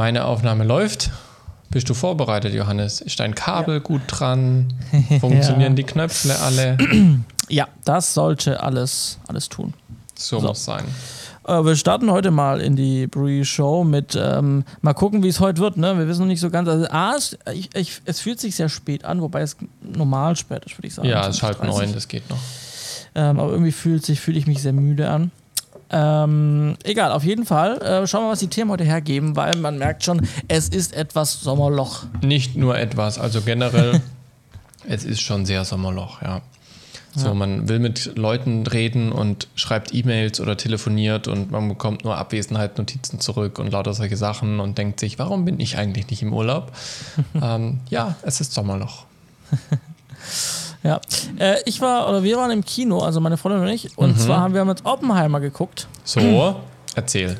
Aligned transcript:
Meine 0.00 0.24
Aufnahme 0.24 0.64
läuft. 0.64 1.10
Bist 1.68 1.90
du 1.90 1.92
vorbereitet, 1.92 2.54
Johannes? 2.54 3.02
Ist 3.02 3.20
dein 3.20 3.34
Kabel 3.34 3.74
ja. 3.74 3.80
gut 3.80 4.00
dran? 4.06 4.72
Funktionieren 5.20 5.72
ja. 5.72 5.76
die 5.76 5.84
Knöpfe 5.84 6.34
alle? 6.38 6.78
Ja, 7.50 7.68
das 7.84 8.14
sollte 8.14 8.62
alles, 8.62 9.18
alles 9.28 9.50
tun. 9.50 9.74
So, 10.14 10.40
so. 10.40 10.46
muss 10.46 10.64
sein. 10.64 10.84
Äh, 11.46 11.64
wir 11.64 11.76
starten 11.76 12.10
heute 12.10 12.30
mal 12.30 12.62
in 12.62 12.76
die 12.76 13.08
Brie-Show 13.08 13.84
mit, 13.84 14.16
ähm, 14.18 14.64
mal 14.80 14.94
gucken, 14.94 15.22
wie 15.22 15.28
es 15.28 15.40
heute 15.40 15.60
wird. 15.60 15.76
Ne? 15.76 15.98
Wir 15.98 16.08
wissen 16.08 16.20
noch 16.20 16.28
nicht 16.28 16.40
so 16.40 16.48
ganz. 16.48 16.66
Also, 16.66 16.86
A, 16.88 17.16
es, 17.16 17.36
ich, 17.52 17.68
ich, 17.74 18.00
es 18.06 18.20
fühlt 18.20 18.40
sich 18.40 18.54
sehr 18.54 18.70
spät 18.70 19.04
an, 19.04 19.20
wobei 19.20 19.42
es 19.42 19.58
normal 19.82 20.34
spät 20.36 20.64
ist, 20.64 20.78
würde 20.78 20.86
ich 20.88 20.94
sagen. 20.94 21.08
Ja, 21.08 21.28
es 21.28 21.36
ist 21.36 21.42
halb 21.42 21.62
neun, 21.62 21.92
das 21.92 22.08
geht 22.08 22.30
noch. 22.30 22.38
Ähm, 23.14 23.38
aber 23.38 23.50
irgendwie 23.50 23.72
fühlt 23.72 24.06
sich, 24.06 24.18
fühle 24.18 24.38
ich 24.38 24.46
mich 24.46 24.62
sehr 24.62 24.72
müde 24.72 25.10
an. 25.10 25.30
Ähm, 25.92 26.76
egal, 26.84 27.12
auf 27.12 27.24
jeden 27.24 27.44
Fall. 27.44 27.78
Äh, 27.82 28.06
schauen 28.06 28.22
wir 28.22 28.26
mal, 28.26 28.32
was 28.32 28.38
die 28.38 28.48
Themen 28.48 28.70
heute 28.70 28.84
hergeben, 28.84 29.34
weil 29.36 29.56
man 29.56 29.78
merkt 29.78 30.04
schon, 30.04 30.26
es 30.48 30.68
ist 30.68 30.94
etwas 30.94 31.40
Sommerloch. 31.40 32.04
Nicht 32.22 32.56
nur 32.56 32.78
etwas, 32.78 33.18
also 33.18 33.40
generell, 33.40 34.00
es 34.88 35.04
ist 35.04 35.20
schon 35.20 35.46
sehr 35.46 35.64
Sommerloch, 35.64 36.22
ja. 36.22 36.42
So, 37.16 37.28
ja. 37.28 37.34
man 37.34 37.68
will 37.68 37.80
mit 37.80 38.16
Leuten 38.16 38.64
reden 38.68 39.10
und 39.10 39.48
schreibt 39.56 39.92
E-Mails 39.92 40.40
oder 40.40 40.56
telefoniert 40.56 41.26
und 41.26 41.50
man 41.50 41.68
bekommt 41.68 42.04
nur 42.04 42.16
Abwesenheitsnotizen 42.16 43.18
zurück 43.18 43.58
und 43.58 43.72
lauter 43.72 43.94
solche 43.94 44.16
Sachen 44.16 44.60
und 44.60 44.78
denkt 44.78 45.00
sich, 45.00 45.18
warum 45.18 45.44
bin 45.44 45.58
ich 45.58 45.76
eigentlich 45.76 46.08
nicht 46.08 46.22
im 46.22 46.32
Urlaub? 46.32 46.70
ähm, 47.42 47.80
ja, 47.88 48.14
es 48.22 48.40
ist 48.40 48.52
Sommerloch. 48.52 49.06
Ja, 50.82 51.00
äh, 51.38 51.56
ich 51.66 51.80
war, 51.80 52.08
oder 52.08 52.22
wir 52.22 52.36
waren 52.36 52.50
im 52.50 52.64
Kino, 52.64 53.00
also 53.00 53.20
meine 53.20 53.36
Freundin 53.36 53.62
und 53.62 53.68
ich, 53.68 53.96
und 53.98 54.16
mhm. 54.16 54.20
zwar 54.20 54.40
haben 54.40 54.54
wir 54.54 54.64
mit 54.64 54.84
Oppenheimer 54.86 55.40
geguckt. 55.40 55.88
So, 56.04 56.56
erzähl. 56.94 57.38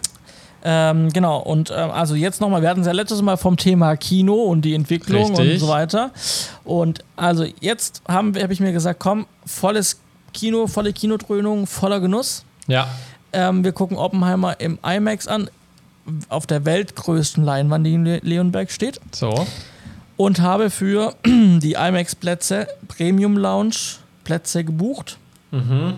Ähm, 0.62 1.08
genau, 1.10 1.38
und 1.38 1.70
äh, 1.70 1.74
also 1.74 2.14
jetzt 2.14 2.42
nochmal, 2.42 2.60
wir 2.60 2.68
hatten 2.68 2.82
es 2.82 2.86
ja 2.86 2.92
letztes 2.92 3.22
Mal 3.22 3.38
vom 3.38 3.56
Thema 3.56 3.96
Kino 3.96 4.34
und 4.34 4.62
die 4.62 4.74
Entwicklung 4.74 5.30
Richtig. 5.30 5.54
und 5.54 5.58
so 5.58 5.68
weiter. 5.68 6.10
Und 6.64 7.02
also 7.16 7.46
jetzt 7.60 8.02
habe 8.06 8.42
hab 8.42 8.50
ich 8.50 8.60
mir 8.60 8.72
gesagt, 8.72 9.00
komm, 9.00 9.26
volles 9.46 10.00
Kino, 10.34 10.66
volle 10.66 10.92
Kinodröhnung, 10.92 11.66
voller 11.66 12.00
Genuss. 12.00 12.44
Ja. 12.66 12.88
Ähm, 13.32 13.64
wir 13.64 13.72
gucken 13.72 13.96
Oppenheimer 13.96 14.60
im 14.60 14.78
IMAX 14.84 15.28
an, 15.28 15.48
auf 16.28 16.46
der 16.46 16.66
weltgrößten 16.66 17.42
Leinwand, 17.42 17.86
die 17.86 17.94
in 17.94 18.04
Leonberg 18.04 18.70
steht. 18.70 19.00
So 19.12 19.46
und 20.20 20.38
habe 20.40 20.68
für 20.68 21.14
die 21.24 21.72
IMAX-Plätze 21.72 22.68
Premium 22.88 23.38
Lounge 23.38 23.96
Plätze 24.22 24.64
gebucht. 24.64 25.16
Mhm. 25.50 25.94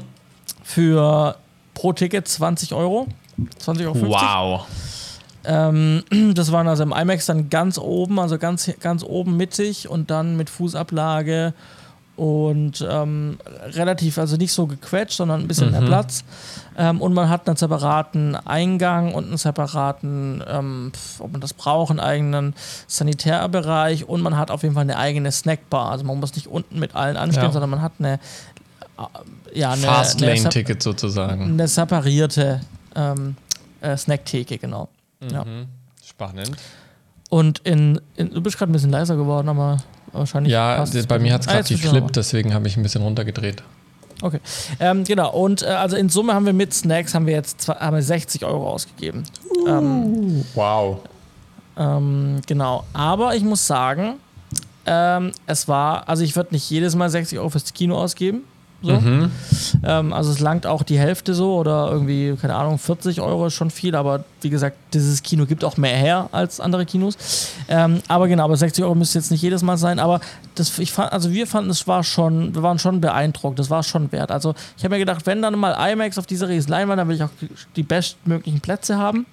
Für 0.62 1.34
pro 1.74 1.92
Ticket 1.92 2.28
20 2.28 2.72
Euro. 2.72 3.08
20,50 3.60 3.84
Euro. 3.84 4.00
Wow. 4.00 4.66
Ähm, 5.44 6.04
das 6.34 6.52
waren 6.52 6.68
also 6.68 6.84
im 6.84 6.92
IMAX 6.92 7.26
dann 7.26 7.50
ganz 7.50 7.78
oben, 7.78 8.20
also 8.20 8.38
ganz, 8.38 8.70
ganz 8.78 9.02
oben 9.02 9.36
mittig 9.36 9.88
und 9.88 10.12
dann 10.12 10.36
mit 10.36 10.50
Fußablage 10.50 11.52
und 12.16 12.86
ähm, 12.88 13.38
relativ, 13.68 14.18
also 14.18 14.36
nicht 14.36 14.52
so 14.52 14.66
gequetscht, 14.66 15.16
sondern 15.16 15.40
ein 15.40 15.48
bisschen 15.48 15.68
mhm. 15.68 15.72
mehr 15.72 15.82
Platz. 15.82 16.24
Ähm, 16.76 17.00
und 17.00 17.14
man 17.14 17.28
hat 17.28 17.46
einen 17.48 17.56
separaten 17.56 18.36
Eingang 18.36 19.14
und 19.14 19.28
einen 19.28 19.38
separaten, 19.38 20.42
ähm, 20.46 20.92
ob 21.18 21.32
man 21.32 21.40
das 21.40 21.54
braucht, 21.54 21.90
einen 21.90 22.00
eigenen 22.00 22.54
Sanitärbereich 22.86 24.08
und 24.08 24.20
man 24.20 24.36
hat 24.36 24.50
auf 24.50 24.62
jeden 24.62 24.74
Fall 24.74 24.82
eine 24.82 24.98
eigene 24.98 25.32
Snackbar. 25.32 25.90
Also 25.90 26.04
man 26.04 26.20
muss 26.20 26.34
nicht 26.34 26.48
unten 26.48 26.78
mit 26.78 26.94
allen 26.94 27.16
anstehen, 27.16 27.44
ja. 27.44 27.52
sondern 27.52 27.70
man 27.70 27.82
hat 27.82 27.92
eine, 27.98 28.14
äh, 28.14 29.58
ja, 29.58 29.70
eine 29.72 29.82
Fastlane-Ticket 29.82 30.82
sozusagen. 30.82 31.42
Eine 31.42 31.66
separierte 31.66 32.60
ähm, 32.94 33.36
äh, 33.80 33.96
Snacktheke, 33.96 34.58
genau. 34.58 34.88
Mhm. 35.20 35.30
Ja. 35.30 35.44
Spannend. 36.04 36.52
Und 37.30 37.60
in, 37.60 37.98
in, 38.16 38.30
du 38.30 38.42
bist 38.42 38.58
gerade 38.58 38.70
ein 38.70 38.74
bisschen 38.74 38.90
leiser 38.90 39.16
geworden, 39.16 39.48
aber 39.48 39.78
wahrscheinlich. 40.12 40.52
Ja, 40.52 40.84
bei 41.08 41.18
mir 41.18 41.32
hat 41.34 41.42
es 41.42 41.46
gerade 41.46 41.68
geklippt, 41.68 42.16
deswegen 42.16 42.54
habe 42.54 42.68
ich 42.68 42.76
ein 42.76 42.82
bisschen 42.82 43.02
runtergedreht. 43.02 43.62
Okay. 44.22 44.40
Ähm, 44.78 45.02
genau, 45.04 45.32
und 45.32 45.62
äh, 45.62 45.66
also 45.66 45.96
in 45.96 46.08
Summe 46.08 46.32
haben 46.34 46.46
wir 46.46 46.52
mit 46.52 46.72
Snacks 46.72 47.14
haben 47.14 47.26
wir 47.26 47.34
jetzt 47.34 47.60
zwei, 47.60 47.74
haben 47.74 47.96
wir 47.96 48.02
60 48.02 48.44
Euro 48.44 48.70
ausgegeben. 48.70 49.24
Uh, 49.44 49.68
ähm, 49.68 50.44
wow. 50.54 50.98
Ähm, 51.76 52.40
genau. 52.46 52.84
Aber 52.92 53.34
ich 53.34 53.42
muss 53.42 53.66
sagen, 53.66 54.14
ähm, 54.86 55.32
es 55.46 55.66
war, 55.66 56.08
also 56.08 56.22
ich 56.22 56.36
würde 56.36 56.54
nicht 56.54 56.68
jedes 56.70 56.94
Mal 56.94 57.10
60 57.10 57.38
Euro 57.38 57.50
fürs 57.50 57.72
Kino 57.72 57.96
ausgeben. 57.96 58.44
So. 58.82 59.00
Mhm. 59.00 59.30
Ähm, 59.84 60.12
also 60.12 60.30
es 60.30 60.40
langt 60.40 60.66
auch 60.66 60.82
die 60.82 60.98
Hälfte 60.98 61.34
so 61.34 61.54
oder 61.54 61.90
irgendwie, 61.90 62.36
keine 62.40 62.54
Ahnung, 62.56 62.78
40 62.78 63.20
Euro 63.20 63.46
ist 63.46 63.54
schon 63.54 63.70
viel, 63.70 63.94
aber 63.94 64.24
wie 64.40 64.50
gesagt, 64.50 64.76
dieses 64.92 65.22
Kino 65.22 65.46
gibt 65.46 65.64
auch 65.64 65.76
mehr 65.76 65.96
her 65.96 66.28
als 66.32 66.60
andere 66.60 66.84
Kinos. 66.84 67.16
Ähm, 67.68 68.00
aber 68.08 68.28
genau, 68.28 68.44
aber 68.44 68.56
60 68.56 68.84
Euro 68.84 68.94
müsste 68.94 69.18
jetzt 69.18 69.30
nicht 69.30 69.42
jedes 69.42 69.62
Mal 69.62 69.76
sein, 69.76 69.98
aber 69.98 70.20
das, 70.54 70.78
ich 70.78 70.92
fand, 70.92 71.12
also 71.12 71.30
wir 71.30 71.46
fanden, 71.46 71.70
es 71.70 71.86
war 71.86 72.02
schon, 72.04 72.54
wir 72.54 72.62
waren 72.62 72.78
schon 72.78 73.00
beeindruckt, 73.00 73.58
das 73.58 73.70
war 73.70 73.82
schon 73.82 74.10
wert. 74.12 74.30
Also 74.30 74.54
ich 74.76 74.84
habe 74.84 74.94
mir 74.94 74.98
gedacht, 74.98 75.26
wenn 75.26 75.42
dann 75.42 75.58
mal 75.58 75.72
IMAX 75.92 76.18
auf 76.18 76.26
dieser 76.26 76.48
riesen 76.48 76.70
Leinwand, 76.70 76.98
dann 76.98 77.08
will 77.08 77.16
ich 77.16 77.22
auch 77.22 77.30
die 77.76 77.82
bestmöglichen 77.82 78.60
Plätze 78.60 78.98
haben. 78.98 79.26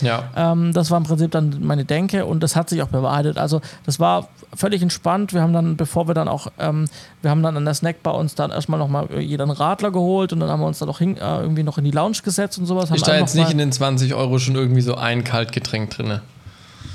Ja. 0.00 0.30
Ähm, 0.36 0.72
das 0.72 0.90
war 0.90 0.98
im 0.98 1.04
Prinzip 1.04 1.30
dann 1.30 1.56
meine 1.60 1.84
Denke 1.84 2.26
und 2.26 2.42
das 2.42 2.56
hat 2.56 2.68
sich 2.68 2.82
auch 2.82 2.88
bewahrheitet. 2.88 3.38
Also 3.38 3.60
das 3.84 4.00
war 4.00 4.28
völlig 4.54 4.82
entspannt. 4.82 5.32
Wir 5.32 5.42
haben 5.42 5.52
dann, 5.52 5.76
bevor 5.76 6.08
wir 6.08 6.14
dann 6.14 6.28
auch, 6.28 6.48
ähm, 6.58 6.86
wir 7.22 7.30
haben 7.30 7.42
dann 7.42 7.56
an 7.56 7.64
der 7.64 7.74
Snackbar 7.74 8.14
uns 8.14 8.34
dann 8.34 8.50
erstmal 8.50 8.78
nochmal 8.78 9.08
jeder 9.20 9.44
einen 9.44 9.52
Radler 9.52 9.90
geholt 9.90 10.32
und 10.32 10.40
dann 10.40 10.48
haben 10.48 10.60
wir 10.60 10.66
uns 10.66 10.78
dann 10.78 10.88
noch 10.88 10.98
hin, 10.98 11.16
äh, 11.16 11.40
irgendwie 11.40 11.62
noch 11.62 11.78
in 11.78 11.84
die 11.84 11.90
Lounge 11.90 12.18
gesetzt 12.22 12.58
und 12.58 12.66
sowas. 12.66 12.90
Ist 12.90 13.06
da 13.06 13.16
jetzt 13.16 13.34
nicht 13.34 13.50
in 13.50 13.58
den 13.58 13.72
20 13.72 14.14
Euro 14.14 14.38
schon 14.38 14.54
irgendwie 14.54 14.82
so 14.82 14.94
ein 14.94 15.24
Kaltgetränk 15.24 15.90
drin? 15.90 16.20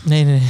Nee, 0.06 0.24
nee. 0.24 0.42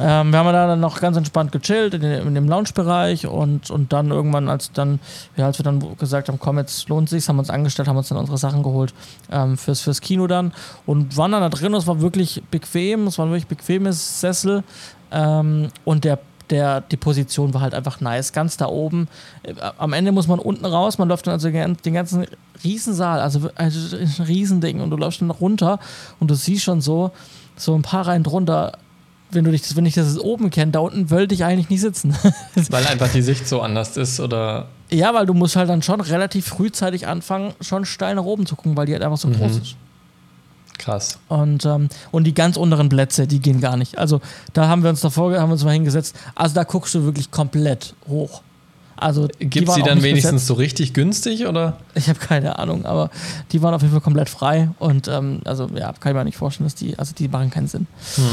Ähm, 0.00 0.30
wir 0.30 0.38
haben 0.38 0.52
da 0.52 0.66
dann 0.66 0.80
noch 0.80 1.00
ganz 1.00 1.16
entspannt 1.16 1.52
gechillt 1.52 1.94
in, 1.94 2.02
in 2.02 2.34
dem 2.34 2.48
Lounge-Bereich 2.48 3.26
und, 3.26 3.70
und 3.70 3.92
dann 3.92 4.10
irgendwann, 4.10 4.48
als 4.48 4.72
dann, 4.72 5.00
ja, 5.36 5.46
als 5.46 5.58
wir 5.58 5.64
dann 5.64 5.96
gesagt 5.96 6.28
haben, 6.28 6.38
komm, 6.38 6.58
jetzt 6.58 6.88
lohnt 6.88 7.08
sich, 7.08 7.28
haben 7.28 7.38
uns 7.38 7.50
angestellt, 7.50 7.88
haben 7.88 7.96
uns 7.96 8.08
dann 8.08 8.18
unsere 8.18 8.38
Sachen 8.38 8.62
geholt 8.62 8.94
ähm, 9.30 9.56
fürs, 9.56 9.80
fürs 9.80 10.00
Kino 10.00 10.26
dann 10.26 10.52
und 10.86 11.16
waren 11.16 11.32
dann 11.32 11.42
da 11.42 11.48
drin. 11.48 11.74
Es 11.74 11.86
war 11.86 12.00
wirklich 12.00 12.42
bequem, 12.50 13.06
es 13.06 13.18
waren 13.18 13.30
wirklich 13.30 13.46
bequeme 13.46 13.92
Sessel 13.92 14.62
ähm, 15.10 15.68
und 15.84 16.04
der 16.04 16.18
der, 16.50 16.80
die 16.80 16.96
Position 16.96 17.54
war 17.54 17.60
halt 17.60 17.74
einfach 17.74 18.00
nice, 18.00 18.32
ganz 18.32 18.56
da 18.56 18.66
oben. 18.66 19.08
Äh, 19.42 19.54
am 19.76 19.92
Ende 19.92 20.12
muss 20.12 20.28
man 20.28 20.38
unten 20.38 20.64
raus, 20.64 20.98
man 20.98 21.08
läuft 21.08 21.26
dann 21.26 21.34
also 21.34 21.50
den 21.50 21.94
ganzen 21.94 22.26
Riesensaal, 22.64 23.20
also, 23.20 23.50
also 23.54 23.96
ein 23.96 24.24
Riesending 24.26 24.80
und 24.80 24.90
du 24.90 24.96
läufst 24.96 25.20
dann 25.20 25.30
runter 25.30 25.78
und 26.20 26.30
du 26.30 26.34
siehst 26.34 26.64
schon 26.64 26.80
so, 26.80 27.10
so 27.56 27.74
ein 27.74 27.82
paar 27.82 28.06
Reihen 28.06 28.22
drunter, 28.22 28.72
wenn 29.30 29.44
du 29.44 29.50
dich 29.50 29.62
das, 29.62 29.76
wenn 29.76 29.86
ich 29.86 29.94
das 29.94 30.18
oben 30.18 30.50
kenne, 30.50 30.72
da 30.72 30.80
unten 30.80 31.10
wollte 31.10 31.34
ich 31.34 31.44
eigentlich 31.44 31.68
nicht 31.68 31.80
sitzen. 31.80 32.16
weil 32.70 32.86
einfach 32.86 33.10
die 33.10 33.22
Sicht 33.22 33.48
so 33.48 33.60
anders 33.60 33.96
ist, 33.96 34.20
oder? 34.20 34.68
Ja, 34.90 35.12
weil 35.14 35.26
du 35.26 35.34
musst 35.34 35.56
halt 35.56 35.68
dann 35.68 35.82
schon 35.82 36.00
relativ 36.00 36.46
frühzeitig 36.46 37.06
anfangen, 37.06 37.52
schon 37.60 37.84
steil 37.84 38.14
nach 38.14 38.24
oben 38.24 38.46
zu 38.46 38.56
gucken, 38.56 38.76
weil 38.76 38.86
die 38.86 38.92
halt 38.92 39.02
einfach 39.02 39.18
so 39.18 39.28
mhm. 39.28 39.34
groß 39.34 39.56
ist. 39.56 39.76
Krass. 40.78 41.18
Und, 41.28 41.66
ähm, 41.66 41.88
und 42.12 42.24
die 42.24 42.34
ganz 42.34 42.56
unteren 42.56 42.88
Plätze, 42.88 43.26
die 43.26 43.40
gehen 43.40 43.60
gar 43.60 43.76
nicht. 43.76 43.98
Also 43.98 44.20
da 44.52 44.68
haben 44.68 44.82
wir 44.82 44.90
uns 44.90 45.00
davor, 45.00 45.38
haben 45.38 45.50
wir 45.50 45.54
uns 45.54 45.64
mal 45.64 45.72
hingesetzt. 45.72 46.16
Also 46.34 46.54
da 46.54 46.64
guckst 46.64 46.94
du 46.94 47.04
wirklich 47.04 47.30
komplett 47.30 47.94
hoch. 48.08 48.42
Also 49.00 49.28
gibt 49.38 49.70
sie 49.70 49.82
dann 49.82 50.02
wenigstens 50.02 50.32
besetzt. 50.32 50.46
so 50.46 50.54
richtig 50.54 50.92
günstig 50.92 51.46
oder? 51.46 51.76
Ich 51.94 52.08
habe 52.08 52.18
keine 52.18 52.58
Ahnung, 52.58 52.84
aber 52.84 53.10
die 53.52 53.62
waren 53.62 53.72
auf 53.72 53.82
jeden 53.82 53.92
Fall 53.92 54.00
komplett 54.00 54.28
frei 54.28 54.70
und 54.78 55.08
ähm, 55.08 55.40
also 55.44 55.68
ja, 55.74 55.92
kann 55.92 56.12
ich 56.12 56.18
mir 56.18 56.24
nicht 56.24 56.36
vorstellen, 56.36 56.66
dass 56.66 56.74
die, 56.74 56.98
also 56.98 57.14
die 57.16 57.28
machen 57.28 57.50
keinen 57.50 57.68
Sinn. 57.68 57.86
Hm. 58.16 58.24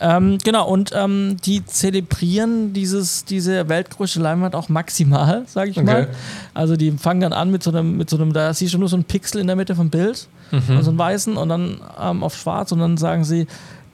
Ähm, 0.00 0.38
genau, 0.44 0.68
und 0.68 0.92
ähm, 0.94 1.36
die 1.44 1.64
zelebrieren 1.64 2.72
dieses, 2.72 3.24
diese 3.24 3.68
weltgrößte 3.68 4.20
Leinwand 4.20 4.54
auch 4.54 4.68
maximal, 4.68 5.44
sage 5.46 5.70
ich 5.70 5.76
okay. 5.76 5.86
mal. 5.86 6.08
Also 6.54 6.76
die 6.76 6.92
fangen 6.92 7.20
dann 7.20 7.32
an 7.32 7.50
mit 7.50 7.62
so 7.62 7.70
einem, 7.70 7.96
mit 7.96 8.10
so 8.10 8.16
einem, 8.16 8.32
da 8.32 8.52
siehst 8.54 8.74
du 8.74 8.78
nur 8.78 8.88
so 8.88 8.96
ein 8.96 9.04
Pixel 9.04 9.40
in 9.40 9.46
der 9.46 9.56
Mitte 9.56 9.74
vom 9.74 9.90
Bild, 9.90 10.28
mhm. 10.50 10.76
also 10.76 10.90
einen 10.90 10.98
weißen 10.98 11.36
und 11.36 11.48
dann 11.48 11.80
ähm, 12.00 12.22
auf 12.22 12.36
schwarz 12.36 12.72
und 12.72 12.80
dann 12.80 12.96
sagen 12.96 13.24
sie, 13.24 13.46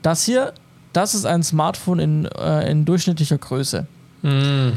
das 0.02 0.24
hier, 0.24 0.52
das 0.92 1.14
ist 1.14 1.25
ein 1.25 1.43
Smartphone 1.43 1.99
in, 1.99 2.25
äh, 2.26 2.70
in 2.70 2.84
durchschnittlicher 2.84 3.38
Größe. 3.38 3.87
Mhm. 4.22 4.75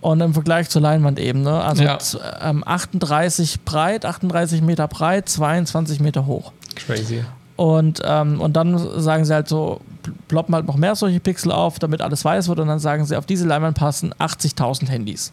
Und 0.00 0.20
im 0.20 0.32
Vergleich 0.32 0.70
zur 0.70 0.80
Leinwand 0.80 1.18
eben, 1.18 1.42
ne? 1.42 1.60
Also 1.62 1.82
ja. 1.82 1.98
38 1.98 3.54
ähm, 3.54 3.60
breit, 3.64 4.06
38 4.06 4.62
Meter 4.62 4.88
breit, 4.88 5.28
22 5.28 6.00
Meter 6.00 6.26
hoch. 6.26 6.52
Crazy. 6.74 7.22
Und, 7.56 8.00
ähm, 8.04 8.40
und 8.40 8.54
dann 8.54 8.78
sagen 9.02 9.26
sie 9.26 9.34
halt 9.34 9.46
so, 9.46 9.82
ploppen 10.28 10.54
halt 10.54 10.66
noch 10.66 10.76
mehr 10.76 10.94
solche 10.94 11.20
Pixel 11.20 11.52
auf, 11.52 11.78
damit 11.78 12.00
alles 12.00 12.24
weiß 12.24 12.48
wird. 12.48 12.58
Und 12.58 12.68
dann 12.68 12.78
sagen 12.78 13.04
sie, 13.04 13.16
auf 13.16 13.26
diese 13.26 13.46
Leinwand 13.46 13.76
passen 13.76 14.14
80.000 14.14 14.88
Handys. 14.88 15.32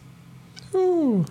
Uh. 0.74 1.24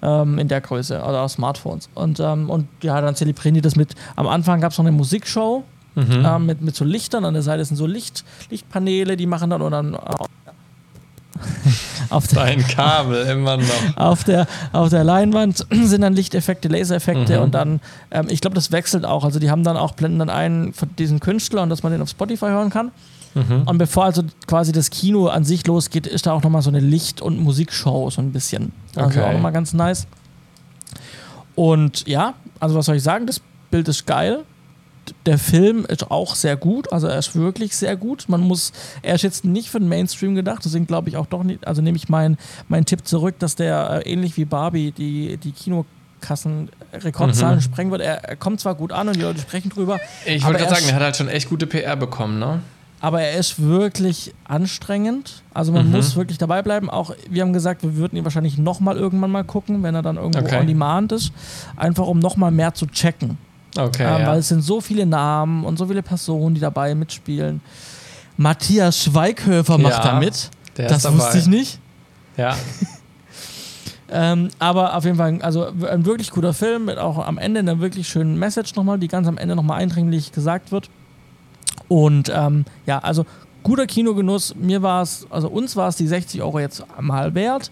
Ähm, 0.00 0.38
in 0.38 0.46
der 0.46 0.60
Größe, 0.60 0.98
oder 0.98 1.22
also 1.22 1.34
Smartphones. 1.34 1.88
Und, 1.94 2.20
ähm, 2.20 2.50
und 2.50 2.68
ja, 2.82 3.00
dann 3.00 3.16
zelebrieren 3.16 3.54
die 3.54 3.60
das 3.60 3.74
mit. 3.74 3.96
Am 4.14 4.28
Anfang 4.28 4.60
gab 4.60 4.70
es 4.70 4.78
noch 4.78 4.84
eine 4.84 4.96
Musikshow 4.96 5.64
mhm. 5.96 6.24
ähm, 6.24 6.46
mit, 6.46 6.60
mit 6.60 6.76
so 6.76 6.84
Lichtern. 6.84 7.24
An 7.24 7.34
der 7.34 7.42
Seite 7.42 7.64
sind 7.64 7.76
so 7.76 7.86
Licht, 7.86 8.24
Lichtpaneele, 8.50 9.16
die 9.16 9.26
machen 9.26 9.50
dann 9.50 9.62
und 9.62 9.72
dann. 9.72 9.96
auf 12.10 12.26
der, 12.28 12.38
Sein 12.38 12.66
Kabel 12.66 13.26
immer 13.26 13.56
noch. 13.56 13.96
Auf 13.96 14.24
der, 14.24 14.46
auf 14.72 14.88
der 14.88 15.04
Leinwand 15.04 15.66
sind 15.70 16.02
dann 16.02 16.14
Lichteffekte, 16.14 16.68
Lasereffekte 16.68 17.36
mhm. 17.36 17.42
und 17.42 17.54
dann, 17.54 17.80
ähm, 18.10 18.26
ich 18.28 18.40
glaube, 18.40 18.54
das 18.54 18.72
wechselt 18.72 19.04
auch. 19.04 19.24
Also 19.24 19.38
die 19.38 19.50
haben 19.50 19.64
dann 19.64 19.76
auch, 19.76 19.92
blenden 19.92 20.18
dann 20.18 20.30
einen 20.30 20.72
von 20.72 20.94
diesen 20.96 21.20
Künstlern, 21.20 21.70
dass 21.70 21.82
man 21.82 21.92
den 21.92 22.02
auf 22.02 22.08
Spotify 22.08 22.46
hören 22.46 22.70
kann. 22.70 22.90
Mhm. 23.34 23.62
Und 23.64 23.78
bevor 23.78 24.04
also 24.04 24.22
quasi 24.46 24.72
das 24.72 24.90
Kino 24.90 25.28
an 25.28 25.44
sich 25.44 25.66
losgeht, 25.66 26.06
ist 26.06 26.26
da 26.26 26.32
auch 26.32 26.42
nochmal 26.42 26.62
so 26.62 26.70
eine 26.70 26.80
Licht- 26.80 27.22
und 27.22 27.38
Musikshow 27.38 28.10
so 28.10 28.20
ein 28.20 28.32
bisschen. 28.32 28.72
Also 28.94 29.20
okay. 29.20 29.28
auch 29.28 29.32
nochmal 29.32 29.52
ganz 29.52 29.72
nice. 29.72 30.06
Und 31.54 32.06
ja, 32.06 32.34
also 32.60 32.74
was 32.74 32.86
soll 32.86 32.96
ich 32.96 33.02
sagen, 33.02 33.26
das 33.26 33.40
Bild 33.70 33.88
ist 33.88 34.06
geil 34.06 34.44
der 35.26 35.38
Film 35.38 35.84
ist 35.84 36.10
auch 36.10 36.34
sehr 36.34 36.56
gut, 36.56 36.92
also 36.92 37.06
er 37.06 37.18
ist 37.18 37.34
wirklich 37.34 37.76
sehr 37.76 37.96
gut. 37.96 38.24
Man 38.28 38.40
muss, 38.40 38.72
er 39.02 39.14
ist 39.14 39.22
jetzt 39.22 39.44
nicht 39.44 39.70
für 39.70 39.78
den 39.78 39.88
Mainstream 39.88 40.34
gedacht, 40.34 40.64
deswegen 40.64 40.86
glaube 40.86 41.08
ich 41.08 41.16
auch 41.16 41.26
doch 41.26 41.42
nicht, 41.42 41.66
also 41.66 41.82
nehme 41.82 41.96
ich 41.96 42.08
meinen 42.08 42.38
mein 42.68 42.84
Tipp 42.84 43.06
zurück, 43.06 43.36
dass 43.38 43.56
der 43.56 44.02
äh, 44.04 44.12
ähnlich 44.12 44.36
wie 44.36 44.44
Barbie 44.44 44.92
die, 44.92 45.36
die 45.36 45.52
Kinokassen 45.52 46.70
Rekordzahlen 46.92 47.56
mhm. 47.56 47.62
sprengen 47.62 47.90
wird. 47.90 48.02
Er, 48.02 48.24
er, 48.24 48.36
kommt 48.36 48.60
zwar 48.60 48.74
gut 48.74 48.92
an 48.92 49.08
und 49.08 49.16
die 49.16 49.22
Leute 49.22 49.40
sprechen 49.40 49.70
drüber. 49.70 49.98
Ich 50.24 50.44
wollte 50.44 50.58
gerade 50.58 50.74
sagen, 50.74 50.86
er 50.88 50.94
hat 50.94 51.02
halt 51.02 51.16
schon 51.16 51.28
echt 51.28 51.48
gute 51.48 51.66
PR 51.66 51.96
bekommen, 51.96 52.38
ne? 52.38 52.60
Aber 53.00 53.20
er 53.20 53.36
ist 53.36 53.60
wirklich 53.60 54.32
anstrengend. 54.44 55.42
Also 55.52 55.72
man 55.72 55.86
mhm. 55.86 55.96
muss 55.96 56.14
wirklich 56.14 56.38
dabei 56.38 56.62
bleiben. 56.62 56.88
Auch 56.88 57.12
wir 57.28 57.42
haben 57.42 57.52
gesagt, 57.52 57.82
wir 57.82 57.96
würden 57.96 58.16
ihn 58.16 58.22
wahrscheinlich 58.22 58.58
nochmal 58.58 58.96
irgendwann 58.96 59.32
mal 59.32 59.42
gucken, 59.42 59.82
wenn 59.82 59.96
er 59.96 60.02
dann 60.02 60.16
irgendwo 60.16 60.38
okay. 60.38 60.60
on 60.60 60.68
demand 60.68 61.10
ist. 61.10 61.32
Einfach 61.74 62.06
um 62.06 62.20
nochmal 62.20 62.52
mehr 62.52 62.74
zu 62.74 62.86
checken. 62.86 63.38
Okay. 63.76 64.04
Ähm, 64.04 64.20
ja. 64.20 64.26
Weil 64.26 64.38
es 64.38 64.48
sind 64.48 64.62
so 64.62 64.80
viele 64.80 65.06
Namen 65.06 65.64
und 65.64 65.78
so 65.78 65.86
viele 65.86 66.02
Personen, 66.02 66.54
die 66.54 66.60
dabei 66.60 66.94
mitspielen. 66.94 67.60
Matthias 68.36 69.02
Schweighöfer 69.02 69.78
macht 69.78 70.04
ja, 70.04 70.12
da 70.12 70.18
mit. 70.18 70.50
das 70.74 71.10
wusste 71.12 71.38
ich 71.38 71.46
nicht. 71.46 71.78
Ja. 72.36 72.56
ähm, 74.10 74.48
aber 74.58 74.96
auf 74.96 75.04
jeden 75.04 75.16
Fall, 75.16 75.40
also 75.42 75.66
ein 75.88 76.04
wirklich 76.04 76.30
guter 76.30 76.54
Film 76.54 76.86
mit 76.86 76.98
auch 76.98 77.26
am 77.26 77.38
Ende 77.38 77.60
einer 77.60 77.78
wirklich 77.80 78.08
schönen 78.08 78.38
Message 78.38 78.74
nochmal, 78.74 78.98
die 78.98 79.08
ganz 79.08 79.26
am 79.26 79.38
Ende 79.38 79.54
nochmal 79.54 79.80
eindringlich 79.80 80.32
gesagt 80.32 80.72
wird. 80.72 80.88
Und 81.88 82.32
ähm, 82.34 82.64
ja, 82.86 82.98
also 82.98 83.26
guter 83.62 83.86
Kinogenuss. 83.86 84.54
Mir 84.54 84.82
war 84.82 85.02
es, 85.02 85.26
also 85.30 85.48
uns 85.48 85.76
war 85.76 85.88
es 85.88 85.96
die 85.96 86.06
60 86.06 86.42
Euro 86.42 86.58
jetzt 86.58 86.84
mal 87.00 87.34
wert. 87.34 87.70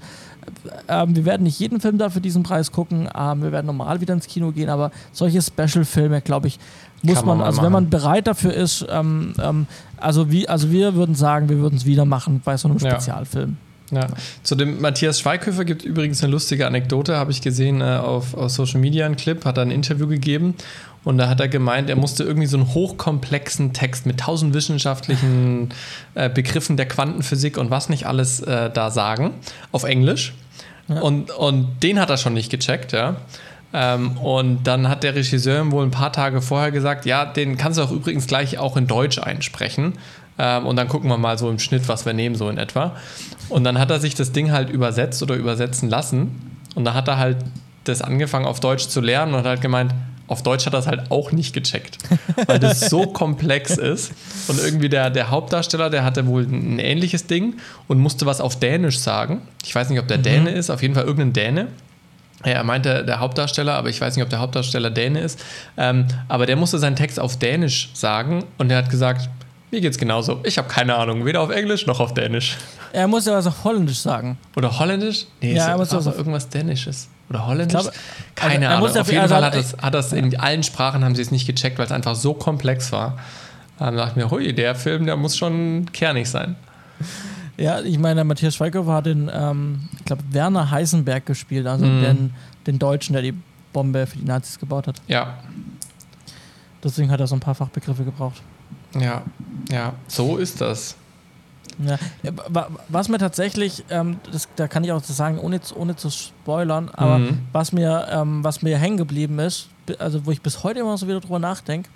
Ähm, 0.88 1.16
wir 1.16 1.24
werden 1.24 1.44
nicht 1.44 1.58
jeden 1.58 1.80
Film 1.80 1.98
da 1.98 2.10
für 2.10 2.20
diesen 2.20 2.42
Preis 2.42 2.72
gucken. 2.72 3.08
Ähm, 3.16 3.42
wir 3.42 3.52
werden 3.52 3.66
normal 3.66 4.00
wieder 4.00 4.14
ins 4.14 4.26
Kino 4.26 4.52
gehen, 4.52 4.68
aber 4.68 4.90
solche 5.12 5.40
Special-Filme, 5.40 6.20
glaube 6.20 6.48
ich, 6.48 6.58
muss 7.02 7.16
Kann 7.16 7.26
man, 7.26 7.38
man 7.38 7.46
also 7.46 7.58
machen. 7.58 7.66
wenn 7.66 7.72
man 7.72 7.90
bereit 7.90 8.26
dafür 8.26 8.52
ist, 8.52 8.86
ähm, 8.90 9.32
ähm, 9.42 9.66
also, 9.96 10.30
wie, 10.30 10.48
also 10.48 10.70
wir 10.70 10.94
würden 10.94 11.14
sagen, 11.14 11.48
wir 11.48 11.58
würden 11.58 11.76
es 11.76 11.86
wieder 11.86 12.04
machen 12.04 12.42
bei 12.44 12.56
so 12.56 12.68
einem 12.68 12.78
Spezialfilm. 12.78 13.50
Ja. 13.50 13.69
Ja. 13.90 14.06
Zu 14.42 14.54
dem 14.54 14.80
Matthias 14.80 15.20
Schweighöfer 15.20 15.64
gibt 15.64 15.84
übrigens 15.84 16.22
eine 16.22 16.32
lustige 16.32 16.66
Anekdote, 16.66 17.16
habe 17.16 17.30
ich 17.30 17.42
gesehen 17.42 17.80
äh, 17.80 17.84
auf, 17.84 18.34
auf 18.34 18.50
Social 18.50 18.80
Media, 18.80 19.06
ein 19.06 19.16
Clip, 19.16 19.44
hat 19.44 19.58
er 19.58 19.62
ein 19.62 19.70
Interview 19.70 20.06
gegeben 20.06 20.54
und 21.02 21.18
da 21.18 21.28
hat 21.28 21.40
er 21.40 21.48
gemeint, 21.48 21.88
er 21.88 21.96
musste 21.96 22.24
irgendwie 22.24 22.46
so 22.46 22.58
einen 22.58 22.74
hochkomplexen 22.74 23.72
Text 23.72 24.06
mit 24.06 24.20
tausend 24.20 24.52
wissenschaftlichen 24.54 25.70
äh, 26.14 26.28
Begriffen 26.28 26.76
der 26.76 26.86
Quantenphysik 26.86 27.56
und 27.56 27.70
was 27.70 27.88
nicht 27.88 28.06
alles 28.06 28.40
äh, 28.40 28.70
da 28.70 28.90
sagen, 28.90 29.32
auf 29.72 29.84
Englisch. 29.84 30.34
Ja. 30.88 31.00
Und, 31.00 31.30
und 31.30 31.82
den 31.82 31.98
hat 32.00 32.10
er 32.10 32.18
schon 32.18 32.34
nicht 32.34 32.50
gecheckt, 32.50 32.92
ja. 32.92 33.16
Ähm, 33.72 34.18
und 34.18 34.64
dann 34.64 34.88
hat 34.88 35.04
der 35.04 35.14
Regisseur 35.14 35.62
ihm 35.62 35.70
wohl 35.70 35.84
ein 35.84 35.92
paar 35.92 36.12
Tage 36.12 36.42
vorher 36.42 36.72
gesagt, 36.72 37.06
ja, 37.06 37.24
den 37.24 37.56
kannst 37.56 37.78
du 37.78 37.82
auch 37.82 37.92
übrigens 37.92 38.26
gleich 38.26 38.58
auch 38.58 38.76
in 38.76 38.86
Deutsch 38.86 39.18
einsprechen. 39.18 39.94
Ähm, 40.40 40.66
und 40.66 40.76
dann 40.76 40.88
gucken 40.88 41.10
wir 41.10 41.18
mal 41.18 41.36
so 41.36 41.50
im 41.50 41.58
Schnitt, 41.58 41.86
was 41.86 42.06
wir 42.06 42.14
nehmen, 42.14 42.34
so 42.34 42.48
in 42.48 42.56
etwa. 42.56 42.96
Und 43.50 43.64
dann 43.64 43.78
hat 43.78 43.90
er 43.90 44.00
sich 44.00 44.14
das 44.14 44.32
Ding 44.32 44.52
halt 44.52 44.70
übersetzt 44.70 45.22
oder 45.22 45.34
übersetzen 45.34 45.90
lassen. 45.90 46.56
Und 46.74 46.86
da 46.86 46.94
hat 46.94 47.08
er 47.08 47.18
halt 47.18 47.36
das 47.84 48.00
angefangen 48.00 48.46
auf 48.46 48.58
Deutsch 48.58 48.88
zu 48.88 49.02
lernen 49.02 49.34
und 49.34 49.40
hat 49.40 49.46
halt 49.46 49.60
gemeint, 49.60 49.92
auf 50.28 50.42
Deutsch 50.42 50.64
hat 50.64 50.72
er 50.74 50.78
es 50.78 50.86
halt 50.86 51.10
auch 51.10 51.32
nicht 51.32 51.52
gecheckt, 51.52 51.98
weil 52.46 52.58
das 52.58 52.88
so 52.88 53.06
komplex 53.08 53.76
ist. 53.76 54.12
Und 54.48 54.60
irgendwie 54.60 54.88
der, 54.88 55.10
der 55.10 55.28
Hauptdarsteller, 55.28 55.90
der 55.90 56.04
hatte 56.04 56.26
wohl 56.26 56.44
ein 56.44 56.78
ähnliches 56.78 57.26
Ding 57.26 57.56
und 57.86 57.98
musste 57.98 58.24
was 58.24 58.40
auf 58.40 58.58
Dänisch 58.58 58.98
sagen. 58.98 59.42
Ich 59.64 59.74
weiß 59.74 59.90
nicht, 59.90 59.98
ob 59.98 60.08
der 60.08 60.18
mhm. 60.18 60.22
Däne 60.22 60.50
ist, 60.52 60.70
auf 60.70 60.80
jeden 60.80 60.94
Fall 60.94 61.04
irgendein 61.04 61.32
Däne. 61.32 61.66
Er 62.44 62.64
meinte 62.64 63.04
der 63.04 63.20
Hauptdarsteller, 63.20 63.74
aber 63.74 63.90
ich 63.90 64.00
weiß 64.00 64.16
nicht, 64.16 64.24
ob 64.24 64.30
der 64.30 64.38
Hauptdarsteller 64.38 64.90
Däne 64.90 65.20
ist. 65.20 65.38
Ähm, 65.76 66.06
aber 66.28 66.46
der 66.46 66.56
musste 66.56 66.78
seinen 66.78 66.96
Text 66.96 67.20
auf 67.20 67.38
Dänisch 67.38 67.90
sagen 67.92 68.44
und 68.56 68.70
er 68.70 68.78
hat 68.78 68.88
gesagt, 68.88 69.28
mir 69.70 69.80
geht's 69.80 69.98
genauso. 69.98 70.40
Ich 70.44 70.58
habe 70.58 70.68
keine 70.68 70.96
Ahnung, 70.96 71.24
weder 71.24 71.40
auf 71.40 71.50
Englisch 71.50 71.86
noch 71.86 72.00
auf 72.00 72.14
Dänisch. 72.14 72.56
Er 72.92 73.06
muss 73.06 73.26
ja 73.26 73.34
was 73.34 73.46
auf 73.46 73.64
Holländisch 73.64 73.98
sagen. 73.98 74.38
Oder 74.56 74.78
Holländisch? 74.78 75.26
Nee, 75.40 75.54
ja, 75.54 75.68
er 75.68 75.78
muss 75.78 75.92
also 75.94 76.12
irgendwas 76.12 76.48
Dänisches. 76.48 77.08
Oder 77.28 77.46
Holländisch? 77.46 77.80
Glaube, 77.80 77.96
Keine 78.34 78.68
also, 78.68 78.86
Ahnung. 78.86 79.00
Auf 79.00 79.12
jeden 79.12 79.28
Fall 79.28 79.44
hat 79.44 79.54
das, 79.54 79.76
hat 79.80 79.94
das 79.94 80.12
in 80.12 80.38
allen 80.38 80.62
Sprachen 80.62 81.04
haben 81.04 81.14
sie 81.14 81.22
es 81.22 81.30
nicht 81.30 81.46
gecheckt, 81.46 81.78
weil 81.78 81.86
es 81.86 81.92
einfach 81.92 82.16
so 82.16 82.34
komplex 82.34 82.90
war. 82.90 83.18
Dann 83.78 83.96
dachte 83.96 84.10
ich 84.10 84.16
mir, 84.16 84.30
hui, 84.30 84.52
der 84.52 84.74
Film, 84.74 85.06
der 85.06 85.16
muss 85.16 85.36
schon 85.38 85.86
kernig 85.92 86.28
sein. 86.28 86.56
Ja, 87.56 87.80
ich 87.80 87.98
meine, 87.98 88.24
Matthias 88.24 88.56
Schweighöfer 88.56 88.92
hat 88.92 89.06
den, 89.06 89.30
ähm, 89.32 89.88
ich 89.98 90.04
glaube, 90.04 90.22
Werner 90.30 90.70
Heisenberg 90.70 91.26
gespielt, 91.26 91.66
also 91.66 91.86
mm. 91.86 92.02
den, 92.02 92.34
den 92.66 92.78
Deutschen, 92.78 93.12
der 93.12 93.22
die 93.22 93.34
Bombe 93.72 94.06
für 94.06 94.18
die 94.18 94.24
Nazis 94.24 94.58
gebaut 94.58 94.86
hat. 94.86 95.00
Ja. 95.06 95.38
Deswegen 96.82 97.10
hat 97.10 97.20
er 97.20 97.26
so 97.26 97.36
ein 97.36 97.40
paar 97.40 97.54
Fachbegriffe 97.54 98.04
gebraucht. 98.04 98.42
Ja, 98.98 99.22
ja, 99.70 99.94
so 100.08 100.36
ist 100.36 100.60
das. 100.60 100.96
Ja. 101.78 101.98
Was 102.88 103.08
mir 103.08 103.18
tatsächlich, 103.18 103.84
ähm, 103.90 104.18
das, 104.30 104.48
da 104.56 104.68
kann 104.68 104.84
ich 104.84 104.92
auch 104.92 105.02
sagen, 105.02 105.38
ohne, 105.38 105.60
ohne 105.74 105.96
zu 105.96 106.10
spoilern, 106.10 106.90
aber 106.92 107.18
mhm. 107.18 107.38
was 107.52 107.72
mir, 107.72 108.06
ähm, 108.10 108.44
was 108.44 108.62
mir 108.62 108.76
hängen 108.76 108.96
geblieben 108.96 109.38
ist, 109.38 109.68
also 109.98 110.26
wo 110.26 110.30
ich 110.30 110.42
bis 110.42 110.62
heute 110.62 110.80
immer 110.80 110.96
so 110.98 111.08
wieder 111.08 111.20
drüber 111.20 111.38
nachdenke, 111.38 111.88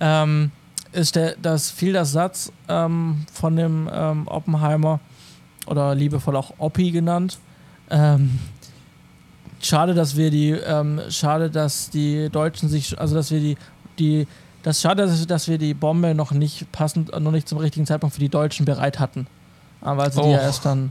ähm, 0.00 0.50
ist 0.92 1.16
der, 1.16 1.36
das 1.40 1.70
fiel 1.70 1.92
der 1.92 2.04
Satz 2.04 2.52
ähm, 2.68 3.24
von 3.32 3.56
dem 3.56 3.88
ähm, 3.92 4.28
Oppenheimer 4.28 5.00
oder 5.66 5.94
liebevoll 5.94 6.36
auch 6.36 6.52
Oppi 6.58 6.90
genannt. 6.90 7.38
Ähm, 7.90 8.38
schade, 9.62 9.94
dass 9.94 10.16
wir 10.16 10.30
die, 10.30 10.56
schade, 11.08 11.50
dass 11.50 11.88
die 11.88 12.28
Deutschen 12.30 12.68
sich, 12.68 12.98
also 12.98 13.14
dass 13.14 13.30
wir 13.30 13.40
die, 13.40 13.56
die 13.98 14.26
das 14.64 14.76
ist 14.76 14.82
schade, 14.82 15.06
dass 15.28 15.46
wir 15.46 15.58
die 15.58 15.74
Bombe 15.74 16.14
noch 16.14 16.32
nicht 16.32 16.72
passend, 16.72 17.12
noch 17.20 17.30
nicht 17.30 17.46
zum 17.46 17.58
richtigen 17.58 17.84
Zeitpunkt 17.84 18.14
für 18.14 18.20
die 18.20 18.30
Deutschen 18.30 18.64
bereit 18.64 18.98
hatten. 18.98 19.26
Aber 19.82 20.04
also 20.04 20.22
oh. 20.22 20.24
die 20.24 20.30
ja 20.30 20.40
erst 20.40 20.64
dann, 20.64 20.90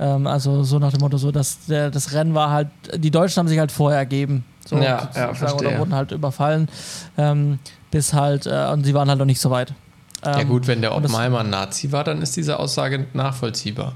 ähm, 0.00 0.26
also 0.26 0.64
so 0.64 0.80
nach 0.80 0.90
dem 0.90 1.00
Motto, 1.00 1.18
so 1.18 1.30
dass 1.30 1.66
der, 1.66 1.92
das 1.92 2.12
Rennen 2.14 2.34
war 2.34 2.50
halt, 2.50 2.68
die 2.96 3.12
Deutschen 3.12 3.38
haben 3.38 3.46
sich 3.46 3.60
halt 3.60 3.70
vorher 3.70 4.00
ergeben. 4.00 4.44
So, 4.66 4.76
ja, 4.76 5.08
ja, 5.14 5.34
verstehe. 5.34 5.68
Oder 5.68 5.78
wurden 5.78 5.94
halt 5.94 6.10
überfallen, 6.10 6.68
ähm, 7.16 7.60
bis 7.92 8.12
halt, 8.12 8.46
äh, 8.46 8.68
und 8.72 8.84
sie 8.84 8.92
waren 8.92 9.08
halt 9.08 9.20
noch 9.20 9.26
nicht 9.26 9.40
so 9.40 9.50
weit. 9.50 9.72
Ähm, 10.24 10.38
ja 10.38 10.42
gut, 10.42 10.66
wenn 10.66 10.80
der 10.80 10.92
Oppenheimer 10.92 11.40
ein 11.40 11.50
Nazi 11.50 11.92
war, 11.92 12.02
dann 12.02 12.22
ist 12.22 12.36
diese 12.36 12.58
Aussage 12.58 13.06
nachvollziehbar. 13.12 13.94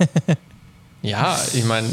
ja, 1.02 1.34
ich 1.54 1.64
meine, 1.64 1.88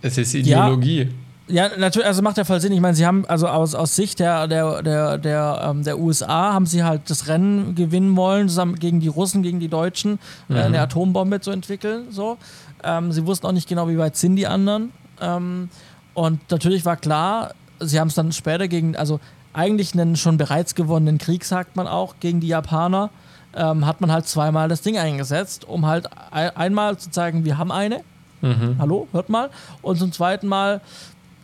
es 0.00 0.16
ist 0.16 0.32
Ideologie. 0.32 1.02
Ja. 1.02 1.08
Ja, 1.48 1.70
natürlich, 1.76 2.06
also 2.06 2.22
macht 2.22 2.38
ja 2.38 2.44
voll 2.44 2.60
Sinn. 2.60 2.72
Ich 2.72 2.80
meine, 2.80 2.94
sie 2.94 3.04
haben, 3.04 3.24
also 3.26 3.48
aus, 3.48 3.74
aus 3.74 3.96
Sicht 3.96 4.20
der, 4.20 4.46
der, 4.46 4.82
der, 4.82 5.18
der, 5.18 5.60
ähm, 5.64 5.82
der 5.82 5.98
USA 5.98 6.52
haben 6.52 6.66
sie 6.66 6.84
halt 6.84 7.02
das 7.08 7.26
Rennen 7.28 7.74
gewinnen 7.74 8.16
wollen, 8.16 8.48
zusammen 8.48 8.76
gegen 8.76 9.00
die 9.00 9.08
Russen, 9.08 9.42
gegen 9.42 9.58
die 9.58 9.68
Deutschen, 9.68 10.18
äh, 10.48 10.52
mhm. 10.52 10.56
äh, 10.56 10.62
eine 10.62 10.80
Atombombe 10.80 11.40
zu 11.40 11.50
entwickeln. 11.50 12.06
So. 12.10 12.38
Ähm, 12.84 13.12
sie 13.12 13.26
wussten 13.26 13.46
auch 13.46 13.52
nicht 13.52 13.68
genau, 13.68 13.88
wie 13.88 13.98
weit 13.98 14.16
sind 14.16 14.36
die 14.36 14.46
anderen. 14.46 14.92
Ähm, 15.20 15.68
und 16.14 16.50
natürlich 16.50 16.84
war 16.84 16.96
klar, 16.96 17.54
sie 17.80 17.98
haben 17.98 18.08
es 18.08 18.14
dann 18.14 18.32
später 18.32 18.68
gegen, 18.68 18.96
also 18.96 19.18
eigentlich 19.52 19.94
einen 19.94 20.16
schon 20.16 20.36
bereits 20.36 20.74
gewonnenen 20.74 21.18
Krieg, 21.18 21.44
sagt 21.44 21.76
man 21.76 21.86
auch, 21.86 22.14
gegen 22.20 22.40
die 22.40 22.48
Japaner, 22.48 23.10
ähm, 23.54 23.86
hat 23.86 24.00
man 24.00 24.10
halt 24.12 24.26
zweimal 24.26 24.68
das 24.68 24.82
Ding 24.82 24.96
eingesetzt, 24.96 25.66
um 25.66 25.86
halt 25.86 26.08
ein, 26.30 26.56
einmal 26.56 26.96
zu 26.96 27.10
zeigen, 27.10 27.44
wir 27.44 27.58
haben 27.58 27.72
eine. 27.72 28.00
Mhm. 28.40 28.76
Hallo, 28.78 29.08
hört 29.12 29.28
mal. 29.28 29.50
Und 29.82 29.98
zum 29.98 30.12
zweiten 30.12 30.48
Mal 30.48 30.80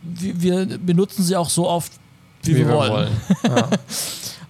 wir 0.02 0.78
benutzen 0.78 1.23
sie 1.23 1.37
auch 1.37 1.50
so 1.50 1.69
oft, 1.69 1.93
wie, 2.43 2.55
wie 2.55 2.59
wir, 2.59 2.69
wollen. 2.69 2.93
wollen. 2.93 3.11
Ja. 3.45 3.69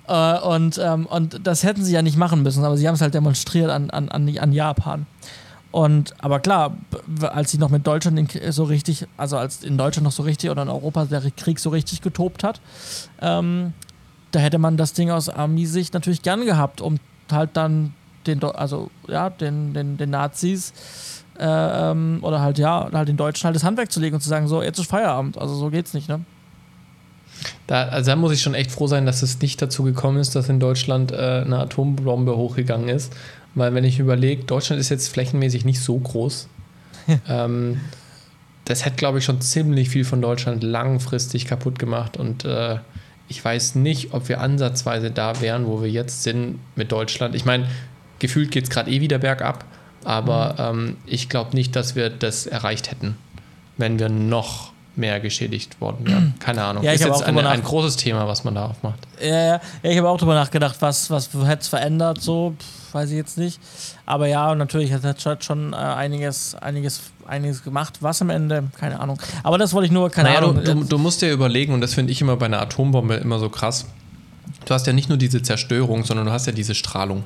Äh, 0.09 0.41
und, 0.41 0.81
ähm, 0.83 1.05
und 1.05 1.47
das 1.47 1.63
hätten 1.63 1.85
sie 1.85 1.93
ja 1.93 2.01
nicht 2.01 2.17
machen 2.17 2.43
müssen, 2.43 2.65
aber 2.65 2.79
sie 2.79 2.89
haben 2.89 2.95
es 2.95 3.03
halt 3.03 3.13
demonstriert 3.13 3.71
an, 3.71 3.91
an, 3.91 4.09
an, 4.09 4.53
Japan. 4.53 5.07
Und 5.71 6.15
aber 6.25 6.41
klar, 6.41 6.79
als 7.21 7.51
sie 7.51 7.59
noch 7.59 7.69
mit 7.69 7.87
Deutschland 7.87 8.33
so 8.49 8.65
richtig, 8.65 9.07
also 9.19 9.37
als 9.37 9.63
in 9.63 9.77
Deutschland 9.77 10.05
noch 10.05 10.13
so 10.13 10.23
richtig 10.23 10.49
oder 10.49 10.63
in 10.63 10.71
Europa 10.71 11.05
der 11.05 11.31
Krieg 11.33 11.59
so 11.59 11.69
richtig 11.69 12.01
getobt 12.01 12.43
hat, 12.43 12.63
ähm, 13.21 13.75
da 14.31 14.41
hätte 14.41 14.59
man 14.59 14.79
das 14.79 14.95
Ding 14.95 15.11
aus 15.11 15.29
Army-Sicht 15.29 15.93
natürlich 15.93 16.23
gern 16.23 16.47
gehabt, 16.47 16.81
um 16.81 16.99
halt 17.31 17.51
dann 17.53 17.93
den, 18.27 18.43
also 18.43 18.91
ja, 19.09 19.29
den, 19.29 19.75
den, 19.75 19.99
den 19.99 20.11
Nazis 20.11 20.73
ähm, 21.39 22.19
oder 22.23 22.41
halt 22.41 22.59
ja, 22.59 22.89
halt 22.93 23.09
den 23.09 23.17
Deutschen 23.17 23.45
halt 23.45 23.57
das 23.57 23.65
Handwerk 23.65 23.93
zu 23.93 24.01
legen 24.01 24.15
und 24.15 24.21
zu 24.21 24.29
sagen, 24.29 24.49
so, 24.49 24.63
jetzt 24.63 24.79
ist 24.79 24.91
Feierabend. 24.91 25.39
Also 25.39 25.55
so 25.55 25.71
geht's 25.71 25.95
nicht, 25.95 26.09
ne? 26.09 26.21
Da, 27.67 27.85
also 27.85 28.11
da 28.11 28.17
muss 28.17 28.33
ich 28.33 28.43
schon 28.43 28.55
echt 28.55 28.73
froh 28.73 28.87
sein, 28.87 29.07
dass 29.07 29.23
es 29.23 29.41
nicht 29.41 29.63
dazu 29.63 29.85
gekommen 29.85 30.19
ist, 30.19 30.35
dass 30.35 30.49
in 30.49 30.59
Deutschland 30.59 31.13
äh, 31.13 31.43
eine 31.45 31.59
Atombombe 31.59 32.37
hochgegangen 32.37 32.89
ist. 32.89 33.13
Weil 33.55 33.75
wenn 33.75 33.85
ich 33.85 33.99
überlege, 33.99 34.45
Deutschland 34.45 34.81
ist 34.81 34.89
jetzt 34.89 35.09
flächenmäßig 35.09 35.65
nicht 35.65 35.81
so 35.81 35.99
groß. 35.99 36.49
ähm, 37.29 37.81
das 38.65 38.85
hätte, 38.85 38.97
glaube 38.97 39.19
ich, 39.19 39.25
schon 39.25 39.41
ziemlich 39.41 39.89
viel 39.89 40.05
von 40.05 40.21
Deutschland 40.21 40.63
langfristig 40.63 41.47
kaputt 41.47 41.79
gemacht. 41.79 42.17
Und 42.17 42.45
äh, 42.45 42.79
ich 43.29 43.45
weiß 43.45 43.77
nicht, 43.77 44.13
ob 44.13 44.29
wir 44.29 44.41
ansatzweise 44.41 45.11
da 45.11 45.41
wären, 45.41 45.67
wo 45.67 45.83
wir 45.83 45.91
jetzt 45.91 46.23
sind 46.23 46.59
mit 46.77 46.93
Deutschland. 46.93 47.35
Ich 47.35 47.45
meine, 47.45 47.67
gefühlt 48.19 48.51
geht 48.51 48.65
es 48.65 48.71
gerade 48.71 48.91
eh 48.91 49.01
wieder 49.01 49.19
bergab. 49.19 49.65
Aber 50.05 50.57
ähm, 50.59 50.97
ich 51.07 51.29
glaube 51.29 51.55
nicht, 51.55 51.77
dass 51.77 51.95
wir 51.95 52.11
das 52.11 52.47
erreicht 52.47 52.91
hätten, 52.91 53.17
wenn 53.77 53.99
wir 53.99 54.09
noch 54.09 54.73
mehr 54.99 55.21
geschädigt 55.21 55.81
worden 55.81 56.07
wären. 56.07 56.35
Keine 56.41 56.63
Ahnung. 56.65 56.83
Ja, 56.83 56.93
ist 56.93 57.05
jetzt 57.05 57.23
ein, 57.23 57.39
ein, 57.39 57.63
großes 57.63 57.97
Thema, 57.97 58.27
was 58.27 58.45
man 58.45 58.57
da 58.57 58.67
aufmacht. 58.67 58.99
Ja, 59.21 59.29
ja. 59.29 59.61
ja 59.83 59.91
ich 59.91 59.97
habe 59.97 60.09
auch 60.09 60.19
darüber 60.19 60.35
nachgedacht, 60.35 60.77
was, 60.81 61.11
was 61.11 61.31
hätte 61.33 61.63
es 61.63 61.69
verändert, 61.69 62.21
so, 62.21 62.55
Pff, 62.59 62.95
weiß 62.95 63.11
ich 63.11 63.17
jetzt 63.17 63.39
nicht. 63.39 63.61
Aber 64.07 64.27
ja, 64.27 64.55
natürlich 64.55 64.93
hat 64.93 65.05
es 65.05 65.45
schon 65.45 65.73
äh, 65.73 65.77
einiges, 65.77 66.55
einiges, 66.57 67.01
einiges 67.27 67.63
gemacht. 67.63 67.99
Was 68.01 68.21
am 68.21 68.31
Ende, 68.31 68.65
keine 68.79 69.01
Ahnung. 69.01 69.21
Aber 69.43 69.59
das 69.59 69.73
wollte 69.73 69.87
ich 69.87 69.93
nur, 69.93 70.11
keine 70.11 70.31
naja, 70.31 70.41
Ahnung. 70.41 70.65
Du, 70.65 70.75
du, 70.75 70.85
du 70.85 70.99
musst 70.99 71.23
dir 71.23 71.33
überlegen, 71.33 71.73
und 71.73 71.81
das 71.81 71.95
finde 71.95 72.13
ich 72.13 72.21
immer 72.21 72.37
bei 72.37 72.47
einer 72.47 72.61
Atombombe 72.61 73.15
immer 73.15 73.39
so 73.39 73.49
krass. 73.49 73.87
Du 74.65 74.75
hast 74.75 74.87
ja 74.87 74.93
nicht 74.93 75.09
nur 75.09 75.19
diese 75.19 75.43
Zerstörung, 75.43 76.05
sondern 76.05 76.27
du 76.27 76.33
hast 76.33 76.47
ja 76.47 76.53
diese 76.53 76.75
Strahlung. 76.75 77.25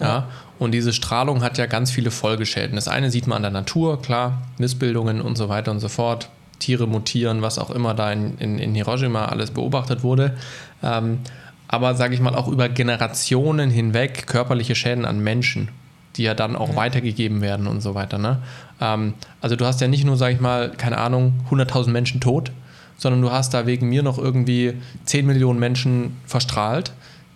Ja. 0.00 0.06
ja. 0.06 0.28
Und 0.62 0.72
diese 0.72 0.92
Strahlung 0.92 1.42
hat 1.42 1.58
ja 1.58 1.66
ganz 1.66 1.90
viele 1.90 2.10
Folgeschäden. 2.10 2.76
Das 2.76 2.86
eine 2.86 3.10
sieht 3.10 3.26
man 3.26 3.36
an 3.36 3.42
der 3.42 3.50
Natur, 3.50 4.00
klar, 4.00 4.42
Missbildungen 4.58 5.20
und 5.20 5.36
so 5.36 5.48
weiter 5.48 5.72
und 5.72 5.80
so 5.80 5.88
fort. 5.88 6.28
Tiere 6.60 6.86
mutieren, 6.86 7.42
was 7.42 7.58
auch 7.58 7.70
immer 7.70 7.94
da 7.94 8.12
in, 8.12 8.38
in, 8.38 8.58
in 8.58 8.74
Hiroshima 8.74 9.24
alles 9.24 9.50
beobachtet 9.50 10.04
wurde. 10.04 10.36
Ähm, 10.82 11.18
aber 11.66 11.94
sage 11.94 12.14
ich 12.14 12.20
mal 12.20 12.36
auch 12.36 12.46
über 12.46 12.68
Generationen 12.68 13.70
hinweg 13.70 14.26
körperliche 14.26 14.76
Schäden 14.76 15.04
an 15.04 15.20
Menschen, 15.20 15.68
die 16.16 16.22
ja 16.22 16.34
dann 16.34 16.54
auch 16.54 16.70
ja. 16.70 16.76
weitergegeben 16.76 17.40
werden 17.40 17.66
und 17.66 17.80
so 17.80 17.96
weiter. 17.96 18.18
Ne? 18.18 18.38
Ähm, 18.80 19.14
also 19.40 19.56
du 19.56 19.64
hast 19.64 19.80
ja 19.80 19.88
nicht 19.88 20.04
nur, 20.04 20.16
sage 20.16 20.34
ich 20.34 20.40
mal, 20.40 20.70
keine 20.70 20.98
Ahnung, 20.98 21.40
100.000 21.50 21.90
Menschen 21.90 22.20
tot, 22.20 22.52
sondern 22.98 23.20
du 23.20 23.32
hast 23.32 23.52
da 23.52 23.66
wegen 23.66 23.88
mir 23.88 24.04
noch 24.04 24.18
irgendwie 24.18 24.74
10 25.06 25.26
Millionen 25.26 25.58
Menschen 25.58 26.18
verstrahlt, 26.24 26.92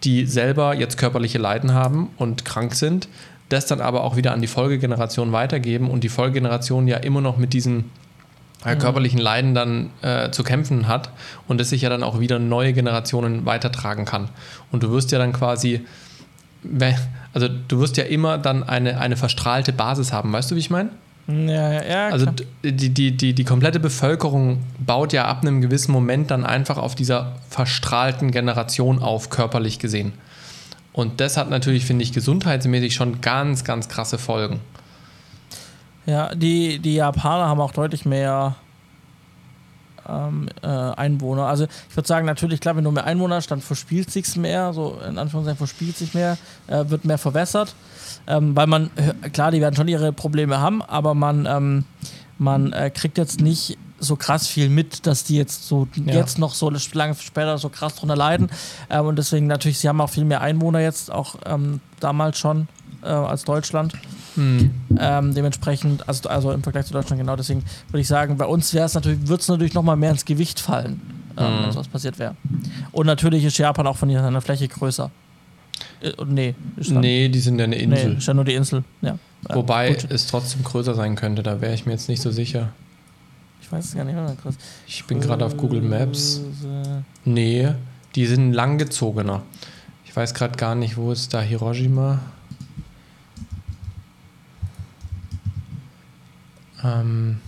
die 0.07 0.25
selber 0.25 0.75
jetzt 0.75 0.97
körperliche 0.97 1.39
Leiden 1.39 1.75
haben 1.75 2.11
und 2.17 2.45
krank 2.45 2.75
sind, 2.75 3.09
das 3.49 3.67
dann 3.67 3.81
aber 3.81 4.05
auch 4.05 4.17
wieder 4.17 4.33
an 4.33 4.41
die 4.41 4.47
Folgegeneration 4.47 5.33
weitergeben 5.33 5.91
und 5.91 6.05
die 6.05 6.09
Folgegeneration 6.09 6.89
ja 6.89 6.99
immer 6.99 7.21
noch 7.21 7.37
mit 7.37 7.53
diesen 7.53 7.91
äh, 8.65 8.77
körperlichen 8.77 9.19
Leiden 9.21 9.55
dann 9.55 9.91
äh, 10.03 10.31
zu 10.31 10.43
kämpfen 10.45 10.89
hat 10.89 11.11
und 11.49 11.61
es 11.61 11.71
sich 11.71 11.83
ja 11.83 11.89
dann 11.89 12.03
auch 12.03 12.21
wieder 12.21 12.39
neue 12.39 12.73
Generationen 12.73 13.45
weitertragen 13.47 14.05
kann. 14.05 14.29
Und 14.73 14.83
du 14.83 14.91
wirst 14.91 15.13
ja 15.13 15.19
dann 15.19 15.33
quasi, 15.33 15.85
also 17.33 17.49
du 17.49 17.81
wirst 17.81 17.97
ja 17.97 18.05
immer 18.05 18.39
dann 18.39 18.63
eine, 18.63 18.99
eine 18.99 19.17
verstrahlte 19.17 19.73
Basis 19.73 20.13
haben, 20.13 20.33
weißt 20.33 20.51
du, 20.51 20.55
wie 20.55 20.61
ich 20.61 20.71
meine? 20.71 20.91
Ja, 21.29 21.73
ja, 21.73 21.85
ja. 21.85 22.09
Also 22.09 22.27
die, 22.63 22.91
die, 22.91 23.17
die, 23.17 23.33
die 23.35 23.45
komplette 23.45 23.81
Bevölkerung 23.81 24.63
baut 24.79 25.13
ja 25.13 25.27
ab 25.27 25.43
einem 25.43 25.61
gewissen 25.61 25.91
Moment 25.91 26.31
dann 26.31 26.45
einfach 26.45 26.79
auf 26.79 26.95
dieser 26.95 27.37
verstrahlten 27.51 28.31
Generation 28.31 29.01
auf, 29.01 29.29
körperlich 29.29 29.79
gesehen. 29.79 30.13
Und 30.93 31.21
das 31.21 31.37
hat 31.37 31.51
natürlich, 31.51 31.85
finde 31.85 32.05
ich, 32.05 32.13
gesundheitsmäßig 32.13 32.95
schon 32.95 33.21
ganz, 33.21 33.65
ganz 33.65 33.89
krasse 33.89 34.19
Folgen. 34.19 34.61
Ja, 36.07 36.35
die, 36.35 36.79
die 36.79 36.95
Japaner 36.95 37.49
haben 37.49 37.61
auch 37.61 37.73
deutlich 37.73 38.05
mehr 38.05 38.55
ähm, 40.09 40.49
äh, 40.63 40.67
Einwohner. 40.67 41.47
Also 41.47 41.65
ich 41.65 41.97
würde 41.97 42.07
sagen, 42.07 42.27
natürlich, 42.27 42.61
klar, 42.61 42.77
wenn 42.77 42.85
du 42.85 42.91
mehr 42.91 43.05
Einwohner 43.05 43.37
hast, 43.37 43.51
dann 43.51 43.61
verspielt 43.61 44.11
sich 44.11 44.37
mehr, 44.37 44.73
so 44.73 44.99
in 45.07 45.19
Anführungszeichen 45.19 45.59
verspielt 45.59 45.97
sich 45.97 46.15
mehr, 46.15 46.39
äh, 46.67 46.85
wird 46.89 47.05
mehr 47.05 47.19
verwässert. 47.19 47.75
Ähm, 48.27 48.57
weil 48.57 48.67
man, 48.67 48.91
klar, 49.33 49.51
die 49.51 49.61
werden 49.61 49.77
schon 49.77 49.89
ihre 49.89 50.13
Probleme 50.13 50.61
haben, 50.61 50.83
aber 50.83 51.15
man, 51.15 51.47
ähm, 51.47 51.85
man 52.39 52.73
äh, 52.73 52.91
kriegt 52.91 53.19
jetzt 53.19 53.41
nicht 53.41 53.79
so 53.99 54.17
krass 54.17 54.47
viel 54.47 54.69
mit, 54.69 55.07
dass 55.07 55.25
die 55.25 55.37
jetzt 55.37 55.67
so 55.67 55.89
ja. 55.95 56.15
jetzt 56.15 56.39
noch 56.39 56.55
so 56.55 56.71
lange 56.93 57.15
später 57.15 57.59
so 57.59 57.69
krass 57.69 57.97
drunter 57.97 58.17
leiden. 58.17 58.51
Ähm, 58.91 59.07
und 59.07 59.17
deswegen 59.17 59.47
natürlich, 59.47 59.79
sie 59.79 59.89
haben 59.89 60.01
auch 60.01 60.11
viel 60.11 60.25
mehr 60.25 60.41
Einwohner 60.41 60.81
jetzt, 60.81 61.11
auch 61.11 61.37
ähm, 61.47 61.81
damals 62.01 62.39
schon 62.39 62.69
äh, 63.07 63.11
als 63.11 63.45
Deutschland. 63.45 63.95
Mhm. 64.37 64.71
Ähm, 64.99 65.35
dementsprechend, 65.35 66.09
also, 66.09 66.29
also 66.29 66.53
im 66.53 66.63
Vergleich 66.63 66.87
zu 66.87 66.93
Deutschland, 66.93 67.21
genau 67.21 67.37
deswegen 67.37 67.65
würde 67.89 68.01
ich 68.01 68.09
sagen, 68.09 68.37
bei 68.37 68.45
uns 68.45 68.75
wäre 68.75 68.87
es 68.87 68.95
natürlich, 68.95 69.27
wird 69.27 69.41
es 69.41 69.49
natürlich 69.49 69.75
nochmal 69.75 69.97
mehr 69.97 70.11
ins 70.11 70.25
Gewicht 70.25 70.61
fallen, 70.61 71.01
ähm, 71.37 71.45
mhm. 71.45 71.65
wenn 71.65 71.73
sowas 71.73 71.89
passiert 71.89 72.19
wäre. 72.19 72.37
Und 72.93 73.07
natürlich 73.07 73.45
ist 73.45 73.57
Japan 73.57 73.87
auch 73.87 73.97
von 73.97 74.11
seiner 74.11 74.41
Fläche 74.41 74.69
größer. 74.69 75.11
Äh, 76.03 76.13
nee, 76.27 76.55
nee, 76.77 77.29
die 77.29 77.41
sind 77.41 77.59
ja 77.59 77.65
eine 77.65 77.77
Insel. 77.77 78.11
Nee, 78.11 78.19
ist 78.19 78.27
ja 78.27 78.35
nur 78.35 78.45
die 78.45 78.55
Insel, 78.55 78.85
ja. 79.03 79.19
Wobei 79.49 79.95
Gut. 79.95 80.11
es 80.11 80.27
trotzdem 80.27 80.65
größer 80.65 80.95
sein 80.95 81.15
könnte, 81.15 81.43
da 81.43 81.61
wäre 81.61 81.73
ich 81.73 81.87
mir 81.87 81.93
jetzt 81.93 82.09
nicht 82.09 82.21
so 82.21 82.31
sicher. 82.31 82.71
Ich 83.63 83.71
weiß 83.73 83.85
es 83.85 83.95
gar 83.95 84.05
nicht 84.05 84.15
mehr. 84.15 84.37
Krass. 84.41 84.55
Ich 84.87 85.05
bin 85.07 85.21
gerade 85.21 85.45
auf 85.45 85.57
Google 85.57 85.83
Maps. 85.83 86.41
Nee, 87.25 87.71
die 88.15 88.27
sind 88.27 88.53
langgezogener. 88.53 89.43
Ich 90.05 90.15
weiß 90.15 90.35
gerade 90.35 90.57
gar 90.57 90.75
nicht, 90.75 90.97
wo 90.97 91.13
ist 91.13 91.35
da 91.35 91.41
Hiroshima? 91.41 92.21
Ähm, 96.85 97.41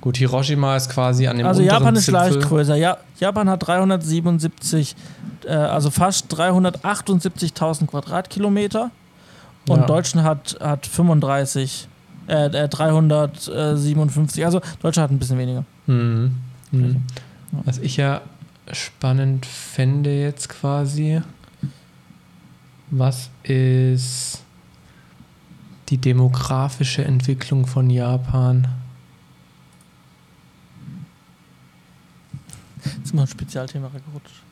gut, 0.00 0.16
Hiroshima 0.16 0.76
ist 0.76 0.90
quasi 0.90 1.26
an 1.26 1.38
dem 1.38 1.46
Also 1.46 1.62
Japan 1.62 1.96
ist 1.96 2.04
Zipfel. 2.06 2.20
leicht 2.20 2.40
größer. 2.40 2.76
Ja, 2.76 2.98
Japan 3.18 3.48
hat 3.48 3.66
377, 3.66 4.96
äh, 5.46 5.52
also 5.52 5.90
fast 5.90 6.32
378.000 6.34 7.86
Quadratkilometer. 7.86 8.90
Und 9.68 9.80
ja. 9.80 9.86
Deutschland 9.86 10.26
hat, 10.26 10.56
hat 10.60 10.86
35, 10.86 11.88
äh, 12.26 12.68
357. 12.68 14.40
Äh, 14.40 14.44
also 14.44 14.60
Deutschland 14.82 15.04
hat 15.04 15.10
ein 15.10 15.18
bisschen 15.18 15.38
weniger. 15.38 15.64
Mhm. 15.86 16.36
Mhm. 16.70 17.02
Was 17.64 17.78
ich 17.78 17.96
ja 17.96 18.20
spannend 18.72 19.46
fände 19.46 20.10
jetzt 20.10 20.48
quasi, 20.48 21.20
was 22.90 23.30
ist 23.42 24.42
die 25.90 25.98
demografische 25.98 27.04
Entwicklung 27.04 27.66
von 27.66 27.90
Japan. 27.90 28.68
Das 32.82 32.94
ist 33.04 33.14
mal 33.14 33.22
ein 33.22 33.28
Spezialthema 33.28 33.88
gerutscht. 33.88 34.42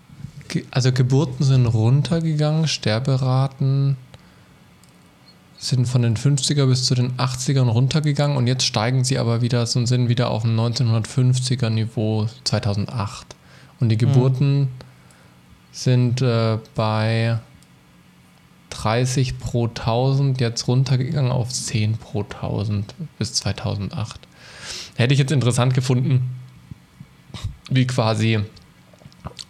Also 0.70 0.92
Geburten 0.92 1.44
sind 1.44 1.66
runtergegangen, 1.66 2.66
Sterberaten 2.66 3.96
sind 5.58 5.86
von 5.86 6.02
den 6.02 6.16
50er 6.16 6.66
bis 6.66 6.84
zu 6.84 6.94
den 6.94 7.16
80ern 7.16 7.68
runtergegangen 7.68 8.36
und 8.36 8.46
jetzt 8.46 8.64
steigen 8.64 9.04
sie 9.04 9.18
aber 9.18 9.42
wieder 9.42 9.66
und 9.74 9.86
sind 9.86 10.08
wieder 10.08 10.30
auf 10.30 10.42
dem 10.42 10.58
1950er 10.58 11.68
Niveau 11.68 12.28
2008. 12.44 13.34
Und 13.80 13.88
die 13.88 13.98
hm. 13.98 13.98
Geburten 13.98 14.60
mhm. 14.60 14.68
sind 15.72 16.22
äh, 16.22 16.58
bei 16.74 17.38
30 18.82 19.38
pro 19.40 19.66
1000 19.66 20.40
jetzt 20.40 20.68
runtergegangen 20.68 21.32
auf 21.32 21.48
10 21.48 21.98
pro 21.98 22.22
1000 22.22 22.94
bis 23.18 23.34
2008. 23.34 24.20
Hätte 24.96 25.12
ich 25.12 25.18
jetzt 25.18 25.32
interessant 25.32 25.74
gefunden, 25.74 26.36
wie 27.70 27.86
quasi, 27.86 28.40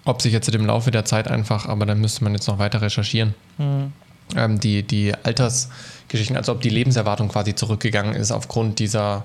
ob 0.05 0.23
sich 0.23 0.33
jetzt 0.33 0.49
im 0.49 0.67
Laufe 0.67 0.91
der 0.91 1.05
Zeit 1.05 1.29
einfach, 1.29 1.67
aber 1.67 1.85
dann 1.85 2.01
müsste 2.01 2.25
man 2.25 2.33
jetzt 2.33 2.49
noch 2.49 2.59
weiter 2.59 2.81
recherchieren, 2.81 3.35
mhm. 3.59 3.93
ähm, 4.35 4.61
die, 4.61 4.83
die 4.83 5.15
Altersgeschichten, 5.15 6.37
also 6.37 6.53
ob 6.53 6.63
die 6.63 6.71
Lebenserwartung 6.71 7.29
quasi 7.29 7.55
zurückgegangen 7.55 8.15
ist 8.15 8.33
aufgrund 8.33 8.79
dieser, 8.79 9.25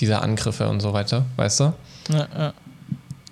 dieser 0.00 0.22
Angriffe 0.22 0.68
und 0.68 0.80
so 0.80 0.92
weiter, 0.92 1.24
weißt 1.36 1.60
du? 1.60 1.72
Ja, 2.10 2.28
ja. 2.36 2.54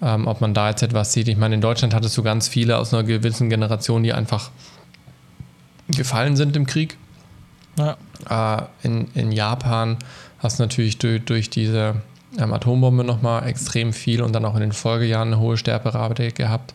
Ähm, 0.03 0.27
ob 0.27 0.43
man 0.43 0.53
da 0.53 0.69
jetzt 0.69 0.83
etwas 0.83 1.15
sieht. 1.15 1.29
Ich 1.29 1.39
meine, 1.39 1.55
in 1.55 1.63
Deutschland 1.63 1.95
hattest 1.95 2.17
du 2.19 2.23
ganz 2.23 2.49
viele 2.49 2.77
aus 2.77 2.93
einer 2.93 3.03
gewissen 3.03 3.49
Generation, 3.49 4.03
die 4.03 4.13
einfach 4.13 4.51
gefallen 5.89 6.37
sind 6.37 6.57
im 6.57 6.67
Krieg. 6.67 6.97
Ja. 7.79 7.97
Äh, 8.29 8.67
in, 8.83 9.09
in 9.15 9.33
Japan 9.33 9.99
hast 10.39 10.59
du 10.59 10.65
natürlich 10.65 10.99
durch, 10.99 11.25
durch 11.25 11.51
diese 11.51 11.97
ähm, 12.39 12.53
Atombombe 12.53 13.05
nochmal 13.05 13.47
extrem 13.47 13.93
viel 13.93 14.23
und 14.23 14.33
dann 14.33 14.45
auch 14.45 14.55
in 14.55 14.61
den 14.61 14.73
Folgejahren 14.73 15.29
eine 15.29 15.39
hohe 15.39 15.57
Sterberate 15.57 16.33
gehabt. 16.33 16.75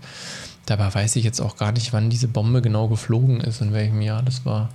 Dabei 0.65 0.93
weiß 0.93 1.15
ich 1.15 1.23
jetzt 1.23 1.41
auch 1.41 1.57
gar 1.57 1.71
nicht, 1.71 1.91
wann 1.93 2.09
diese 2.09 2.27
Bombe 2.27 2.61
genau 2.61 2.87
geflogen 2.87 3.41
ist, 3.41 3.61
in 3.61 3.73
welchem 3.73 4.01
Jahr 4.01 4.21
das 4.21 4.45
war. 4.45 4.69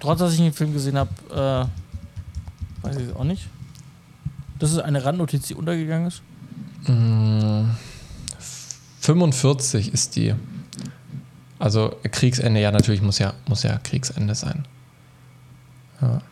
Trotz, 0.00 0.20
dass 0.20 0.32
ich 0.32 0.38
den 0.38 0.52
Film 0.52 0.72
gesehen 0.72 0.96
habe, 0.96 1.10
äh, 1.30 2.86
weiß 2.86 2.96
ich 2.96 3.08
es 3.08 3.16
auch 3.16 3.24
nicht. 3.24 3.48
Das 4.58 4.72
ist 4.72 4.78
eine 4.78 5.04
Randnotiz, 5.04 5.46
die 5.46 5.54
untergegangen 5.54 6.08
ist? 6.08 6.22
Mmh, 6.86 7.68
45 9.00 9.92
ist 9.92 10.16
die. 10.16 10.34
Also 11.58 11.96
Kriegsende, 12.10 12.60
ja, 12.60 12.70
natürlich 12.70 13.02
muss 13.02 13.18
ja, 13.18 13.34
muss 13.48 13.62
ja 13.62 13.78
Kriegsende 13.82 14.34
sein. 14.34 14.64
Ja. 16.00 16.22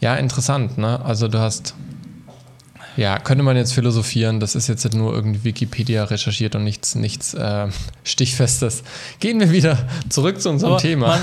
ja, 0.00 0.14
interessant, 0.16 0.76
ne? 0.76 1.02
Also 1.02 1.28
du 1.28 1.38
hast 1.38 1.74
Ja, 2.96 3.18
könnte 3.18 3.42
man 3.42 3.56
jetzt 3.56 3.72
philosophieren. 3.72 4.38
Das 4.38 4.54
ist 4.54 4.68
jetzt 4.68 4.92
nur 4.94 5.12
irgendwie 5.14 5.42
Wikipedia 5.44 6.04
recherchiert 6.04 6.54
und 6.54 6.64
nichts, 6.64 6.94
nichts 6.94 7.34
äh, 7.34 7.68
Stichfestes. 8.04 8.84
Gehen 9.18 9.40
wir 9.40 9.50
wieder 9.50 9.78
zurück 10.10 10.40
zu 10.40 10.50
unserem 10.50 10.74
Aber 10.74 10.82
Thema. 10.82 11.18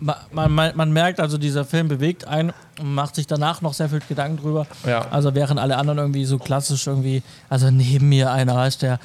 Man, 0.00 0.16
man, 0.30 0.52
man, 0.52 0.76
man 0.76 0.92
merkt 0.92 1.18
also, 1.18 1.38
dieser 1.38 1.64
Film 1.64 1.88
bewegt 1.88 2.26
einen 2.26 2.52
und 2.78 2.94
macht 2.94 3.16
sich 3.16 3.26
danach 3.26 3.60
noch 3.60 3.74
sehr 3.74 3.88
viel 3.88 4.02
Gedanken 4.08 4.36
drüber. 4.36 4.66
Ja. 4.86 5.08
Also 5.10 5.34
während 5.34 5.58
alle 5.58 5.76
anderen 5.78 5.98
irgendwie 5.98 6.26
so 6.26 6.38
klassisch 6.38 6.86
irgendwie, 6.86 7.22
also 7.48 7.70
neben 7.70 8.08
mir 8.08 8.30
einer 8.30 8.66
ist 8.66 8.82
der 8.82 9.00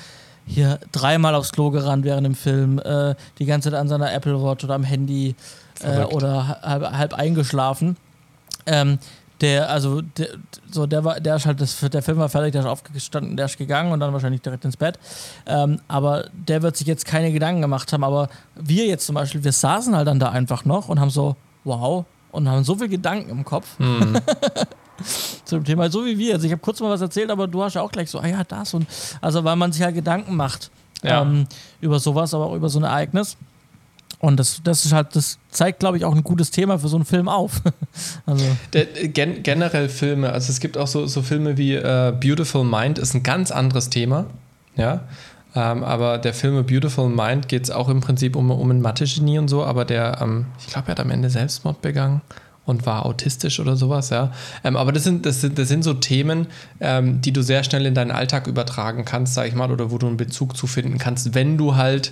hier 0.45 0.79
dreimal 0.91 1.35
aufs 1.35 1.51
Klo 1.51 1.71
gerannt 1.71 2.05
während 2.05 2.25
dem 2.25 2.35
Film, 2.35 2.79
äh, 2.79 3.15
die 3.39 3.45
ganze 3.45 3.71
Zeit 3.71 3.79
an 3.79 3.87
seiner 3.87 4.13
Apple 4.13 4.41
Watch 4.41 4.63
oder 4.63 4.75
am 4.75 4.83
Handy 4.83 5.35
äh, 5.81 6.03
oder 6.03 6.59
halb, 6.61 6.91
halb 6.91 7.13
eingeschlafen. 7.13 7.97
Ähm, 8.65 8.99
der, 9.41 9.69
also, 9.69 10.01
der, 10.01 10.29
so, 10.71 10.85
der 10.85 11.03
war, 11.03 11.19
der 11.19 11.35
ist 11.35 11.45
halt, 11.45 11.59
das, 11.59 11.77
der 11.79 12.01
Film 12.01 12.17
war 12.17 12.29
fertig, 12.29 12.53
der 12.53 12.61
ist 12.61 12.67
aufgestanden, 12.67 13.35
der 13.35 13.47
ist 13.47 13.57
gegangen 13.57 13.91
und 13.91 13.99
dann 13.99 14.13
wahrscheinlich 14.13 14.41
direkt 14.41 14.63
ins 14.63 14.77
Bett. 14.77 14.97
Ähm, 15.45 15.81
aber 15.87 16.29
der 16.31 16.61
wird 16.61 16.77
sich 16.77 16.87
jetzt 16.87 17.05
keine 17.05 17.31
Gedanken 17.33 17.61
gemacht 17.61 17.91
haben. 17.91 18.03
Aber 18.03 18.29
wir 18.55 18.85
jetzt 18.85 19.05
zum 19.05 19.15
Beispiel, 19.15 19.43
wir 19.43 19.51
saßen 19.51 19.95
halt 19.95 20.07
dann 20.07 20.19
da 20.19 20.29
einfach 20.29 20.63
noch 20.63 20.87
und 20.87 20.99
haben 20.99 21.09
so, 21.09 21.35
wow, 21.65 22.05
und 22.35 22.47
haben 22.49 22.63
so 22.63 22.75
viel 22.75 22.89
Gedanken 22.89 23.29
im 23.29 23.43
Kopf 23.45 23.67
Hm. 23.79 24.17
zu 25.45 25.55
dem 25.57 25.65
Thema, 25.65 25.89
so 25.89 26.05
wie 26.05 26.17
wir. 26.17 26.35
Also 26.35 26.45
ich 26.45 26.51
habe 26.51 26.61
kurz 26.61 26.79
mal 26.79 26.89
was 26.89 27.01
erzählt, 27.01 27.29
aber 27.29 27.47
du 27.47 27.63
hast 27.63 27.73
ja 27.73 27.81
auch 27.81 27.91
gleich 27.91 28.09
so, 28.09 28.19
ah 28.19 28.27
ja, 28.27 28.43
das 28.43 28.73
und 28.73 28.87
also 29.21 29.43
weil 29.43 29.55
man 29.55 29.71
sich 29.71 29.81
halt 29.81 29.95
Gedanken 29.95 30.35
macht 30.35 30.71
Ja. 31.03 31.21
ähm, 31.21 31.47
über 31.81 31.99
sowas, 31.99 32.33
aber 32.33 32.45
auch 32.45 32.55
über 32.55 32.69
so 32.69 32.79
ein 32.79 32.83
Ereignis. 32.83 33.37
Und 34.19 34.39
das, 34.39 34.61
das 34.63 34.85
ist 34.85 34.93
halt, 34.93 35.13
das 35.15 35.37
zeigt, 35.51 35.79
glaube 35.81 35.97
ich, 35.97 36.05
auch 36.05 36.15
ein 36.15 36.23
gutes 36.23 36.49
Thema 36.49 36.79
für 36.79 36.87
so 36.87 36.95
einen 36.95 37.05
Film 37.05 37.27
auf. 37.27 37.61
also, 38.25 38.45
Der, 38.71 38.85
gen 38.85 39.43
generell 39.43 39.89
Filme, 39.89 40.31
also 40.31 40.51
es 40.51 40.59
gibt 40.61 40.77
auch 40.77 40.87
so, 40.87 41.05
so 41.05 41.21
Filme 41.21 41.57
wie 41.57 41.73
äh, 41.75 42.13
Beautiful 42.19 42.63
Mind, 42.63 42.97
ist 42.97 43.13
ein 43.13 43.23
ganz 43.23 43.51
anderes 43.51 43.89
Thema. 43.89 44.25
Ja. 44.77 45.01
Ähm, 45.55 45.83
aber 45.83 46.17
der 46.17 46.33
Film 46.33 46.57
A 46.57 46.62
Beautiful 46.62 47.09
Mind 47.09 47.47
geht 47.47 47.63
es 47.63 47.71
auch 47.71 47.88
im 47.88 48.01
Prinzip 48.01 48.35
um, 48.35 48.51
um 48.51 48.69
ein 48.69 48.81
Mathe-Genie 48.81 49.39
und 49.39 49.47
so, 49.47 49.63
aber 49.63 49.85
der, 49.85 50.19
ähm, 50.21 50.47
ich 50.59 50.67
glaube, 50.67 50.89
er 50.89 50.91
hat 50.91 51.00
am 51.00 51.09
Ende 51.09 51.29
Selbstmord 51.29 51.81
begangen 51.81 52.21
und 52.65 52.85
war 52.85 53.05
autistisch 53.05 53.59
oder 53.59 53.77
sowas, 53.77 54.09
ja. 54.09 54.31
Ähm, 54.63 54.75
aber 54.75 54.91
das 54.91 55.03
sind, 55.03 55.25
das, 55.25 55.41
sind, 55.41 55.57
das 55.57 55.67
sind 55.69 55.83
so 55.83 55.93
Themen, 55.93 56.47
ähm, 56.81 57.21
die 57.21 57.31
du 57.31 57.41
sehr 57.41 57.63
schnell 57.63 57.85
in 57.85 57.93
deinen 57.93 58.12
Alltag 58.12 58.47
übertragen 58.47 59.05
kannst, 59.05 59.33
sag 59.33 59.47
ich 59.47 59.55
mal, 59.55 59.71
oder 59.71 59.91
wo 59.91 59.97
du 59.97 60.07
einen 60.07 60.17
Bezug 60.17 60.57
zu 60.57 60.67
finden 60.67 60.97
kannst, 60.97 61.33
wenn 61.35 61.57
du 61.57 61.75
halt 61.75 62.12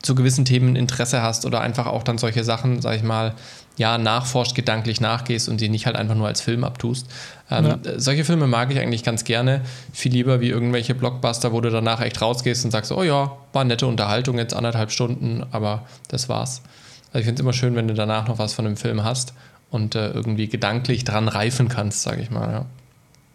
zu 0.00 0.14
gewissen 0.14 0.44
Themen 0.44 0.76
Interesse 0.76 1.22
hast 1.22 1.46
oder 1.46 1.60
einfach 1.60 1.86
auch 1.86 2.02
dann 2.02 2.18
solche 2.18 2.44
Sachen, 2.44 2.80
sag 2.82 2.96
ich 2.96 3.02
mal, 3.02 3.34
ja, 3.76 3.98
nachforscht, 3.98 4.54
gedanklich 4.54 5.00
nachgehst 5.00 5.48
und 5.48 5.60
die 5.60 5.68
nicht 5.68 5.86
halt 5.86 5.96
einfach 5.96 6.14
nur 6.14 6.28
als 6.28 6.40
Film 6.40 6.62
abtust. 6.64 7.06
Ähm, 7.50 7.66
Ja. 7.66 7.78
Solche 7.96 8.24
Filme 8.24 8.46
mag 8.46 8.70
ich 8.70 8.78
eigentlich 8.78 9.02
ganz 9.02 9.24
gerne. 9.24 9.62
Viel 9.92 10.12
lieber 10.12 10.40
wie 10.40 10.48
irgendwelche 10.48 10.94
Blockbuster, 10.94 11.52
wo 11.52 11.60
du 11.60 11.70
danach 11.70 12.00
echt 12.00 12.20
rausgehst 12.20 12.64
und 12.64 12.70
sagst, 12.70 12.92
oh 12.92 13.02
ja, 13.02 13.36
war 13.52 13.64
nette 13.64 13.86
Unterhaltung, 13.86 14.38
jetzt 14.38 14.54
anderthalb 14.54 14.90
Stunden, 14.92 15.44
aber 15.50 15.86
das 16.08 16.28
war's. 16.28 16.62
Also 17.08 17.20
ich 17.20 17.24
finde 17.24 17.34
es 17.34 17.40
immer 17.40 17.52
schön, 17.52 17.74
wenn 17.74 17.88
du 17.88 17.94
danach 17.94 18.28
noch 18.28 18.38
was 18.38 18.54
von 18.54 18.64
dem 18.64 18.76
Film 18.76 19.02
hast 19.04 19.34
und 19.70 19.94
äh, 19.94 20.10
irgendwie 20.10 20.48
gedanklich 20.48 21.04
dran 21.04 21.28
reifen 21.28 21.68
kannst, 21.68 22.02
sage 22.02 22.22
ich 22.22 22.30
mal. 22.30 22.66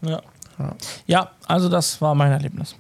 Ja. 0.03 0.10
ja. 0.10 0.22
Ja. 0.60 0.75
ja, 1.08 1.31
also 1.48 1.69
das 1.69 2.01
war 2.01 2.15
mein 2.15 2.34
Erlebnis. 2.34 2.75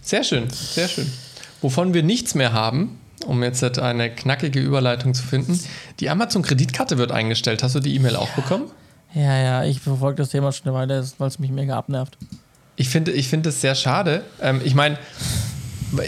Sehr 0.00 0.22
schön, 0.22 0.48
sehr 0.50 0.86
schön. 0.86 1.12
Wovon 1.60 1.92
wir 1.92 2.04
nichts 2.04 2.36
mehr 2.36 2.52
haben, 2.52 3.00
um 3.26 3.42
jetzt 3.42 3.62
eine 3.78 4.10
knackige 4.10 4.60
Überleitung 4.60 5.14
zu 5.14 5.22
finden, 5.22 5.58
die 6.00 6.10
Amazon-Kreditkarte 6.10 6.98
wird 6.98 7.12
eingestellt. 7.12 7.62
Hast 7.62 7.74
du 7.74 7.80
die 7.80 7.94
E-Mail 7.96 8.16
auch 8.16 8.30
bekommen? 8.30 8.64
Ja, 9.14 9.36
ja, 9.38 9.64
ich 9.64 9.80
verfolge 9.80 10.16
das 10.16 10.30
Thema 10.30 10.50
schon 10.52 10.66
eine 10.68 10.76
Weile, 10.76 11.04
weil 11.18 11.28
es 11.28 11.38
mich 11.38 11.50
mega 11.50 11.76
abnervt. 11.76 12.18
Ich 12.76 12.88
finde 12.88 13.12
ich 13.12 13.28
finde 13.28 13.50
es 13.50 13.60
sehr 13.60 13.74
schade. 13.76 14.24
Ähm, 14.42 14.60
ich 14.64 14.74
meine, 14.74 14.98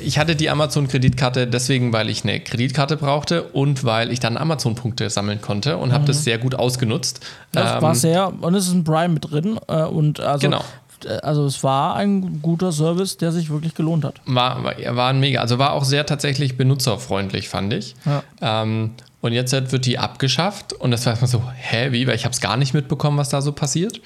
ich 0.03 0.19
hatte 0.19 0.35
die 0.35 0.51
Amazon-Kreditkarte 0.51 1.47
deswegen, 1.47 1.93
weil 1.93 2.11
ich 2.11 2.25
eine 2.25 2.41
Kreditkarte 2.41 2.97
brauchte 2.97 3.45
und 3.45 3.85
weil 3.85 4.11
ich 4.11 4.19
dann 4.19 4.37
Amazon-Punkte 4.37 5.09
sammeln 5.11 5.41
konnte 5.41 5.77
und 5.77 5.93
habe 5.93 6.05
das 6.07 6.25
sehr 6.25 6.39
gut 6.39 6.57
ausgenutzt. 6.57 7.21
Das 7.53 7.77
Ähm, 7.77 7.83
war 7.83 7.95
sehr, 7.95 8.33
und 8.41 8.55
es 8.57 8.67
ist 8.67 8.73
ein 8.75 8.83
Prime 8.85 9.15
mit 9.15 9.31
drin 9.31 9.59
äh, 9.69 9.83
und 9.85 10.19
also, 10.19 10.45
Genau. 10.49 10.65
Äh, 11.07 11.19
also 11.23 11.47
es 11.47 11.63
war 11.63 11.97
ein 11.97 12.43
guter 12.43 12.73
Service, 12.73 13.17
der 13.17 13.33
sich 13.33 13.51
wirklich 13.51 13.75
gelohnt 13.75 14.05
hat. 14.05 14.21
War, 14.27 14.63
war, 14.65 14.75
war 14.97 15.11
ein 15.11 15.21
mega. 15.21 15.41
Also 15.41 15.59
war 15.59 15.73
auch 15.73 15.85
sehr 15.85 16.07
tatsächlich 16.07 16.57
benutzerfreundlich, 16.57 17.49
fand 17.49 17.73
ich. 17.73 17.95
Ja. 18.05 18.23
Ähm, 18.41 18.93
und 19.21 19.33
jetzt 19.33 19.53
wird 19.53 19.87
die 19.87 19.99
abgeschafft 19.99 20.73
und 20.73 20.91
das 20.91 21.05
war 21.05 21.13
erstmal 21.13 21.31
so, 21.31 21.43
hä, 21.57 21.91
wie? 21.91 22.07
Weil 22.07 22.15
ich 22.15 22.25
habe 22.25 22.33
es 22.33 22.41
gar 22.41 22.57
nicht 22.57 22.75
mitbekommen, 22.75 23.19
was 23.19 23.29
da 23.29 23.43
so 23.43 23.53
passiert. 23.53 24.01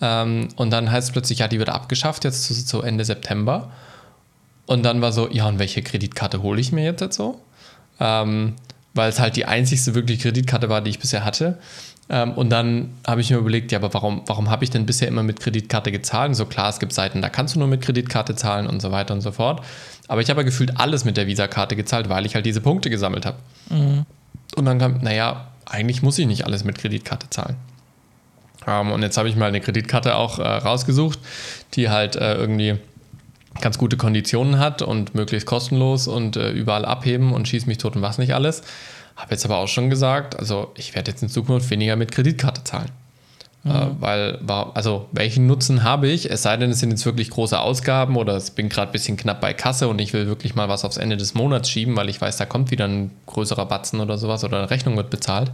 Ähm, 0.00 0.48
und 0.56 0.70
dann 0.70 0.90
heißt 0.90 1.08
es 1.08 1.12
plötzlich, 1.12 1.38
ja, 1.38 1.48
die 1.48 1.58
wird 1.58 1.68
abgeschafft 1.68 2.24
jetzt 2.24 2.44
zu, 2.44 2.54
zu 2.64 2.82
Ende 2.82 3.04
September. 3.04 3.70
Und 4.66 4.82
dann 4.82 5.00
war 5.00 5.12
so, 5.12 5.28
ja, 5.30 5.46
und 5.46 5.58
welche 5.58 5.82
Kreditkarte 5.82 6.42
hole 6.42 6.60
ich 6.60 6.72
mir 6.72 6.84
jetzt, 6.84 7.00
jetzt 7.00 7.16
so? 7.16 7.40
Ähm, 8.00 8.54
weil 8.94 9.10
es 9.10 9.20
halt 9.20 9.36
die 9.36 9.44
einzigste 9.44 9.94
wirklich 9.94 10.20
Kreditkarte 10.20 10.68
war, 10.68 10.80
die 10.80 10.90
ich 10.90 10.98
bisher 10.98 11.24
hatte. 11.24 11.58
Ähm, 12.08 12.32
und 12.32 12.50
dann 12.50 12.90
habe 13.06 13.20
ich 13.20 13.30
mir 13.30 13.38
überlegt, 13.38 13.72
ja, 13.72 13.78
aber 13.78 13.92
warum, 13.94 14.22
warum 14.26 14.50
habe 14.50 14.64
ich 14.64 14.70
denn 14.70 14.86
bisher 14.86 15.08
immer 15.08 15.22
mit 15.22 15.40
Kreditkarte 15.40 15.90
gezahlt? 15.90 16.28
Und 16.28 16.34
so 16.34 16.46
klar, 16.46 16.68
es 16.68 16.78
gibt 16.78 16.92
Seiten, 16.92 17.20
da 17.20 17.28
kannst 17.28 17.54
du 17.54 17.58
nur 17.58 17.68
mit 17.68 17.82
Kreditkarte 17.82 18.36
zahlen 18.36 18.66
und 18.66 18.80
so 18.80 18.92
weiter 18.92 19.14
und 19.14 19.20
so 19.20 19.32
fort. 19.32 19.62
Aber 20.08 20.20
ich 20.20 20.30
habe 20.30 20.40
ja 20.40 20.44
gefühlt 20.44 20.78
alles 20.78 21.04
mit 21.04 21.16
der 21.16 21.26
Visa-Karte 21.26 21.74
gezahlt, 21.74 22.08
weil 22.08 22.26
ich 22.26 22.34
halt 22.34 22.46
diese 22.46 22.60
Punkte 22.60 22.90
gesammelt 22.90 23.26
habe. 23.26 23.38
Und 24.56 24.64
dann 24.64 24.78
kam, 24.78 24.98
naja, 24.98 25.48
eigentlich 25.64 26.02
muss 26.02 26.18
ich 26.18 26.26
nicht 26.26 26.46
alles 26.46 26.62
mit 26.62 26.78
Kreditkarte 26.78 27.28
zahlen. 27.30 27.56
Ähm, 28.66 28.92
und 28.92 29.02
jetzt 29.02 29.16
habe 29.16 29.28
ich 29.28 29.36
mal 29.36 29.46
eine 29.46 29.60
Kreditkarte 29.60 30.14
auch 30.14 30.38
äh, 30.38 30.42
rausgesucht, 30.42 31.18
die 31.74 31.90
halt 31.90 32.16
äh, 32.16 32.34
irgendwie 32.34 32.76
ganz 33.60 33.78
gute 33.78 33.96
Konditionen 33.96 34.58
hat 34.58 34.82
und 34.82 35.14
möglichst 35.14 35.46
kostenlos 35.46 36.08
und 36.08 36.36
äh, 36.36 36.50
überall 36.50 36.84
abheben 36.84 37.32
und 37.32 37.48
schieß 37.48 37.66
mich 37.66 37.78
tot 37.78 37.96
und 37.96 38.02
was 38.02 38.18
nicht 38.18 38.34
alles. 38.34 38.62
Habe 39.16 39.30
jetzt 39.32 39.44
aber 39.44 39.56
auch 39.58 39.68
schon 39.68 39.88
gesagt, 39.90 40.38
also 40.38 40.72
ich 40.76 40.94
werde 40.94 41.10
jetzt 41.10 41.22
in 41.22 41.28
Zukunft 41.28 41.70
weniger 41.70 41.96
mit 41.96 42.12
Kreditkarte 42.12 42.64
zahlen. 42.64 42.90
Äh, 43.64 43.86
weil, 43.98 44.38
war- 44.42 44.76
also 44.76 45.08
welchen 45.10 45.46
Nutzen 45.48 45.82
habe 45.82 46.06
ich? 46.06 46.30
Es 46.30 46.42
sei 46.42 46.56
denn, 46.56 46.70
es 46.70 46.78
sind 46.78 46.90
jetzt 46.90 47.04
wirklich 47.04 47.30
große 47.30 47.58
Ausgaben 47.58 48.16
oder 48.16 48.36
es 48.36 48.50
bin 48.52 48.68
gerade 48.68 48.90
ein 48.90 48.92
bisschen 48.92 49.16
knapp 49.16 49.40
bei 49.40 49.54
Kasse 49.54 49.88
und 49.88 49.98
ich 50.00 50.12
will 50.12 50.28
wirklich 50.28 50.54
mal 50.54 50.68
was 50.68 50.84
aufs 50.84 50.98
Ende 50.98 51.16
des 51.16 51.34
Monats 51.34 51.68
schieben, 51.68 51.96
weil 51.96 52.08
ich 52.08 52.20
weiß, 52.20 52.36
da 52.36 52.44
kommt 52.46 52.70
wieder 52.70 52.86
ein 52.86 53.10
größerer 53.26 53.66
Batzen 53.66 53.98
oder 54.00 54.18
sowas 54.18 54.44
oder 54.44 54.58
eine 54.58 54.70
Rechnung 54.70 54.96
wird 54.96 55.10
bezahlt. 55.10 55.50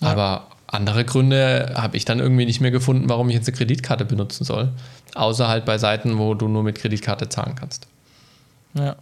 Aber 0.00 0.46
andere 0.68 1.04
Gründe 1.04 1.72
habe 1.74 1.96
ich 1.96 2.04
dann 2.04 2.20
irgendwie 2.20 2.46
nicht 2.46 2.60
mehr 2.60 2.70
gefunden, 2.70 3.08
warum 3.08 3.28
ich 3.30 3.34
jetzt 3.34 3.48
eine 3.48 3.56
Kreditkarte 3.56 4.04
benutzen 4.04 4.44
soll. 4.44 4.68
Außer 5.16 5.48
halt 5.48 5.64
bei 5.64 5.76
Seiten, 5.78 6.18
wo 6.18 6.34
du 6.34 6.46
nur 6.46 6.62
mit 6.62 6.78
Kreditkarte 6.78 7.28
zahlen 7.28 7.56
kannst. 7.56 7.88
Ja. 8.74 8.94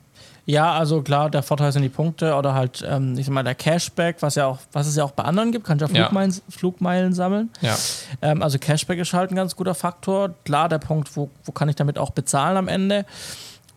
Ja, 0.51 0.73
also 0.73 1.03
klar, 1.03 1.29
der 1.29 1.43
Vorteil 1.43 1.71
sind 1.73 1.83
die 1.83 1.91
Punkte 1.91 2.35
oder 2.35 2.55
halt, 2.55 2.83
ähm, 2.89 3.19
ich 3.19 3.27
sag 3.27 3.35
mal, 3.35 3.45
der 3.45 3.55
Cashback, 3.55 4.17
was 4.21 4.35
ja 4.35 4.47
auch, 4.47 4.59
was 4.73 4.87
es 4.87 4.97
ja 4.97 5.05
auch 5.05 5.11
bei 5.11 5.25
anderen 5.25 5.53
gibt, 5.53 5.67
kannst 5.67 5.83
ja 5.83 5.89
Ja. 5.89 6.05
Flugmeilen, 6.05 6.35
Flugmeilen 6.49 7.13
sammeln. 7.13 7.51
Ja. 7.61 7.77
Ähm, 8.23 8.43
also 8.43 8.59
Cashback 8.59 8.99
ist 8.99 9.13
halt 9.13 9.31
ein 9.31 9.37
ganz 9.37 9.55
guter 9.57 9.75
Faktor. 9.75 10.31
Klar, 10.47 10.71
der 10.71 10.79
Punkt, 10.79 11.15
wo, 11.19 11.29
wo 11.45 11.53
kann 11.53 11.69
ich 11.69 11.77
damit 11.77 11.99
auch 11.99 12.13
bezahlen 12.13 12.57
am 12.57 12.67
Ende? 12.67 13.05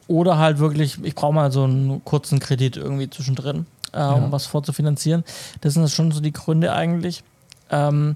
Oder 0.08 0.38
halt 0.38 0.60
wirklich, 0.60 0.98
ich 1.04 1.14
brauche 1.14 1.34
mal 1.34 1.52
so 1.52 1.66
einen 1.66 2.06
kurzen 2.06 2.40
Kredit 2.40 2.78
irgendwie 2.78 3.10
zwischendrin, 3.10 3.66
äh, 3.92 4.02
um 4.06 4.32
was 4.32 4.46
vorzufinanzieren. 4.46 5.26
Das 5.60 5.74
sind 5.74 5.90
schon 5.90 6.14
so 6.14 6.22
die 6.22 6.32
Gründe 6.32 6.72
eigentlich. 6.72 7.22
Ähm, 7.70 8.16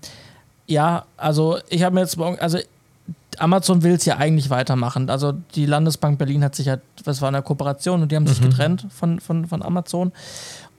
ja, 0.65 1.03
also 1.17 1.57
ich 1.67 1.83
habe 1.83 1.95
mir 1.95 2.01
jetzt, 2.01 2.17
also 2.17 2.57
Amazon 3.39 3.83
will 3.83 3.93
es 3.93 4.05
ja 4.05 4.17
eigentlich 4.17 4.49
weitermachen. 4.49 5.09
Also 5.09 5.33
die 5.55 5.65
Landesbank 5.65 6.17
Berlin 6.17 6.43
hat 6.43 6.55
sich 6.55 6.67
ja, 6.67 6.77
das 7.03 7.21
war 7.21 7.29
eine 7.29 7.41
Kooperation 7.41 8.01
und 8.01 8.11
die 8.11 8.15
haben 8.15 8.27
sich 8.27 8.41
getrennt 8.41 8.87
von, 8.89 9.19
von, 9.19 9.47
von 9.47 9.61
Amazon. 9.61 10.11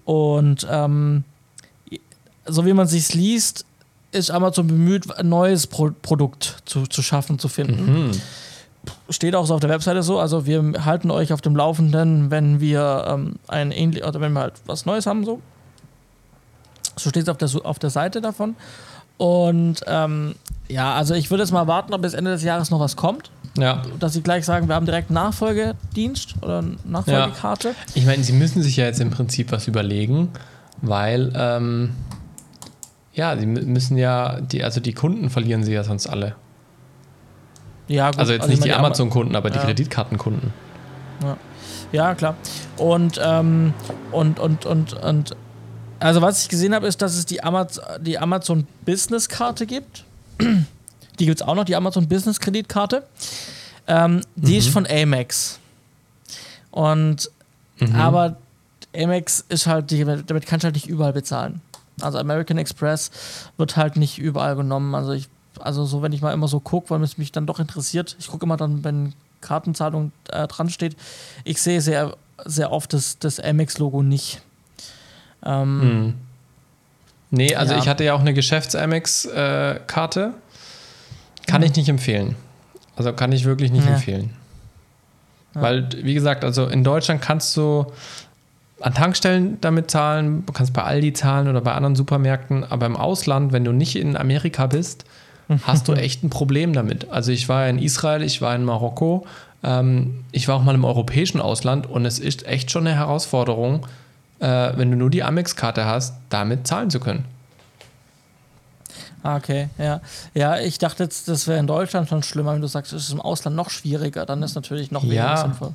Und 0.05 0.67
ähm, 0.71 1.25
so 2.47 2.65
wie 2.65 2.73
man 2.73 2.87
sich 2.87 3.15
liest, 3.15 3.65
ist 4.13 4.31
Amazon 4.31 4.67
bemüht, 4.67 5.17
ein 5.19 5.29
neues 5.29 5.67
Pro 5.67 5.91
Produkt 6.03 6.63
zu, 6.65 6.87
zu 6.87 7.03
schaffen, 7.03 7.39
zu 7.39 7.49
finden. 7.49 8.09
Mhm. 8.09 8.11
Steht 9.11 9.35
auch 9.35 9.47
so 9.47 9.55
auf 9.55 9.61
der 9.61 9.71
Webseite 9.71 10.03
so. 10.03 10.19
Also 10.19 10.47
wir 10.47 10.85
halten 10.85 11.11
euch 11.11 11.33
auf 11.33 11.41
dem 11.41 11.57
Laufenden, 11.57 12.31
wenn 12.31 12.61
wir 12.61 13.05
ähm, 13.09 13.37
ein 13.49 13.73
ähnlich 13.73 14.05
oder 14.05 14.21
wenn 14.21 14.33
wir 14.33 14.41
halt 14.41 14.55
was 14.67 14.87
Neues 14.87 15.07
haben, 15.07 15.25
so. 15.25 15.41
So 16.97 17.11
steht 17.11 17.25
es 17.25 17.29
auf 17.29 17.37
der, 17.37 17.51
auf 17.65 17.79
der 17.79 17.91
Seite 17.91 18.21
davon. 18.21 18.57
Und 19.19 19.81
ähm, 19.87 20.35
ja, 20.69 20.95
also 20.95 21.15
ich 21.15 21.31
würde 21.31 21.43
jetzt 21.45 21.53
mal 21.53 21.67
warten, 21.67 21.95
ob 21.95 22.03
bis 22.03 22.15
Ende 22.15 22.31
des 22.33 22.43
Jahres 22.43 22.71
noch 22.71 22.81
was 22.81 22.97
kommt. 22.97 23.31
Ja. 23.59 23.83
Dass 23.99 24.13
sie 24.13 24.21
gleich 24.23 24.45
sagen, 24.45 24.69
wir 24.69 24.75
haben 24.75 24.85
direkt 24.85 25.11
Nachfolgedienst 25.11 26.35
oder 26.43 26.63
Nachfolgekarte. 26.85 27.75
Ich 27.95 28.05
meine, 28.05 28.23
sie 28.23 28.33
müssen 28.35 28.63
sich 28.63 28.77
ja 28.77 28.85
jetzt 28.85 29.01
im 29.01 29.11
Prinzip 29.11 29.51
was 29.53 29.67
überlegen, 29.67 30.29
weil 30.83 31.33
ähm, 31.35 31.93
ja, 33.15 33.35
sie 33.39 33.47
mü- 33.47 33.65
müssen 33.65 33.97
ja, 33.97 34.41
die, 34.43 34.63
also 34.63 34.81
die 34.81 34.93
Kunden 34.93 35.31
verlieren 35.31 35.65
sie 35.65 35.73
ja 35.73 35.85
sonst 35.85 36.07
alle. 36.07 36.35
Ja, 37.89 38.11
gut. 38.11 38.19
Also 38.19 38.35
jetzt 38.35 38.45
ich 38.45 38.51
nicht 38.51 38.65
die 38.65 38.73
Ama- 38.75 38.89
Amazon-Kunden, 38.89 39.35
aber 39.37 39.49
die 39.49 39.57
Ja. 39.57 39.65
Kreditkartenkunden. 39.65 40.53
Ja, 41.93 42.15
klar. 42.15 42.35
Und, 42.77 43.19
ähm, 43.25 43.73
und, 44.13 44.39
und, 44.39 44.67
und, 44.67 44.93
und, 44.93 45.37
also 45.99 46.21
was 46.23 46.43
ich 46.43 46.49
gesehen 46.49 46.75
habe, 46.75 46.87
ist, 46.87 47.01
dass 47.03 47.17
es 47.17 47.27
die, 47.27 47.43
Amaz 47.43 47.81
die 48.01 48.19
Amazon 48.19 48.67
Business 48.85 49.29
Karte 49.29 49.67
gibt. 49.67 50.05
Die 51.19 51.25
gibt 51.25 51.41
es 51.41 51.47
auch 51.47 51.55
noch, 51.55 51.65
die 51.65 51.77
Amazon 51.77 52.09
Business 52.09 52.41
Kreditkarte. 52.41 53.03
Ähm, 53.87 54.23
die 54.35 54.53
mhm. 54.53 54.59
ist 54.59 54.69
von 54.69 54.87
Amex. 54.87 55.59
Und 56.71 57.31
mhm. 57.79 57.95
aber 57.95 58.37
Amex 58.95 59.45
ist 59.49 59.67
halt, 59.67 59.91
damit 59.93 60.47
kannst 60.47 60.65
du 60.65 60.67
halt 60.67 60.75
nicht 60.75 60.89
überall 60.89 61.13
bezahlen. 61.13 61.61
Also 62.01 62.19
American 62.19 62.59
Express 62.59 63.11
wird 63.57 63.77
halt 63.77 63.97
nicht 63.97 64.19
überall 64.19 64.57
genommen. 64.57 64.95
Also 64.95 65.13
ich, 65.13 65.29
also 65.61 65.85
so, 65.87 66.03
wenn 66.03 66.13
ich 66.13 66.21
mal 66.21 66.33
immer 66.33 66.49
so 66.49 66.61
gucke, 66.61 66.91
weil 66.91 67.03
es 67.03 67.17
mich 67.17 67.33
dann 67.33 67.47
doch 67.47 67.59
interessiert, 67.59 68.17
ich 68.19 68.29
gucke 68.29 68.45
immer 68.45 68.57
dann, 68.57 68.85
wenn 68.85 69.15
Kartenzahlung 69.41 70.13
äh, 70.29 70.47
dran 70.47 70.69
steht, 70.69 70.97
ich 71.45 71.63
sehe 71.63 71.81
sehr, 71.81 72.17
sehr 72.45 72.73
oft 72.73 72.93
das, 72.93 73.19
das 73.19 73.41
Amex-Logo 73.41 74.03
nicht. 74.03 74.43
Ähm, 75.47 75.81
hm. 75.81 76.15
Nee, 77.31 77.55
also 77.55 77.75
ja. 77.75 77.79
ich 77.79 77.89
hatte 77.89 78.05
ja 78.05 78.15
auch 78.15 78.21
eine 78.21 78.35
Geschäfts-Amex-Karte. 78.35 80.33
Äh, 80.35 81.47
kann 81.51 81.63
hm. 81.63 81.71
ich 81.71 81.77
nicht 81.77 81.89
empfehlen. 81.89 82.37
Also 82.97 83.13
kann 83.13 83.33
ich 83.33 83.45
wirklich 83.45 83.71
nicht 83.71 83.87
ja. 83.87 83.95
empfehlen. 83.95 84.31
Ja. 85.55 85.63
Weil, 85.63 85.89
wie 86.03 86.15
gesagt, 86.15 86.45
also 86.45 86.67
in 86.67 86.83
Deutschland 86.85 87.23
kannst 87.23 87.57
du 87.57 87.87
an 88.81 88.95
Tankstellen 88.95 89.59
damit 89.61 89.91
zahlen, 89.91 90.45
du 90.45 90.53
kannst 90.53 90.73
bei 90.73 90.83
Aldi 90.83 91.13
zahlen 91.15 91.49
oder 91.49 91.61
bei 91.61 91.73
anderen 91.73 91.97
Supermärkten, 91.97 92.65
aber 92.65 92.87
im 92.87 92.97
Ausland, 92.97 93.53
wenn 93.53 93.65
du 93.65 93.73
nicht 93.73 93.97
in 93.97 94.17
Amerika 94.17 94.67
bist, 94.67 95.05
hast 95.63 95.89
du 95.89 95.93
echt 95.95 96.23
ein 96.23 96.31
Problem 96.31 96.73
damit. 96.73 97.11
Also 97.11 97.33
ich 97.33 97.49
war 97.49 97.69
in 97.69 97.79
Israel, 97.79 98.23
ich 98.23 98.43
war 98.43 98.55
in 98.55 98.65
Marokko, 98.65 99.27
ähm, 99.63 100.25
ich 100.33 100.49
war 100.49 100.57
auch 100.57 100.63
mal 100.63 100.75
im 100.75 100.85
europäischen 100.85 101.41
Ausland 101.41 101.89
und 101.89 102.05
es 102.05 102.19
ist 102.19 102.47
echt 102.47 102.71
schon 102.71 102.87
eine 102.87 102.97
Herausforderung, 102.97 103.87
äh, 104.39 104.73
wenn 104.77 104.91
du 104.91 104.97
nur 104.97 105.11
die 105.11 105.23
Amex-Karte 105.23 105.85
hast, 105.85 106.15
damit 106.29 106.67
zahlen 106.67 106.91
zu 106.91 107.01
können. 107.01 107.25
Ah, 109.23 109.37
okay, 109.37 109.69
ja. 109.79 110.01
Ja, 110.35 110.59
ich 110.59 110.79
dachte 110.79 111.03
jetzt, 111.03 111.27
das 111.29 111.49
wäre 111.49 111.59
in 111.59 111.67
Deutschland 111.67 112.09
schon 112.09 112.23
schlimmer, 112.23 112.55
wenn 112.55 112.61
du 112.61 112.69
sagst, 112.69 112.93
es 112.93 113.05
ist 113.05 113.13
im 113.13 113.21
Ausland 113.21 113.57
noch 113.57 113.71
schwieriger, 113.71 114.25
dann 114.25 114.43
ist 114.43 114.55
natürlich 114.55 114.91
noch 114.91 115.03
weniger 115.03 115.25
ja. 115.25 115.37
sinnvoll. 115.37 115.75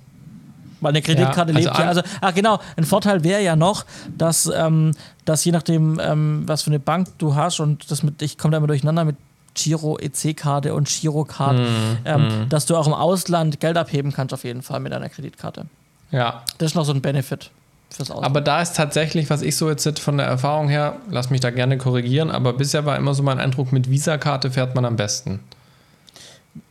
Weil 0.80 0.91
eine 0.91 1.02
Kreditkarte 1.02 1.52
ja, 1.52 1.58
also 1.58 1.69
lebt 1.69 1.80
ja. 1.80 1.88
Also, 1.88 2.02
ah, 2.21 2.32
genau. 2.32 2.60
Ein 2.76 2.86
Vorteil 2.86 3.24
wäre 3.24 3.41
ja 3.41 3.56
noch, 3.56 3.86
dass, 4.17 4.50
ähm, 4.54 4.93
dass 5.26 5.43
je 5.45 5.52
nachdem, 5.52 6.00
ähm, 6.02 6.43
was 6.47 6.63
für 6.63 6.69
eine 6.71 6.80
Bank 6.80 7.10
du 7.17 7.36
hast, 7.36 7.60
und 7.60 7.91
das 7.91 8.04
mit, 8.04 8.21
ich 8.21 8.38
komme 8.38 8.54
da 8.54 8.58
immer 8.58 8.67
durcheinander 8.67 9.06
mit 9.06 9.17
Giro 9.54 10.00
EC-Karte 10.00 10.74
und 10.74 10.88
Girocard, 10.88 11.58
mm, 11.58 11.97
ähm, 12.06 12.21
mm. 12.45 12.50
dass 12.50 12.65
du 12.65 12.78
auch 12.78 12.88
im 12.88 12.93
Ausland 12.93 13.60
Geld 13.60 13.78
abheben 13.78 14.13
kannst, 14.13 14.34
auf 14.34 14.43
jeden 14.43 14.62
Fall 14.62 14.80
mit 14.80 14.93
einer 14.93 15.10
Kreditkarte. 15.10 15.65
Ja. 16.10 16.43
Das 16.58 16.71
ist 16.71 16.76
noch 16.76 16.86
so 16.86 16.93
ein 16.93 17.02
Benefit 17.02 17.52
fürs 17.91 18.12
Ausland. 18.12 18.25
Aber 18.25 18.41
da 18.41 18.62
ist 18.62 18.75
tatsächlich, 18.75 19.30
was 19.30 19.41
ich 19.41 19.56
so 19.56 19.69
jetzt 19.69 19.99
von 19.99 20.17
der 20.17 20.25
Erfahrung 20.27 20.69
her, 20.69 20.97
lass 21.10 21.30
mich 21.30 21.41
da 21.41 21.49
gerne 21.49 21.77
korrigieren, 21.77 22.32
aber 22.32 22.54
bisher 22.54 22.86
war 22.86 22.97
immer 22.97 23.13
so 23.13 23.23
mein 23.23 23.39
Eindruck, 23.39 23.71
mit 23.71 23.89
Visa-Karte 23.89 24.51
fährt 24.51 24.75
man 24.75 24.86
am 24.86 24.95
besten. 24.95 25.39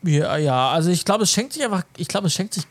Ja, 0.02 0.36
ja, 0.36 0.70
also 0.70 0.90
ich 0.90 1.04
glaube, 1.04 1.24
es 1.24 1.30
schenkt 1.30 1.52
sich 1.52 1.64
einfach, 1.64 1.82
ich 1.96 2.08
glaube, 2.08 2.26
es 2.26 2.34
schenkt 2.34 2.54
sich 2.54 2.64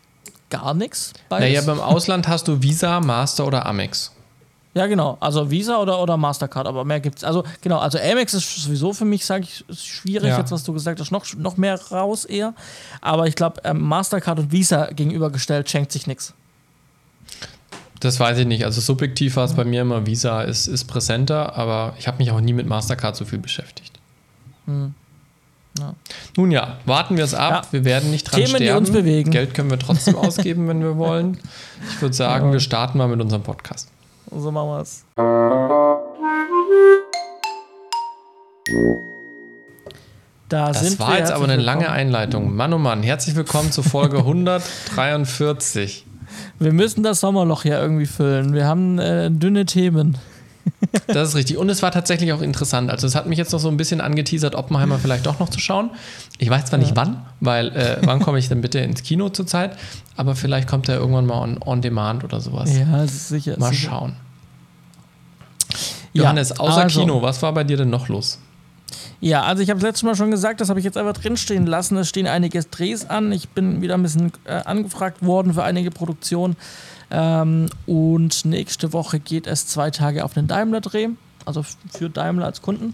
gar 0.49 0.73
nichts. 0.73 1.13
Naja, 1.29 1.62
beim 1.62 1.79
Ausland 1.79 2.27
hast 2.27 2.47
du 2.47 2.62
Visa, 2.62 2.99
Master 2.99 3.47
oder 3.47 3.65
Amex. 3.65 4.12
Ja, 4.75 4.85
genau. 4.85 5.17
Also 5.19 5.49
Visa 5.49 5.77
oder, 5.77 6.01
oder 6.01 6.15
Mastercard, 6.15 6.67
aber 6.67 6.85
mehr 6.85 6.99
gibt's. 6.99 7.23
Also 7.23 7.43
genau, 7.62 7.79
also 7.79 7.97
Amex 7.97 8.35
ist 8.35 8.63
sowieso 8.63 8.93
für 8.93 9.05
mich, 9.05 9.25
sage 9.25 9.45
ich, 9.45 9.65
schwierig, 9.75 10.29
ja. 10.29 10.38
jetzt 10.38 10.51
was 10.51 10.63
du 10.63 10.73
gesagt 10.73 10.99
hast, 10.99 11.12
noch, 11.12 11.25
noch 11.35 11.57
mehr 11.57 11.79
raus 11.91 12.23
eher. 12.23 12.53
Aber 13.01 13.25
ich 13.25 13.35
glaube, 13.35 13.62
ähm, 13.63 13.81
Mastercard 13.81 14.39
und 14.39 14.51
Visa 14.51 14.85
gegenübergestellt 14.91 15.69
schenkt 15.69 15.91
sich 15.91 16.05
nichts. 16.05 16.33
Das 17.99 18.19
weiß 18.19 18.38
ich 18.39 18.47
nicht. 18.47 18.63
Also 18.65 18.79
subjektiv 18.79 19.35
war 19.35 19.45
es 19.45 19.53
bei 19.53 19.65
mir 19.65 19.81
immer, 19.81 20.05
Visa 20.05 20.41
ist, 20.41 20.67
ist 20.67 20.85
präsenter, 20.85 21.57
aber 21.57 21.93
ich 21.97 22.07
habe 22.07 22.17
mich 22.19 22.31
auch 22.31 22.39
nie 22.39 22.53
mit 22.53 22.65
Mastercard 22.65 23.15
so 23.15 23.25
viel 23.25 23.39
beschäftigt. 23.39 23.99
Hm. 24.65 24.93
Ja. 25.77 25.93
Nun 26.35 26.51
ja, 26.51 26.77
warten 26.85 27.17
wir 27.17 27.23
es 27.23 27.33
ab. 27.33 27.65
Ja. 27.65 27.71
Wir 27.71 27.85
werden 27.85 28.12
nicht 28.12 28.25
dran 28.25 28.41
Themen, 28.41 28.55
sterben. 28.55 28.65
Die 28.65 28.71
uns 28.71 28.91
bewegen. 28.91 29.31
Geld 29.31 29.53
können 29.53 29.69
wir 29.69 29.79
trotzdem 29.79 30.15
ausgeben, 30.17 30.67
wenn 30.67 30.81
wir 30.81 30.97
wollen. 30.97 31.38
Ich 31.89 32.01
würde 32.01 32.15
sagen, 32.15 32.47
ja. 32.47 32.53
wir 32.53 32.59
starten 32.59 32.97
mal 32.97 33.07
mit 33.07 33.21
unserem 33.21 33.43
Podcast. 33.43 33.89
So 34.31 34.51
machen 34.51 34.69
wir 34.69 34.81
es. 34.81 35.05
Da 40.49 40.71
das 40.71 40.99
war 40.99 41.17
jetzt 41.17 41.31
aber 41.31 41.43
eine 41.43 41.57
lange 41.57 41.89
Einleitung. 41.91 42.55
Mann, 42.55 42.73
oh 42.73 42.77
Mann, 42.77 43.03
herzlich 43.03 43.35
willkommen 43.35 43.71
zur 43.71 43.83
Folge 43.83 44.17
143. 44.19 46.05
Wir 46.60 46.74
müssen 46.74 47.04
das 47.04 47.22
Sommerloch 47.22 47.65
ja 47.65 47.82
irgendwie 47.82 48.06
füllen. 48.06 48.54
Wir 48.54 48.65
haben 48.65 49.00
äh, 49.00 49.32
dünne 49.32 49.65
Themen. 49.65 50.17
Das 51.08 51.30
ist 51.30 51.36
richtig. 51.36 51.58
Und 51.58 51.69
es 51.69 51.82
war 51.82 51.91
tatsächlich 51.91 52.32
auch 52.32 52.41
interessant. 52.41 52.89
Also 52.91 53.08
es 53.08 53.15
hat 53.15 53.26
mich 53.26 53.38
jetzt 53.38 53.52
noch 53.52 53.60
so 53.60 53.69
ein 53.69 53.78
bisschen 53.78 54.02
angeteasert, 54.02 54.56
Oppenheimer 54.56 55.00
vielleicht 55.00 55.26
doch 55.26 55.39
noch 55.39 55.50
zu 55.50 55.60
schauen. 55.60 55.89
Ich 56.38 56.50
weiß 56.50 56.65
zwar 56.65 56.80
nicht 56.80 56.91
ja. 56.91 56.95
wann, 56.95 57.26
weil 57.39 57.69
äh, 57.76 57.98
wann 58.02 58.19
komme 58.19 58.39
ich 58.39 58.50
denn 58.50 58.62
bitte 58.62 58.80
ins 58.80 59.04
Kino 59.04 59.30
zurzeit, 59.30 59.76
aber 60.15 60.36
vielleicht 60.36 60.67
kommt 60.67 60.88
er 60.88 60.98
irgendwann 60.98 61.26
mal 61.26 61.41
on, 61.41 61.60
on 61.63 61.82
Demand 61.82 62.24
oder 62.24 62.39
sowas. 62.39 62.72
Ja, 62.78 63.06
sicher. 63.08 63.58
Mal 63.58 63.72
sicher. 63.72 63.89
schauen. 63.89 64.15
Johannes, 66.13 66.60
außer 66.60 66.84
also, 66.84 67.00
Kino, 67.00 67.22
was 67.22 67.41
war 67.41 67.54
bei 67.54 67.63
dir 67.63 67.78
denn 67.78 67.89
noch 67.89 68.08
los? 68.08 68.39
Ja, 69.21 69.43
also 69.43 69.62
ich 69.62 69.69
habe 69.69 69.82
letztes 69.82 70.03
Mal 70.03 70.15
schon 70.15 70.32
gesagt, 70.32 70.62
das 70.62 70.69
habe 70.69 70.79
ich 70.79 70.86
jetzt 70.86 70.97
einfach 70.97 71.13
drinstehen 71.13 71.65
lassen. 71.65 71.97
Es 71.97 72.08
stehen 72.08 72.27
einige 72.27 72.63
Drehs 72.63 73.10
an. 73.10 73.32
Ich 73.32 73.49
bin 73.49 73.82
wieder 73.82 73.95
ein 73.95 74.03
bisschen 74.03 74.32
äh, 74.45 74.53
angefragt 74.63 75.25
worden 75.25 75.53
für 75.53 75.63
einige 75.63 75.91
Produktionen. 75.91 76.55
Ähm, 77.12 77.69
und 77.86 78.45
nächste 78.45 78.93
Woche 78.93 79.19
geht 79.19 79.47
es 79.47 79.67
zwei 79.67 79.91
Tage 79.91 80.23
auf 80.23 80.34
den 80.34 80.47
Daimler-Dreh, 80.47 81.10
also 81.45 81.65
für 81.91 82.10
Daimler 82.10 82.45
als 82.45 82.62
Kunden. 82.62 82.93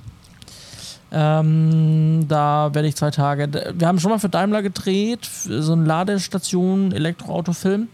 Ähm, 1.11 2.25
da 2.27 2.73
werde 2.73 2.87
ich 2.87 2.95
zwei 2.95 3.11
Tage. 3.11 3.73
Wir 3.75 3.87
haben 3.87 3.99
schon 3.99 4.11
mal 4.11 4.19
für 4.19 4.29
Daimler 4.29 4.61
gedreht, 4.61 5.25
so 5.25 5.73
eine 5.73 5.85
Ladestation, 5.85 6.91
Elektroautofilm. 6.91 7.87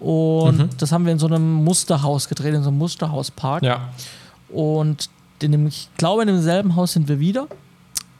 Und 0.00 0.58
mhm. 0.58 0.68
das 0.78 0.92
haben 0.92 1.04
wir 1.04 1.12
in 1.12 1.18
so 1.18 1.26
einem 1.26 1.52
Musterhaus 1.52 2.28
gedreht, 2.28 2.54
in 2.54 2.62
so 2.62 2.68
einem 2.68 2.78
Musterhauspark. 2.78 3.62
Ja. 3.62 3.88
Und 4.48 5.08
in 5.42 5.52
dem, 5.52 5.66
ich 5.66 5.88
glaube, 5.96 6.22
in 6.22 6.28
demselben 6.28 6.76
Haus 6.76 6.92
sind 6.92 7.08
wir 7.08 7.18
wieder. 7.18 7.46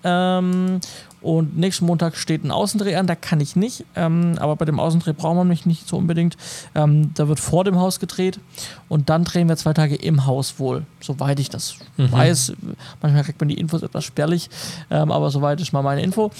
Ähm, 0.05 0.81
und 1.23 1.57
nächsten 1.59 1.85
Montag 1.85 2.17
steht 2.17 2.45
ein 2.45 2.51
Außendreh 2.51 2.97
an, 2.97 3.07
da 3.07 3.15
kann 3.15 3.41
ich 3.41 3.55
nicht. 3.55 3.85
Ähm, 3.95 4.37
aber 4.39 4.57
bei 4.57 4.65
dem 4.65 4.81
Außendreh 4.81 5.13
braucht 5.13 5.37
man 5.37 5.49
mich 5.49 5.67
nicht 5.67 5.87
so 5.87 5.97
unbedingt. 5.97 6.37
Ähm, 6.75 7.13
da 7.15 7.29
wird 7.29 7.41
vor 7.41 7.65
dem 7.65 7.79
Haus 7.79 8.01
gedreht 8.01 8.41
und 8.89 9.11
dann 9.11 9.25
drehen 9.25 9.49
wir 9.49 9.57
zwei 9.57 9.75
Tage 9.75 9.97
im 9.97 10.27
Haus 10.27 10.59
wohl, 10.59 10.87
soweit 11.01 11.39
ich 11.39 11.51
das 11.51 11.77
mhm. 11.97 12.11
weiß. 12.11 12.55
Manchmal 13.03 13.25
kriegt 13.25 13.41
man 13.41 13.49
die 13.49 13.59
Infos 13.59 13.83
etwas 13.83 14.05
spärlich, 14.05 14.49
ähm, 14.91 15.13
aber 15.13 15.31
soweit 15.31 15.61
ist 15.61 15.73
mal 15.73 15.83
meine 15.83 16.03
Info. 16.03 16.31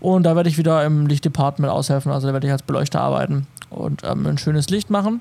Und 0.00 0.24
da 0.24 0.36
werde 0.36 0.48
ich 0.48 0.58
wieder 0.58 0.84
im 0.84 1.06
Lichtdepartment 1.06 1.72
aushelfen, 1.72 2.12
also 2.12 2.26
da 2.26 2.32
werde 2.32 2.46
ich 2.46 2.52
als 2.52 2.62
Beleuchter 2.62 3.00
arbeiten 3.00 3.46
und 3.70 4.02
ähm, 4.04 4.26
ein 4.26 4.38
schönes 4.38 4.68
Licht 4.68 4.90
machen. 4.90 5.20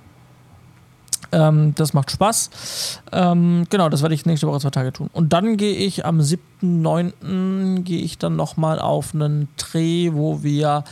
Ähm, 1.36 1.76
das 1.76 1.94
macht 1.94 2.12
Spaß. 2.12 3.02
Ähm, 3.12 3.66
genau, 3.70 3.90
das 3.90 4.02
werde 4.02 4.16
ich 4.16 4.26
nächste 4.26 4.48
Woche 4.48 4.62
zwei 4.62 4.70
Tage 4.70 4.94
tun. 4.94 5.10
Und 5.12 5.34
dann 5.34 5.58
gehe 5.58 5.76
ich 5.76 6.06
am 6.06 6.20
7.9. 6.22 7.82
gehe 7.84 8.02
ich 8.02 8.18
dann 8.18 8.38
nochmal 8.38 8.80
auf 8.80 9.14
einen 9.14 9.50
Dreh, 9.58 10.12
wo 10.14 10.44
wir 10.44 10.86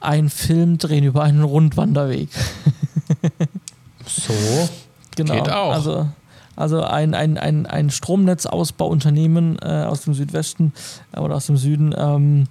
einen 0.00 0.30
Film 0.30 0.78
drehen 0.78 1.04
über 1.04 1.22
einen 1.22 1.44
Rundwanderweg. 1.44 2.28
so. 4.06 4.34
Genau. 5.16 5.34
Geht 5.34 5.50
auch. 5.50 5.72
Also, 5.72 6.08
also 6.56 6.82
ein, 6.82 7.14
ein, 7.14 7.38
ein, 7.38 7.66
ein 7.66 7.90
Stromnetzausbauunternehmen 7.90 9.58
äh, 9.62 9.84
aus 9.86 10.02
dem 10.02 10.14
Südwesten 10.14 10.72
äh, 11.12 11.20
oder 11.20 11.36
aus 11.36 11.46
dem 11.46 11.56
Süden 11.56 11.94
ähm, 11.96 12.46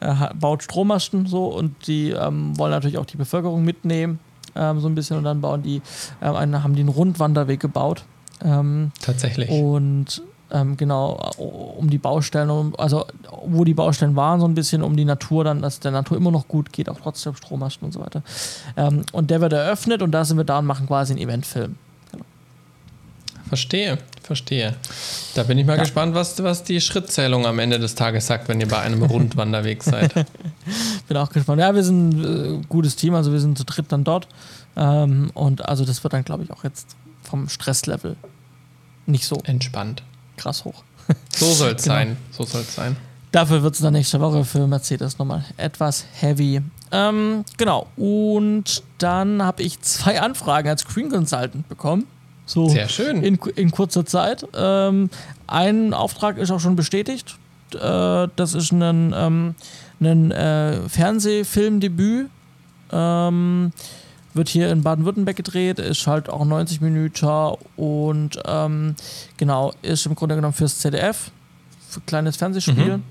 äh, 0.00 0.14
baut 0.34 0.62
Strommasten 0.62 1.26
so 1.26 1.46
und 1.46 1.86
die 1.86 2.10
ähm, 2.10 2.58
wollen 2.58 2.70
natürlich 2.70 2.98
auch 2.98 3.06
die 3.06 3.16
Bevölkerung 3.16 3.64
mitnehmen 3.64 4.18
ähm, 4.56 4.80
so 4.80 4.88
ein 4.88 4.94
bisschen 4.94 5.16
und 5.18 5.24
dann 5.24 5.40
bauen 5.40 5.62
die, 5.62 5.82
ähm, 6.22 6.36
einen, 6.36 6.62
haben 6.62 6.74
die 6.74 6.80
einen 6.80 6.88
Rundwanderweg 6.88 7.60
gebaut. 7.60 8.04
Ähm, 8.44 8.92
Tatsächlich. 9.00 9.50
Und 9.50 10.22
ähm, 10.50 10.76
genau, 10.76 11.32
um 11.38 11.90
die 11.90 11.98
Baustellen, 11.98 12.50
um, 12.50 12.74
also 12.78 13.06
wo 13.44 13.64
die 13.64 13.74
Baustellen 13.74 14.14
waren, 14.14 14.40
so 14.40 14.46
ein 14.46 14.54
bisschen 14.54 14.82
um 14.82 14.96
die 14.96 15.04
Natur, 15.04 15.44
dann, 15.44 15.60
dass 15.60 15.80
der 15.80 15.90
Natur 15.90 16.16
immer 16.16 16.30
noch 16.30 16.46
gut 16.46 16.72
geht, 16.72 16.88
auch 16.88 17.00
trotzdem 17.00 17.34
Strommasten 17.34 17.86
und 17.86 17.92
so 17.92 18.00
weiter. 18.00 18.22
Ähm, 18.76 19.04
und 19.12 19.30
der 19.30 19.40
wird 19.40 19.52
eröffnet 19.52 20.02
und 20.02 20.12
da 20.12 20.24
sind 20.24 20.36
wir 20.36 20.44
da 20.44 20.58
und 20.60 20.66
machen 20.66 20.86
quasi 20.86 21.12
einen 21.12 21.22
Eventfilm. 21.22 21.74
Genau. 22.12 22.24
Verstehe, 23.48 23.98
verstehe. 24.22 24.76
Da 25.34 25.42
bin 25.42 25.58
ich 25.58 25.66
mal 25.66 25.76
ja. 25.76 25.82
gespannt, 25.82 26.14
was, 26.14 26.40
was 26.42 26.62
die 26.62 26.80
Schrittzählung 26.80 27.44
am 27.44 27.58
Ende 27.58 27.80
des 27.80 27.96
Tages 27.96 28.26
sagt, 28.26 28.48
wenn 28.48 28.60
ihr 28.60 28.68
bei 28.68 28.78
einem 28.78 29.02
Rundwanderweg 29.02 29.82
seid. 29.82 30.12
bin 31.06 31.16
auch 31.16 31.30
gespannt. 31.30 31.60
Ja, 31.60 31.74
wir 31.74 31.84
sind 31.84 32.10
ein 32.10 32.60
äh, 32.60 32.64
gutes 32.68 32.96
Team, 32.96 33.14
also 33.14 33.32
wir 33.32 33.40
sind 33.40 33.56
zu 33.56 33.64
dritt 33.64 33.86
dann 33.90 34.04
dort. 34.04 34.28
Ähm, 34.76 35.30
und 35.34 35.68
also 35.68 35.84
das 35.84 36.02
wird 36.02 36.12
dann, 36.12 36.24
glaube 36.24 36.44
ich, 36.44 36.50
auch 36.50 36.64
jetzt 36.64 36.96
vom 37.22 37.48
Stresslevel 37.48 38.16
nicht 39.06 39.26
so 39.26 39.40
entspannt. 39.44 40.02
Krass 40.36 40.64
hoch. 40.64 40.82
So 41.36 41.52
soll 41.52 41.72
es 41.72 41.84
genau. 41.84 41.94
sein. 41.94 42.16
So 42.32 42.44
soll 42.44 42.62
es 42.62 42.74
sein. 42.74 42.96
Dafür 43.30 43.62
wird 43.62 43.74
es 43.74 43.80
dann 43.80 43.92
nächste 43.92 44.20
Woche 44.20 44.44
für 44.44 44.66
Mercedes 44.66 45.18
nochmal 45.18 45.44
etwas 45.56 46.06
heavy. 46.14 46.62
Ähm, 46.90 47.44
genau. 47.58 47.86
Und 47.96 48.82
dann 48.98 49.42
habe 49.42 49.62
ich 49.62 49.80
zwei 49.82 50.20
Anfragen 50.22 50.68
als 50.68 50.82
Screen 50.82 51.10
Consultant 51.10 51.68
bekommen. 51.68 52.06
So 52.46 52.68
Sehr 52.68 52.88
schön. 52.88 53.22
In, 53.22 53.36
in 53.56 53.70
kurzer 53.70 54.06
Zeit. 54.06 54.46
Ähm, 54.54 55.10
ein 55.46 55.92
Auftrag 55.92 56.38
ist 56.38 56.50
auch 56.50 56.60
schon 56.60 56.76
bestätigt. 56.76 57.36
Äh, 57.74 58.28
das 58.36 58.54
ist 58.54 58.72
ein, 58.72 59.12
ähm, 59.14 59.54
ein 60.00 60.30
äh, 60.30 60.88
Fernsehfilmdebüt. 60.88 62.28
Ähm, 62.92 63.72
wird 64.36 64.48
hier 64.48 64.70
in 64.70 64.82
Baden-Württemberg 64.82 65.36
gedreht, 65.36 65.78
ist 65.78 66.06
halt 66.06 66.28
auch 66.28 66.44
90 66.44 66.80
Minuten 66.82 67.56
und 67.76 68.38
ähm, 68.46 68.94
genau, 69.36 69.72
ist 69.82 70.06
im 70.06 70.14
Grunde 70.14 70.36
genommen 70.36 70.52
fürs 70.52 70.78
ZDF, 70.78 71.30
für 71.88 72.00
kleines 72.02 72.36
Fernsehspiel. 72.36 72.98
Mhm. 72.98 73.02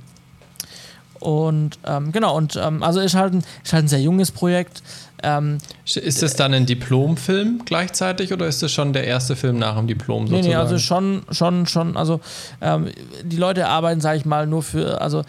Und 1.20 1.80
ähm, 1.86 2.12
genau, 2.12 2.38
und 2.38 2.56
ähm, 2.56 2.84
also 2.84 3.00
ist 3.00 3.16
halt, 3.16 3.34
ein, 3.34 3.44
ist 3.64 3.74
halt 3.74 3.86
ein 3.86 3.88
sehr 3.88 4.02
junges 4.02 4.32
Projekt. 4.32 4.84
Ähm, 5.24 5.58
ist 5.86 6.22
das 6.22 6.36
dann 6.36 6.54
ein 6.54 6.68
Diplomfilm 6.68 7.62
gleichzeitig 7.66 8.32
oder 8.32 8.46
ist 8.48 8.62
das 8.62 8.72
schon 8.72 8.94
der 8.94 9.06
erste 9.06 9.36
Film 9.36 9.58
nach 9.58 9.76
dem 9.78 9.88
Diplom 9.88 10.28
sozusagen? 10.28 10.44
Nee, 10.44 10.50
nee, 10.50 10.56
also 10.56 10.78
schon, 10.78 11.24
schon, 11.32 11.66
schon, 11.66 11.98
also 11.98 12.20
ähm, 12.62 12.90
die 13.24 13.38
Leute 13.38 13.68
arbeiten, 13.68 14.02
sage 14.02 14.18
ich 14.18 14.26
mal, 14.26 14.46
nur 14.46 14.62
für, 14.62 15.02
also 15.02 15.24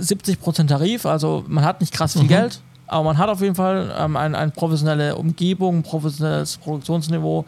70% 0.00 0.66
Tarif, 0.66 1.06
also 1.06 1.44
man 1.48 1.64
hat 1.64 1.80
nicht 1.80 1.92
krass 1.92 2.12
viel 2.12 2.22
mhm. 2.22 2.28
Geld, 2.28 2.60
aber 2.88 3.04
man 3.04 3.18
hat 3.18 3.28
auf 3.28 3.40
jeden 3.40 3.54
Fall 3.54 3.94
ähm, 3.98 4.16
eine, 4.16 4.36
eine 4.36 4.50
professionelle 4.50 5.16
Umgebung, 5.16 5.78
ein 5.78 5.82
professionelles 5.82 6.56
Produktionsniveau. 6.56 7.44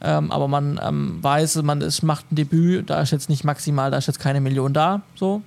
Ähm, 0.00 0.32
aber 0.32 0.48
man 0.48 0.80
ähm, 0.82 1.18
weiß, 1.22 1.62
man 1.62 1.80
ist, 1.80 2.02
macht 2.02 2.30
ein 2.30 2.36
Debüt, 2.36 2.90
da 2.90 3.00
ist 3.00 3.12
jetzt 3.12 3.28
nicht 3.28 3.44
maximal, 3.44 3.90
da 3.90 3.98
ist 3.98 4.08
jetzt 4.08 4.18
keine 4.18 4.40
Million 4.40 4.72
da. 4.72 5.02
So. 5.14 5.42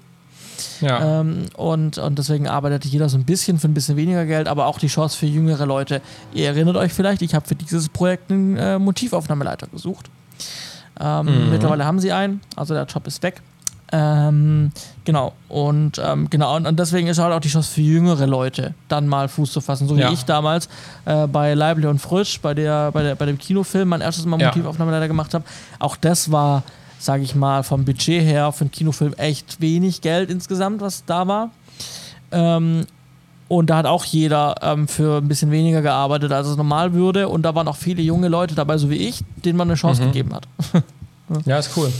Ja. 0.79 1.19
Ähm, 1.19 1.47
und, 1.57 1.97
und 1.97 2.17
deswegen 2.17 2.47
arbeitet 2.47 2.85
jeder 2.85 3.09
so 3.09 3.17
ein 3.17 3.25
bisschen 3.25 3.59
für 3.59 3.67
ein 3.67 3.73
bisschen 3.73 3.97
weniger 3.97 4.25
Geld, 4.25 4.47
aber 4.47 4.67
auch 4.67 4.79
die 4.79 4.87
Chance 4.87 5.17
für 5.17 5.25
jüngere 5.25 5.65
Leute. 5.65 6.01
Ihr 6.33 6.47
erinnert 6.47 6.77
euch 6.77 6.93
vielleicht, 6.93 7.21
ich 7.21 7.35
habe 7.35 7.45
für 7.45 7.55
dieses 7.55 7.89
Projekt 7.89 8.31
einen 8.31 8.55
äh, 8.55 8.79
Motivaufnahmeleiter 8.79 9.67
gesucht. 9.67 10.09
Ähm, 10.99 11.25
mhm. 11.25 11.49
Mittlerweile 11.49 11.85
haben 11.85 11.99
sie 11.99 12.11
einen, 12.11 12.41
also 12.55 12.73
der 12.73 12.85
Job 12.85 13.07
ist 13.07 13.21
weg. 13.23 13.41
Ähm, 13.95 14.71
genau, 15.05 15.33
und 15.49 16.01
ähm, 16.03 16.27
genau, 16.31 16.55
und, 16.55 16.65
und, 16.65 16.79
deswegen 16.79 17.05
ist 17.05 17.19
halt 17.19 17.31
auch 17.31 17.39
die 17.39 17.49
Chance 17.49 17.71
für 17.71 17.81
jüngere 17.81 18.25
Leute, 18.25 18.73
dann 18.87 19.07
mal 19.07 19.27
Fuß 19.27 19.53
zu 19.53 19.61
fassen. 19.61 19.87
So 19.87 19.95
wie 19.95 20.01
ja. 20.01 20.11
ich 20.11 20.25
damals 20.25 20.67
äh, 21.05 21.27
bei 21.27 21.53
Leibli 21.53 21.85
und 21.85 21.99
Frisch, 21.99 22.41
bei, 22.41 22.55
der, 22.55 22.91
bei, 22.91 23.03
der, 23.03 23.13
bei 23.13 23.27
dem 23.27 23.37
Kinofilm, 23.37 23.89
mein 23.89 24.01
erstes 24.01 24.25
Mal 24.25 24.37
Motivaufnahme 24.37 24.89
leider 24.89 25.07
gemacht 25.07 25.35
habe. 25.35 25.45
Auch 25.77 25.95
das 25.95 26.31
war, 26.31 26.63
sage 26.97 27.21
ich 27.21 27.35
mal, 27.35 27.61
vom 27.61 27.85
Budget 27.85 28.23
her 28.23 28.51
für 28.51 28.61
einen 28.61 28.71
Kinofilm 28.71 29.13
echt 29.13 29.61
wenig 29.61 30.01
Geld 30.01 30.31
insgesamt, 30.31 30.81
was 30.81 31.05
da 31.05 31.27
war. 31.27 31.51
Ähm, 32.31 32.87
und 33.47 33.69
da 33.69 33.77
hat 33.77 33.85
auch 33.85 34.05
jeder 34.05 34.55
ähm, 34.63 34.87
für 34.87 35.17
ein 35.19 35.27
bisschen 35.27 35.51
weniger 35.51 35.83
gearbeitet, 35.83 36.31
als 36.31 36.47
es 36.47 36.57
normal 36.57 36.93
würde. 36.93 37.29
Und 37.29 37.43
da 37.43 37.53
waren 37.53 37.67
auch 37.67 37.75
viele 37.75 38.01
junge 38.01 38.27
Leute 38.27 38.55
dabei, 38.55 38.79
so 38.79 38.89
wie 38.89 38.95
ich, 38.95 39.23
denen 39.45 39.55
man 39.55 39.67
eine 39.67 39.75
Chance 39.75 40.01
mhm. 40.01 40.05
gegeben 40.07 40.33
hat. 40.33 40.47
ja, 41.45 41.59
ist 41.59 41.77
cool. 41.77 41.93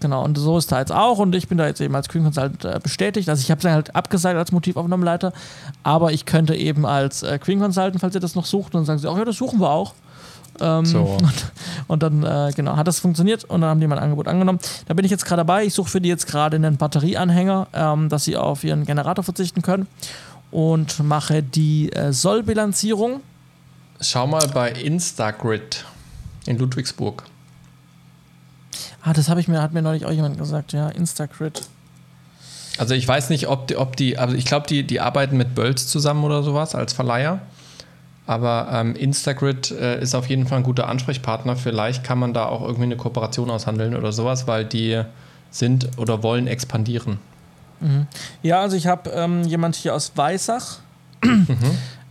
Genau, 0.00 0.24
und 0.24 0.38
so 0.38 0.56
ist 0.56 0.72
da 0.72 0.78
jetzt 0.80 0.92
auch. 0.92 1.18
Und 1.18 1.34
ich 1.34 1.48
bin 1.48 1.58
da 1.58 1.66
jetzt 1.66 1.80
eben 1.80 1.94
als 1.94 2.06
Screen 2.06 2.24
Consultant 2.24 2.64
äh, 2.64 2.80
bestätigt. 2.82 3.28
Also 3.28 3.42
ich 3.42 3.50
habe 3.50 3.58
es 3.60 3.72
halt 3.72 3.94
abgesagt 3.94 4.36
als 4.36 4.50
Motivaufnahmeleiter, 4.50 5.32
aber 5.82 6.12
ich 6.12 6.24
könnte 6.24 6.54
eben 6.54 6.86
als 6.86 7.22
äh, 7.22 7.38
Screen 7.38 7.60
Consultant, 7.60 8.00
falls 8.00 8.14
ihr 8.14 8.20
das 8.20 8.34
noch 8.34 8.46
sucht, 8.46 8.74
und 8.74 8.80
dann 8.80 8.86
sagen 8.86 8.98
sie, 8.98 9.10
ach 9.10 9.18
ja, 9.18 9.24
das 9.24 9.36
suchen 9.36 9.60
wir 9.60 9.70
auch. 9.70 9.94
Ähm, 10.58 10.86
so. 10.86 10.98
und, 11.04 11.52
und, 11.86 12.02
dann, 12.02 12.22
äh, 12.22 12.52
genau, 12.56 12.76
hat 12.76 12.88
das 12.88 12.98
funktioniert 12.98 13.44
und 13.44 13.60
dann 13.60 13.70
haben 13.70 13.80
die 13.80 13.86
mein 13.86 13.98
Angebot 13.98 14.26
angenommen. 14.26 14.58
Da 14.88 14.94
bin 14.94 15.04
ich 15.04 15.10
jetzt 15.10 15.26
gerade 15.26 15.40
dabei. 15.40 15.64
Ich 15.64 15.74
suche 15.74 15.90
für 15.90 16.00
die 16.00 16.08
jetzt 16.08 16.26
gerade 16.26 16.56
einen 16.56 16.76
Batterieanhänger, 16.76 17.68
ähm, 17.74 18.08
dass 18.08 18.24
sie 18.24 18.36
auf 18.36 18.64
ihren 18.64 18.84
Generator 18.86 19.22
verzichten 19.22 19.60
können 19.60 19.86
und 20.50 21.02
mache 21.02 21.42
die 21.42 21.92
äh, 21.92 22.12
Sollbilanzierung. 22.12 23.20
Schau 24.00 24.26
mal 24.26 24.48
bei 24.48 24.70
Instagrid 24.70 25.84
in 26.46 26.58
Ludwigsburg. 26.58 27.24
Ah, 29.02 29.12
das 29.12 29.28
habe 29.28 29.40
ich 29.40 29.48
mir, 29.48 29.60
hat 29.62 29.72
mir 29.72 29.82
neulich 29.82 30.04
auch 30.04 30.12
jemand 30.12 30.38
gesagt, 30.38 30.72
ja, 30.72 30.88
Instacrit. 30.88 31.62
Also 32.78 32.94
ich 32.94 33.06
weiß 33.06 33.30
nicht, 33.30 33.48
ob 33.48 33.66
die, 33.66 33.76
ob 33.76 33.96
die 33.96 34.18
also 34.18 34.34
ich 34.34 34.44
glaube, 34.44 34.66
die, 34.66 34.86
die 34.86 35.00
arbeiten 35.00 35.36
mit 35.36 35.54
Bölz 35.54 35.86
zusammen 35.86 36.24
oder 36.24 36.42
sowas 36.42 36.74
als 36.74 36.92
Verleiher. 36.92 37.40
Aber 38.26 38.68
ähm, 38.72 38.94
Instagrid 38.94 39.72
äh, 39.72 40.00
ist 40.00 40.14
auf 40.14 40.28
jeden 40.28 40.46
Fall 40.46 40.58
ein 40.58 40.64
guter 40.64 40.88
Ansprechpartner. 40.88 41.56
Vielleicht 41.56 42.04
kann 42.04 42.18
man 42.18 42.32
da 42.32 42.46
auch 42.46 42.62
irgendwie 42.62 42.84
eine 42.84 42.96
Kooperation 42.96 43.50
aushandeln 43.50 43.96
oder 43.96 44.12
sowas, 44.12 44.46
weil 44.46 44.64
die 44.64 45.02
sind 45.50 45.88
oder 45.98 46.22
wollen 46.22 46.46
expandieren. 46.46 47.18
Mhm. 47.80 48.06
Ja, 48.42 48.60
also 48.60 48.76
ich 48.76 48.86
habe 48.86 49.10
ähm, 49.10 49.42
jemand 49.44 49.74
hier 49.74 49.94
aus 49.94 50.12
Weissach 50.14 50.78
mhm. 51.24 51.56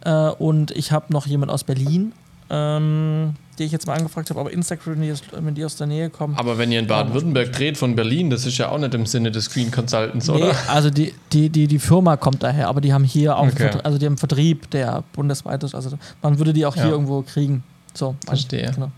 äh, 0.02 0.30
und 0.32 0.72
ich 0.72 0.92
habe 0.92 1.14
noch 1.14 1.26
jemand 1.26 1.52
aus 1.52 1.64
Berlin. 1.64 2.12
Ähm, 2.50 3.36
die 3.60 3.66
ich 3.66 3.72
jetzt 3.72 3.86
mal 3.86 3.98
angefragt 3.98 4.30
habe, 4.30 4.40
aber 4.40 4.52
Instagram, 4.52 5.02
wenn 5.02 5.54
die 5.54 5.66
aus 5.66 5.76
der 5.76 5.88
Nähe 5.88 6.10
kommen. 6.10 6.36
Aber 6.38 6.58
wenn 6.58 6.72
ihr 6.72 6.80
in 6.80 6.88
Baden-Württemberg 6.88 7.52
dreht 7.52 7.78
von 7.78 7.96
Berlin, 7.96 8.30
das 8.30 8.46
ist 8.46 8.58
ja 8.58 8.70
auch 8.70 8.78
nicht 8.78 8.94
im 8.94 9.06
Sinne 9.06 9.32
des 9.32 9.46
Screen 9.46 9.70
Consultants, 9.70 10.28
nee, 10.28 10.36
oder? 10.36 10.56
Also 10.68 10.90
die, 10.90 11.14
die, 11.32 11.50
die, 11.50 11.68
die 11.68 11.80
Firma 11.80 12.18
kommt 12.18 12.42
daher, 12.42 12.70
aber 12.70 12.82
die 12.82 12.94
haben 12.94 13.04
hier 13.04 13.38
auch 13.38 13.48
okay. 13.48 13.72
also 13.84 13.98
die 13.98 14.06
haben 14.06 14.18
Vertrieb, 14.18 14.70
der 14.72 15.04
bundesweit 15.14 15.64
ist. 15.64 15.76
Also 15.76 15.98
man 16.22 16.40
würde 16.40 16.54
die 16.54 16.66
auch 16.66 16.76
hier 16.76 16.86
ja. 16.86 16.92
irgendwo 16.92 17.22
kriegen. 17.22 17.64
So, 17.94 18.16
verstehe. 18.26 18.72
Genau. 18.74 18.92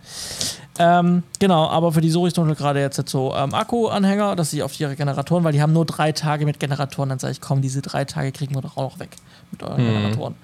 Ähm, 0.77 1.23
genau, 1.39 1.67
aber 1.67 1.91
für 1.91 2.01
die 2.01 2.09
suche 2.09 2.29
ich 2.29 2.33
zum 2.33 2.53
gerade 2.53 2.79
jetzt 2.79 3.09
so 3.09 3.33
ähm, 3.35 3.53
Akku-Anhänger, 3.53 4.35
dass 4.35 4.51
sie 4.51 4.63
auf 4.63 4.79
ihre 4.79 4.95
Generatoren, 4.95 5.43
weil 5.43 5.53
die 5.53 5.61
haben 5.61 5.73
nur 5.73 5.85
drei 5.85 6.11
Tage 6.11 6.45
mit 6.45 6.59
Generatoren, 6.59 7.09
dann 7.09 7.19
sage 7.19 7.33
ich, 7.33 7.41
komm, 7.41 7.61
diese 7.61 7.81
drei 7.81 8.05
Tage 8.05 8.31
kriegen 8.31 8.55
wir 8.55 8.61
doch 8.61 8.77
auch 8.77 8.91
noch 8.91 8.99
weg 8.99 9.15
mit 9.51 9.63
euren 9.63 9.83
mhm. 9.83 9.87
Generatoren 9.87 10.35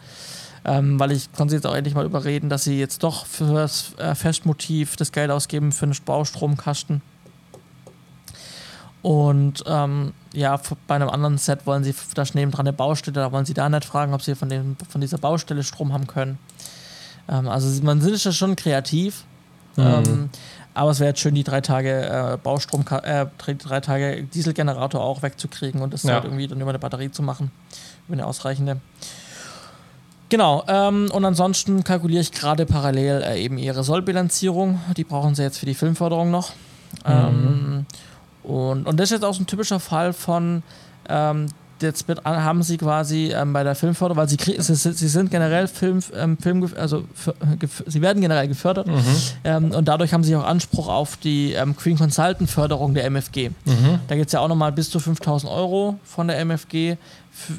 ähm, 0.67 0.99
weil 0.99 1.13
ich 1.13 1.31
konnte 1.31 1.51
sie 1.51 1.55
jetzt 1.55 1.65
auch 1.65 1.73
endlich 1.73 1.95
mal 1.95 2.05
überreden, 2.05 2.49
dass 2.49 2.65
sie 2.65 2.77
jetzt 2.77 3.01
doch 3.01 3.25
für 3.25 3.53
das 3.53 3.93
äh, 3.97 4.13
Festmotiv 4.15 4.97
das 4.97 5.13
Geld 5.13 5.31
ausgeben 5.31 5.71
für 5.71 5.85
einen 5.85 5.95
Baustromkasten. 6.05 7.01
Und 9.01 9.63
ähm, 9.65 10.13
ja, 10.33 10.59
bei 10.87 10.95
einem 10.95 11.07
anderen 11.07 11.37
Set 11.37 11.65
wollen 11.65 11.85
sie, 11.85 11.95
da 12.13 12.25
nebendran 12.33 12.67
eine 12.67 12.73
Baustelle, 12.73 13.13
da 13.13 13.31
wollen 13.31 13.45
sie 13.45 13.53
da 13.53 13.69
nicht 13.69 13.85
fragen, 13.85 14.13
ob 14.13 14.21
sie 14.21 14.35
von, 14.35 14.49
dem, 14.49 14.75
von 14.89 14.99
dieser 14.99 15.17
Baustelle 15.17 15.63
Strom 15.63 15.93
haben 15.93 16.07
können. 16.07 16.37
Ähm, 17.29 17.47
also 17.47 17.81
man 17.83 18.01
ist 18.01 18.25
ja 18.25 18.33
schon 18.33 18.57
kreativ. 18.57 19.23
Mhm. 19.77 19.83
Ähm, 19.83 20.29
aber 20.73 20.91
es 20.91 20.99
wäre 20.99 21.09
jetzt 21.09 21.21
schön, 21.21 21.33
die 21.33 21.43
drei 21.43 21.61
Tage 21.61 22.33
äh, 22.33 22.37
Baustrom, 22.37 22.83
äh, 23.03 23.25
drei 23.37 23.79
Tage 23.79 24.23
Dieselgenerator 24.23 25.01
auch 25.01 25.23
wegzukriegen 25.23 25.81
und 25.81 25.93
das 25.93 26.03
ja. 26.03 26.15
halt 26.15 26.25
irgendwie 26.25 26.47
dann 26.47 26.59
über 26.59 26.69
eine 26.69 26.79
Batterie 26.79 27.09
zu 27.09 27.23
machen. 27.23 27.51
Über 28.07 28.13
eine 28.13 28.25
ausreichende. 28.25 28.81
Genau, 30.29 30.63
ähm, 30.67 31.09
und 31.11 31.23
ansonsten 31.23 31.83
kalkuliere 31.83 32.21
ich 32.21 32.31
gerade 32.31 32.65
parallel 32.65 33.21
äh, 33.21 33.41
eben 33.41 33.57
ihre 33.57 33.83
Sollbilanzierung. 33.83 34.81
Die 34.97 35.05
brauchen 35.05 35.35
sie 35.35 35.43
jetzt 35.43 35.57
für 35.57 35.65
die 35.65 35.73
Filmförderung 35.73 36.31
noch. 36.31 36.51
Mhm. 37.05 37.11
Ähm, 37.11 37.85
und, 38.43 38.87
und 38.87 38.97
das 38.99 39.05
ist 39.05 39.11
jetzt 39.11 39.23
auch 39.23 39.33
so 39.33 39.43
ein 39.43 39.47
typischer 39.47 39.79
Fall 39.79 40.13
von, 40.13 40.63
ähm, 41.07 41.47
jetzt 41.81 42.05
haben 42.23 42.63
sie 42.63 42.77
quasi 42.77 43.31
ähm, 43.33 43.53
bei 43.53 43.63
der 43.63 43.75
Filmförderung, 43.75 44.17
weil 44.17 44.29
sie, 44.29 44.37
sie, 44.57 44.75
sie 44.75 45.07
sind 45.07 45.31
generell 45.31 45.67
Film, 45.67 45.99
ähm, 46.15 46.37
Film 46.37 46.69
also 46.77 47.03
für, 47.13 47.35
sie 47.85 48.01
werden 48.01 48.21
generell 48.21 48.47
gefördert 48.47 48.87
mhm. 48.87 49.03
ähm, 49.43 49.71
und 49.71 49.87
dadurch 49.87 50.13
haben 50.13 50.23
sie 50.23 50.35
auch 50.35 50.45
Anspruch 50.45 50.87
auf 50.87 51.17
die 51.17 51.53
ähm, 51.53 51.75
Green 51.75 51.97
Consultant 51.97 52.49
Förderung 52.49 52.93
der 52.93 53.05
MFG. 53.09 53.49
Mhm. 53.65 53.99
Da 54.07 54.15
geht 54.15 54.27
es 54.27 54.33
ja 54.33 54.39
auch 54.39 54.47
nochmal 54.47 54.71
bis 54.71 54.89
zu 54.89 54.99
5000 54.99 55.51
Euro 55.51 55.99
von 56.03 56.27
der 56.27 56.39
MFG 56.39 56.97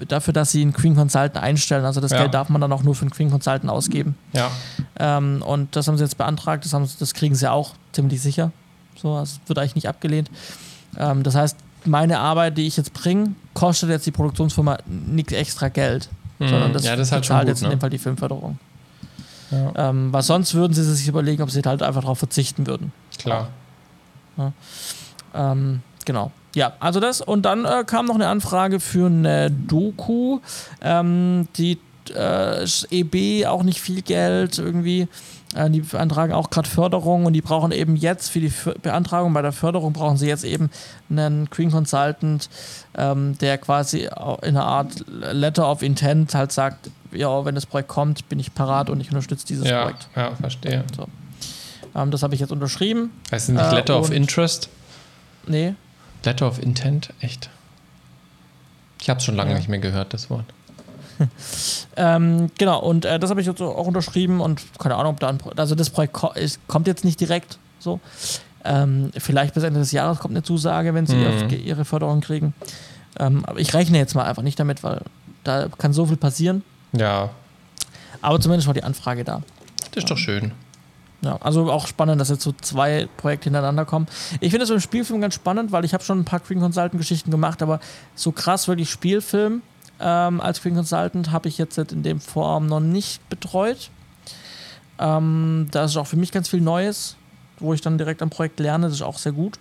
dafür, 0.08 0.32
dass 0.32 0.50
sie 0.50 0.62
einen 0.62 0.72
Queen 0.72 0.94
Consultant 0.94 1.36
einstellen. 1.36 1.84
Also 1.84 2.00
das 2.00 2.10
ja. 2.10 2.18
Geld 2.18 2.34
darf 2.34 2.48
man 2.48 2.60
dann 2.60 2.72
auch 2.72 2.82
nur 2.82 2.94
für 2.94 3.02
einen 3.02 3.10
Queen 3.10 3.30
Consultant 3.30 3.70
ausgeben. 3.70 4.16
Ja. 4.32 4.50
Ähm, 4.98 5.42
und 5.42 5.76
das 5.76 5.86
haben 5.88 5.96
sie 5.96 6.04
jetzt 6.04 6.18
beantragt, 6.18 6.64
das, 6.64 6.72
haben, 6.72 6.88
das 6.98 7.14
kriegen 7.14 7.34
sie 7.34 7.50
auch 7.50 7.74
ziemlich 7.92 8.20
sicher. 8.20 8.52
So, 9.00 9.14
also 9.14 9.38
wird 9.46 9.58
eigentlich 9.58 9.76
nicht 9.76 9.88
abgelehnt. 9.88 10.30
Ähm, 10.96 11.22
das 11.22 11.34
heißt, 11.34 11.56
meine 11.88 12.18
Arbeit, 12.18 12.58
die 12.58 12.66
ich 12.66 12.76
jetzt 12.76 12.92
bringe, 12.92 13.34
kostet 13.54 13.90
jetzt 13.90 14.06
die 14.06 14.10
Produktionsfirma 14.10 14.78
nichts 14.86 15.32
extra 15.32 15.68
Geld. 15.68 16.08
Mhm. 16.38 16.48
Sondern 16.48 16.72
das, 16.72 16.84
ja, 16.84 16.96
das 16.96 17.12
halt 17.12 17.24
zahlt 17.24 17.48
jetzt 17.48 17.62
ne? 17.62 17.68
in 17.68 17.70
dem 17.72 17.80
Fall 17.80 17.90
die 17.90 17.98
Filmförderung. 17.98 18.58
Ja. 19.50 19.90
Ähm, 19.90 20.12
was 20.12 20.26
sonst 20.26 20.54
würden 20.54 20.72
sie 20.74 20.84
sich 20.84 21.08
überlegen, 21.08 21.42
ob 21.42 21.50
sie 21.50 21.62
halt 21.62 21.82
einfach 21.82 22.02
darauf 22.02 22.18
verzichten 22.18 22.66
würden. 22.66 22.92
Klar. 23.18 23.48
Ja. 24.36 24.52
Ähm, 25.34 25.80
genau. 26.04 26.30
Ja, 26.54 26.72
also 26.80 27.00
das. 27.00 27.20
Und 27.20 27.42
dann 27.42 27.64
äh, 27.64 27.84
kam 27.86 28.06
noch 28.06 28.14
eine 28.14 28.28
Anfrage 28.28 28.80
für 28.80 29.06
eine 29.06 29.50
Doku. 29.50 30.40
Ähm, 30.80 31.48
die 31.56 31.78
äh, 32.14 32.66
EB 32.90 33.46
auch 33.46 33.62
nicht 33.62 33.80
viel 33.80 34.02
Geld 34.02 34.58
irgendwie. 34.58 35.08
Äh, 35.54 35.70
die 35.70 35.80
beantragen 35.80 36.32
auch 36.32 36.50
gerade 36.50 36.68
Förderung 36.68 37.24
und 37.24 37.32
die 37.32 37.40
brauchen 37.40 37.72
eben 37.72 37.96
jetzt 37.96 38.28
für 38.30 38.40
die 38.40 38.52
Beantragung 38.82 39.32
bei 39.32 39.42
der 39.42 39.52
Förderung 39.52 39.92
brauchen 39.92 40.16
sie 40.16 40.28
jetzt 40.28 40.44
eben 40.44 40.70
einen 41.10 41.48
Green 41.50 41.70
Consultant, 41.70 42.50
ähm, 42.96 43.38
der 43.38 43.58
quasi 43.58 44.00
in 44.42 44.56
einer 44.56 44.66
Art 44.66 45.04
Letter 45.08 45.70
of 45.70 45.82
Intent 45.82 46.34
halt 46.34 46.52
sagt, 46.52 46.90
ja, 47.12 47.44
wenn 47.44 47.54
das 47.54 47.64
Projekt 47.64 47.88
kommt, 47.88 48.28
bin 48.28 48.38
ich 48.38 48.54
parat 48.54 48.90
und 48.90 49.00
ich 49.00 49.08
unterstütze 49.08 49.46
dieses 49.46 49.68
ja, 49.68 49.82
Projekt. 49.82 50.08
Ja, 50.14 50.34
verstehe. 50.36 50.84
So. 50.94 51.08
Ähm, 51.94 52.10
das 52.10 52.22
habe 52.22 52.34
ich 52.34 52.40
jetzt 52.40 52.52
unterschrieben. 52.52 53.10
Heißt 53.32 53.48
es 53.48 53.54
nicht 53.54 53.72
Letter 53.72 53.94
äh, 53.94 53.98
of 53.98 54.10
Interest? 54.10 54.68
Nee. 55.46 55.74
Letter 56.24 56.46
of 56.46 56.62
Intent, 56.62 57.10
echt? 57.20 57.48
Ich 59.00 59.08
habe 59.08 59.18
es 59.18 59.24
schon 59.24 59.36
lange 59.36 59.52
ja. 59.52 59.56
nicht 59.56 59.68
mehr 59.68 59.78
gehört, 59.78 60.12
das 60.12 60.28
Wort. 60.28 60.44
ähm, 61.96 62.50
genau, 62.58 62.80
und 62.80 63.04
äh, 63.04 63.18
das 63.18 63.30
habe 63.30 63.40
ich 63.40 63.46
jetzt 63.46 63.60
auch 63.60 63.86
unterschrieben 63.86 64.40
und 64.40 64.62
keine 64.78 64.96
Ahnung, 64.96 65.14
ob 65.14 65.20
da 65.20 65.28
ein 65.28 65.38
Pro 65.38 65.50
also 65.56 65.74
das 65.74 65.90
Projekt 65.90 66.14
ko 66.14 66.32
kommt 66.66 66.86
jetzt 66.86 67.04
nicht 67.04 67.20
direkt 67.20 67.58
so. 67.78 68.00
Ähm, 68.64 69.10
vielleicht 69.16 69.54
bis 69.54 69.62
Ende 69.62 69.80
des 69.80 69.92
Jahres 69.92 70.18
kommt 70.18 70.32
eine 70.32 70.42
Zusage, 70.42 70.92
wenn 70.94 71.06
sie 71.06 71.16
mhm. 71.16 71.48
ihre 71.50 71.84
Förderung 71.84 72.20
kriegen. 72.20 72.54
Ähm, 73.18 73.44
aber 73.44 73.58
ich 73.60 73.72
rechne 73.72 73.98
jetzt 73.98 74.14
mal 74.14 74.24
einfach 74.24 74.42
nicht 74.42 74.58
damit, 74.58 74.82
weil 74.82 75.02
da 75.44 75.68
kann 75.78 75.92
so 75.92 76.06
viel 76.06 76.16
passieren. 76.16 76.62
Ja. 76.92 77.30
Aber 78.20 78.40
zumindest 78.40 78.66
war 78.66 78.74
die 78.74 78.82
Anfrage 78.82 79.24
da. 79.24 79.42
Das 79.92 80.04
ist 80.04 80.10
doch 80.10 80.18
schön. 80.18 80.52
Ja, 81.20 81.36
also 81.40 81.70
auch 81.72 81.88
spannend, 81.88 82.20
dass 82.20 82.28
jetzt 82.28 82.42
so 82.42 82.52
zwei 82.60 83.08
Projekte 83.16 83.44
hintereinander 83.44 83.84
kommen. 83.84 84.06
Ich 84.40 84.50
finde 84.50 84.60
das 84.64 84.70
im 84.70 84.80
Spielfilm 84.80 85.20
ganz 85.20 85.34
spannend, 85.34 85.72
weil 85.72 85.84
ich 85.84 85.92
habe 85.92 86.04
schon 86.04 86.20
ein 86.20 86.24
paar 86.24 86.40
Green 86.40 86.60
Consultant 86.60 86.98
Geschichten 86.98 87.30
gemacht, 87.30 87.60
aber 87.60 87.80
so 88.14 88.30
krass 88.30 88.68
wirklich 88.68 88.88
Spielfilm 88.88 89.62
ähm, 90.00 90.40
als 90.40 90.62
Green 90.62 90.74
Consultant 90.74 91.30
habe 91.30 91.48
ich 91.48 91.58
jetzt 91.58 91.78
in 91.78 92.02
dem 92.02 92.20
Form 92.20 92.66
noch 92.66 92.80
nicht 92.80 93.26
betreut. 93.28 93.90
Ähm, 94.98 95.68
da 95.70 95.84
ist 95.84 95.96
auch 95.96 96.06
für 96.06 96.16
mich 96.16 96.32
ganz 96.32 96.48
viel 96.48 96.60
Neues, 96.60 97.16
wo 97.58 97.74
ich 97.74 97.80
dann 97.80 97.98
direkt 97.98 98.22
am 98.22 98.30
Projekt 98.30 98.60
lerne. 98.60 98.86
Das 98.86 98.96
ist 98.96 99.02
auch 99.02 99.18
sehr 99.18 99.32
gut. 99.32 99.58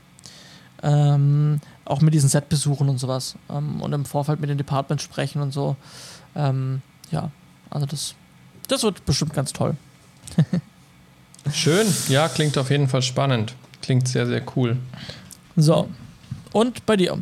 Ähm, 0.84 1.60
auch 1.86 2.02
mit 2.02 2.14
diesen 2.14 2.30
Setbesuchen 2.30 2.90
und 2.90 3.00
sowas. 3.00 3.36
Ähm, 3.50 3.82
und 3.82 3.94
im 3.94 4.06
Vorfeld 4.06 4.40
mit 4.40 4.50
den 4.50 4.58
Departments 4.58 5.04
sprechen 5.04 5.42
und 5.42 5.52
so. 5.52 5.76
Ähm, 6.36 6.82
ja, 7.12 7.32
also 7.70 7.86
das, 7.86 8.16
das 8.68 8.84
wird 8.84 9.06
bestimmt 9.06 9.34
ganz 9.34 9.54
toll. 9.54 9.76
Schön, 11.54 11.88
ja, 12.10 12.28
klingt 12.28 12.58
auf 12.58 12.70
jeden 12.70 12.90
Fall 12.90 13.02
spannend. 13.02 13.56
Klingt 13.82 14.08
sehr, 14.08 14.28
sehr 14.28 14.44
cool. 14.56 14.78
So, 15.56 15.88
und 16.52 16.86
bei 16.86 16.98
dir? 16.98 17.18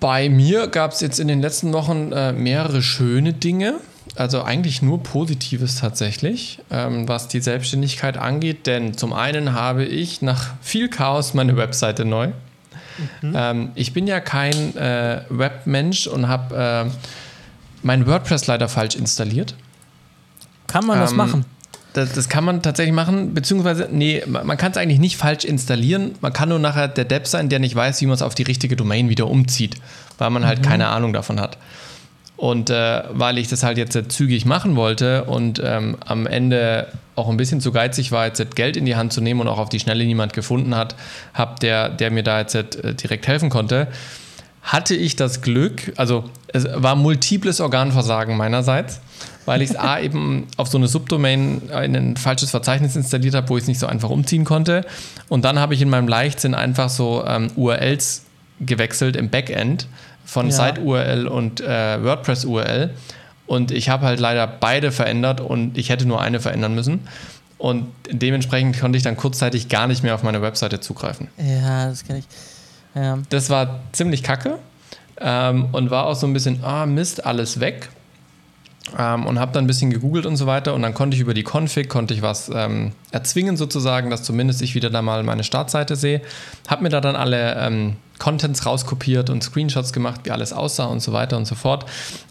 Bei 0.00 0.28
mir 0.28 0.66
gab 0.66 0.92
es 0.92 1.00
jetzt 1.00 1.18
in 1.18 1.28
den 1.28 1.40
letzten 1.40 1.72
Wochen 1.72 2.12
äh, 2.12 2.32
mehrere 2.32 2.82
schöne 2.82 3.32
Dinge. 3.32 3.74
Also 4.16 4.42
eigentlich 4.42 4.82
nur 4.82 5.02
Positives 5.02 5.76
tatsächlich, 5.76 6.60
ähm, 6.70 7.08
was 7.08 7.26
die 7.26 7.40
Selbstständigkeit 7.40 8.16
angeht. 8.16 8.66
Denn 8.66 8.96
zum 8.96 9.12
einen 9.12 9.54
habe 9.54 9.84
ich 9.84 10.22
nach 10.22 10.52
viel 10.60 10.88
Chaos 10.88 11.34
meine 11.34 11.56
Webseite 11.56 12.04
neu. 12.04 12.28
Mhm. 13.22 13.34
Ähm, 13.34 13.70
ich 13.74 13.92
bin 13.92 14.06
ja 14.06 14.20
kein 14.20 14.76
äh, 14.76 15.22
Webmensch 15.30 16.06
und 16.06 16.28
habe 16.28 16.86
äh, 16.86 16.90
mein 17.82 18.06
WordPress 18.06 18.46
leider 18.46 18.68
falsch 18.68 18.94
installiert. 18.94 19.54
Kann 20.66 20.86
man 20.86 21.00
das 21.00 21.10
ähm, 21.12 21.16
machen? 21.16 21.44
Das, 21.94 22.12
das, 22.12 22.28
kann 22.28 22.42
man 22.42 22.60
tatsächlich 22.60 22.94
machen, 22.94 23.34
beziehungsweise, 23.34 23.88
nee, 23.90 24.20
man 24.26 24.56
kann 24.56 24.72
es 24.72 24.76
eigentlich 24.76 24.98
nicht 24.98 25.16
falsch 25.16 25.44
installieren. 25.44 26.16
Man 26.20 26.32
kann 26.32 26.48
nur 26.48 26.58
nachher 26.58 26.88
der 26.88 27.04
Depp 27.04 27.28
sein, 27.28 27.48
der 27.48 27.60
nicht 27.60 27.76
weiß, 27.76 28.00
wie 28.00 28.06
man 28.06 28.14
es 28.14 28.22
auf 28.22 28.34
die 28.34 28.42
richtige 28.42 28.74
Domain 28.74 29.08
wieder 29.08 29.28
umzieht, 29.28 29.76
weil 30.18 30.30
man 30.30 30.44
halt 30.44 30.58
mhm. 30.58 30.64
keine 30.64 30.88
Ahnung 30.88 31.12
davon 31.12 31.40
hat. 31.40 31.56
Und 32.36 32.68
äh, 32.68 33.04
weil 33.10 33.38
ich 33.38 33.46
das 33.46 33.62
halt 33.62 33.78
jetzt 33.78 33.96
zügig 34.10 34.44
machen 34.44 34.74
wollte 34.74 35.24
und 35.24 35.62
ähm, 35.64 35.96
am 36.04 36.26
Ende 36.26 36.88
auch 37.14 37.28
ein 37.28 37.36
bisschen 37.36 37.60
zu 37.60 37.70
geizig 37.70 38.10
war, 38.10 38.26
jetzt 38.26 38.56
Geld 38.56 38.76
in 38.76 38.86
die 38.86 38.96
Hand 38.96 39.12
zu 39.12 39.20
nehmen 39.20 39.40
und 39.40 39.46
auch 39.46 39.58
auf 39.58 39.68
die 39.68 39.78
Schnelle 39.78 40.04
niemand 40.04 40.32
gefunden 40.32 40.74
hat, 40.74 40.96
hab 41.32 41.60
der, 41.60 41.90
der 41.90 42.10
mir 42.10 42.24
da 42.24 42.40
jetzt 42.40 42.56
äh, 42.56 42.94
direkt 42.94 43.28
helfen 43.28 43.50
konnte, 43.50 43.86
hatte 44.64 44.94
ich 44.94 45.14
das 45.14 45.42
Glück, 45.42 45.92
also 45.96 46.24
es 46.48 46.66
war 46.74 46.96
multiples 46.96 47.60
Organversagen 47.60 48.36
meinerseits, 48.36 49.00
weil 49.44 49.60
ich 49.60 49.70
es 49.70 49.76
A 49.76 49.98
eben 50.00 50.46
auf 50.56 50.68
so 50.68 50.78
eine 50.78 50.88
Subdomain 50.88 51.68
in 51.68 51.94
ein 51.94 52.16
falsches 52.16 52.50
Verzeichnis 52.50 52.96
installiert 52.96 53.34
habe, 53.34 53.48
wo 53.50 53.58
ich 53.58 53.64
es 53.64 53.68
nicht 53.68 53.78
so 53.78 53.86
einfach 53.86 54.08
umziehen 54.08 54.44
konnte. 54.44 54.86
Und 55.28 55.44
dann 55.44 55.58
habe 55.58 55.74
ich 55.74 55.82
in 55.82 55.90
meinem 55.90 56.08
Leichtsinn 56.08 56.54
einfach 56.54 56.88
so 56.88 57.24
ähm, 57.26 57.50
URLs 57.56 58.22
gewechselt 58.58 59.16
im 59.16 59.28
Backend 59.28 59.86
von 60.24 60.48
ja. 60.48 60.52
Site-URL 60.52 61.28
und 61.28 61.60
äh, 61.60 62.02
WordPress-URL. 62.02 62.90
Und 63.46 63.70
ich 63.70 63.90
habe 63.90 64.06
halt 64.06 64.18
leider 64.18 64.46
beide 64.46 64.90
verändert 64.90 65.42
und 65.42 65.76
ich 65.76 65.90
hätte 65.90 66.06
nur 66.06 66.22
eine 66.22 66.40
verändern 66.40 66.74
müssen. 66.74 67.06
Und 67.58 67.86
dementsprechend 68.10 68.80
konnte 68.80 68.96
ich 68.96 69.02
dann 69.02 69.18
kurzzeitig 69.18 69.68
gar 69.68 69.86
nicht 69.86 70.02
mehr 70.02 70.14
auf 70.14 70.22
meine 70.22 70.40
Webseite 70.40 70.80
zugreifen. 70.80 71.28
Ja, 71.36 71.88
das 71.88 72.04
kenne 72.04 72.20
ich. 72.20 72.24
Ja. 72.94 73.18
Das 73.28 73.50
war 73.50 73.80
ziemlich 73.92 74.22
kacke 74.22 74.58
ähm, 75.20 75.68
und 75.72 75.90
war 75.90 76.06
auch 76.06 76.14
so 76.14 76.26
ein 76.26 76.32
bisschen, 76.32 76.62
ah, 76.62 76.86
Mist, 76.86 77.24
alles 77.24 77.60
weg. 77.60 77.88
Ähm, 78.98 79.24
und 79.24 79.38
habe 79.38 79.52
dann 79.52 79.64
ein 79.64 79.66
bisschen 79.66 79.90
gegoogelt 79.90 80.26
und 80.26 80.36
so 80.36 80.46
weiter 80.46 80.74
und 80.74 80.82
dann 80.82 80.92
konnte 80.92 81.14
ich 81.14 81.22
über 81.22 81.32
die 81.32 81.42
Config, 81.42 81.88
konnte 81.88 82.12
ich 82.12 82.20
was 82.20 82.50
ähm, 82.54 82.92
erzwingen 83.12 83.56
sozusagen, 83.56 84.10
dass 84.10 84.22
zumindest 84.22 84.60
ich 84.60 84.74
wieder 84.74 84.90
da 84.90 85.00
mal 85.00 85.22
meine 85.22 85.42
Startseite 85.42 85.96
sehe. 85.96 86.20
Habe 86.68 86.82
mir 86.82 86.90
da 86.90 87.00
dann 87.00 87.16
alle 87.16 87.54
ähm, 87.54 87.96
Contents 88.18 88.66
rauskopiert 88.66 89.30
und 89.30 89.42
Screenshots 89.42 89.94
gemacht, 89.94 90.20
wie 90.24 90.32
alles 90.32 90.52
aussah 90.52 90.84
und 90.84 91.00
so 91.00 91.12
weiter 91.12 91.38
und 91.38 91.46
so 91.46 91.54
fort. 91.54 91.86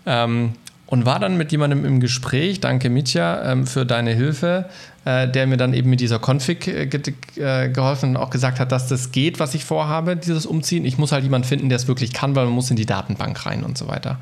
Ähm, 0.06 0.54
und 0.94 1.08
war 1.08 1.18
dann 1.18 1.38
mit 1.38 1.52
jemandem 1.52 1.86
im 1.86 2.00
Gespräch, 2.00 2.60
danke 2.60 2.92
Mitya 2.92 3.52
ähm, 3.52 3.66
für 3.66 3.84
deine 3.84 4.12
Hilfe, 4.12 4.66
äh, 5.06 5.28
der 5.28 5.48
mir 5.48 5.58
dann 5.58 5.74
eben 5.74 5.90
mit 5.90 6.02
dieser 6.02 6.20
Config 6.20 6.68
äh, 6.68 6.84
äh, 6.84 7.70
geholfen 7.70 8.12
und 8.12 8.18
auch 8.18 8.30
gesagt 8.30 8.60
hat, 8.60 8.72
dass 8.72 8.90
das 8.90 9.12
geht, 9.12 9.40
was 9.40 9.56
ich 9.56 9.66
vorhabe, 9.66 10.16
dieses 10.16 10.46
Umziehen. 10.46 10.86
Ich 10.86 11.00
muss 11.00 11.12
halt 11.12 11.24
jemanden 11.24 11.48
finden, 11.48 11.70
der 11.70 11.78
es 11.78 11.88
wirklich 11.88 12.14
kann, 12.14 12.36
weil 12.36 12.46
man 12.46 12.54
muss 12.54 12.70
in 12.70 12.76
die 12.76 12.86
Datenbank 12.86 13.44
rein 13.48 13.64
und 13.64 13.76
so 13.76 13.88
weiter. 13.88 14.20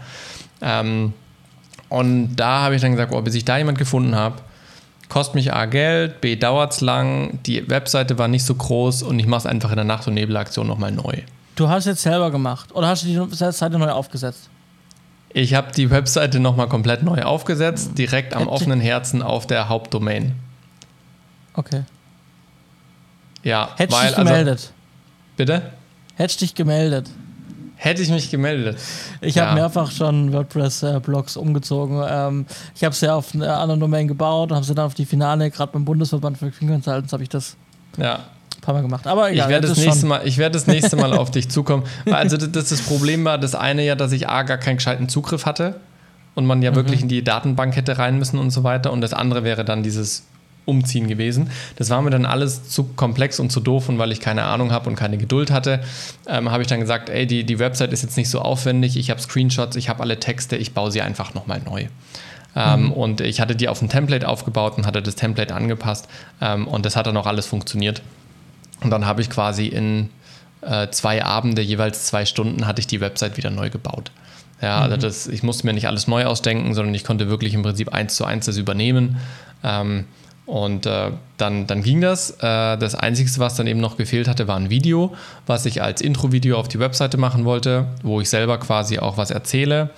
Ähm, 0.62 1.12
und 1.90 2.38
da 2.38 2.62
habe 2.62 2.76
ich 2.76 2.82
dann 2.82 2.92
gesagt, 2.92 3.12
oh, 3.12 3.22
bis 3.22 3.36
ich 3.36 3.44
da 3.44 3.58
jemand 3.58 3.78
gefunden 3.78 4.16
habe, 4.16 4.38
kostet 5.10 5.36
mich 5.36 5.52
A 5.52 5.66
Geld, 5.66 6.22
B 6.22 6.38
dauert 6.38 6.72
es 6.72 6.80
lang, 6.80 7.40
die 7.46 7.70
Webseite 7.70 8.18
war 8.18 8.30
nicht 8.30 8.46
so 8.46 8.56
groß 8.56 9.04
und 9.04 9.20
ich 9.20 9.28
mache 9.28 9.40
es 9.40 9.46
einfach 9.46 9.72
in 9.72 9.76
der 9.76 9.84
Nacht- 9.84 10.08
und 10.08 10.14
Nebelaktion 10.14 10.68
nochmal 10.68 10.94
neu. 10.94 11.18
Du 11.58 11.68
hast 11.68 11.80
es 11.80 11.88
jetzt 11.88 12.04
selber 12.04 12.32
gemacht 12.32 12.74
oder 12.74 12.88
hast 12.88 13.04
du 13.04 13.08
die 13.26 13.36
Seite 13.36 13.78
neu 13.78 13.90
aufgesetzt? 13.90 14.50
Ich 15.34 15.54
habe 15.54 15.72
die 15.72 15.90
Webseite 15.90 16.40
nochmal 16.40 16.68
komplett 16.68 17.04
neu 17.04 17.24
aufgesetzt, 17.24 17.98
direkt 17.98 18.34
am 18.36 18.48
offenen 18.48 18.80
Herzen 18.80 19.22
auf 19.22 19.48
der 19.48 19.70
Hauptdomain. 19.70 20.36
Okay. 21.54 21.84
Ja, 23.44 23.72
Hättest 23.78 24.00
weil, 24.00 24.08
dich 24.10 24.18
also 24.18 24.30
gemeldet. 24.30 24.60
Also, 24.60 24.70
bitte? 25.38 25.62
Hättest 26.16 26.42
dich 26.42 26.56
gemeldet. 26.56 27.10
Hätte 27.76 28.04
ich 28.04 28.10
mich 28.10 28.30
gemeldet. 28.30 28.78
Ich 29.22 29.36
ja. 29.36 29.48
habe 29.48 29.56
mehrfach 29.56 29.90
schon 29.90 30.32
WordPress-Blogs 30.34 31.36
umgezogen. 31.36 32.04
Ähm, 32.08 32.46
ich 32.76 32.84
habe 32.84 32.94
es 32.94 33.02
ja 33.02 33.16
auf 33.16 33.34
einer 33.34 33.58
anderen 33.58 33.80
Domain 33.80 34.08
gebaut 34.08 34.52
und 34.52 34.56
habe 34.56 34.66
sie 34.66 34.76
dann 34.76 34.86
auf 34.86 34.94
die 34.94 35.06
Finale, 35.06 35.50
gerade 35.50 35.72
beim 35.72 35.84
Bundesverband 35.84 36.38
für 36.38 36.52
Consultants, 36.52 37.12
habe 37.12 37.24
ich 37.24 37.30
das 37.30 37.58
ja. 37.98 38.20
Ein 38.62 38.66
paar 38.66 38.76
Mal 38.76 38.82
gemacht. 38.82 39.08
Aber 39.08 39.32
egal, 39.32 39.46
ich 39.46 39.50
werde 39.50 39.68
das, 39.68 39.78
nächste 39.78 40.06
Mal, 40.06 40.22
ich 40.24 40.38
das 40.38 40.68
nächste 40.68 40.96
Mal 40.96 41.14
auf 41.14 41.32
dich 41.32 41.50
zukommen. 41.50 41.84
Also 42.12 42.38
das, 42.38 42.70
das 42.70 42.82
Problem 42.82 43.26
war, 43.26 43.38
das 43.38 43.56
eine 43.56 43.84
ja, 43.84 43.96
dass 43.96 44.12
ich 44.12 44.30
A, 44.30 44.44
gar 44.44 44.58
keinen 44.58 44.78
gescheiten 44.78 45.10
Zugriff 45.10 45.46
hatte 45.46 45.76
und 46.36 46.46
man 46.46 46.62
ja 46.62 46.72
mhm. 46.72 46.76
wirklich 46.76 47.02
in 47.02 47.08
die 47.08 47.24
Datenbank 47.24 47.76
hätte 47.76 47.98
rein 47.98 48.20
müssen 48.20 48.38
und 48.38 48.52
so 48.52 48.64
weiter. 48.64 48.92
Und 48.92 49.02
das 49.02 49.14
andere 49.14 49.44
wäre 49.44 49.66
dann 49.66 49.82
dieses 49.82 50.26
umziehen 50.66 51.08
gewesen. 51.08 51.50
Das 51.78 51.90
war 51.90 52.02
mir 52.02 52.12
dann 52.12 52.26
alles 52.26 52.70
zu 52.70 52.84
komplex 52.96 53.40
und 53.40 53.52
zu 53.52 53.60
doof 53.60 53.90
und 53.90 53.98
weil 53.98 54.12
ich 54.12 54.20
keine 54.20 54.44
Ahnung 54.44 54.72
habe 54.72 54.90
und 54.90 54.96
keine 54.96 55.18
Geduld 55.18 55.50
hatte, 55.50 55.82
ähm, 56.28 56.52
habe 56.52 56.62
ich 56.62 56.68
dann 56.68 56.80
gesagt, 56.80 57.10
ey, 57.10 57.26
die, 57.26 57.44
die 57.44 57.58
Website 57.58 57.92
ist 57.92 58.04
jetzt 58.04 58.16
nicht 58.16 58.30
so 58.30 58.40
aufwendig, 58.40 58.96
ich 58.96 59.10
habe 59.10 59.20
Screenshots, 59.20 59.76
ich 59.76 59.90
habe 59.90 60.02
alle 60.02 60.20
Texte, 60.20 60.56
ich 60.56 60.74
baue 60.74 60.92
sie 60.92 61.02
einfach 61.02 61.34
nochmal 61.34 61.62
neu. 61.66 61.88
Ähm, 62.56 62.86
mhm. 62.86 62.92
Und 62.92 63.22
ich 63.22 63.42
hatte 63.42 63.56
die 63.56 63.70
auf 63.70 63.82
ein 63.82 63.90
Template 63.90 64.28
aufgebaut 64.28 64.78
und 64.78 64.86
hatte 64.86 65.02
das 65.02 65.16
Template 65.16 65.56
angepasst 65.56 66.08
ähm, 66.42 66.68
und 66.68 66.86
das 66.86 66.96
hat 66.96 67.08
dann 67.08 67.18
auch 67.18 67.28
alles 67.28 67.48
funktioniert. 67.48 68.02
Und 68.82 68.90
dann 68.90 69.06
habe 69.06 69.22
ich 69.22 69.30
quasi 69.30 69.68
in 69.68 70.10
äh, 70.62 70.90
zwei 70.90 71.24
Abende, 71.24 71.62
jeweils 71.62 72.06
zwei 72.06 72.26
Stunden, 72.26 72.68
hatte 72.68 72.80
ich 72.80 72.88
die 72.88 73.02
Website 73.02 73.38
wieder 73.38 73.50
neu 73.50 73.70
gebaut. 73.70 74.12
Ja, 74.62 74.82
also 74.82 74.96
mhm. 74.96 75.02
das, 75.02 75.28
ich 75.28 75.44
musste 75.44 75.66
mir 75.66 75.74
nicht 75.74 75.88
alles 75.88 76.08
neu 76.08 76.26
ausdenken, 76.26 76.74
sondern 76.74 76.94
ich 76.94 77.04
konnte 77.04 77.30
wirklich 77.30 77.54
im 77.54 77.64
Prinzip 77.64 77.94
eins 77.94 78.16
zu 78.16 78.26
eins 78.26 78.46
das 78.46 78.58
übernehmen. 78.58 79.18
Ähm, 79.64 80.06
und 80.46 80.86
äh, 80.86 81.12
dann, 81.38 81.66
dann 81.66 81.82
ging 81.82 82.02
das. 82.02 82.32
Äh, 82.42 82.78
das 82.78 82.94
Einzige, 82.94 83.30
was 83.38 83.56
dann 83.56 83.68
eben 83.68 83.80
noch 83.80 83.98
gefehlt 83.98 84.28
hatte, 84.28 84.48
war 84.48 84.58
ein 84.58 84.70
Video, 84.70 85.16
was 85.46 85.66
ich 85.66 85.82
als 85.82 86.02
Intro-Video 86.02 86.58
auf 86.58 86.68
die 86.68 86.80
Webseite 86.80 87.18
machen 87.18 87.46
wollte, 87.46 87.86
wo 88.04 88.22
ich 88.22 88.30
selber 88.30 88.58
quasi 88.60 89.00
auch 89.00 89.18
was 89.18 89.32
erzähle. 89.32 89.92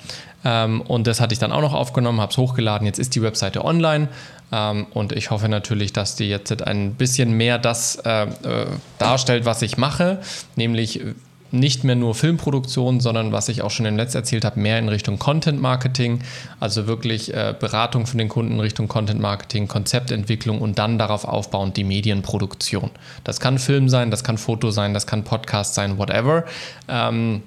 Ähm, 0.46 0.82
und 0.82 1.08
das 1.08 1.22
hatte 1.22 1.34
ich 1.34 1.39
dann 1.39 1.52
auch 1.52 1.62
noch 1.62 1.74
aufgenommen, 1.74 2.22
habe 2.22 2.32
es 2.32 2.38
hochgeladen. 2.38 2.86
Jetzt 2.86 3.00
ist 3.00 3.15
die 3.15 3.22
Webseite 3.22 3.65
online. 3.65 4.10
Ähm, 4.54 4.86
und 4.94 5.12
ich 5.12 5.32
hoffe 5.32 5.50
natürlich, 5.50 5.94
dass 5.94 6.16
die 6.16 6.30
jetzt 6.30 6.62
ein 6.62 6.94
bisschen 6.94 7.34
mehr 7.34 7.58
das 7.58 7.96
äh, 8.06 8.26
äh 8.26 8.68
darstellt, 9.00 9.46
was 9.46 9.62
ich 9.63 9.78
mache, 9.78 10.20
nämlich 10.56 11.02
nicht 11.50 11.84
mehr 11.84 11.96
nur 11.96 12.16
Filmproduktion, 12.16 13.00
sondern 13.00 13.32
was 13.32 13.48
ich 13.48 13.62
auch 13.62 13.70
schon 13.70 13.86
im 13.86 13.96
Netz 13.96 14.16
erzählt 14.16 14.44
habe, 14.44 14.60
mehr 14.60 14.80
in 14.80 14.89
Richtung 14.89 15.20
Content 15.20 15.62
Marketing, 15.62 16.24
also 16.60 16.88
wirklich 16.88 17.34
äh, 17.34 17.54
Beratung 17.58 18.08
für 18.08 18.18
den 18.18 18.28
Kunden 18.28 18.54
in 18.54 18.60
Richtung 18.60 18.88
Content 18.88 19.22
Marketing, 19.22 19.68
Konzeptentwicklung 19.68 20.62
und 20.62 20.80
dann 20.80 20.98
darauf 20.98 21.26
aufbauend 21.26 21.78
die 21.78 21.84
Medienproduktion. 21.84 22.89
Das 23.24 23.39
kann 23.39 23.60
Film 23.60 23.88
sein, 23.88 24.10
das 24.10 24.24
kann 24.24 24.39
Foto 24.39 24.72
sein, 24.72 24.96
das 24.96 25.06
kann 25.06 25.24
Podcast 25.24 25.76
sein, 25.76 25.98
whatever. 25.98 26.46
Ähm, 26.88 27.44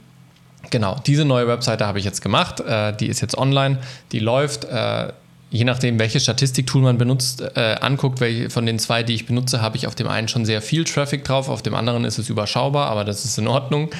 Genau, 0.71 0.97
diese 1.07 1.25
neue 1.25 1.47
Webseite 1.47 1.87
habe 1.87 2.01
ich 2.01 2.05
jetzt 2.05 2.23
gemacht. 2.23 2.59
Äh, 2.59 2.93
die 2.97 3.07
ist 3.07 3.21
jetzt 3.21 3.39
online, 3.39 3.79
die 4.11 4.19
läuft. 4.19 4.65
Äh, 4.65 5.13
je 5.57 5.65
nachdem, 5.65 5.99
welches 5.99 6.23
Statistiktool 6.23 6.83
man 6.83 6.99
benutzt, 6.99 7.43
äh, 7.57 7.77
anguckt, 7.81 8.21
welche 8.21 8.51
von 8.51 8.67
den 8.67 8.79
zwei, 8.79 9.03
die 9.03 9.15
ich 9.15 9.27
benutze, 9.27 9.63
habe 9.63 9.77
ich 9.77 9.87
auf 9.87 9.95
dem 9.95 10.09
einen 10.09 10.29
schon 10.29 10.45
sehr 10.45 10.63
viel 10.63 10.85
Traffic 10.85 11.25
drauf, 11.25 11.49
auf 11.49 11.63
dem 11.63 11.75
anderen 11.75 12.05
ist 12.05 12.19
es 12.19 12.29
überschaubar, 12.29 12.89
aber 12.89 13.05
das 13.05 13.25
ist 13.25 13.39
in 13.39 13.49
Ordnung. 13.49 13.91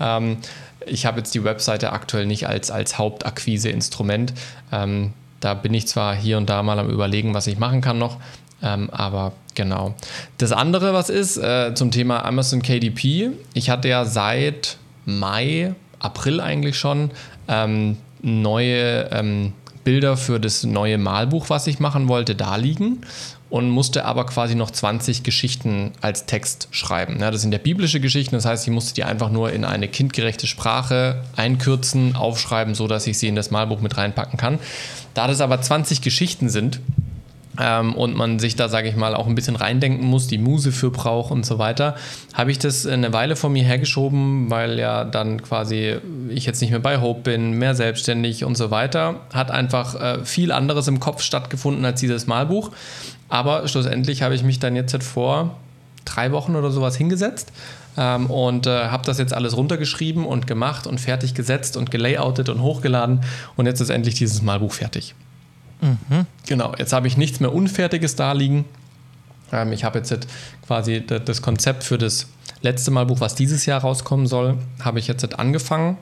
Ähm, 0.00 0.38
ich 0.86 1.04
habe 1.06 1.18
jetzt 1.18 1.34
die 1.34 1.44
Webseite 1.44 1.92
aktuell 1.92 2.26
nicht 2.26 2.46
als, 2.46 2.70
als 2.70 2.96
Hauptakquise-Instrument. 2.96 4.32
Ähm, 4.72 5.12
da 5.40 5.54
bin 5.54 5.74
ich 5.74 5.86
zwar 5.86 6.14
hier 6.14 6.38
und 6.38 6.48
da 6.48 6.62
mal 6.62 6.78
am 6.78 6.88
Überlegen, 6.88 7.34
was 7.34 7.46
ich 7.46 7.58
machen 7.58 7.80
kann 7.80 7.98
noch, 7.98 8.18
ähm, 8.62 8.88
aber 8.90 9.32
genau. 9.54 9.94
Das 10.38 10.52
andere, 10.52 10.94
was 10.94 11.10
ist, 11.10 11.36
äh, 11.36 11.74
zum 11.74 11.90
Thema 11.90 12.24
Amazon 12.24 12.62
KDP. 12.62 13.30
Ich 13.54 13.68
hatte 13.68 13.88
ja 13.88 14.04
seit 14.04 14.76
Mai 15.06 15.74
April 15.98 16.40
eigentlich 16.40 16.78
schon 16.78 17.10
ähm, 17.48 17.96
neue 18.22 19.10
ähm, 19.12 19.54
Bilder 19.84 20.16
für 20.16 20.38
das 20.38 20.64
neue 20.64 20.98
Malbuch, 20.98 21.50
was 21.50 21.66
ich 21.66 21.80
machen 21.80 22.08
wollte, 22.08 22.34
da 22.34 22.56
liegen 22.56 23.00
und 23.50 23.68
musste 23.68 24.04
aber 24.04 24.26
quasi 24.26 24.54
noch 24.54 24.70
20 24.70 25.22
Geschichten 25.24 25.92
als 26.00 26.26
Text 26.26 26.68
schreiben. 26.70 27.18
Ja, 27.20 27.30
das 27.30 27.42
sind 27.42 27.52
ja 27.52 27.58
biblische 27.58 28.00
Geschichten, 28.00 28.36
das 28.36 28.44
heißt, 28.44 28.66
ich 28.66 28.72
musste 28.72 28.94
die 28.94 29.04
einfach 29.04 29.30
nur 29.30 29.52
in 29.52 29.64
eine 29.64 29.88
kindgerechte 29.88 30.46
Sprache 30.46 31.24
einkürzen, 31.36 32.14
aufschreiben, 32.14 32.74
so 32.74 32.86
dass 32.86 33.06
ich 33.06 33.18
sie 33.18 33.28
in 33.28 33.34
das 33.34 33.50
Malbuch 33.50 33.80
mit 33.80 33.96
reinpacken 33.96 34.38
kann. 34.38 34.60
Da 35.14 35.26
das 35.26 35.40
aber 35.40 35.60
20 35.60 36.00
Geschichten 36.00 36.48
sind, 36.48 36.80
ähm, 37.58 37.94
und 37.94 38.16
man 38.16 38.38
sich 38.38 38.56
da, 38.56 38.68
sage 38.68 38.88
ich 38.88 38.96
mal, 38.96 39.14
auch 39.14 39.26
ein 39.26 39.34
bisschen 39.34 39.56
reindenken 39.56 40.06
muss, 40.06 40.26
die 40.26 40.38
Muse 40.38 40.72
für 40.72 40.90
braucht 40.90 41.30
und 41.30 41.44
so 41.44 41.58
weiter, 41.58 41.96
habe 42.32 42.50
ich 42.50 42.58
das 42.58 42.86
eine 42.86 43.12
Weile 43.12 43.36
vor 43.36 43.50
mir 43.50 43.64
hergeschoben, 43.64 44.50
weil 44.50 44.78
ja 44.78 45.04
dann 45.04 45.42
quasi 45.42 45.96
ich 46.28 46.46
jetzt 46.46 46.60
nicht 46.60 46.70
mehr 46.70 46.80
bei 46.80 47.00
Hope 47.00 47.22
bin, 47.22 47.52
mehr 47.52 47.74
selbstständig 47.74 48.44
und 48.44 48.56
so 48.56 48.70
weiter. 48.70 49.16
Hat 49.32 49.50
einfach 49.50 50.00
äh, 50.00 50.24
viel 50.24 50.52
anderes 50.52 50.86
im 50.88 51.00
Kopf 51.00 51.22
stattgefunden 51.22 51.84
als 51.84 52.00
dieses 52.00 52.26
Malbuch. 52.26 52.70
Aber 53.28 53.66
schlussendlich 53.68 54.22
habe 54.22 54.34
ich 54.34 54.42
mich 54.42 54.58
dann 54.58 54.76
jetzt 54.76 55.02
vor 55.02 55.56
drei 56.04 56.32
Wochen 56.32 56.56
oder 56.56 56.70
sowas 56.70 56.96
hingesetzt 56.96 57.52
ähm, 57.96 58.26
und 58.26 58.66
äh, 58.66 58.88
habe 58.88 59.04
das 59.04 59.18
jetzt 59.18 59.32
alles 59.32 59.56
runtergeschrieben 59.56 60.24
und 60.24 60.46
gemacht 60.46 60.86
und 60.86 61.00
fertig 61.00 61.34
gesetzt 61.34 61.76
und 61.76 61.90
gelayoutet 61.90 62.48
und 62.48 62.62
hochgeladen. 62.62 63.20
Und 63.56 63.66
jetzt 63.66 63.80
ist 63.80 63.90
endlich 63.90 64.14
dieses 64.14 64.42
Malbuch 64.42 64.72
fertig. 64.72 65.14
Mhm. 65.80 66.26
Genau, 66.46 66.74
jetzt 66.78 66.92
habe 66.92 67.06
ich 67.06 67.16
nichts 67.16 67.40
mehr 67.40 67.52
Unfertiges 67.52 68.16
da 68.16 68.32
liegen. 68.32 68.64
Ähm, 69.52 69.72
ich 69.72 69.84
habe 69.84 69.98
jetzt 69.98 70.26
quasi 70.66 71.04
das 71.04 71.42
Konzept 71.42 71.84
für 71.84 71.98
das 71.98 72.26
letzte 72.62 72.90
Malbuch, 72.90 73.20
was 73.20 73.34
dieses 73.34 73.66
Jahr 73.66 73.80
rauskommen 73.80 74.26
soll, 74.26 74.58
habe 74.82 74.98
ich 74.98 75.08
jetzt 75.08 75.38
angefangen. 75.38 75.96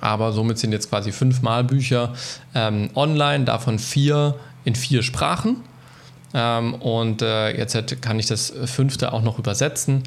Aber 0.00 0.32
somit 0.32 0.58
sind 0.58 0.72
jetzt 0.72 0.90
quasi 0.90 1.10
fünf 1.10 1.42
Malbücher 1.42 2.12
ähm, 2.54 2.90
online, 2.94 3.44
davon 3.44 3.78
vier 3.78 4.34
in 4.64 4.74
vier 4.74 5.02
Sprachen. 5.02 5.62
Ähm, 6.34 6.74
und 6.74 7.22
äh, 7.22 7.56
jetzt 7.56 8.02
kann 8.02 8.18
ich 8.18 8.26
das 8.26 8.52
fünfte 8.66 9.12
auch 9.12 9.22
noch 9.22 9.38
übersetzen 9.38 10.02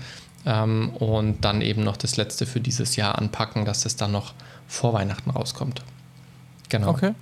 ähm, 0.46 0.90
und 0.90 1.44
dann 1.44 1.62
eben 1.62 1.84
noch 1.84 1.98
das 1.98 2.18
letzte 2.18 2.46
für 2.46 2.60
dieses 2.60 2.96
Jahr 2.96 3.18
anpacken, 3.18 3.66
dass 3.66 3.82
das 3.82 3.96
dann 3.96 4.12
noch 4.12 4.34
vor 4.68 4.94
Weihnachten 4.94 5.32
rauskommt. 5.32 5.82
Genau. 6.70 6.90
Okay. 6.90 7.14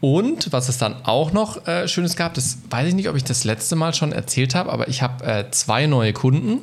Und 0.00 0.52
was 0.52 0.68
es 0.68 0.78
dann 0.78 0.94
auch 1.04 1.32
noch 1.32 1.66
äh, 1.66 1.88
Schönes 1.88 2.14
gab, 2.14 2.34
das 2.34 2.58
weiß 2.70 2.88
ich 2.88 2.94
nicht, 2.94 3.08
ob 3.08 3.16
ich 3.16 3.24
das 3.24 3.44
letzte 3.44 3.74
Mal 3.76 3.94
schon 3.94 4.12
erzählt 4.12 4.54
habe, 4.54 4.72
aber 4.72 4.88
ich 4.88 5.02
habe 5.02 5.24
äh, 5.24 5.50
zwei 5.50 5.86
neue 5.86 6.12
Kunden, 6.12 6.60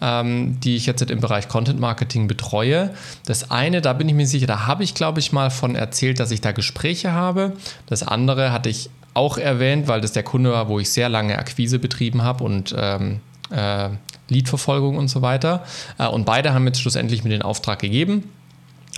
ähm, 0.00 0.58
die 0.60 0.76
ich 0.76 0.86
jetzt 0.86 1.02
im 1.02 1.20
Bereich 1.20 1.48
Content 1.48 1.78
Marketing 1.78 2.26
betreue. 2.26 2.90
Das 3.24 3.50
eine, 3.50 3.80
da 3.82 3.92
bin 3.92 4.08
ich 4.08 4.14
mir 4.14 4.26
sicher, 4.26 4.46
da 4.46 4.66
habe 4.66 4.82
ich, 4.82 4.94
glaube 4.94 5.20
ich, 5.20 5.32
mal 5.32 5.50
von 5.50 5.76
erzählt, 5.76 6.18
dass 6.18 6.32
ich 6.32 6.40
da 6.40 6.52
Gespräche 6.52 7.12
habe. 7.12 7.52
Das 7.86 8.02
andere 8.02 8.52
hatte 8.52 8.68
ich 8.68 8.90
auch 9.14 9.38
erwähnt, 9.38 9.88
weil 9.88 10.00
das 10.00 10.12
der 10.12 10.24
Kunde 10.24 10.52
war, 10.52 10.68
wo 10.68 10.78
ich 10.78 10.90
sehr 10.90 11.08
lange 11.08 11.38
Akquise 11.38 11.78
betrieben 11.78 12.22
habe 12.22 12.44
und 12.44 12.74
ähm, 12.76 13.20
äh, 13.50 13.90
Leadverfolgung 14.28 14.96
und 14.96 15.08
so 15.08 15.22
weiter. 15.22 15.64
Äh, 15.98 16.08
und 16.08 16.26
beide 16.26 16.52
haben 16.52 16.66
jetzt 16.66 16.80
schlussendlich 16.80 17.24
mir 17.24 17.30
den 17.30 17.42
Auftrag 17.42 17.78
gegeben. 17.78 18.30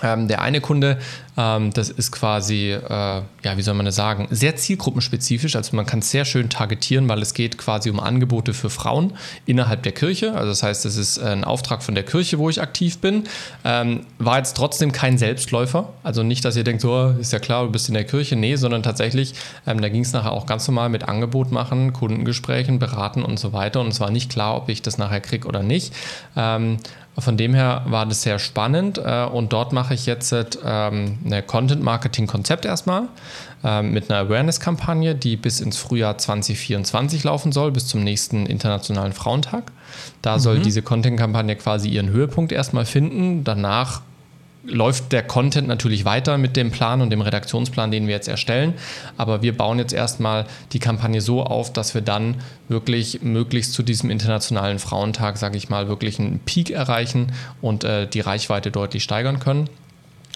Ähm, 0.02 0.28
der 0.28 0.40
eine 0.42 0.60
Kunde, 0.60 0.98
ähm, 1.36 1.72
das 1.72 1.88
ist 1.88 2.12
quasi, 2.12 2.72
äh, 2.72 2.80
ja, 2.88 3.56
wie 3.56 3.62
soll 3.62 3.74
man 3.74 3.86
das 3.86 3.96
sagen, 3.96 4.26
sehr 4.30 4.56
zielgruppenspezifisch. 4.56 5.56
Also 5.56 5.76
man 5.76 5.86
kann 5.86 6.00
es 6.00 6.10
sehr 6.10 6.24
schön 6.24 6.50
targetieren, 6.50 7.08
weil 7.08 7.22
es 7.22 7.34
geht 7.34 7.58
quasi 7.58 7.90
um 7.90 8.00
Angebote 8.00 8.54
für 8.54 8.70
Frauen 8.70 9.12
innerhalb 9.46 9.82
der 9.84 9.92
Kirche. 9.92 10.34
Also 10.34 10.48
das 10.48 10.62
heißt, 10.62 10.84
das 10.84 10.96
ist 10.96 11.18
ein 11.18 11.44
Auftrag 11.44 11.82
von 11.82 11.94
der 11.94 12.04
Kirche, 12.04 12.38
wo 12.38 12.50
ich 12.50 12.60
aktiv 12.60 12.98
bin. 12.98 13.24
Ähm, 13.64 14.00
war 14.18 14.38
jetzt 14.38 14.56
trotzdem 14.56 14.92
kein 14.92 15.18
Selbstläufer. 15.18 15.92
Also 16.02 16.22
nicht, 16.22 16.44
dass 16.44 16.56
ihr 16.56 16.64
denkt, 16.64 16.82
so 16.82 17.14
ist 17.18 17.32
ja 17.32 17.38
klar, 17.38 17.64
du 17.64 17.70
bist 17.70 17.88
in 17.88 17.94
der 17.94 18.04
Kirche. 18.04 18.36
Nee, 18.36 18.56
sondern 18.56 18.82
tatsächlich, 18.82 19.34
ähm, 19.66 19.80
da 19.80 19.88
ging 19.88 20.02
es 20.02 20.12
nachher 20.12 20.32
auch 20.32 20.46
ganz 20.46 20.66
normal 20.66 20.88
mit 20.88 21.08
Angebot 21.08 21.52
machen, 21.52 21.92
Kundengesprächen, 21.92 22.78
beraten 22.78 23.22
und 23.22 23.38
so 23.38 23.52
weiter. 23.52 23.80
Und 23.80 23.88
es 23.88 24.00
war 24.00 24.10
nicht 24.10 24.30
klar, 24.30 24.56
ob 24.56 24.68
ich 24.68 24.82
das 24.82 24.98
nachher 24.98 25.20
kriege 25.20 25.46
oder 25.46 25.62
nicht. 25.62 25.92
Von 27.18 27.36
dem 27.36 27.54
her 27.54 27.82
war 27.86 28.06
das 28.06 28.22
sehr 28.22 28.38
spannend 28.38 28.98
äh, 28.98 29.24
und 29.24 29.52
dort 29.52 29.72
mache 29.72 29.94
ich 29.94 30.06
jetzt 30.06 30.32
ähm, 30.32 31.18
eine 31.24 31.42
Content-Marketing-Konzept 31.42 32.64
erstmal 32.64 33.08
ähm, 33.64 33.92
mit 33.92 34.10
einer 34.10 34.20
Awareness-Kampagne, 34.20 35.14
die 35.14 35.36
bis 35.36 35.60
ins 35.60 35.76
Frühjahr 35.76 36.16
2024 36.16 37.24
laufen 37.24 37.50
soll, 37.50 37.72
bis 37.72 37.86
zum 37.86 38.04
nächsten 38.04 38.46
Internationalen 38.46 39.12
Frauentag. 39.12 39.72
Da 40.22 40.36
mhm. 40.36 40.40
soll 40.40 40.58
diese 40.60 40.82
Content-Kampagne 40.82 41.56
quasi 41.56 41.88
ihren 41.88 42.10
Höhepunkt 42.10 42.52
erstmal 42.52 42.84
finden. 42.84 43.42
Danach 43.42 44.02
läuft 44.68 45.12
der 45.12 45.22
Content 45.22 45.68
natürlich 45.68 46.04
weiter 46.04 46.38
mit 46.38 46.56
dem 46.56 46.70
Plan 46.70 47.00
und 47.00 47.10
dem 47.10 47.20
Redaktionsplan, 47.20 47.90
den 47.90 48.06
wir 48.06 48.14
jetzt 48.14 48.28
erstellen. 48.28 48.74
Aber 49.16 49.42
wir 49.42 49.56
bauen 49.56 49.78
jetzt 49.78 49.92
erstmal 49.92 50.46
die 50.72 50.78
Kampagne 50.78 51.20
so 51.20 51.42
auf, 51.42 51.72
dass 51.72 51.94
wir 51.94 52.02
dann 52.02 52.36
wirklich 52.68 53.22
möglichst 53.22 53.72
zu 53.72 53.82
diesem 53.82 54.10
Internationalen 54.10 54.78
Frauentag, 54.78 55.38
sage 55.38 55.56
ich 55.56 55.68
mal, 55.68 55.88
wirklich 55.88 56.18
einen 56.18 56.38
Peak 56.40 56.70
erreichen 56.70 57.32
und 57.60 57.84
äh, 57.84 58.06
die 58.06 58.20
Reichweite 58.20 58.70
deutlich 58.70 59.02
steigern 59.02 59.40
können. 59.40 59.68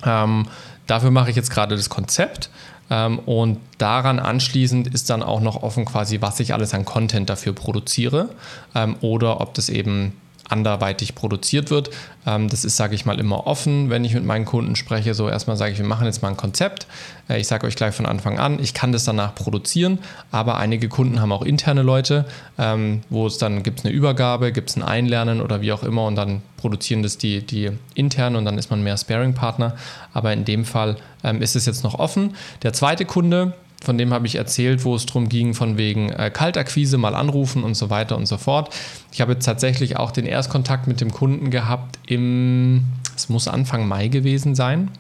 Ähm, 0.04 0.46
dafür 0.86 1.10
mache 1.10 1.30
ich 1.30 1.36
jetzt 1.36 1.50
gerade 1.50 1.76
das 1.76 1.88
Konzept. 1.88 2.50
Ähm, 2.90 3.18
und 3.20 3.58
daran 3.78 4.18
anschließend 4.18 4.88
ist 4.88 5.10
dann 5.10 5.22
auch 5.22 5.40
noch 5.40 5.62
offen 5.62 5.84
quasi, 5.84 6.20
was 6.20 6.40
ich 6.40 6.52
alles 6.52 6.74
an 6.74 6.84
Content 6.84 7.30
dafür 7.30 7.52
produziere 7.52 8.30
ähm, 8.74 8.96
oder 9.00 9.40
ob 9.40 9.54
das 9.54 9.68
eben 9.68 10.12
anderweitig 10.48 11.14
produziert 11.14 11.70
wird. 11.70 11.90
Ähm, 12.26 12.48
das 12.48 12.64
ist, 12.64 12.76
sage 12.76 12.94
ich 12.94 13.06
mal, 13.06 13.18
immer 13.18 13.46
offen, 13.46 13.90
wenn 13.90 14.04
ich 14.04 14.14
mit 14.14 14.24
meinen 14.24 14.44
Kunden 14.44 14.76
spreche. 14.76 15.14
So 15.14 15.28
erstmal 15.28 15.56
sage 15.56 15.72
ich, 15.72 15.78
wir 15.78 15.86
machen 15.86 16.06
jetzt 16.06 16.22
mal 16.22 16.28
ein 16.28 16.36
Konzept. 16.36 16.86
Äh, 17.28 17.40
ich 17.40 17.46
sage 17.46 17.66
euch 17.66 17.76
gleich 17.76 17.94
von 17.94 18.06
Anfang 18.06 18.38
an, 18.38 18.58
ich 18.60 18.74
kann 18.74 18.92
das 18.92 19.04
danach 19.04 19.34
produzieren, 19.34 19.98
aber 20.30 20.58
einige 20.58 20.88
Kunden 20.88 21.20
haben 21.20 21.32
auch 21.32 21.42
interne 21.42 21.82
Leute, 21.82 22.26
ähm, 22.58 23.02
wo 23.10 23.26
es 23.26 23.38
dann 23.38 23.62
gibt 23.62 23.80
es 23.80 23.84
eine 23.84 23.94
Übergabe, 23.94 24.52
gibt 24.52 24.70
es 24.70 24.76
ein 24.76 24.82
Einlernen 24.82 25.40
oder 25.40 25.60
wie 25.60 25.72
auch 25.72 25.82
immer 25.82 26.06
und 26.06 26.16
dann 26.16 26.42
produzieren 26.56 27.02
das 27.02 27.18
die, 27.18 27.44
die 27.44 27.70
intern 27.94 28.36
und 28.36 28.44
dann 28.44 28.58
ist 28.58 28.70
man 28.70 28.82
mehr 28.82 28.96
Sparing-Partner. 28.96 29.74
Aber 30.12 30.32
in 30.32 30.44
dem 30.44 30.64
Fall 30.64 30.96
ähm, 31.24 31.42
ist 31.42 31.56
es 31.56 31.66
jetzt 31.66 31.82
noch 31.82 31.98
offen. 31.98 32.36
Der 32.62 32.72
zweite 32.72 33.04
Kunde, 33.04 33.54
von 33.82 33.98
dem 33.98 34.12
habe 34.12 34.26
ich 34.26 34.36
erzählt, 34.36 34.84
wo 34.84 34.94
es 34.94 35.06
darum 35.06 35.28
ging, 35.28 35.54
von 35.54 35.76
wegen 35.76 36.10
äh, 36.10 36.30
Kaltakquise 36.30 36.98
mal 36.98 37.14
anrufen 37.14 37.64
und 37.64 37.74
so 37.74 37.90
weiter 37.90 38.16
und 38.16 38.26
so 38.26 38.38
fort. 38.38 38.74
Ich 39.12 39.20
habe 39.20 39.32
jetzt 39.32 39.44
tatsächlich 39.44 39.96
auch 39.96 40.10
den 40.10 40.26
Erstkontakt 40.26 40.86
mit 40.86 41.00
dem 41.00 41.10
Kunden 41.12 41.50
gehabt 41.50 41.98
im, 42.06 42.84
es 43.16 43.28
muss 43.28 43.48
Anfang 43.48 43.88
Mai 43.88 44.08
gewesen 44.08 44.54
sein 44.54 44.90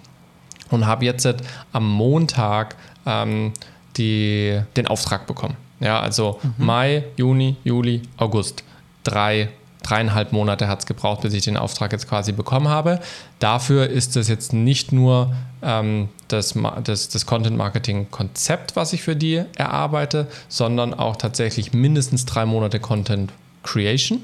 und 0.70 0.86
habe 0.86 1.04
jetzt 1.04 1.28
am 1.72 1.88
Montag 1.88 2.76
ähm, 3.06 3.52
die, 3.96 4.60
den 4.76 4.86
Auftrag 4.86 5.26
bekommen. 5.26 5.56
Ja, 5.80 6.00
also 6.00 6.40
mhm. 6.42 6.64
Mai, 6.64 7.04
Juni, 7.16 7.56
Juli, 7.64 8.02
August. 8.16 8.64
Drei 9.04 9.48
dreieinhalb 9.82 10.32
Monate 10.32 10.68
hat 10.68 10.80
es 10.80 10.86
gebraucht, 10.86 11.22
bis 11.22 11.34
ich 11.34 11.44
den 11.44 11.56
Auftrag 11.56 11.92
jetzt 11.92 12.08
quasi 12.08 12.32
bekommen 12.32 12.68
habe. 12.68 13.00
Dafür 13.38 13.88
ist 13.88 14.16
es 14.16 14.28
jetzt 14.28 14.52
nicht 14.52 14.92
nur 14.92 15.34
ähm, 15.62 16.08
das, 16.28 16.54
das, 16.84 17.08
das 17.08 17.26
Content-Marketing-Konzept, 17.26 18.76
was 18.76 18.92
ich 18.92 19.02
für 19.02 19.16
die 19.16 19.42
erarbeite, 19.56 20.26
sondern 20.48 20.94
auch 20.94 21.16
tatsächlich 21.16 21.72
mindestens 21.72 22.24
drei 22.24 22.46
Monate 22.46 22.80
Content 22.80 23.32
Creation. 23.62 24.20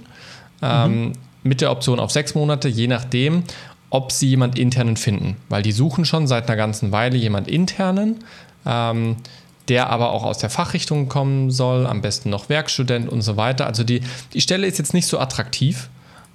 Ähm, 0.62 1.00
mhm. 1.00 1.12
Mit 1.44 1.60
der 1.60 1.70
Option 1.70 2.00
auf 2.00 2.10
sechs 2.10 2.34
Monate, 2.34 2.68
je 2.68 2.88
nachdem, 2.88 3.44
ob 3.90 4.12
sie 4.12 4.28
jemand 4.28 4.58
internen 4.58 4.96
finden. 4.96 5.36
Weil 5.48 5.62
die 5.62 5.72
suchen 5.72 6.04
schon 6.04 6.26
seit 6.26 6.48
einer 6.48 6.56
ganzen 6.56 6.92
Weile 6.92 7.16
jemand 7.16 7.48
internen. 7.48 8.24
Ähm, 8.66 9.16
der 9.68 9.90
aber 9.90 10.12
auch 10.12 10.24
aus 10.24 10.38
der 10.38 10.50
Fachrichtung 10.50 11.08
kommen 11.08 11.50
soll, 11.50 11.86
am 11.86 12.00
besten 12.00 12.30
noch 12.30 12.48
Werkstudent 12.48 13.08
und 13.08 13.22
so 13.22 13.36
weiter. 13.36 13.66
Also 13.66 13.84
die, 13.84 14.00
die 14.32 14.40
Stelle 14.40 14.66
ist 14.66 14.78
jetzt 14.78 14.94
nicht 14.94 15.06
so 15.06 15.18
attraktiv. 15.18 15.90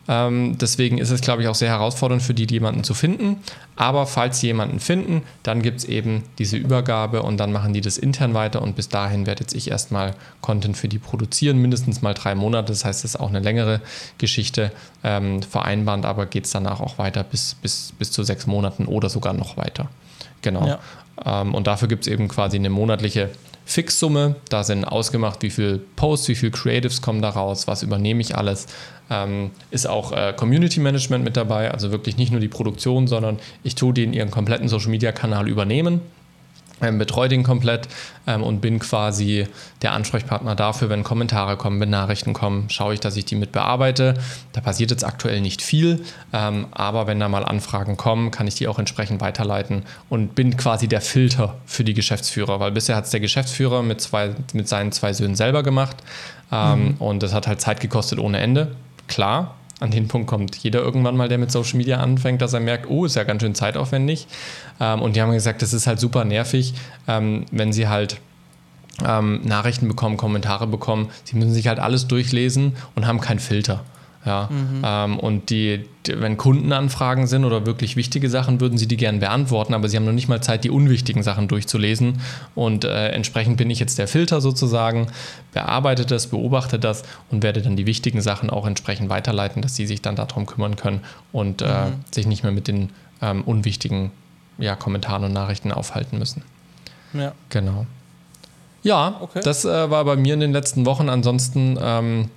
Ähm, 0.07 0.57
deswegen 0.57 0.97
ist 0.97 1.11
es, 1.11 1.21
glaube 1.21 1.41
ich, 1.41 1.47
auch 1.47 1.55
sehr 1.55 1.69
herausfordernd 1.69 2.21
für 2.21 2.33
die, 2.33 2.45
jemanden 2.45 2.83
zu 2.83 2.93
finden. 2.93 3.37
Aber 3.75 4.05
falls 4.05 4.39
sie 4.39 4.47
jemanden 4.47 4.79
finden, 4.79 5.23
dann 5.43 5.61
gibt 5.61 5.79
es 5.79 5.85
eben 5.85 6.23
diese 6.37 6.57
Übergabe 6.57 7.23
und 7.23 7.37
dann 7.37 7.51
machen 7.51 7.73
die 7.73 7.81
das 7.81 7.97
intern 7.97 8.33
weiter 8.33 8.61
und 8.61 8.75
bis 8.75 8.89
dahin 8.89 9.25
werde 9.25 9.41
jetzt 9.41 9.53
ich 9.53 9.71
erstmal 9.71 10.13
Content 10.41 10.77
für 10.77 10.87
die 10.87 10.99
produzieren, 10.99 11.57
mindestens 11.57 12.01
mal 12.01 12.13
drei 12.13 12.35
Monate. 12.35 12.73
Das 12.73 12.85
heißt, 12.85 13.05
es 13.05 13.15
ist 13.15 13.19
auch 13.19 13.29
eine 13.29 13.39
längere 13.39 13.79
Geschichte 14.17 14.71
ähm, 15.03 15.41
vereinbart, 15.41 16.05
aber 16.05 16.25
geht 16.25 16.45
es 16.45 16.51
danach 16.51 16.81
auch 16.81 16.97
weiter 16.97 17.23
bis, 17.23 17.55
bis, 17.55 17.93
bis 17.97 18.11
zu 18.11 18.23
sechs 18.23 18.45
Monaten 18.45 18.85
oder 18.85 19.09
sogar 19.09 19.33
noch 19.33 19.57
weiter. 19.57 19.89
Genau. 20.41 20.67
Ja. 20.67 20.79
Ähm, 21.25 21.55
und 21.55 21.67
dafür 21.67 21.87
gibt 21.87 22.05
es 22.05 22.11
eben 22.11 22.27
quasi 22.27 22.57
eine 22.57 22.69
monatliche 22.69 23.29
Fixsumme. 23.66 24.36
Da 24.49 24.64
sind 24.64 24.86
ausgemacht, 24.86 25.41
wie 25.41 25.49
viel 25.49 25.80
Posts, 25.95 26.30
wie 26.30 26.36
viel 26.36 26.51
Creatives 26.51 27.01
kommen 27.01 27.22
da 27.22 27.30
raus, 27.30 27.68
was 27.68 27.84
übernehme 27.84 28.22
ich 28.22 28.36
alles. 28.36 28.68
Ähm, 29.09 29.51
ist 29.72 29.88
auch 29.88 30.11
äh, 30.11 30.34
Community 30.36 30.80
Management 30.80 31.24
mit 31.24 31.38
dabei, 31.38 31.72
also 31.72 31.91
wirklich 31.91 32.18
nicht 32.18 32.32
nur 32.32 32.41
die 32.41 32.47
Produktion, 32.47 33.07
sondern 33.07 33.39
ich 33.64 33.76
tue 33.76 33.93
den 33.93 34.14
ihren 34.14 34.32
kompletten 34.32 34.68
Social 34.68 34.89
Media 34.89 35.11
Kanal 35.11 35.47
übernehmen. 35.47 36.01
Ähm, 36.82 36.97
betreue 36.97 37.30
den 37.30 37.43
komplett 37.43 37.88
ähm, 38.28 38.43
und 38.43 38.61
bin 38.61 38.80
quasi 38.80 39.47
der 39.82 39.93
Ansprechpartner 39.93 40.55
dafür, 40.55 40.89
wenn 40.89 41.03
Kommentare 41.03 41.57
kommen, 41.57 41.80
wenn 41.80 41.89
Nachrichten 41.89 42.34
kommen, 42.34 42.69
schaue 42.69 42.93
ich, 42.93 42.99
dass 42.99 43.15
ich 43.15 43.26
die 43.26 43.36
mit 43.36 43.51
bearbeite. 43.51 44.15
Da 44.51 44.61
passiert 44.61 44.91
jetzt 44.91 45.03
aktuell 45.03 45.41
nicht 45.41 45.61
viel, 45.61 46.03
ähm, 46.32 46.67
aber 46.71 47.07
wenn 47.07 47.19
da 47.19 47.30
mal 47.30 47.45
Anfragen 47.45 47.97
kommen, 47.97 48.32
kann 48.32 48.47
ich 48.47 48.55
die 48.55 48.67
auch 48.67 48.80
entsprechend 48.80 49.21
weiterleiten 49.21 49.84
und 50.09 50.36
bin 50.36 50.57
quasi 50.57 50.88
der 50.88 51.01
Filter 51.01 51.55
für 51.65 51.84
die 51.84 51.93
Geschäftsführer, 51.93 52.59
weil 52.59 52.71
bisher 52.71 52.95
hat 52.95 53.05
es 53.05 53.11
der 53.11 53.19
Geschäftsführer 53.19 53.84
mit, 53.84 54.01
zwei, 54.01 54.36
mit 54.53 54.67
seinen 54.67 54.91
zwei 54.91 55.13
Söhnen 55.13 55.36
selber 55.36 55.63
gemacht 55.63 55.97
ähm, 56.51 56.84
mhm. 56.84 56.95
und 56.99 57.24
das 57.24 57.34
hat 57.34 57.47
halt 57.47 57.61
Zeit 57.61 57.80
gekostet 57.80 58.19
ohne 58.19 58.39
Ende. 58.39 58.76
Klar, 59.07 59.55
an 59.84 59.91
den 59.91 60.07
Punkt 60.07 60.27
kommt 60.27 60.55
jeder 60.55 60.79
irgendwann 60.79 61.17
mal, 61.17 61.27
der 61.27 61.38
mit 61.38 61.51
Social 61.51 61.77
Media 61.77 61.97
anfängt, 61.97 62.41
dass 62.41 62.53
er 62.53 62.61
merkt, 62.61 62.89
oh, 62.89 63.05
ist 63.05 63.15
ja 63.15 63.25
ganz 63.25 63.41
schön 63.41 63.53
zeitaufwendig. 63.53 64.27
Ähm, 64.79 65.01
und 65.01 65.15
die 65.15 65.21
haben 65.21 65.34
gesagt, 65.34 65.61
das 65.61 65.73
ist 65.73 65.88
halt 65.88 65.99
super 65.99 66.23
nervig, 66.23 66.73
ähm, 67.07 67.45
wenn 67.51 67.73
sie 67.73 67.89
halt 67.89 68.21
ähm, 69.05 69.41
Nachrichten 69.43 69.89
bekommen, 69.89 70.15
Kommentare 70.15 70.67
bekommen. 70.67 71.09
Sie 71.25 71.36
müssen 71.36 71.53
sich 71.53 71.67
halt 71.67 71.79
alles 71.79 72.07
durchlesen 72.07 72.77
und 72.95 73.07
haben 73.07 73.19
keinen 73.19 73.39
Filter. 73.39 73.84
Ja, 74.26 74.47
mhm. 74.49 74.82
ähm, 74.86 75.19
und 75.19 75.49
die, 75.49 75.86
die, 76.05 76.19
wenn 76.21 76.38
Kundenanfragen 76.38 77.28
sind 77.28 77.43
oder 77.43 77.65
wirklich 77.65 77.97
wichtige 77.97 78.30
Sachen, 78.30 78.61
würden 78.61 78.78
sie 78.78 78.88
die 78.88 78.95
gerne 78.95 79.17
beantworten, 79.17 79.74
aber 79.74 79.89
sie 79.89 79.97
haben 79.97 80.05
noch 80.05 80.13
nicht 80.13 80.30
mal 80.30 80.41
Zeit, 80.41 80.63
die 80.63 80.69
unwichtigen 80.69 81.24
Sachen 81.24 81.49
durchzulesen. 81.49 82.21
Und 82.55 82.86
äh, 82.86 83.09
entsprechend 83.09 83.57
bin 83.57 83.69
ich 83.69 83.80
jetzt 83.80 83.97
der 83.97 84.07
Filter 84.07 84.39
sozusagen, 84.39 85.07
bearbeite 85.51 86.05
das, 86.05 86.28
beobachte 86.28 86.80
das 86.80 87.03
und 87.32 87.43
werde 87.43 87.61
dann 87.61 87.76
die 87.76 87.86
wichtigen 87.86 88.21
Sachen 88.21 88.49
auch 88.49 88.65
entsprechend 88.65 89.09
weiterleiten, 89.09 89.61
dass 89.61 89.76
sie 89.76 89.86
sich 89.86 90.01
dann 90.01 90.15
darum 90.15 90.45
kümmern 90.45 90.78
können 90.78 91.01
und 91.34 91.61
äh, 91.61 91.65
mhm. 91.65 91.95
sich 92.11 92.26
nicht 92.26 92.43
mehr 92.43 92.53
mit 92.53 92.69
den 92.69 92.91
ähm, 93.21 93.43
unwichtigen 93.43 94.11
ja, 94.57 94.76
Kommentaren 94.78 95.26
und 95.26 95.34
Nachrichten 95.34 95.71
aufhalten 95.74 96.17
müssen. 96.17 96.43
Ja. 97.13 97.34
Genau. 97.49 97.86
Ja, 98.84 99.17
okay. 99.21 99.41
das 99.43 99.65
äh, 99.65 99.89
war 99.89 100.03
bei 100.05 100.15
mir 100.15 100.34
in 100.34 100.41
den 100.41 100.51
letzten 100.51 100.86
Wochen. 100.86 101.09
Ansonsten 101.09 101.78
ähm, 101.82 102.30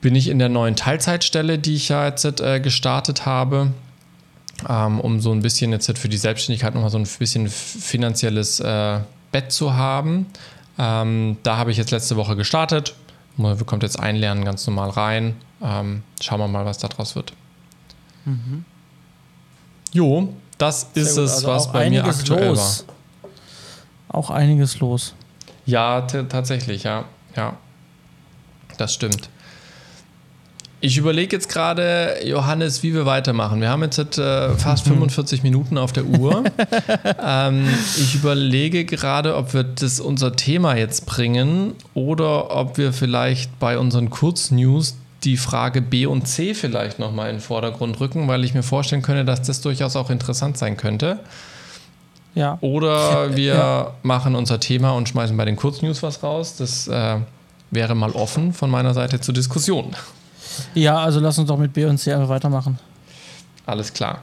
bin 0.00 0.14
ich 0.14 0.28
in 0.28 0.38
der 0.38 0.48
neuen 0.48 0.76
Teilzeitstelle, 0.76 1.58
die 1.58 1.74
ich 1.74 1.88
ja 1.88 2.06
jetzt 2.06 2.24
äh, 2.40 2.60
gestartet 2.60 3.26
habe, 3.26 3.72
ähm, 4.68 5.00
um 5.00 5.20
so 5.20 5.32
ein 5.32 5.40
bisschen 5.40 5.72
jetzt 5.72 5.98
für 5.98 6.08
die 6.08 6.16
Selbstständigkeit 6.16 6.74
nochmal 6.74 6.90
so 6.90 6.98
ein 6.98 7.08
bisschen 7.18 7.48
finanzielles 7.48 8.60
äh, 8.60 9.00
Bett 9.32 9.52
zu 9.52 9.74
haben. 9.74 10.26
Ähm, 10.78 11.38
da 11.42 11.56
habe 11.56 11.70
ich 11.70 11.76
jetzt 11.76 11.90
letzte 11.90 12.16
Woche 12.16 12.36
gestartet. 12.36 12.94
Man 13.36 13.56
bekommt 13.56 13.82
jetzt 13.82 13.98
Einlernen 13.98 14.44
ganz 14.44 14.66
normal 14.66 14.90
rein. 14.90 15.36
Ähm, 15.62 16.02
schauen 16.20 16.40
wir 16.40 16.48
mal, 16.48 16.64
was 16.64 16.78
daraus 16.78 17.16
wird. 17.16 17.32
Mhm. 18.24 18.64
Jo, 19.92 20.32
das 20.58 20.90
ist 20.94 21.16
es, 21.16 21.34
also 21.34 21.48
was 21.48 21.72
bei 21.72 21.88
mir 21.90 22.04
aktuell 22.04 22.48
los. 22.48 22.84
war. 22.86 22.94
Auch 24.08 24.30
einiges 24.30 24.78
los. 24.80 25.14
Ja, 25.64 26.02
tatsächlich, 26.02 26.84
ja. 26.84 27.04
Ja, 27.34 27.56
das 28.78 28.94
stimmt. 28.94 29.28
Ich 30.86 30.98
überlege 30.98 31.34
jetzt 31.34 31.48
gerade, 31.48 32.18
Johannes, 32.24 32.84
wie 32.84 32.94
wir 32.94 33.06
weitermachen. 33.06 33.60
Wir 33.60 33.70
haben 33.70 33.82
jetzt 33.82 33.98
äh, 33.98 34.50
fast 34.50 34.86
45 34.86 35.42
mhm. 35.42 35.50
Minuten 35.50 35.78
auf 35.78 35.92
der 35.92 36.04
Uhr. 36.04 36.44
ähm, 37.20 37.66
ich 37.96 38.14
überlege 38.14 38.84
gerade, 38.84 39.34
ob 39.34 39.52
wir 39.52 39.64
das 39.64 39.98
unser 39.98 40.36
Thema 40.36 40.76
jetzt 40.76 41.04
bringen 41.04 41.72
oder 41.94 42.54
ob 42.54 42.78
wir 42.78 42.92
vielleicht 42.92 43.58
bei 43.58 43.78
unseren 43.78 44.10
Kurznews 44.10 44.96
die 45.24 45.36
Frage 45.36 45.82
B 45.82 46.06
und 46.06 46.28
C 46.28 46.54
vielleicht 46.54 47.00
nochmal 47.00 47.30
in 47.30 47.36
den 47.38 47.42
Vordergrund 47.42 47.98
rücken, 47.98 48.28
weil 48.28 48.44
ich 48.44 48.54
mir 48.54 48.62
vorstellen 48.62 49.02
könnte, 49.02 49.24
dass 49.24 49.42
das 49.42 49.62
durchaus 49.62 49.96
auch 49.96 50.08
interessant 50.08 50.56
sein 50.56 50.76
könnte. 50.76 51.18
Ja. 52.36 52.58
Oder 52.60 53.34
wir 53.36 53.54
ja. 53.54 53.92
machen 54.04 54.36
unser 54.36 54.60
Thema 54.60 54.92
und 54.92 55.08
schmeißen 55.08 55.36
bei 55.36 55.46
den 55.46 55.56
Kurznews 55.56 56.04
was 56.04 56.22
raus. 56.22 56.54
Das 56.56 56.86
äh, 56.86 57.16
wäre 57.72 57.96
mal 57.96 58.12
offen 58.12 58.52
von 58.52 58.70
meiner 58.70 58.94
Seite 58.94 59.20
zur 59.20 59.34
Diskussion. 59.34 59.96
Ja, 60.74 60.98
also 60.98 61.20
lass 61.20 61.38
uns 61.38 61.48
doch 61.48 61.58
mit 61.58 61.72
B 61.72 61.84
und 61.84 61.98
C 61.98 62.12
einfach 62.12 62.28
weitermachen. 62.28 62.78
Alles 63.66 63.92
klar. 63.92 64.20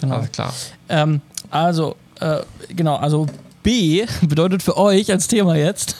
Genau. 0.00 0.16
Alles 0.16 0.32
klar. 0.32 0.52
Ähm, 0.88 1.20
also, 1.50 1.96
äh, 2.20 2.38
genau, 2.68 2.96
also 2.96 3.26
B 3.62 4.04
bedeutet 4.22 4.62
für 4.62 4.76
euch 4.76 5.10
als 5.10 5.28
Thema 5.28 5.56
jetzt, 5.56 5.96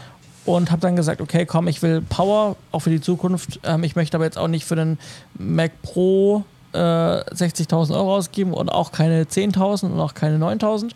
Und 0.45 0.71
habe 0.71 0.81
dann 0.81 0.95
gesagt, 0.95 1.19
okay, 1.19 1.45
komm, 1.45 1.67
ich 1.67 1.81
will 1.81 2.01
Power, 2.01 2.55
auch 2.71 2.79
für 2.79 2.89
die 2.89 3.01
Zukunft. 3.01 3.59
Ähm, 3.63 3.83
ich 3.83 3.95
möchte 3.95 4.15
aber 4.15 4.25
jetzt 4.25 4.37
auch 4.37 4.47
nicht 4.47 4.65
für 4.65 4.75
den 4.75 4.97
Mac 5.37 5.81
Pro 5.81 6.45
äh, 6.77 7.33
60.000 7.33 7.95
Euro 7.95 8.15
ausgeben 8.15 8.53
und 8.53 8.69
auch 8.69 8.91
keine 8.91 9.23
10.000 9.23 9.91
und 9.91 9.99
auch 9.99 10.13
keine 10.13 10.37
9.000. 10.37 10.83
Mhm. 10.83 10.91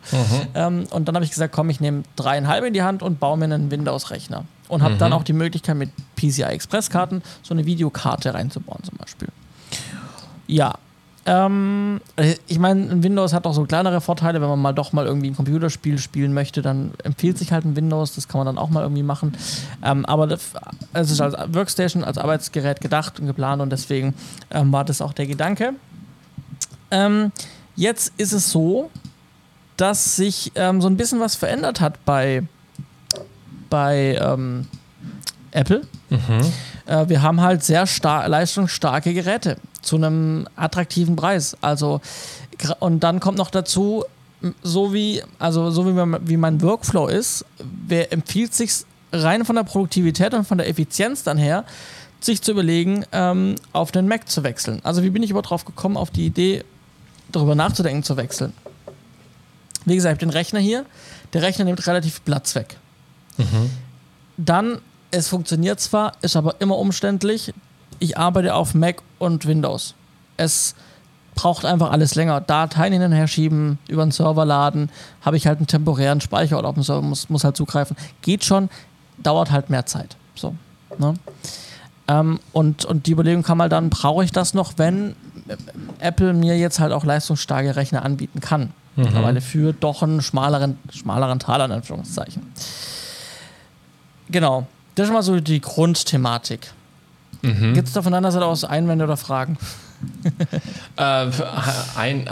Ähm, 0.53 0.83
und 0.91 1.07
dann 1.07 1.15
habe 1.15 1.25
ich 1.25 1.31
gesagt, 1.31 1.53
komm, 1.53 1.69
ich 1.69 1.79
nehme 1.79 2.03
dreieinhalb 2.15 2.63
in 2.63 2.73
die 2.73 2.83
Hand 2.83 3.03
und 3.03 3.19
baue 3.19 3.37
mir 3.37 3.45
einen 3.45 3.71
Windows-Rechner 3.71 4.45
und 4.67 4.83
habe 4.83 4.95
mhm. 4.95 4.99
dann 4.99 5.13
auch 5.13 5.23
die 5.23 5.33
Möglichkeit 5.33 5.75
mit 5.75 5.89
PCI 6.15 6.43
Express-Karten 6.43 7.21
so 7.41 7.53
eine 7.53 7.65
Videokarte 7.65 8.33
reinzubauen 8.33 8.83
zum 8.83 8.97
Beispiel. 8.97 9.29
Ja, 10.47 10.75
ähm, 11.25 12.01
ich 12.47 12.57
meine, 12.57 13.03
Windows 13.03 13.33
hat 13.33 13.45
auch 13.45 13.53
so 13.53 13.65
kleinere 13.65 14.01
Vorteile, 14.01 14.41
wenn 14.41 14.49
man 14.49 14.59
mal 14.59 14.73
doch 14.73 14.91
mal 14.91 15.05
irgendwie 15.05 15.27
ein 15.29 15.35
Computerspiel 15.35 15.99
spielen 15.99 16.33
möchte, 16.33 16.63
dann 16.63 16.93
empfiehlt 17.03 17.37
sich 17.37 17.51
halt 17.51 17.63
ein 17.63 17.75
Windows, 17.75 18.15
das 18.15 18.27
kann 18.27 18.39
man 18.39 18.47
dann 18.47 18.57
auch 18.57 18.69
mal 18.69 18.81
irgendwie 18.81 19.03
machen. 19.03 19.37
Ähm, 19.83 20.03
aber 20.05 20.25
das, 20.25 20.53
es 20.93 21.11
ist 21.11 21.21
als 21.21 21.35
Workstation, 21.53 22.03
als 22.03 22.17
Arbeitsgerät 22.17 22.81
gedacht 22.81 23.19
und 23.19 23.27
geplant 23.27 23.61
und 23.61 23.69
deswegen 23.69 24.15
ähm, 24.49 24.71
war 24.71 24.83
das 24.83 24.99
auch 24.99 25.13
der 25.13 25.27
Gedanke. 25.27 25.73
Ähm, 26.89 27.31
jetzt 27.75 28.13
ist 28.17 28.31
es 28.31 28.49
so, 28.49 28.89
dass 29.77 30.15
sich 30.15 30.51
ähm, 30.55 30.81
so 30.81 30.87
ein 30.87 30.97
bisschen 30.97 31.19
was 31.19 31.35
verändert 31.35 31.81
hat 31.81 32.03
bei 32.03 32.43
bei 33.69 34.19
ähm, 34.19 34.67
Apple. 35.51 35.83
Mhm. 36.09 36.41
Äh, 36.87 37.07
wir 37.09 37.21
haben 37.21 37.41
halt 37.41 37.63
sehr 37.63 37.85
leistungsstarke 38.03 39.13
Geräte 39.13 39.57
zu 39.81 39.95
einem 39.95 40.47
attraktiven 40.55 41.15
Preis. 41.15 41.57
Also 41.61 42.01
und 42.79 43.01
dann 43.01 43.19
kommt 43.19 43.37
noch 43.37 43.49
dazu, 43.49 44.03
so 44.61 44.93
wie 44.93 45.23
also 45.39 45.71
so 45.71 45.85
wie, 45.87 45.93
man, 45.93 46.27
wie 46.27 46.37
mein 46.37 46.61
Workflow 46.61 47.07
ist, 47.07 47.45
wer 47.59 48.11
empfiehlt 48.13 48.53
sich 48.53 48.85
rein 49.11 49.45
von 49.45 49.55
der 49.55 49.63
Produktivität 49.63 50.33
und 50.33 50.45
von 50.45 50.57
der 50.57 50.67
Effizienz 50.67 51.23
dann 51.23 51.37
her, 51.37 51.65
sich 52.19 52.41
zu 52.41 52.51
überlegen, 52.51 53.05
ähm, 53.11 53.55
auf 53.73 53.91
den 53.91 54.07
Mac 54.07 54.29
zu 54.29 54.43
wechseln. 54.43 54.79
Also 54.83 55.03
wie 55.03 55.09
bin 55.09 55.23
ich 55.23 55.31
überhaupt 55.31 55.49
drauf 55.49 55.65
gekommen, 55.65 55.97
auf 55.97 56.11
die 56.11 56.25
Idee, 56.25 56.63
darüber 57.31 57.55
nachzudenken, 57.55 58.03
zu 58.03 58.17
wechseln? 58.17 58.53
Wie 59.85 59.95
gesagt, 59.95 60.21
den 60.21 60.29
Rechner 60.29 60.59
hier, 60.59 60.85
der 61.33 61.41
Rechner 61.41 61.65
nimmt 61.65 61.85
relativ 61.87 62.23
Platz 62.23 62.53
weg. 62.55 62.77
Mhm. 63.37 63.71
Dann, 64.37 64.79
es 65.09 65.27
funktioniert 65.27 65.79
zwar, 65.79 66.13
ist 66.21 66.35
aber 66.35 66.55
immer 66.59 66.77
umständlich. 66.77 67.53
Ich 68.01 68.17
arbeite 68.17 68.55
auf 68.55 68.73
Mac 68.73 69.03
und 69.19 69.45
Windows. 69.45 69.93
Es 70.35 70.73
braucht 71.35 71.65
einfach 71.65 71.91
alles 71.91 72.15
länger. 72.15 72.41
Dateien 72.41 72.93
hin 72.93 73.03
und 73.03 73.11
her 73.11 73.27
schieben, 73.27 73.77
über 73.87 74.03
den 74.03 74.09
Server 74.09 74.43
laden, 74.43 74.89
habe 75.21 75.37
ich 75.37 75.45
halt 75.45 75.59
einen 75.59 75.67
temporären 75.67 76.19
Speicher 76.19 76.57
oder 76.57 76.69
auf 76.69 76.73
dem 76.73 76.81
Server 76.83 77.03
muss, 77.03 77.29
muss 77.29 77.43
halt 77.43 77.55
zugreifen. 77.55 77.95
Geht 78.23 78.43
schon, 78.43 78.69
dauert 79.19 79.51
halt 79.51 79.69
mehr 79.69 79.85
Zeit. 79.85 80.17
So. 80.33 80.55
Ne? 80.97 81.13
Ähm, 82.07 82.39
und, 82.53 82.85
und 82.85 83.05
die 83.05 83.11
Überlegung 83.11 83.43
kam 83.43 83.61
halt 83.61 83.71
dann, 83.71 83.91
brauche 83.91 84.23
ich 84.23 84.31
das 84.31 84.55
noch, 84.55 84.73
wenn 84.77 85.15
Apple 85.99 86.33
mir 86.33 86.57
jetzt 86.57 86.79
halt 86.79 86.93
auch 86.93 87.05
leistungsstarke 87.05 87.75
Rechner 87.75 88.03
anbieten 88.03 88.39
kann. 88.39 88.73
Mhm. 88.95 89.03
Mittlerweile 89.03 89.41
für 89.41 89.73
doch 89.73 90.01
einen 90.01 90.23
schmaleren, 90.23 90.79
schmaleren 90.91 91.37
Taler, 91.37 91.65
in 91.65 91.71
Anführungszeichen. 91.71 92.41
Genau. 94.31 94.65
Das 94.95 95.07
ist 95.07 95.13
mal 95.13 95.21
so 95.21 95.39
die 95.39 95.61
Grundthematik. 95.61 96.73
Mhm. 97.41 97.73
Gibt 97.73 97.87
es 97.87 97.93
da 97.93 98.01
von 98.01 98.11
deiner 98.11 98.31
Seite 98.31 98.45
aus 98.45 98.63
Einwände 98.63 99.05
oder 99.05 99.17
Fragen? 99.17 99.57
äh, 100.95 101.27
ein, 101.95 102.27
äh, 102.27 102.29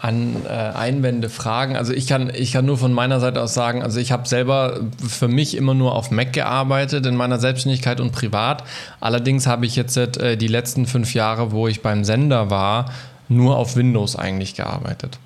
an 0.00 0.36
äh, 0.46 0.48
Einwände, 0.48 1.28
Fragen. 1.28 1.76
Also 1.76 1.92
ich 1.92 2.06
kann, 2.06 2.30
ich 2.34 2.52
kann 2.52 2.64
nur 2.64 2.78
von 2.78 2.92
meiner 2.92 3.20
Seite 3.20 3.40
aus 3.40 3.54
sagen, 3.54 3.82
also 3.82 4.00
ich 4.00 4.12
habe 4.12 4.26
selber 4.26 4.80
für 5.06 5.28
mich 5.28 5.56
immer 5.56 5.74
nur 5.74 5.94
auf 5.94 6.10
Mac 6.10 6.32
gearbeitet 6.32 7.06
in 7.06 7.16
meiner 7.16 7.38
Selbstständigkeit 7.38 8.00
und 8.00 8.12
privat. 8.12 8.64
Allerdings 9.00 9.46
habe 9.46 9.66
ich 9.66 9.76
jetzt 9.76 9.96
äh, 9.96 10.36
die 10.36 10.48
letzten 10.48 10.86
fünf 10.86 11.14
Jahre, 11.14 11.52
wo 11.52 11.68
ich 11.68 11.82
beim 11.82 12.04
Sender 12.04 12.50
war, 12.50 12.90
nur 13.28 13.56
auf 13.56 13.76
Windows 13.76 14.16
eigentlich 14.16 14.54
gearbeitet. 14.54 15.18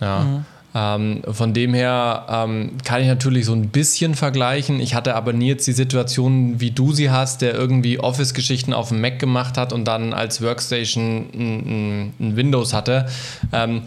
Ja. 0.00 0.20
Mhm. 0.20 0.44
Ähm, 0.76 1.22
von 1.30 1.54
dem 1.54 1.72
her 1.72 2.26
ähm, 2.28 2.72
kann 2.84 3.00
ich 3.00 3.06
natürlich 3.06 3.46
so 3.46 3.52
ein 3.52 3.68
bisschen 3.68 4.16
vergleichen. 4.16 4.80
Ich 4.80 4.96
hatte 4.96 5.14
aber 5.14 5.32
nie 5.32 5.46
jetzt 5.46 5.66
die 5.68 5.72
Situation, 5.72 6.60
wie 6.60 6.72
du 6.72 6.92
sie 6.92 7.10
hast, 7.10 7.42
der 7.42 7.54
irgendwie 7.54 8.00
Office-Geschichten 8.00 8.72
auf 8.72 8.88
dem 8.88 9.00
Mac 9.00 9.20
gemacht 9.20 9.56
hat 9.56 9.72
und 9.72 9.84
dann 9.84 10.12
als 10.12 10.42
Workstation 10.42 11.28
ein, 11.32 12.12
ein 12.18 12.36
Windows 12.36 12.72
hatte. 12.74 13.06
Ähm, 13.52 13.82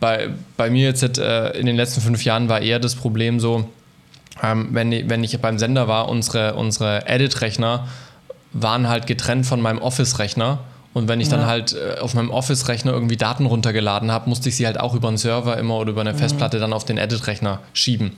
bei, 0.00 0.30
bei 0.56 0.68
mir 0.68 0.88
jetzt 0.88 1.18
äh, 1.18 1.50
in 1.50 1.66
den 1.66 1.76
letzten 1.76 2.00
fünf 2.00 2.24
Jahren 2.24 2.48
war 2.48 2.60
eher 2.60 2.80
das 2.80 2.96
Problem 2.96 3.38
so, 3.38 3.68
ähm, 4.42 4.70
wenn, 4.72 5.08
wenn 5.08 5.22
ich 5.22 5.40
beim 5.40 5.58
Sender 5.58 5.86
war, 5.86 6.08
unsere, 6.08 6.54
unsere 6.54 7.06
Edit-Rechner 7.06 7.86
waren 8.52 8.88
halt 8.88 9.06
getrennt 9.06 9.46
von 9.46 9.60
meinem 9.60 9.78
Office-Rechner. 9.78 10.58
Und 10.94 11.08
wenn 11.08 11.20
ich 11.20 11.28
dann 11.28 11.46
halt 11.46 11.74
äh, 11.74 12.00
auf 12.00 12.12
meinem 12.12 12.30
Office-Rechner 12.30 12.92
irgendwie 12.92 13.16
Daten 13.16 13.46
runtergeladen 13.46 14.10
habe, 14.12 14.28
musste 14.28 14.50
ich 14.50 14.56
sie 14.56 14.66
halt 14.66 14.78
auch 14.78 14.94
über 14.94 15.08
einen 15.08 15.16
Server 15.16 15.56
immer 15.56 15.76
oder 15.78 15.92
über 15.92 16.02
eine 16.02 16.12
mhm. 16.12 16.18
Festplatte 16.18 16.58
dann 16.58 16.72
auf 16.72 16.84
den 16.84 16.98
Edit-Rechner 16.98 17.60
schieben. 17.72 18.12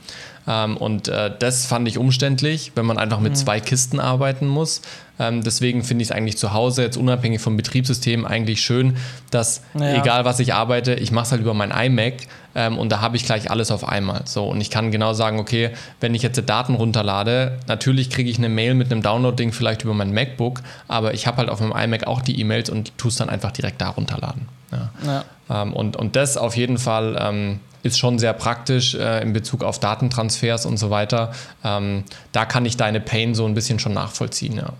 Ähm, 0.47 0.75
und 0.75 1.07
äh, 1.07 1.31
das 1.37 1.65
fand 1.65 1.87
ich 1.87 1.97
umständlich, 1.97 2.73
wenn 2.75 2.85
man 2.85 2.97
einfach 2.97 3.19
mit 3.19 3.31
mhm. 3.31 3.35
zwei 3.35 3.59
Kisten 3.61 3.99
arbeiten 3.99 4.47
muss. 4.47 4.81
Ähm, 5.17 5.41
deswegen 5.41 5.83
finde 5.83 6.01
ich 6.01 6.09
es 6.09 6.11
eigentlich 6.15 6.37
zu 6.37 6.51
Hause, 6.51 6.83
jetzt 6.83 6.97
unabhängig 6.97 7.39
vom 7.39 7.55
Betriebssystem, 7.55 8.25
eigentlich 8.25 8.61
schön, 8.61 8.97
dass 9.31 9.61
ja. 9.73 9.95
egal 10.01 10.25
was 10.25 10.39
ich 10.39 10.53
arbeite, 10.53 10.95
ich 10.95 11.11
mache 11.11 11.25
es 11.25 11.31
halt 11.31 11.41
über 11.41 11.53
mein 11.53 11.71
iMac 11.71 12.27
ähm, 12.55 12.77
und 12.77 12.91
da 12.91 13.01
habe 13.01 13.17
ich 13.17 13.25
gleich 13.25 13.51
alles 13.51 13.69
auf 13.69 13.87
einmal. 13.87 14.21
So, 14.25 14.45
und 14.45 14.61
ich 14.61 14.69
kann 14.69 14.89
genau 14.91 15.13
sagen, 15.13 15.39
okay, 15.39 15.71
wenn 15.99 16.15
ich 16.15 16.23
jetzt 16.23 16.41
Daten 16.49 16.75
runterlade, 16.75 17.59
natürlich 17.67 18.09
kriege 18.09 18.29
ich 18.29 18.37
eine 18.37 18.49
Mail 18.49 18.73
mit 18.73 18.91
einem 18.91 19.01
Download-Ding 19.01 19.51
vielleicht 19.51 19.83
über 19.83 19.93
mein 19.93 20.13
MacBook, 20.13 20.61
aber 20.87 21.13
ich 21.13 21.27
habe 21.27 21.37
halt 21.37 21.49
auf 21.49 21.59
meinem 21.59 21.93
iMac 21.93 22.07
auch 22.07 22.21
die 22.21 22.39
E-Mails 22.39 22.69
und 22.69 22.97
tue 22.97 23.09
es 23.09 23.17
dann 23.17 23.29
einfach 23.29 23.51
direkt 23.51 23.81
da 23.81 23.89
runterladen. 23.89 24.47
Ja. 24.71 24.91
Ja. 25.05 25.25
Ähm, 25.61 25.73
und, 25.73 25.95
und 25.97 26.15
das 26.15 26.37
auf 26.37 26.55
jeden 26.55 26.77
Fall 26.77 27.17
ähm, 27.19 27.59
ist 27.83 27.99
schon 27.99 28.17
sehr 28.17 28.33
praktisch 28.33 28.95
äh, 28.95 29.21
in 29.21 29.33
Bezug 29.33 29.63
auf 29.63 29.79
Datentransfers 29.79 30.65
und 30.65 30.77
so 30.77 30.89
weiter. 30.89 31.33
Ähm, 31.63 32.03
da 32.31 32.45
kann 32.45 32.65
ich 32.65 32.77
deine 32.77 32.99
Pain 32.99 33.35
so 33.35 33.45
ein 33.45 33.53
bisschen 33.53 33.79
schon 33.79 33.93
nachvollziehen, 33.93 34.57
ja. 34.57 34.73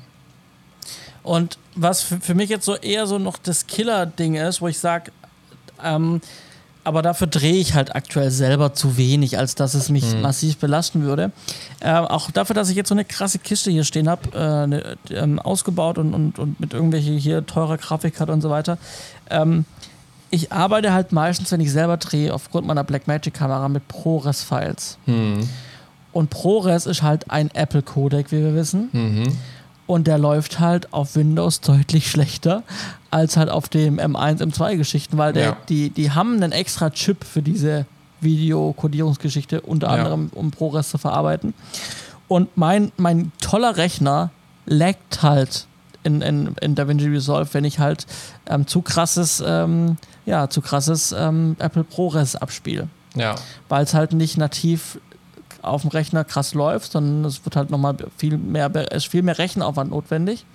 Und 1.22 1.58
was 1.76 2.04
für, 2.04 2.36
mich 2.36 2.50
jetzt 2.50 2.66
so 2.66 2.76
eher 2.76 3.08
so 3.08 3.18
noch 3.18 3.38
das 3.38 3.66
Killer-Ding 3.66 4.36
ist, 4.36 4.62
wo 4.62 4.68
ich 4.68 4.78
sage, 4.78 5.12
ähm, 5.84 6.22
aber 6.86 7.02
dafür 7.02 7.28
drehe 7.28 7.56
ich 7.56 7.74
halt 7.74 7.96
aktuell 7.96 8.32
selber 8.32 8.74
zu 8.74 8.96
wenig, 8.96 9.38
als 9.38 9.56
dass 9.56 9.74
es 9.74 9.90
mich 9.90 10.14
mhm. 10.14 10.22
massiv 10.22 10.58
belasten 10.58 11.02
würde. 11.02 11.32
Äh, 11.80 11.92
auch 11.92 12.32
dafür, 12.32 12.54
dass 12.54 12.70
ich 12.70 12.76
jetzt 12.76 12.90
so 12.90 12.96
eine 12.96 13.06
krasse 13.06 13.40
Kiste 13.40 13.72
hier 13.72 13.84
stehen 13.84 14.08
habe, 14.08 14.22
äh, 14.34 14.68
ne, 14.68 14.98
ähm, 15.10 15.40
ausgebaut 15.40 15.98
und, 15.98 16.14
und, 16.14 16.40
und 16.40 16.60
mit 16.60 16.74
irgendwelche 16.74 17.12
hier 17.14 17.46
teurer 17.46 17.78
Grafikkarte 17.78 18.32
und 18.32 18.42
so 18.42 18.50
weiter. 18.52 18.78
Ähm, 19.30 19.66
ich 20.30 20.52
arbeite 20.52 20.94
halt 20.94 21.12
meistens, 21.12 21.52
wenn 21.52 21.60
ich 21.60 21.72
selber 21.72 21.98
drehe, 21.98 22.34
aufgrund 22.34 22.68
meiner 22.68 22.84
Blackmagic-Kamera 22.84 23.68
mit 23.68 23.88
ProRes-Files. 23.88 24.98
Mhm. 25.08 25.50
Und 26.12 26.30
ProRes 26.30 26.86
ist 26.86 27.02
halt 27.02 27.32
ein 27.32 27.50
Apple-Codec, 27.54 28.32
wie 28.32 28.42
wir 28.42 28.56
wissen. 28.56 28.90
Mhm. 28.92 29.38
Und 29.88 30.08
der 30.08 30.18
läuft 30.18 30.60
halt 30.60 30.94
auf 30.94 31.16
Windows 31.16 31.62
deutlich 31.62 32.10
schlechter 32.10 32.64
als 33.12 33.38
halt 33.38 33.50
auf 33.50 33.70
dem 33.70 34.00
M1, 34.00 34.42
M2-Geschichten, 34.42 35.18
weil 35.18 35.32
der, 35.32 35.44
ja. 35.44 35.58
die, 35.70 35.90
die 35.90 36.12
haben 36.12 36.36
einen 36.36 36.52
extra 36.52 36.90
Chip 36.90 37.24
für 37.24 37.42
diese 37.42 37.86
Videokodierungsgeschichte, 38.20 39.62
unter 39.62 39.88
ja. 39.88 39.94
anderem 39.94 40.32
um 40.34 40.52
ProRes 40.52 40.90
zu 40.90 40.98
verarbeiten. 40.98 41.54
Und 42.28 42.58
mein, 42.58 42.92
mein 42.98 43.32
toller 43.40 43.78
Rechner 43.78 44.32
laggt 44.66 45.22
halt 45.22 45.68
in, 46.04 46.22
in, 46.22 46.56
in 46.62 46.76
DaVinci 46.76 47.08
Resolve, 47.08 47.54
wenn 47.54 47.64
ich 47.64 47.80
halt 47.80 48.06
ähm, 48.48 48.68
zu 48.68 48.82
krasses, 48.82 49.44
ähm, 49.46 49.98
ja, 50.26 50.50
zu 50.50 50.62
krasses 50.62 51.14
ähm, 51.18 51.56
Apple 51.60 51.84
ProRes 51.84 52.36
abspiele. 52.36 52.88
Ja. 53.16 53.36
Weil 53.70 53.84
es 53.84 53.94
halt 53.94 54.14
nicht 54.14 54.38
nativ 54.38 55.00
auf 55.68 55.82
dem 55.82 55.92
Rechner 55.92 56.24
krass 56.24 56.54
läuft, 56.54 56.92
sondern 56.92 57.26
es 57.26 57.44
wird 57.46 57.56
halt 57.56 57.70
nochmal 57.70 57.96
viel 58.18 58.38
mehr, 58.38 58.74
ist 58.92 59.08
viel 59.08 59.24
mehr 59.24 59.38
Rechenaufwand 59.38 59.92
notwendig. 59.92 60.46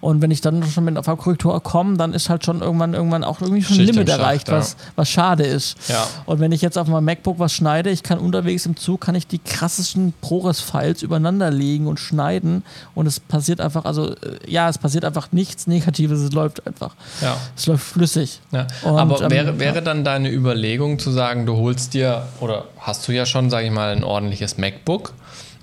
Und 0.00 0.22
wenn 0.22 0.30
ich 0.30 0.40
dann 0.40 0.62
schon 0.64 0.84
mit 0.84 0.92
einer 0.92 1.02
Farbkorrektur 1.02 1.60
komme, 1.62 1.96
dann 1.96 2.12
ist 2.12 2.28
halt 2.28 2.44
schon 2.44 2.60
irgendwann 2.60 2.94
irgendwann 2.94 3.24
auch 3.24 3.40
irgendwie 3.40 3.62
schon 3.62 3.76
ein 3.78 3.86
Limit 3.86 4.08
erreicht, 4.08 4.48
ja. 4.48 4.54
was, 4.54 4.76
was 4.94 5.08
schade 5.08 5.44
ist. 5.44 5.76
Ja. 5.88 6.06
Und 6.26 6.40
wenn 6.40 6.52
ich 6.52 6.62
jetzt 6.62 6.76
auf 6.76 6.86
meinem 6.86 7.04
MacBook 7.04 7.38
was 7.38 7.52
schneide, 7.52 7.90
ich 7.90 8.02
kann 8.02 8.18
unterwegs 8.18 8.66
im 8.66 8.76
Zug, 8.76 9.00
kann 9.00 9.14
ich 9.14 9.26
die 9.26 9.38
krassesten 9.38 10.12
ProRes-Files 10.20 11.02
übereinander 11.02 11.50
legen 11.50 11.86
und 11.86 11.98
schneiden 11.98 12.62
und 12.94 13.06
es 13.06 13.20
passiert 13.20 13.60
einfach, 13.60 13.84
also 13.84 14.12
äh, 14.12 14.16
ja, 14.46 14.68
es 14.68 14.78
passiert 14.78 15.04
einfach 15.04 15.32
nichts 15.32 15.66
Negatives, 15.66 16.20
es 16.20 16.32
läuft 16.32 16.66
einfach. 16.66 16.94
Ja. 17.22 17.36
Es 17.56 17.66
läuft 17.66 17.84
flüssig. 17.84 18.40
Ja. 18.52 18.66
Und, 18.82 18.98
Aber 18.98 19.22
ähm, 19.22 19.30
wäre, 19.30 19.58
wäre 19.58 19.82
dann 19.82 20.04
deine 20.04 20.30
Überlegung 20.30 20.98
zu 20.98 21.10
sagen, 21.10 21.46
du 21.46 21.56
holst 21.56 21.94
dir, 21.94 22.26
oder 22.40 22.64
hast 22.78 23.08
du 23.08 23.12
ja 23.12 23.26
schon, 23.26 23.50
sage 23.50 23.66
ich 23.66 23.72
mal, 23.72 23.92
ein 23.92 24.04
ordentliches 24.04 24.58
MacBook 24.58 25.14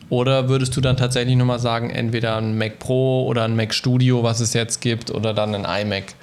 oder 0.10 0.50
würdest 0.50 0.76
du 0.76 0.82
dann 0.82 0.98
tatsächlich 0.98 1.36
nochmal 1.36 1.60
sagen, 1.60 1.90
entweder 1.90 2.38
ein 2.38 2.58
Mac 2.58 2.80
Pro 2.80 3.26
oder 3.26 3.44
ein 3.44 3.56
Mac 3.56 3.74
Studio, 3.74 4.24
was 4.24 4.40
es 4.40 4.54
jetzt 4.54 4.82
gibt, 4.82 5.12
oder 5.12 5.34
dann 5.34 5.56
ein 5.56 5.86
iMac? 5.86 6.16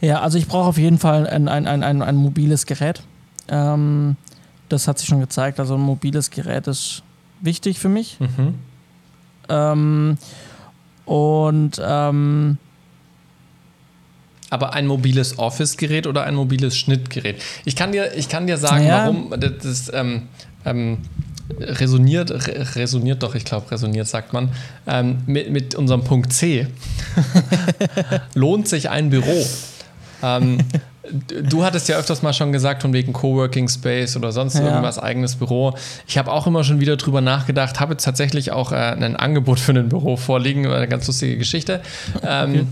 Ja, 0.00 0.20
also 0.20 0.38
ich 0.38 0.46
brauche 0.46 0.68
auf 0.68 0.78
jeden 0.78 0.98
Fall 0.98 1.26
ein, 1.26 1.48
ein, 1.48 1.66
ein, 1.66 1.82
ein, 1.82 2.02
ein 2.02 2.16
mobiles 2.16 2.66
Gerät. 2.66 3.02
Ähm, 3.48 4.16
das 4.68 4.88
hat 4.88 4.98
sich 4.98 5.08
schon 5.08 5.20
gezeigt. 5.20 5.60
Also 5.60 5.74
ein 5.74 5.80
mobiles 5.80 6.30
Gerät 6.30 6.66
ist 6.66 7.02
wichtig 7.40 7.78
für 7.78 7.88
mich. 7.88 8.18
Mhm. 8.18 8.54
Ähm, 9.48 10.18
und 11.04 11.80
ähm, 11.84 12.58
aber 14.50 14.74
ein 14.74 14.86
mobiles 14.86 15.38
Office-Gerät 15.38 16.06
oder 16.06 16.24
ein 16.24 16.34
mobiles 16.34 16.76
Schnittgerät? 16.76 17.42
Ich 17.64 17.74
kann 17.74 17.92
dir, 17.92 18.14
ich 18.14 18.28
kann 18.28 18.46
dir 18.46 18.58
sagen, 18.58 18.84
ja. 18.84 19.04
warum. 19.04 19.32
Das, 19.38 19.90
ähm, 19.94 20.28
ähm, 20.66 20.98
resoniert, 21.60 22.30
resoniert 22.76 23.22
doch, 23.22 23.34
ich 23.34 23.44
glaube, 23.44 23.70
resoniert 23.70 24.08
sagt 24.08 24.32
man, 24.32 24.50
ähm, 24.86 25.18
mit, 25.26 25.50
mit 25.50 25.74
unserem 25.74 26.04
Punkt 26.04 26.32
C. 26.32 26.66
Lohnt 28.34 28.68
sich 28.68 28.90
ein 28.90 29.10
Büro? 29.10 29.44
Ähm, 30.22 30.58
du 31.28 31.64
hattest 31.64 31.88
ja 31.88 31.96
öfters 31.96 32.22
mal 32.22 32.32
schon 32.32 32.52
gesagt, 32.52 32.82
von 32.82 32.92
wegen 32.92 33.12
Coworking 33.12 33.68
Space 33.68 34.16
oder 34.16 34.32
sonst 34.32 34.54
ja. 34.54 34.66
irgendwas, 34.66 34.98
eigenes 34.98 35.36
Büro. 35.36 35.74
Ich 36.06 36.16
habe 36.16 36.30
auch 36.30 36.46
immer 36.46 36.64
schon 36.64 36.80
wieder 36.80 36.96
drüber 36.96 37.20
nachgedacht, 37.20 37.80
habe 37.80 37.94
jetzt 37.94 38.04
tatsächlich 38.04 38.52
auch 38.52 38.72
äh, 38.72 38.76
ein 38.76 39.16
Angebot 39.16 39.60
für 39.60 39.72
ein 39.72 39.88
Büro 39.88 40.16
vorliegen, 40.16 40.66
eine 40.66 40.88
ganz 40.88 41.06
lustige 41.06 41.36
Geschichte. 41.36 41.82
Ähm, 42.24 42.50
okay. 42.50 42.66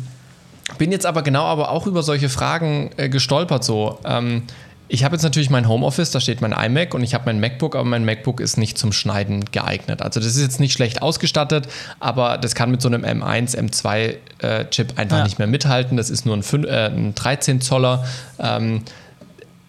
Bin 0.78 0.92
jetzt 0.92 1.06
aber 1.06 1.22
genau 1.22 1.44
aber 1.44 1.70
auch 1.70 1.86
über 1.86 2.02
solche 2.02 2.28
Fragen 2.28 2.90
äh, 2.96 3.08
gestolpert 3.08 3.64
so. 3.64 3.98
Ähm, 4.04 4.44
ich 4.92 5.04
habe 5.04 5.14
jetzt 5.14 5.22
natürlich 5.22 5.50
mein 5.50 5.68
Homeoffice, 5.68 6.10
da 6.10 6.18
steht 6.20 6.40
mein 6.40 6.50
iMac 6.50 6.94
und 6.94 7.04
ich 7.04 7.14
habe 7.14 7.24
mein 7.26 7.38
MacBook, 7.38 7.76
aber 7.76 7.84
mein 7.84 8.04
MacBook 8.04 8.40
ist 8.40 8.56
nicht 8.56 8.76
zum 8.76 8.92
Schneiden 8.92 9.44
geeignet. 9.52 10.02
Also 10.02 10.18
das 10.18 10.34
ist 10.34 10.42
jetzt 10.42 10.58
nicht 10.58 10.72
schlecht 10.72 11.00
ausgestattet, 11.00 11.68
aber 12.00 12.38
das 12.38 12.56
kann 12.56 12.72
mit 12.72 12.82
so 12.82 12.88
einem 12.88 13.04
M1, 13.04 13.56
M2 13.56 14.16
äh, 14.38 14.64
Chip 14.70 14.98
einfach 14.98 15.18
ja. 15.18 15.24
nicht 15.24 15.38
mehr 15.38 15.46
mithalten. 15.46 15.96
Das 15.96 16.10
ist 16.10 16.26
nur 16.26 16.36
ein, 16.36 16.42
5, 16.42 16.66
äh, 16.66 16.86
ein 16.86 17.14
13 17.14 17.60
Zoller. 17.60 18.04
Ähm, 18.40 18.82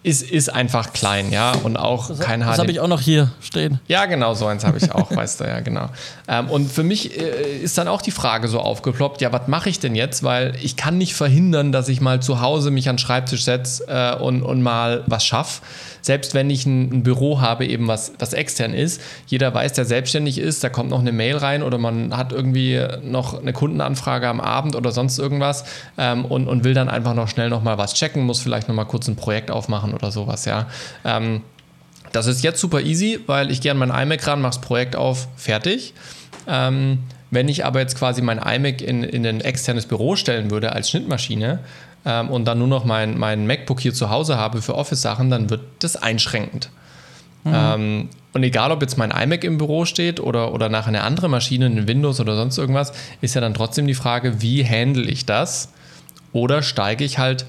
ist, 0.02 0.22
ist 0.22 0.48
einfach 0.48 0.92
klein, 0.92 1.30
ja, 1.30 1.52
und 1.52 1.76
auch 1.76 2.08
das, 2.08 2.18
kein 2.18 2.40
HD. 2.40 2.48
Das 2.48 2.58
habe 2.58 2.72
ich 2.72 2.80
auch 2.80 2.88
noch 2.88 3.00
hier 3.00 3.30
stehen. 3.40 3.78
Ja, 3.86 4.06
genau, 4.06 4.34
so 4.34 4.46
eins 4.46 4.64
habe 4.64 4.78
ich 4.78 4.90
auch, 4.92 5.10
weißt 5.16 5.40
du, 5.40 5.44
ja, 5.44 5.60
genau. 5.60 5.90
Ähm, 6.26 6.50
und 6.50 6.70
für 6.70 6.82
mich 6.82 7.18
äh, 7.20 7.58
ist 7.58 7.78
dann 7.78 7.86
auch 7.86 8.02
die 8.02 8.10
Frage 8.10 8.48
so 8.48 8.58
aufgeploppt, 8.58 9.20
ja, 9.20 9.32
was 9.32 9.46
mache 9.46 9.68
ich 9.68 9.78
denn 9.78 9.94
jetzt? 9.94 10.24
Weil 10.24 10.56
ich 10.60 10.76
kann 10.76 10.98
nicht 10.98 11.14
verhindern, 11.14 11.70
dass 11.70 11.88
ich 11.88 12.00
mal 12.00 12.20
zu 12.20 12.40
Hause 12.40 12.70
mich 12.70 12.88
an 12.88 12.96
den 12.96 12.98
Schreibtisch 12.98 13.44
setze 13.44 13.84
äh, 13.86 14.16
und, 14.20 14.42
und 14.42 14.62
mal 14.62 15.04
was 15.06 15.24
schaffe 15.24 15.62
selbst 16.02 16.34
wenn 16.34 16.50
ich 16.50 16.66
ein, 16.66 16.92
ein, 16.92 17.02
Büro 17.02 17.40
habe, 17.40 17.64
eben 17.64 17.88
was, 17.88 18.12
was 18.18 18.34
extern 18.34 18.74
ist, 18.74 19.00
jeder 19.26 19.54
weiß, 19.54 19.72
der 19.72 19.84
selbstständig 19.86 20.38
ist, 20.38 20.62
da 20.62 20.68
kommt 20.68 20.90
noch 20.90 21.00
eine 21.00 21.12
Mail 21.12 21.36
rein 21.36 21.62
oder 21.62 21.78
man 21.78 22.16
hat 22.16 22.32
irgendwie 22.32 22.84
noch 23.02 23.40
eine 23.40 23.52
Kundenanfrage 23.52 24.28
am 24.28 24.40
Abend 24.40 24.76
oder 24.76 24.92
sonst 24.92 25.18
irgendwas 25.18 25.64
ähm, 25.96 26.24
und, 26.24 26.48
und 26.48 26.64
will 26.64 26.74
dann 26.74 26.88
einfach 26.88 27.14
noch 27.14 27.28
schnell 27.28 27.48
noch 27.48 27.62
mal 27.62 27.78
was 27.78 27.94
checken, 27.94 28.24
muss 28.24 28.40
vielleicht 28.40 28.68
noch 28.68 28.74
mal 28.74 28.84
kurz 28.84 29.08
ein 29.08 29.16
Projekt 29.16 29.50
aufmachen 29.50 29.94
oder 29.94 30.10
sowas, 30.10 30.44
ja. 30.44 30.66
Ähm, 31.04 31.42
das 32.10 32.26
ist 32.26 32.44
jetzt 32.44 32.60
super 32.60 32.80
easy, 32.82 33.20
weil 33.26 33.50
ich 33.50 33.62
gehe 33.62 33.72
an 33.72 33.78
mein 33.78 33.90
iMac 33.90 34.26
ran, 34.26 34.42
mache 34.42 34.50
das 34.50 34.60
Projekt 34.60 34.96
auf, 34.96 35.28
fertig. 35.36 35.94
Ähm, 36.46 36.98
wenn 37.30 37.48
ich 37.48 37.64
aber 37.64 37.80
jetzt 37.80 37.96
quasi 37.96 38.20
mein 38.20 38.38
iMac 38.38 38.82
in, 38.82 39.02
in 39.02 39.26
ein 39.26 39.40
externes 39.40 39.86
Büro 39.86 40.16
stellen 40.16 40.50
würde 40.50 40.72
als 40.72 40.90
Schnittmaschine, 40.90 41.60
ähm, 42.04 42.30
und 42.30 42.44
dann 42.46 42.58
nur 42.58 42.68
noch 42.68 42.84
mein, 42.84 43.18
mein 43.18 43.46
MacBook 43.46 43.80
hier 43.80 43.94
zu 43.94 44.10
Hause 44.10 44.36
habe 44.36 44.62
für 44.62 44.74
Office-Sachen, 44.74 45.30
dann 45.30 45.50
wird 45.50 45.62
das 45.80 45.96
einschränkend. 45.96 46.70
Mhm. 47.44 47.52
Ähm, 47.54 48.08
und 48.34 48.42
egal, 48.42 48.72
ob 48.72 48.80
jetzt 48.80 48.96
mein 48.96 49.10
iMac 49.10 49.44
im 49.44 49.58
Büro 49.58 49.84
steht 49.84 50.18
oder, 50.18 50.52
oder 50.54 50.68
nachher 50.68 50.88
eine 50.88 51.02
andere 51.02 51.28
Maschine, 51.28 51.66
in 51.66 51.86
Windows 51.86 52.18
oder 52.18 52.34
sonst 52.36 52.56
irgendwas, 52.56 52.92
ist 53.20 53.34
ja 53.34 53.40
dann 53.40 53.54
trotzdem 53.54 53.86
die 53.86 53.94
Frage, 53.94 54.40
wie 54.40 54.64
handle 54.64 55.04
ich 55.04 55.26
das? 55.26 55.72
Oder 56.32 56.62
steige 56.62 57.04
ich 57.04 57.18
halt 57.18 57.44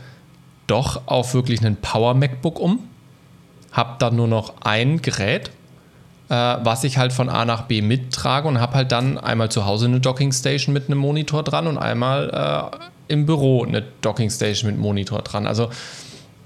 doch 0.67 1.07
auf 1.07 1.33
wirklich 1.33 1.61
einen 1.61 1.77
Power 1.77 2.13
MacBook 2.13 2.59
um, 2.59 2.79
habe 3.71 3.95
dann 3.99 4.15
nur 4.15 4.27
noch 4.27 4.53
ein 4.61 5.01
Gerät, 5.01 5.51
äh, 6.29 6.35
was 6.35 6.83
ich 6.83 6.97
halt 6.97 7.13
von 7.13 7.29
A 7.29 7.45
nach 7.45 7.63
B 7.63 7.81
mittrage 7.81 8.47
und 8.47 8.59
habe 8.59 8.73
halt 8.73 8.91
dann 8.91 9.17
einmal 9.17 9.49
zu 9.49 9.65
Hause 9.65 9.85
eine 9.85 9.99
Dockingstation 10.01 10.73
mit 10.73 10.87
einem 10.87 10.99
Monitor 10.99 11.43
dran 11.43 11.67
und 11.67 11.77
einmal 11.77 12.71
äh, 12.73 12.77
im 13.07 13.25
Büro 13.25 13.63
eine 13.63 13.83
Dockingstation 14.01 14.71
mit 14.71 14.79
Monitor 14.79 15.21
dran. 15.21 15.47
Also, 15.47 15.69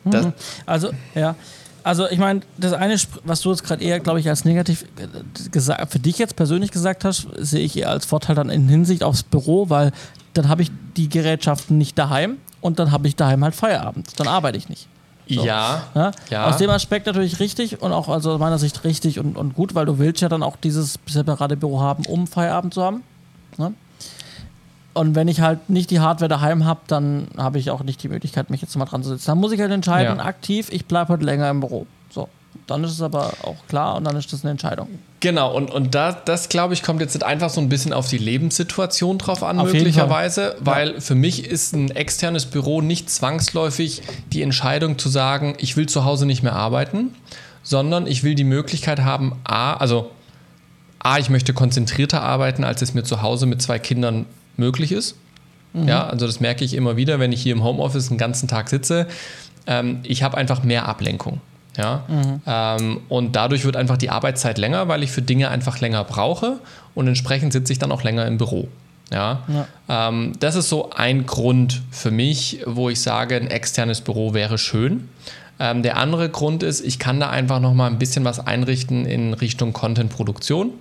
mhm. 0.03 0.34
also 0.66 0.91
ja. 1.16 1.36
Also 1.84 2.10
ich 2.10 2.20
meine, 2.20 2.41
das 2.58 2.74
eine, 2.74 2.97
was 3.24 3.39
du 3.39 3.49
jetzt 3.51 3.64
gerade 3.64 3.82
eher, 3.82 4.01
glaube 4.01 4.20
ich, 4.20 4.28
als 4.28 4.43
negativ 4.43 4.86
gesagt, 5.51 5.89
für 5.89 5.99
dich 5.99 6.18
jetzt 6.18 6.36
persönlich 6.36 6.72
gesagt 6.72 7.05
hast, 7.05 7.28
sehe 7.38 7.62
ich 7.62 7.78
eher 7.78 7.89
als 7.89 8.05
Vorteil 8.05 8.36
dann 8.36 8.49
in 8.49 8.68
Hinsicht 8.68 9.03
aufs 9.03 9.24
Büro, 9.24 9.70
weil 9.70 9.93
dann 10.34 10.49
habe 10.49 10.64
ich 10.64 10.72
die 10.97 11.08
Gerätschaften 11.08 11.78
nicht 11.78 11.97
daheim 11.97 12.39
und 12.60 12.80
dann 12.80 12.91
habe 12.91 13.08
ich 13.08 13.16
daheim 13.16 13.41
halt 13.41 13.55
Feierabend. 13.55 14.20
Dann 14.20 14.28
arbeite 14.28 14.58
ich 14.58 14.68
nicht. 14.68 14.88
So. 15.30 15.45
Ja, 15.45 15.84
ja, 15.93 16.12
ja, 16.30 16.45
Aus 16.45 16.58
dem 16.58 16.70
Aspekt 16.70 17.05
natürlich 17.05 17.39
richtig 17.39 17.82
und 17.82 17.91
auch 17.91 18.08
also 18.08 18.34
aus 18.34 18.39
meiner 18.39 18.60
Sicht 18.60 18.84
richtig 18.84 19.20
und, 19.20 19.38
und 19.38 19.55
gut, 19.55 19.76
weil 19.76 19.86
du 19.86 19.97
willst 19.97 20.22
ja 20.22 20.30
dann 20.30 20.43
auch 20.43 20.55
dieses 20.55 20.99
separate 21.05 21.58
Büro 21.58 21.82
haben, 21.82 22.05
um 22.05 22.28
Feierabend 22.28 22.74
zu 22.74 22.84
haben. 22.84 23.03
Ne? 23.58 23.74
Und 24.98 25.14
wenn 25.14 25.28
ich 25.28 25.41
halt 25.41 25.70
nicht 25.70 25.91
die 25.91 26.00
Hardware 26.00 26.28
daheim 26.28 26.66
habe, 26.66 26.80
dann 26.88 27.28
habe 27.38 27.60
ich 27.60 27.70
auch 27.70 27.84
nicht 27.84 28.02
die 28.02 28.10
Möglichkeit, 28.10 28.50
mich 28.50 28.62
jetzt 28.62 28.76
mal 28.76 28.86
dran 28.86 29.04
zu 29.04 29.10
setzen. 29.10 29.28
Dann 29.28 29.38
muss 29.38 29.52
ich 29.52 29.62
halt 29.62 29.72
entscheiden, 29.72 30.18
ja. 30.18 30.26
aktiv, 30.26 30.70
ich 30.72 30.86
bleibe 30.86 31.14
heute 31.14 31.24
länger 31.24 31.48
im 31.52 31.60
Büro. 31.60 31.86
So. 32.10 32.30
Dann 32.66 32.84
ist 32.84 32.93
es 32.93 33.02
aber 33.04 33.32
auch 33.43 33.58
klar 33.68 33.95
und 33.95 34.06
dann 34.06 34.16
ist 34.16 34.34
das 34.34 34.43
eine 34.43 34.52
Entscheidung. 34.52 34.88
Genau, 35.20 35.56
und, 35.56 35.70
und 35.70 35.93
da, 35.93 36.12
das, 36.12 36.50
glaube 36.50 36.74
ich, 36.74 36.82
kommt 36.82 37.00
jetzt 37.00 37.24
einfach 37.24 37.52
so 37.52 37.62
ein 37.62 37.70
bisschen 37.70 37.93
auf 37.93 38.08
die 38.08 38.18
Lebenssituation 38.18 39.20
drauf 39.20 39.43
an, 39.43 39.60
auf 39.60 39.72
möglicherweise, 39.72 40.56
weil 40.62 40.93
ja. 40.95 41.00
für 41.00 41.16
mich 41.16 41.45
ist 41.45 41.76
ein 41.76 41.91
externes 41.91 42.48
Büro 42.48 42.82
nicht 42.82 43.12
zwangsläufig 43.12 44.02
die 44.34 44.41
Entscheidung 44.41 44.98
zu 44.98 45.10
sagen, 45.10 45.54
ich 45.60 45.78
will 45.78 45.88
zu 45.88 46.06
Hause 46.06 46.26
nicht 46.26 46.41
mehr 46.41 46.56
arbeiten, 46.56 47.14
sondern 47.62 48.08
ich 48.08 48.24
will 48.24 48.34
die 48.34 48.43
Möglichkeit 48.43 49.02
haben, 49.02 49.34
A, 49.43 49.76
also 49.76 50.10
A, 50.98 51.20
ich 51.20 51.30
möchte 51.30 51.54
konzentrierter 51.54 52.24
arbeiten, 52.24 52.64
als 52.64 52.82
es 52.82 52.95
mir 52.95 53.04
zu 53.04 53.22
Hause 53.22 53.45
mit 53.45 53.62
zwei 53.62 53.78
Kindern 53.78 54.26
möglich 54.58 54.91
ist. 54.91 55.16
Mhm. 55.74 55.88
Ja, 55.88 56.08
also 56.08 56.26
das 56.26 56.39
merke 56.39 56.66
ich 56.66 56.74
immer 56.74 56.97
wieder, 56.97 57.20
wenn 57.20 57.32
ich 57.32 57.41
hier 57.41 57.53
im 57.53 57.64
Homeoffice 57.64 58.10
einen 58.10 58.18
ganzen 58.18 58.47
Tag 58.47 58.70
sitze. 58.70 59.08
Ähm, 59.66 59.99
ich 60.03 60.24
habe 60.24 60.38
einfach 60.38 60.64
mehr 60.64 60.88
Ablenkung. 60.88 61.41
Ja? 61.78 62.03
Mhm. 62.08 62.41
Ähm, 62.45 63.01
und 63.08 63.36
dadurch 63.36 63.64
wird 63.64 63.76
einfach 63.76 63.97
die 63.97 64.10
Arbeitszeit 64.10 64.58
länger, 64.58 64.88
weil 64.88 65.03
ich 65.03 65.12
für 65.12 65.22
Dinge 65.22 65.49
einfach 65.49 65.80
länger 65.80 66.03
brauche 66.03 66.60
und 66.95 67.08
entsprechend 67.08 67.53
sitze 67.53 67.72
ich 67.72 67.80
dann 67.80 67.91
auch 67.91 68.03
länger 68.03 68.26
im 68.26 68.38
Büro. 68.38 68.68
Ja? 69.12 69.43
ja. 69.47 70.10
Ähm, 70.10 70.34
das 70.39 70.55
ist 70.55 70.70
so 70.70 70.89
ein 70.91 71.26
Grund 71.26 71.82
für 71.91 72.12
mich, 72.12 72.62
wo 72.66 72.89
ich 72.89 72.99
sage, 73.01 73.36
ein 73.36 73.47
externes 73.47 74.01
Büro 74.01 74.34
wäre 74.34 74.58
schön. 74.58 75.10
Ähm, 75.60 75.82
der 75.84 75.97
andere 75.97 76.30
Grund 76.30 76.64
ist, 76.64 76.82
ich 76.82 76.99
kann 76.99 77.20
da 77.20 77.30
einfach 77.30 77.60
noch 77.60 77.74
mal 77.74 77.88
ein 77.88 77.97
bisschen 77.97 78.26
was 78.26 78.45
einrichten 78.45 79.05
in 79.05 79.34
Richtung 79.34 79.74
Content-Produktion. 79.74 80.72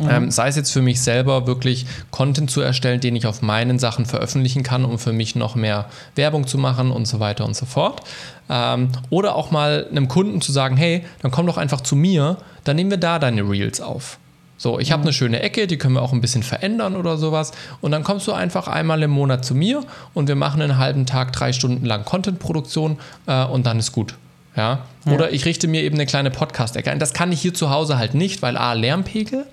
Mhm. 0.00 0.10
Ähm, 0.10 0.30
sei 0.30 0.48
es 0.48 0.56
jetzt 0.56 0.72
für 0.72 0.82
mich 0.82 1.00
selber 1.00 1.46
wirklich 1.46 1.86
Content 2.10 2.50
zu 2.50 2.60
erstellen, 2.60 3.00
den 3.00 3.16
ich 3.16 3.26
auf 3.26 3.42
meinen 3.42 3.78
Sachen 3.78 4.06
veröffentlichen 4.06 4.62
kann, 4.62 4.84
um 4.84 4.98
für 4.98 5.12
mich 5.12 5.34
noch 5.34 5.54
mehr 5.54 5.86
Werbung 6.14 6.46
zu 6.46 6.56
machen 6.58 6.90
und 6.90 7.06
so 7.06 7.18
weiter 7.20 7.44
und 7.44 7.56
so 7.56 7.66
fort. 7.66 8.02
Ähm, 8.48 8.90
oder 9.10 9.34
auch 9.34 9.50
mal 9.50 9.86
einem 9.90 10.08
Kunden 10.08 10.40
zu 10.40 10.52
sagen, 10.52 10.76
hey, 10.76 11.04
dann 11.22 11.30
komm 11.30 11.46
doch 11.46 11.56
einfach 11.56 11.80
zu 11.80 11.96
mir, 11.96 12.36
dann 12.64 12.76
nehmen 12.76 12.90
wir 12.90 12.98
da 12.98 13.18
deine 13.18 13.42
Reels 13.42 13.80
auf. 13.80 14.18
So, 14.56 14.80
ich 14.80 14.90
habe 14.90 15.00
mhm. 15.00 15.06
eine 15.06 15.12
schöne 15.12 15.40
Ecke, 15.40 15.66
die 15.66 15.78
können 15.78 15.94
wir 15.94 16.02
auch 16.02 16.12
ein 16.12 16.20
bisschen 16.20 16.42
verändern 16.42 16.96
oder 16.96 17.16
sowas. 17.16 17.52
Und 17.80 17.92
dann 17.92 18.02
kommst 18.02 18.26
du 18.26 18.32
einfach 18.32 18.66
einmal 18.66 19.02
im 19.02 19.10
Monat 19.10 19.44
zu 19.44 19.54
mir 19.54 19.84
und 20.14 20.28
wir 20.28 20.34
machen 20.34 20.60
einen 20.60 20.78
halben 20.78 21.06
Tag, 21.06 21.32
drei 21.32 21.52
Stunden 21.52 21.84
lang 21.84 22.04
Content-Produktion 22.04 22.98
äh, 23.26 23.44
und 23.44 23.66
dann 23.66 23.78
ist 23.78 23.92
gut. 23.92 24.14
Ja? 24.56 24.80
ja? 25.06 25.12
Oder 25.12 25.32
ich 25.32 25.44
richte 25.44 25.68
mir 25.68 25.82
eben 25.82 25.94
eine 25.94 26.06
kleine 26.06 26.32
Podcast-Ecke 26.32 26.90
ein. 26.90 26.98
Das 26.98 27.14
kann 27.14 27.30
ich 27.30 27.40
hier 27.40 27.54
zu 27.54 27.70
Hause 27.70 27.98
halt 27.98 28.14
nicht, 28.14 28.42
weil 28.42 28.56
A, 28.56 28.72
Lärmpegel, 28.72 29.46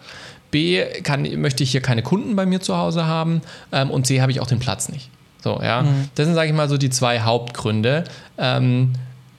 B, 0.51 0.83
kann, 1.03 1.23
möchte 1.41 1.63
ich 1.63 1.71
hier 1.71 1.81
keine 1.81 2.01
Kunden 2.01 2.35
bei 2.35 2.45
mir 2.45 2.61
zu 2.61 2.77
Hause 2.77 3.05
haben 3.05 3.41
ähm, 3.71 3.91
und 3.91 4.07
C, 4.07 4.21
habe 4.21 4.31
ich 4.31 4.39
auch 4.39 4.47
den 4.47 4.59
Platz 4.59 4.89
nicht. 4.89 5.09
So, 5.43 5.59
ja. 5.61 5.83
Mhm. 5.83 6.09
Das 6.15 6.25
sind, 6.25 6.35
sage 6.35 6.49
ich 6.49 6.55
mal, 6.55 6.69
so 6.69 6.77
die 6.77 6.89
zwei 6.89 7.21
Hauptgründe. 7.21 8.05
Ähm, 8.37 8.93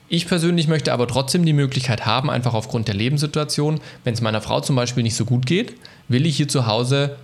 ich 0.09 0.27
persönlich 0.27 0.67
möchte 0.67 0.93
aber 0.93 1.07
trotzdem 1.07 1.45
die 1.45 1.53
Möglichkeit 1.53 2.05
haben, 2.05 2.29
einfach 2.29 2.53
aufgrund 2.53 2.87
der 2.87 2.95
Lebenssituation, 2.95 3.81
wenn 4.03 4.13
es 4.13 4.21
meiner 4.21 4.41
Frau 4.41 4.61
zum 4.61 4.75
Beispiel 4.75 5.03
nicht 5.03 5.15
so 5.15 5.25
gut 5.25 5.45
geht, 5.45 5.73
will 6.07 6.25
ich 6.25 6.37
hier 6.37 6.47
zu 6.47 6.65
Hause, 6.65 7.17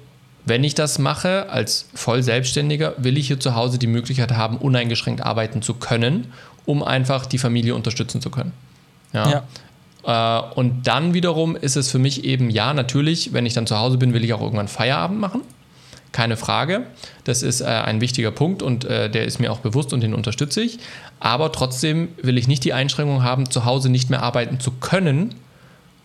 wenn 0.46 0.64
ich 0.64 0.76
das 0.76 1.00
mache, 1.00 1.50
als 1.50 1.88
voll 1.94 2.24
Selbstständiger, 2.24 2.94
will 2.98 3.18
ich 3.18 3.28
hier 3.28 3.40
zu 3.40 3.56
Hause 3.56 3.78
die 3.78 3.88
Möglichkeit 3.88 4.34
haben, 4.34 4.58
uneingeschränkt 4.58 5.22
arbeiten 5.22 5.62
zu 5.62 5.76
können, 5.76 6.34
um 6.66 6.84
einfach 6.84 7.26
die 7.26 7.38
Familie 7.38 7.76
unterstützen 7.76 8.22
zu 8.22 8.30
können. 8.30 8.52
Ja. 9.14 9.30
ja. 9.30 9.44
Äh, 10.06 10.40
und 10.56 10.88
dann 10.88 11.14
wiederum 11.14 11.56
ist 11.56 11.76
es 11.76 11.90
für 11.92 12.00
mich 12.00 12.24
eben, 12.24 12.50
ja, 12.50 12.74
natürlich, 12.74 13.34
wenn 13.34 13.46
ich 13.46 13.54
dann 13.54 13.68
zu 13.68 13.78
Hause 13.78 13.98
bin, 13.98 14.14
will 14.14 14.24
ich 14.24 14.34
auch 14.34 14.42
irgendwann 14.42 14.68
Feierabend 14.68 15.20
machen. 15.20 15.42
Keine 16.12 16.38
Frage. 16.38 16.86
Das 17.24 17.42
ist 17.42 17.62
äh, 17.62 17.66
ein 17.66 18.00
wichtiger 18.00 18.32
Punkt 18.32 18.62
und 18.62 18.86
äh, 18.86 19.10
der 19.10 19.26
ist 19.26 19.40
mir 19.40 19.52
auch 19.52 19.60
bewusst 19.60 19.94
und 19.94 20.02
den 20.02 20.14
unterstütze 20.14 20.62
ich. 20.62 20.78
Aber 21.20 21.52
trotzdem 21.52 22.10
will 22.22 22.38
ich 22.38 22.48
nicht 22.48 22.64
die 22.64 22.74
Einschränkung 22.74 23.24
haben, 23.24 23.50
zu 23.50 23.66
Hause 23.66 23.90
nicht 23.90 24.10
mehr 24.10 24.22
arbeiten 24.22 24.60
zu 24.60 24.72
können, 24.72 25.34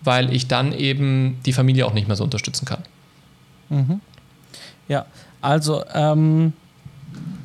weil 0.00 0.32
ich 0.32 0.46
dann 0.46 0.72
eben 0.72 1.38
die 1.44 1.52
Familie 1.52 1.86
auch 1.86 1.92
nicht 1.92 2.06
mehr 2.06 2.16
so 2.16 2.24
unterstützen 2.24 2.64
kann. 2.64 2.82
Mhm. 3.68 4.00
Ja, 4.88 5.04
also 5.42 5.84
ähm, 5.92 6.54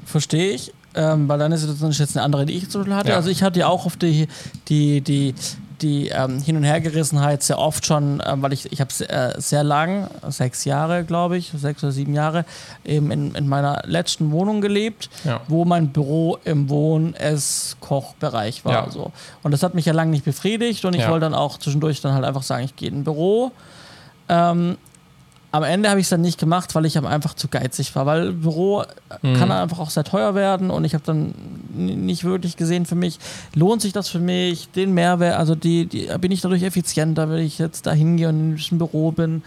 verstehe 0.05 0.51
ich. 0.51 0.71
Ähm, 0.95 1.27
weil 1.27 1.39
deine 1.39 1.57
Situation 1.57 1.89
ist 1.89 1.97
jetzt 1.97 2.15
eine 2.15 2.23
andere, 2.23 2.45
die 2.45 2.53
ich 2.53 2.69
zum 2.69 2.81
Beispiel 2.81 2.95
hatte. 2.95 3.09
Ja. 3.09 3.15
Also 3.15 3.29
ich 3.29 3.41
hatte 3.41 3.59
ja 3.59 3.67
auch 3.67 3.87
auf 3.87 3.97
die, 3.97 4.27
die, 4.69 5.01
die 5.01 5.33
die 5.83 6.07
ähm, 6.07 6.41
Hin- 6.41 6.55
und 6.55 6.63
Hergerissenheit 6.63 7.43
sehr 7.43 7.59
oft 7.59 7.85
schon, 7.85 8.19
äh, 8.21 8.33
weil 8.37 8.53
ich, 8.53 8.71
ich 8.71 8.81
habe 8.81 8.91
äh, 9.07 9.39
sehr 9.39 9.63
lang, 9.63 10.07
sechs 10.29 10.65
Jahre, 10.65 11.03
glaube 11.03 11.37
ich, 11.37 11.51
sechs 11.55 11.83
oder 11.83 11.91
sieben 11.91 12.13
Jahre, 12.13 12.45
eben 12.83 13.11
in, 13.11 13.35
in 13.35 13.47
meiner 13.47 13.83
letzten 13.85 14.31
Wohnung 14.31 14.61
gelebt, 14.61 15.09
ja. 15.23 15.41
wo 15.47 15.65
mein 15.65 15.89
Büro 15.89 16.37
im 16.45 16.69
Wohn-, 16.69 17.13
Ess-, 17.15 17.77
Kochbereich 17.81 18.65
war. 18.65 18.85
Ja. 18.85 18.91
So. 18.91 19.11
Und 19.43 19.51
das 19.51 19.61
hat 19.61 19.75
mich 19.75 19.85
ja 19.85 19.93
lange 19.93 20.11
nicht 20.11 20.25
befriedigt 20.25 20.85
und 20.85 20.95
ich 20.95 21.01
ja. 21.01 21.09
wollte 21.09 21.25
dann 21.25 21.35
auch 21.35 21.57
zwischendurch 21.59 22.01
dann 22.01 22.13
halt 22.13 22.25
einfach 22.25 22.43
sagen, 22.43 22.63
ich 22.63 22.75
gehe 22.75 22.89
in 22.89 23.01
ein 23.01 23.03
Büro. 23.03 23.51
Ähm, 24.29 24.77
am 25.53 25.61
Ende 25.61 25.87
habe 25.87 25.99
ich 25.99 26.07
es 26.07 26.09
dann 26.09 26.21
nicht 26.21 26.39
gemacht, 26.39 26.73
weil 26.73 26.83
ich 26.87 26.97
einfach 26.97 27.35
zu 27.35 27.47
geizig 27.47 27.95
war, 27.95 28.07
weil 28.07 28.33
Büro 28.33 28.83
mhm. 29.21 29.35
kann 29.35 29.51
einfach 29.51 29.77
auch 29.77 29.91
sehr 29.91 30.03
teuer 30.03 30.33
werden 30.33 30.71
und 30.71 30.83
ich 30.83 30.95
habe 30.95 31.03
dann 31.05 31.35
nicht 31.75 32.23
wirklich 32.23 32.57
gesehen 32.57 32.87
für 32.87 32.95
mich, 32.95 33.19
lohnt 33.53 33.79
sich 33.83 33.93
das 33.93 34.09
für 34.09 34.19
mich, 34.19 34.71
den 34.71 34.95
Mehrwert, 34.95 35.37
also 35.37 35.53
die, 35.53 35.85
die 35.85 36.09
bin 36.19 36.31
ich 36.31 36.41
dadurch 36.41 36.63
effizienter, 36.63 37.29
wenn 37.29 37.37
ich 37.37 37.59
jetzt 37.59 37.85
da 37.85 37.93
hingehe 37.93 38.29
und 38.29 38.59
im 38.71 38.77
Büro 38.79 39.11
bin. 39.11 39.43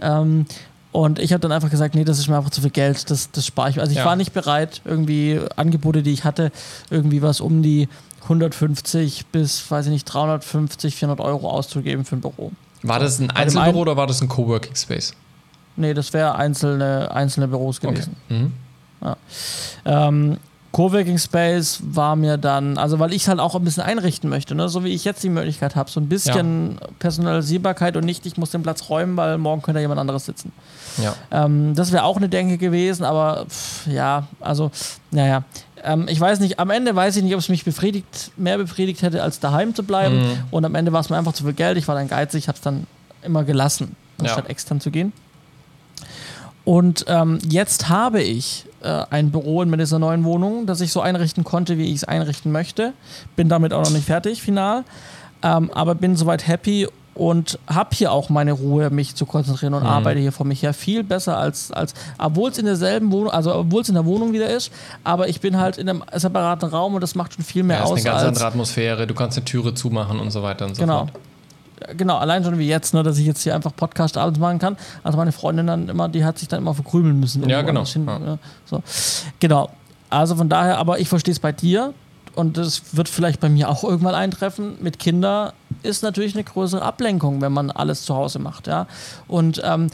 Ähm, 0.00 0.46
und 0.92 1.18
ich 1.18 1.32
habe 1.32 1.40
dann 1.40 1.50
einfach 1.50 1.70
gesagt, 1.70 1.96
nee, 1.96 2.04
das 2.04 2.20
ist 2.20 2.28
mir 2.28 2.36
einfach 2.36 2.50
zu 2.50 2.60
viel 2.60 2.70
Geld, 2.70 3.10
das, 3.10 3.32
das 3.32 3.44
spare 3.44 3.70
ich. 3.70 3.80
Also 3.80 3.90
ich 3.90 3.98
ja. 3.98 4.04
war 4.04 4.14
nicht 4.14 4.32
bereit, 4.32 4.82
irgendwie 4.84 5.40
Angebote, 5.56 6.04
die 6.04 6.12
ich 6.12 6.22
hatte, 6.22 6.52
irgendwie 6.90 7.22
was 7.22 7.40
um 7.40 7.60
die 7.60 7.88
150 8.22 9.26
bis, 9.26 9.68
weiß 9.68 9.86
ich 9.86 9.92
nicht, 9.92 10.04
350, 10.04 10.94
400 10.94 11.24
Euro 11.24 11.50
auszugeben 11.50 12.04
für 12.04 12.14
ein 12.14 12.20
Büro. 12.20 12.52
War 12.84 13.00
das 13.00 13.18
ein 13.18 13.32
Einzelbüro 13.32 13.80
oder 13.80 13.96
war 13.96 14.06
das 14.06 14.22
ein 14.22 14.28
Coworking 14.28 14.76
Space? 14.76 15.12
Nee, 15.76 15.94
das 15.94 16.12
wäre 16.12 16.34
einzelne, 16.34 17.10
einzelne 17.12 17.48
Büros 17.48 17.80
gewesen. 17.80 18.16
Okay. 18.26 18.38
Mhm. 18.38 18.52
Ja. 19.02 19.16
Ähm, 19.84 20.38
Coworking 20.72 21.18
Space 21.18 21.80
war 21.82 22.14
mir 22.14 22.36
dann, 22.36 22.78
also 22.78 22.98
weil 23.00 23.12
ich 23.12 23.22
es 23.22 23.28
halt 23.28 23.40
auch 23.40 23.56
ein 23.56 23.64
bisschen 23.64 23.82
einrichten 23.82 24.30
möchte, 24.30 24.54
ne? 24.54 24.68
so 24.68 24.84
wie 24.84 24.90
ich 24.90 25.04
jetzt 25.04 25.22
die 25.24 25.28
Möglichkeit 25.28 25.74
habe, 25.74 25.90
so 25.90 25.98
ein 25.98 26.08
bisschen 26.08 26.78
ja. 26.80 26.86
Personalisierbarkeit 27.00 27.96
und 27.96 28.04
nicht, 28.04 28.24
ich 28.24 28.36
muss 28.36 28.50
den 28.50 28.62
Platz 28.62 28.88
räumen, 28.88 29.16
weil 29.16 29.36
morgen 29.38 29.62
könnte 29.62 29.80
jemand 29.80 29.98
anderes 29.98 30.26
sitzen. 30.26 30.52
Ja. 31.02 31.14
Ähm, 31.32 31.74
das 31.74 31.90
wäre 31.90 32.04
auch 32.04 32.16
eine 32.16 32.28
Denke 32.28 32.56
gewesen, 32.56 33.04
aber 33.04 33.46
pff, 33.48 33.88
ja, 33.88 34.28
also, 34.38 34.70
naja. 35.10 35.42
Ähm, 35.82 36.06
ich 36.08 36.20
weiß 36.20 36.38
nicht, 36.40 36.60
am 36.60 36.70
Ende 36.70 36.94
weiß 36.94 37.16
ich 37.16 37.24
nicht, 37.24 37.34
ob 37.34 37.40
es 37.40 37.48
mich 37.48 37.64
befriedigt, 37.64 38.30
mehr 38.36 38.58
befriedigt 38.58 39.02
hätte, 39.02 39.22
als 39.22 39.40
daheim 39.40 39.74
zu 39.74 39.82
bleiben. 39.82 40.18
Mhm. 40.18 40.38
Und 40.50 40.64
am 40.64 40.74
Ende 40.74 40.92
war 40.92 41.00
es 41.00 41.10
mir 41.10 41.16
einfach 41.16 41.32
zu 41.32 41.44
viel 41.44 41.54
Geld. 41.54 41.78
Ich 41.78 41.88
war 41.88 41.94
dann 41.94 42.06
geizig, 42.06 42.48
habe 42.48 42.56
es 42.56 42.62
dann 42.62 42.86
immer 43.22 43.44
gelassen, 43.44 43.96
anstatt 44.18 44.44
ja. 44.44 44.50
extern 44.50 44.80
zu 44.80 44.90
gehen. 44.90 45.12
Und 46.64 47.04
ähm, 47.08 47.38
jetzt 47.48 47.88
habe 47.88 48.22
ich 48.22 48.66
äh, 48.82 49.04
ein 49.10 49.30
Büro 49.30 49.62
in 49.62 49.76
dieser 49.76 49.98
neuen 49.98 50.24
Wohnung, 50.24 50.66
das 50.66 50.80
ich 50.80 50.92
so 50.92 51.00
einrichten 51.00 51.44
konnte, 51.44 51.78
wie 51.78 51.86
ich 51.86 51.96
es 51.96 52.04
einrichten 52.04 52.52
möchte. 52.52 52.92
Bin 53.36 53.48
damit 53.48 53.72
auch 53.72 53.84
noch 53.84 53.90
nicht 53.90 54.04
fertig, 54.04 54.42
final. 54.42 54.84
Ähm, 55.42 55.70
aber 55.72 55.94
bin 55.94 56.16
soweit 56.16 56.46
happy 56.46 56.86
und 57.14 57.58
habe 57.66 57.90
hier 57.92 58.12
auch 58.12 58.28
meine 58.28 58.52
Ruhe, 58.52 58.90
mich 58.90 59.14
zu 59.14 59.26
konzentrieren 59.26 59.74
und 59.74 59.82
mhm. 59.82 59.88
arbeite 59.88 60.20
hier 60.20 60.32
vor 60.32 60.46
mich 60.46 60.62
her 60.62 60.72
viel 60.72 61.02
besser 61.02 61.36
als, 61.36 61.72
als 61.72 61.94
obwohl 62.18 62.50
es 62.50 62.58
in 62.58 62.66
derselben 62.66 63.10
Wohnung, 63.10 63.30
also 63.30 63.54
obwohl 63.54 63.82
es 63.82 63.88
in 63.88 63.94
der 63.94 64.06
Wohnung 64.06 64.32
wieder 64.32 64.48
ist, 64.48 64.70
aber 65.02 65.28
ich 65.28 65.40
bin 65.40 65.58
halt 65.58 65.76
in 65.76 65.88
einem 65.88 66.04
separaten 66.14 66.68
Raum 66.68 66.94
und 66.94 67.00
das 67.00 67.14
macht 67.14 67.34
schon 67.34 67.44
viel 67.44 67.62
mehr 67.62 67.78
ja, 67.78 67.84
aus. 67.84 67.98
Ist 67.98 68.06
eine 68.06 68.14
ganz 68.14 68.28
andere 68.28 68.46
Atmosphäre, 68.46 69.06
du 69.06 69.14
kannst 69.14 69.36
eine 69.36 69.44
Türe 69.44 69.74
zumachen 69.74 70.20
und 70.20 70.30
so 70.30 70.42
weiter 70.42 70.66
und 70.66 70.76
so 70.76 70.82
genau. 70.82 70.98
fort. 71.00 71.12
genau, 71.12 71.24
allein 72.08 72.44
schon 72.44 72.58
wie 72.58 72.68
jetzt, 72.68 72.94
ne, 72.94 73.02
dass 73.02 73.18
ich 73.18 73.26
jetzt 73.26 73.42
hier 73.42 73.54
einfach 73.54 73.74
Podcast 73.74 74.16
abends 74.16 74.38
machen 74.38 74.58
kann. 74.58 74.76
Also 75.02 75.16
meine 75.18 75.32
Freundin 75.32 75.66
dann 75.66 75.88
immer, 75.88 76.08
die 76.08 76.24
hat 76.24 76.38
sich 76.38 76.48
dann 76.48 76.60
immer 76.60 76.74
verkrümeln 76.74 77.18
müssen. 77.18 77.48
Ja, 77.48 77.62
genau. 77.62 77.84
Hin, 77.84 78.06
ja. 78.06 78.18
ne, 78.18 78.38
so. 78.64 78.82
Genau. 79.38 79.70
Also 80.08 80.36
von 80.36 80.48
daher, 80.48 80.78
aber 80.78 80.98
ich 80.98 81.08
verstehe 81.08 81.32
es 81.32 81.38
bei 81.38 81.52
dir 81.52 81.94
und 82.34 82.56
das 82.56 82.96
wird 82.96 83.08
vielleicht 83.08 83.40
bei 83.40 83.48
mir 83.48 83.68
auch 83.68 83.84
irgendwann 83.84 84.14
eintreffen. 84.14 84.76
Mit 84.80 84.98
Kindern 84.98 85.52
ist 85.82 86.02
natürlich 86.02 86.34
eine 86.34 86.44
größere 86.44 86.82
Ablenkung, 86.82 87.40
wenn 87.40 87.52
man 87.52 87.70
alles 87.70 88.04
zu 88.04 88.14
Hause 88.14 88.38
macht, 88.38 88.66
ja. 88.66 88.86
Und 89.28 89.60
ähm, 89.64 89.88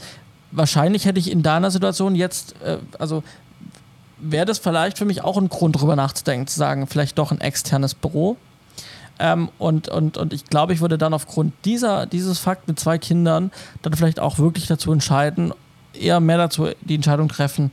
wahrscheinlich 0.51 1.05
hätte 1.05 1.19
ich 1.19 1.31
in 1.31 1.43
deiner 1.43 1.71
Situation 1.71 2.15
jetzt, 2.15 2.55
äh, 2.63 2.77
also 2.99 3.23
wäre 4.19 4.45
das 4.45 4.59
vielleicht 4.59 4.97
für 4.97 5.05
mich 5.05 5.23
auch 5.23 5.37
ein 5.37 5.49
Grund, 5.49 5.75
darüber 5.75 5.95
nachzudenken, 5.95 6.47
zu 6.47 6.57
sagen, 6.57 6.87
vielleicht 6.87 7.17
doch 7.17 7.31
ein 7.31 7.41
externes 7.41 7.93
Büro. 7.93 8.37
Ähm, 9.19 9.49
und, 9.57 9.89
und, 9.89 10.17
und 10.17 10.33
ich 10.33 10.45
glaube, 10.45 10.73
ich 10.73 10.81
würde 10.81 10.97
dann 10.97 11.13
aufgrund 11.13 11.53
dieser, 11.65 12.05
dieses 12.05 12.39
Fakt 12.39 12.67
mit 12.67 12.79
zwei 12.79 12.97
Kindern 12.97 13.51
dann 13.81 13.93
vielleicht 13.93 14.19
auch 14.19 14.37
wirklich 14.37 14.67
dazu 14.67 14.91
entscheiden, 14.91 15.53
eher 15.93 16.19
mehr 16.19 16.37
dazu 16.37 16.69
die 16.81 16.95
Entscheidung 16.95 17.27
treffen, 17.27 17.71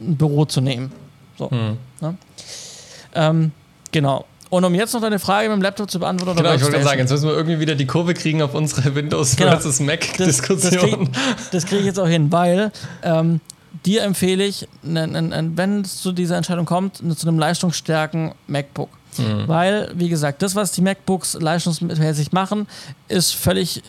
ein 0.00 0.16
Büro 0.16 0.44
zu 0.44 0.60
nehmen. 0.60 0.92
So. 1.38 1.50
Hm. 1.50 1.76
Ne? 2.00 2.16
Ähm, 3.14 3.52
genau. 3.90 4.26
Und 4.50 4.64
um 4.64 4.74
jetzt 4.74 4.92
noch 4.92 5.00
deine 5.00 5.18
Frage 5.18 5.48
mit 5.48 5.56
dem 5.56 5.62
Laptop 5.62 5.90
zu 5.90 5.98
beantworten, 5.98 6.36
Genau, 6.36 6.52
ich 6.52 6.60
wollte 6.60 6.72
gerade 6.72 6.84
sagen, 6.84 7.00
jetzt 7.00 7.10
müssen 7.10 7.26
wir 7.26 7.34
irgendwie 7.34 7.58
wieder 7.58 7.74
die 7.74 7.86
Kurve 7.86 8.12
kriegen 8.12 8.42
auf 8.42 8.54
unsere 8.54 8.94
Windows 8.94 9.36
Genau. 9.36 9.52
versus 9.52 9.78
das, 9.78 9.78
das 9.78 9.86
Mac-Diskussion. 9.86 10.80
kriege 10.80 11.10
das 11.52 11.64
krieg 11.64 11.80
ich 11.80 11.86
jetzt 11.86 11.98
auch 11.98 12.06
hin, 12.06 12.30
weil 12.30 12.70
ähm, 13.02 13.40
dir 13.86 14.02
empfehle 14.02 14.44
ich, 14.44 14.68
wenn 14.82 15.80
es 15.80 16.02
zu 16.02 16.12
dieser 16.12 16.36
Entscheidung 16.36 16.66
kommt, 16.66 16.98
zu 16.98 17.28
einem 17.28 17.38
leistungsstärken 17.38 18.32
MacBook. 18.46 18.90
Mhm. 19.18 19.48
Weil, 19.48 19.90
wie 19.94 20.08
gesagt, 20.08 20.42
das, 20.42 20.54
was 20.54 20.72
die 20.72 20.82
MacBooks 20.82 21.34
leistungsmäßig 21.34 22.32
machen, 22.32 22.66
ist 23.08 23.34
völlig 23.34 23.82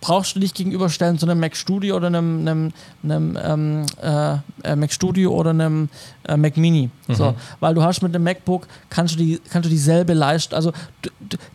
brauchst 0.00 0.34
du 0.34 0.38
nicht 0.38 0.54
gegenüberstellen 0.54 1.18
zu 1.18 1.26
einem 1.26 1.40
Mac 1.40 1.56
Studio 1.56 1.96
oder 1.96 2.08
einem, 2.08 2.40
einem, 2.40 2.72
einem 3.02 3.38
ähm, 3.42 3.86
äh, 4.02 4.36
äh, 4.64 4.76
Mac 4.76 4.92
Studio 4.92 5.32
oder 5.32 5.50
einem 5.50 5.88
äh, 6.26 6.36
Mac 6.36 6.56
Mini. 6.56 6.90
So, 7.08 7.34
weil 7.58 7.74
du 7.74 7.82
hast 7.82 8.02
mit 8.02 8.14
einem 8.14 8.22
MacBook 8.22 8.68
kannst 8.88 9.14
du 9.14 9.18
die 9.18 9.40
kannst 9.50 9.66
du 9.66 9.70
dieselbe 9.70 10.14
Leistung, 10.14 10.54
also 10.54 10.72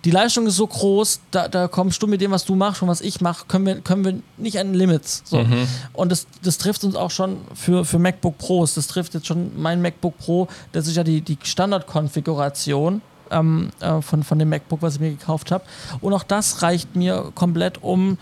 die 0.04 0.12
Leistung 0.12 0.48
ist 0.48 0.58
so 0.58 0.68
groß, 0.68 1.22
da, 1.32 1.48
da 1.48 1.70
kommst 1.70 2.04
du 2.04 2.08
mit 2.08 2.20
dem, 2.20 2.32
was 2.32 2.44
du 2.44 2.56
machst 2.56 2.82
und 2.82 2.90
was 2.90 3.00
ich 3.00 3.22
mache, 3.22 3.46
können 3.48 3.66
wir, 3.66 3.76
können 3.80 4.04
wir 4.04 4.20
nicht 4.36 4.60
an 4.60 4.74
Limits. 4.74 5.22
So. 5.24 5.46
Und 5.94 6.12
das, 6.12 6.28
das 6.44 6.58
trifft 6.58 6.84
uns 6.84 6.96
auch 6.96 7.12
schon 7.12 7.38
für, 7.54 7.86
für 7.86 8.00
MacBook 8.00 8.38
Pros. 8.38 8.74
Das 8.74 8.88
trifft 8.88 9.14
jetzt 9.14 9.28
schon 9.28 9.52
mein 9.56 9.82
MacBook 9.82 10.18
Pro, 10.18 10.50
das 10.74 10.88
ist 10.88 10.98
ja 10.98 11.06
die, 11.06 11.22
die 11.22 11.38
Standardkonfiguration 11.42 13.02
ähm, 13.32 13.70
äh, 13.80 14.02
von, 14.02 14.24
von 14.24 14.40
dem 14.40 14.50
MacBook, 14.50 14.82
was 14.82 14.96
ich 14.96 15.00
mir 15.00 15.12
gekauft 15.12 15.52
habe. 15.52 15.64
Und 16.02 16.14
auch 16.14 16.24
das 16.24 16.62
reicht 16.62 16.96
mir 16.96 17.32
komplett, 17.36 17.84
um 17.84 18.18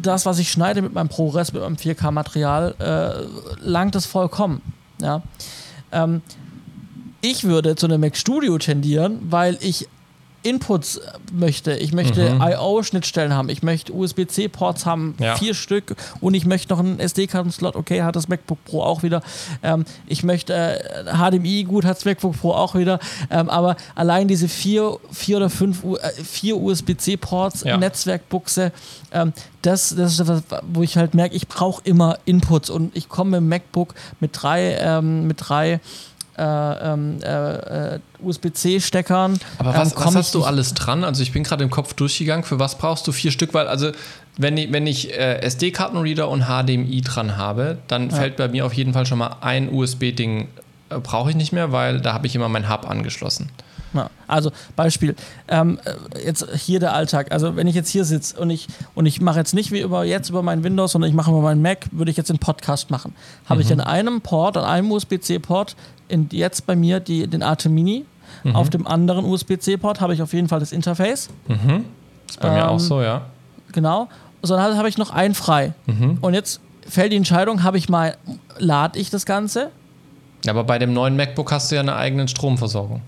das, 0.00 0.26
was 0.26 0.38
ich 0.38 0.50
schneide 0.50 0.82
mit 0.82 0.92
meinem 0.92 1.08
ProRes, 1.08 1.52
mit 1.52 1.62
meinem 1.62 1.76
4K-Material, 1.76 2.74
äh, 2.78 3.66
langt 3.66 3.94
es 3.94 4.06
vollkommen. 4.06 4.62
Ja. 5.00 5.22
Ähm, 5.92 6.22
ich 7.20 7.44
würde 7.44 7.76
zu 7.76 7.86
einem 7.86 8.00
Mac 8.00 8.16
Studio 8.16 8.58
tendieren, 8.58 9.18
weil 9.30 9.56
ich 9.60 9.88
Inputs 10.42 11.00
möchte. 11.32 11.74
Ich 11.76 11.92
möchte 11.92 12.36
I.O.-Schnittstellen 12.40 13.32
haben. 13.32 13.48
Ich 13.48 13.62
möchte 13.62 13.92
USB-C-Ports 13.92 14.86
haben, 14.86 15.14
Ja. 15.18 15.36
vier 15.36 15.54
Stück. 15.54 15.94
Und 16.20 16.34
ich 16.34 16.46
möchte 16.46 16.72
noch 16.72 16.80
einen 16.80 16.98
SD-Karten-Slot. 16.98 17.76
Okay, 17.76 18.02
hat 18.02 18.16
das 18.16 18.28
MacBook 18.28 18.64
Pro 18.64 18.82
auch 18.82 19.02
wieder. 19.02 19.22
Ähm, 19.62 19.84
ich 20.06 20.22
möchte 20.24 20.54
äh, 20.54 21.04
HDMI, 21.14 21.64
gut, 21.64 21.84
hat 21.84 21.96
das 21.96 22.04
MacBook 22.04 22.38
Pro 22.40 22.52
auch 22.52 22.74
wieder. 22.74 22.98
Ähm, 23.30 23.48
aber 23.48 23.76
allein 23.94 24.28
diese 24.28 24.48
vier, 24.48 24.98
vier 25.10 25.36
oder 25.36 25.50
fünf 25.50 25.84
U 25.84 25.96
äh, 25.96 26.10
vier 26.22 26.56
USB-C-Ports, 26.56 27.64
Ja. 27.64 27.76
Netzwerkbuchse, 27.76 28.72
ähm, 29.12 29.32
das, 29.62 29.94
das 29.94 30.18
ist 30.18 30.28
das, 30.28 30.42
wo 30.72 30.82
ich 30.82 30.96
halt 30.96 31.14
merke, 31.14 31.36
ich 31.36 31.46
brauche 31.46 31.80
immer 31.84 32.18
Inputs. 32.24 32.68
Und 32.68 32.96
ich 32.96 33.08
komme 33.08 33.36
im 33.36 33.48
MacBook 33.48 33.94
mit 34.18 34.30
drei, 34.34 34.76
ähm, 34.80 35.28
mit 35.28 35.36
drei 35.38 35.78
äh, 36.38 36.42
ähm, 36.42 37.18
äh, 37.22 37.94
äh, 37.94 37.98
USB-C-Steckern. 38.22 39.38
Aber 39.58 39.74
was, 39.74 39.92
ähm, 39.92 39.98
was 39.98 40.14
hast 40.14 40.34
du 40.34 40.44
alles 40.44 40.74
dran? 40.74 41.04
Also 41.04 41.22
ich 41.22 41.32
bin 41.32 41.42
gerade 41.42 41.64
im 41.64 41.70
Kopf 41.70 41.94
durchgegangen. 41.94 42.44
Für 42.44 42.58
was 42.58 42.78
brauchst 42.78 43.06
du 43.06 43.12
vier 43.12 43.30
Stück? 43.30 43.54
Weil 43.54 43.68
also 43.68 43.92
wenn 44.38 44.56
ich, 44.56 44.72
wenn 44.72 44.86
ich 44.86 45.12
äh, 45.12 45.40
SD-Kartenreader 45.42 46.28
und 46.28 46.44
HDMI 46.44 47.02
dran 47.02 47.36
habe, 47.36 47.78
dann 47.88 48.10
fällt 48.10 48.36
bei 48.36 48.48
mir 48.48 48.64
auf 48.64 48.72
jeden 48.72 48.92
Fall 48.92 49.04
schon 49.06 49.18
mal 49.18 49.36
ein 49.40 49.72
USB-Ding 49.72 50.48
äh, 50.88 50.98
brauche 51.00 51.30
ich 51.30 51.36
nicht 51.36 51.52
mehr, 51.52 51.72
weil 51.72 52.00
da 52.00 52.14
habe 52.14 52.26
ich 52.26 52.34
immer 52.34 52.48
mein 52.48 52.70
Hub 52.70 52.88
angeschlossen. 52.88 53.50
Ja, 53.94 54.10
also 54.26 54.50
Beispiel, 54.76 55.14
ähm, 55.48 55.78
äh, 55.84 56.24
jetzt 56.26 56.46
hier 56.54 56.80
der 56.80 56.94
Alltag. 56.94 57.30
Also 57.32 57.56
wenn 57.56 57.66
ich 57.66 57.74
jetzt 57.74 57.90
hier 57.90 58.04
sitze 58.04 58.38
und 58.40 58.50
ich 58.50 58.66
und 58.94 59.06
ich 59.06 59.20
mache 59.20 59.38
jetzt 59.38 59.54
nicht 59.54 59.70
wie 59.72 59.80
über 59.80 60.04
jetzt 60.04 60.30
über 60.30 60.42
mein 60.42 60.64
Windows, 60.64 60.92
sondern 60.92 61.10
ich 61.10 61.16
mache 61.16 61.30
über 61.30 61.40
meinen 61.40 61.62
Mac, 61.62 61.86
würde 61.92 62.10
ich 62.10 62.16
jetzt 62.16 62.30
den 62.30 62.38
Podcast 62.38 62.90
machen. 62.90 63.14
Habe 63.46 63.60
ich 63.60 63.72
an 63.72 63.80
einem 63.80 64.20
Port, 64.20 64.56
an 64.56 64.64
einem 64.64 64.90
USB-C-Port, 64.90 65.76
jetzt 66.30 66.66
bei 66.66 66.76
mir 66.76 67.00
die, 67.00 67.26
den 67.26 67.42
AT 67.42 67.66
Mini. 67.66 68.04
Auf 68.54 68.70
dem 68.70 68.86
anderen 68.86 69.24
USB-C-Port 69.24 70.00
habe 70.00 70.14
ich 70.14 70.22
auf 70.22 70.32
jeden 70.32 70.48
Fall 70.48 70.58
das 70.60 70.72
Interface. 70.72 71.28
Ist 72.28 72.40
bei 72.40 72.50
mir 72.50 72.62
Ähm, 72.62 72.68
auch 72.68 72.80
so, 72.80 73.02
ja. 73.02 73.26
Genau. 73.72 74.08
Sondern 74.42 74.76
habe 74.76 74.88
ich 74.88 74.98
noch 74.98 75.10
einen 75.10 75.34
frei. 75.34 75.74
Und 76.20 76.34
jetzt 76.34 76.60
fällt 76.88 77.12
die 77.12 77.16
Entscheidung, 77.16 77.62
habe 77.62 77.78
ich 77.78 77.88
mal, 77.88 78.16
lade 78.58 78.98
ich 78.98 79.10
das 79.10 79.26
Ganze 79.26 79.70
Aber 80.48 80.64
bei 80.64 80.78
dem 80.78 80.92
neuen 80.92 81.14
MacBook 81.14 81.52
hast 81.52 81.70
du 81.70 81.76
ja 81.76 81.82
eine 81.82 81.94
eigene 81.94 82.26
Stromversorgung. 82.26 83.00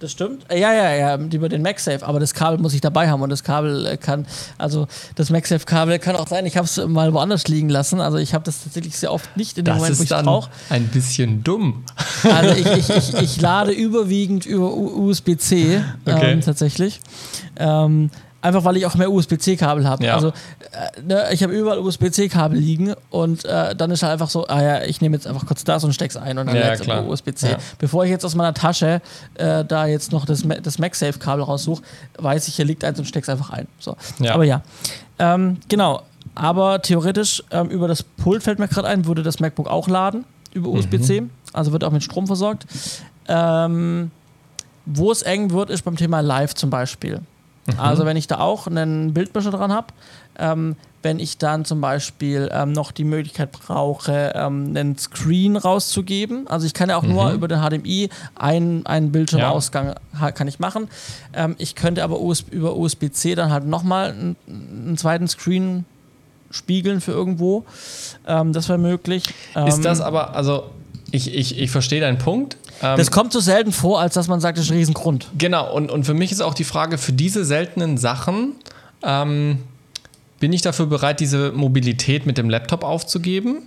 Das 0.00 0.12
stimmt. 0.12 0.44
Äh, 0.48 0.60
Ja, 0.60 0.72
ja, 0.72 0.94
ja, 0.94 1.16
über 1.16 1.48
den 1.48 1.62
MagSafe. 1.62 2.06
Aber 2.06 2.20
das 2.20 2.32
Kabel 2.34 2.58
muss 2.60 2.72
ich 2.74 2.80
dabei 2.80 3.08
haben 3.10 3.20
und 3.22 3.30
das 3.30 3.42
Kabel 3.42 3.86
äh, 3.86 3.96
kann, 3.96 4.26
also 4.56 4.86
das 5.16 5.30
MagSafe-Kabel 5.30 5.98
kann 5.98 6.14
auch 6.16 6.28
sein, 6.28 6.46
ich 6.46 6.56
habe 6.56 6.66
es 6.66 6.76
mal 6.86 7.12
woanders 7.12 7.48
liegen 7.48 7.68
lassen. 7.68 8.00
Also 8.00 8.18
ich 8.18 8.32
habe 8.34 8.44
das 8.44 8.62
tatsächlich 8.62 8.96
sehr 8.96 9.12
oft 9.12 9.36
nicht 9.36 9.58
in 9.58 9.64
dem 9.64 9.72
Das 9.74 9.78
Moment, 9.78 9.98
wo 9.98 10.02
ich 10.04 10.10
es 10.10 10.22
brauche. 10.22 10.50
ein 10.70 10.86
bisschen 10.88 11.42
dumm. 11.42 11.84
Also 12.22 12.54
ich, 12.54 12.66
ich, 12.66 12.90
ich, 12.90 13.14
ich 13.22 13.40
lade 13.40 13.72
überwiegend 13.72 14.46
über 14.46 14.72
USB-C 14.72 15.82
Okay. 16.06 16.32
ähm, 16.32 16.40
tatsächlich. 16.42 17.00
Ähm, 17.56 18.10
einfach 18.40 18.64
weil 18.64 18.76
ich 18.76 18.86
auch 18.86 18.94
mehr 18.94 19.10
USB-C-Kabel 19.10 19.86
habe. 19.86 20.04
Ja. 20.04 20.14
Also 20.14 20.28
äh, 20.28 21.02
ne, 21.02 21.26
ich 21.32 21.42
habe 21.42 21.52
überall 21.52 21.78
USB-C-Kabel 21.78 22.58
liegen 22.58 22.94
und 23.10 23.44
äh, 23.44 23.74
dann 23.74 23.90
ist 23.90 24.02
halt 24.02 24.12
einfach 24.12 24.30
so, 24.30 24.46
ah 24.46 24.62
ja, 24.62 24.82
ich 24.84 25.00
nehme 25.00 25.16
jetzt 25.16 25.26
einfach 25.26 25.46
kurz 25.46 25.64
das 25.64 25.82
und 25.84 25.92
steck's 25.92 26.16
ein 26.16 26.38
und 26.38 26.46
dann 26.46 26.56
Ja, 26.56 26.76
klar. 26.76 27.00
über 27.02 27.10
USB-C. 27.10 27.50
Ja. 27.50 27.58
Bevor 27.78 28.04
ich 28.04 28.10
jetzt 28.10 28.24
aus 28.24 28.34
meiner 28.34 28.54
Tasche 28.54 29.00
äh, 29.34 29.64
da 29.64 29.86
jetzt 29.86 30.12
noch 30.12 30.24
das, 30.24 30.44
das 30.62 30.78
MagSafe-Kabel 30.78 31.42
raussuche, 31.44 31.82
weiß 32.18 32.48
ich, 32.48 32.56
hier 32.56 32.64
liegt 32.64 32.84
eins 32.84 32.98
und 32.98 33.06
steck's 33.06 33.28
einfach 33.28 33.50
ein. 33.50 33.66
So. 33.78 33.96
Ja. 34.20 34.34
Aber 34.34 34.44
ja, 34.44 34.62
ähm, 35.18 35.58
genau. 35.68 36.02
Aber 36.34 36.80
theoretisch 36.82 37.42
ähm, 37.50 37.68
über 37.68 37.88
das 37.88 38.02
Pult 38.04 38.44
fällt 38.44 38.60
mir 38.60 38.68
gerade 38.68 38.86
ein, 38.86 39.06
würde 39.06 39.24
das 39.24 39.40
MacBook 39.40 39.66
auch 39.68 39.88
laden 39.88 40.24
über 40.52 40.68
USB-C. 40.68 41.24
Also 41.52 41.72
wird 41.72 41.82
auch 41.82 41.90
mit 41.90 42.04
Strom 42.04 42.26
versorgt. 42.26 42.66
Ähm, 43.26 44.10
wo 44.86 45.10
es 45.10 45.22
eng 45.22 45.50
wird, 45.50 45.70
ist 45.70 45.82
beim 45.82 45.96
Thema 45.96 46.20
Live 46.20 46.54
zum 46.54 46.70
Beispiel. 46.70 47.20
Also 47.76 48.04
wenn 48.06 48.16
ich 48.16 48.26
da 48.26 48.38
auch 48.38 48.66
einen 48.66 49.12
Bildmischer 49.14 49.50
dran 49.50 49.72
habe, 49.72 49.88
ähm, 50.38 50.76
wenn 51.02 51.20
ich 51.20 51.38
dann 51.38 51.64
zum 51.64 51.80
Beispiel 51.80 52.48
ähm, 52.52 52.72
noch 52.72 52.90
die 52.92 53.04
Möglichkeit 53.04 53.52
brauche, 53.52 54.32
ähm, 54.34 54.68
einen 54.76 54.98
Screen 54.98 55.56
rauszugeben. 55.56 56.48
Also 56.48 56.66
ich 56.66 56.74
kann 56.74 56.88
ja 56.88 56.96
auch 56.96 57.02
nur 57.04 57.30
über 57.32 57.46
den 57.46 57.60
HDMI 57.60 58.08
einen, 58.34 58.84
einen 58.86 59.12
Bildschirmausgang 59.12 59.94
ha- 60.18 60.32
kann 60.32 60.48
ich 60.48 60.58
machen. 60.58 60.88
Ähm, 61.34 61.54
ich 61.58 61.74
könnte 61.76 62.02
aber 62.02 62.20
US 62.20 62.44
über 62.50 62.76
USB-C 62.76 63.34
dann 63.36 63.52
halt 63.52 63.64
nochmal 63.66 64.10
einen, 64.10 64.36
einen 64.48 64.96
zweiten 64.96 65.28
Screen 65.28 65.84
spiegeln 66.50 67.00
für 67.00 67.12
irgendwo. 67.12 67.64
Ähm, 68.26 68.52
das 68.52 68.68
wäre 68.68 68.78
möglich. 68.78 69.24
Ist 69.66 69.76
Ähm, 69.78 69.82
das 69.82 70.00
aber, 70.00 70.34
also 70.34 70.64
ich, 71.10 71.34
ich, 71.34 71.58
ich 71.58 71.70
verstehe 71.70 72.00
deinen 72.00 72.18
Punkt. 72.18 72.56
Ähm, 72.82 72.96
das 72.96 73.10
kommt 73.10 73.32
so 73.32 73.40
selten 73.40 73.72
vor, 73.72 74.00
als 74.00 74.14
dass 74.14 74.28
man 74.28 74.40
sagt, 74.40 74.58
das 74.58 74.66
ist 74.66 74.70
ein 74.70 74.78
Riesengrund. 74.78 75.28
Genau, 75.36 75.72
und, 75.74 75.90
und 75.90 76.04
für 76.04 76.14
mich 76.14 76.32
ist 76.32 76.40
auch 76.40 76.54
die 76.54 76.64
Frage, 76.64 76.98
für 76.98 77.12
diese 77.12 77.44
seltenen 77.44 77.96
Sachen, 77.96 78.52
ähm, 79.02 79.58
bin 80.40 80.52
ich 80.52 80.62
dafür 80.62 80.86
bereit, 80.86 81.20
diese 81.20 81.52
Mobilität 81.52 82.26
mit 82.26 82.38
dem 82.38 82.48
Laptop 82.48 82.84
aufzugeben? 82.84 83.62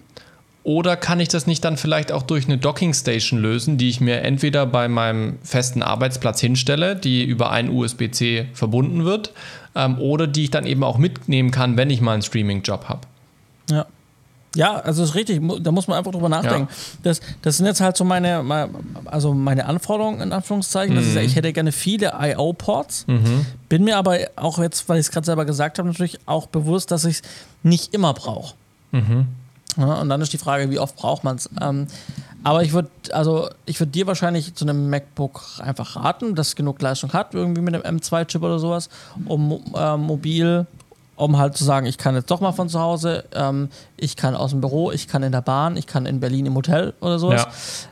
Oder 0.63 0.95
kann 0.95 1.19
ich 1.19 1.27
das 1.27 1.47
nicht 1.47 1.65
dann 1.65 1.75
vielleicht 1.75 2.11
auch 2.11 2.21
durch 2.21 2.45
eine 2.45 2.59
Dockingstation 2.59 3.39
lösen, 3.39 3.77
die 3.77 3.89
ich 3.89 3.99
mir 3.99 4.21
entweder 4.21 4.67
bei 4.67 4.87
meinem 4.87 5.39
festen 5.41 5.81
Arbeitsplatz 5.81 6.39
hinstelle, 6.39 6.95
die 6.95 7.23
über 7.23 7.49
ein 7.49 7.69
USB-C 7.69 8.45
verbunden 8.53 9.03
wird, 9.03 9.33
ähm, 9.75 9.97
oder 9.99 10.27
die 10.27 10.43
ich 10.43 10.51
dann 10.51 10.67
eben 10.67 10.83
auch 10.83 10.99
mitnehmen 10.99 11.49
kann, 11.49 11.77
wenn 11.77 11.89
ich 11.89 11.99
mal 11.99 12.13
einen 12.13 12.21
Streaming-Job 12.21 12.85
habe? 12.87 13.01
Ja. 13.71 13.87
Ja, 14.55 14.75
also 14.79 15.03
ist 15.03 15.15
richtig, 15.15 15.41
da 15.61 15.71
muss 15.71 15.87
man 15.87 15.97
einfach 15.97 16.11
drüber 16.11 16.27
nachdenken. 16.27 16.67
Das, 17.03 17.21
das 17.41 17.55
sind 17.57 17.67
jetzt 17.67 17.79
halt 17.79 17.95
so 17.95 18.03
meine, 18.03 18.43
me- 18.43 18.69
also 19.05 19.33
meine 19.33 19.65
Anforderungen 19.65 20.19
in 20.19 20.33
Anführungszeichen. 20.33 20.93
Das 20.95 21.05
ist 21.05 21.15
ja, 21.15 21.21
ich 21.21 21.35
hätte 21.37 21.53
gerne 21.53 21.71
viele 21.71 22.07
I.O.-Ports, 22.21 23.05
bin 23.69 23.83
mir 23.85 23.95
aber 23.97 24.17
auch 24.35 24.59
jetzt, 24.59 24.89
weil 24.89 24.99
ich 24.99 25.05
es 25.07 25.11
gerade 25.11 25.25
selber 25.25 25.45
gesagt 25.45 25.79
habe, 25.79 25.87
natürlich 25.87 26.19
auch 26.25 26.47
bewusst, 26.47 26.91
dass 26.91 27.05
ich 27.05 27.17
es 27.17 27.21
nicht 27.63 27.93
immer 27.93 28.13
brauche. 28.13 28.55
Ja, 29.77 30.01
und 30.01 30.09
dann 30.09 30.19
ist 30.19 30.33
die 30.33 30.37
Frage, 30.37 30.69
wie 30.69 30.79
oft 30.79 30.97
braucht 30.97 31.23
man 31.23 31.37
es. 31.37 31.49
Ähm, 31.61 31.87
aber 32.43 32.63
ich 32.63 32.73
würde, 32.73 32.89
also 33.13 33.49
ich 33.65 33.79
würde 33.79 33.91
dir 33.93 34.05
wahrscheinlich 34.05 34.53
zu 34.53 34.65
einem 34.65 34.89
MacBook 34.89 35.43
einfach 35.59 35.95
raten, 35.95 36.35
das 36.35 36.57
genug 36.57 36.81
Leistung 36.81 37.13
hat, 37.13 37.33
irgendwie 37.33 37.61
mit 37.61 37.73
einem 37.73 37.97
M2-Chip 37.99 38.41
oder 38.43 38.59
sowas, 38.59 38.89
um 39.25 39.61
äh, 39.75 39.95
mobil 39.95 40.65
um 41.15 41.37
halt 41.37 41.55
zu 41.55 41.63
sagen, 41.63 41.85
ich 41.85 41.97
kann 41.97 42.15
jetzt 42.15 42.31
doch 42.31 42.41
mal 42.41 42.51
von 42.51 42.67
zu 42.69 42.79
Hause, 42.79 43.25
ähm, 43.33 43.69
ich 43.97 44.15
kann 44.15 44.35
aus 44.35 44.51
dem 44.51 44.61
Büro, 44.61 44.91
ich 44.91 45.07
kann 45.07 45.21
in 45.23 45.31
der 45.31 45.41
Bahn, 45.41 45.77
ich 45.77 45.85
kann 45.87 46.05
in 46.05 46.19
Berlin 46.19 46.45
im 46.47 46.55
Hotel 46.55 46.93
oder 47.01 47.19
sowas 47.19 47.45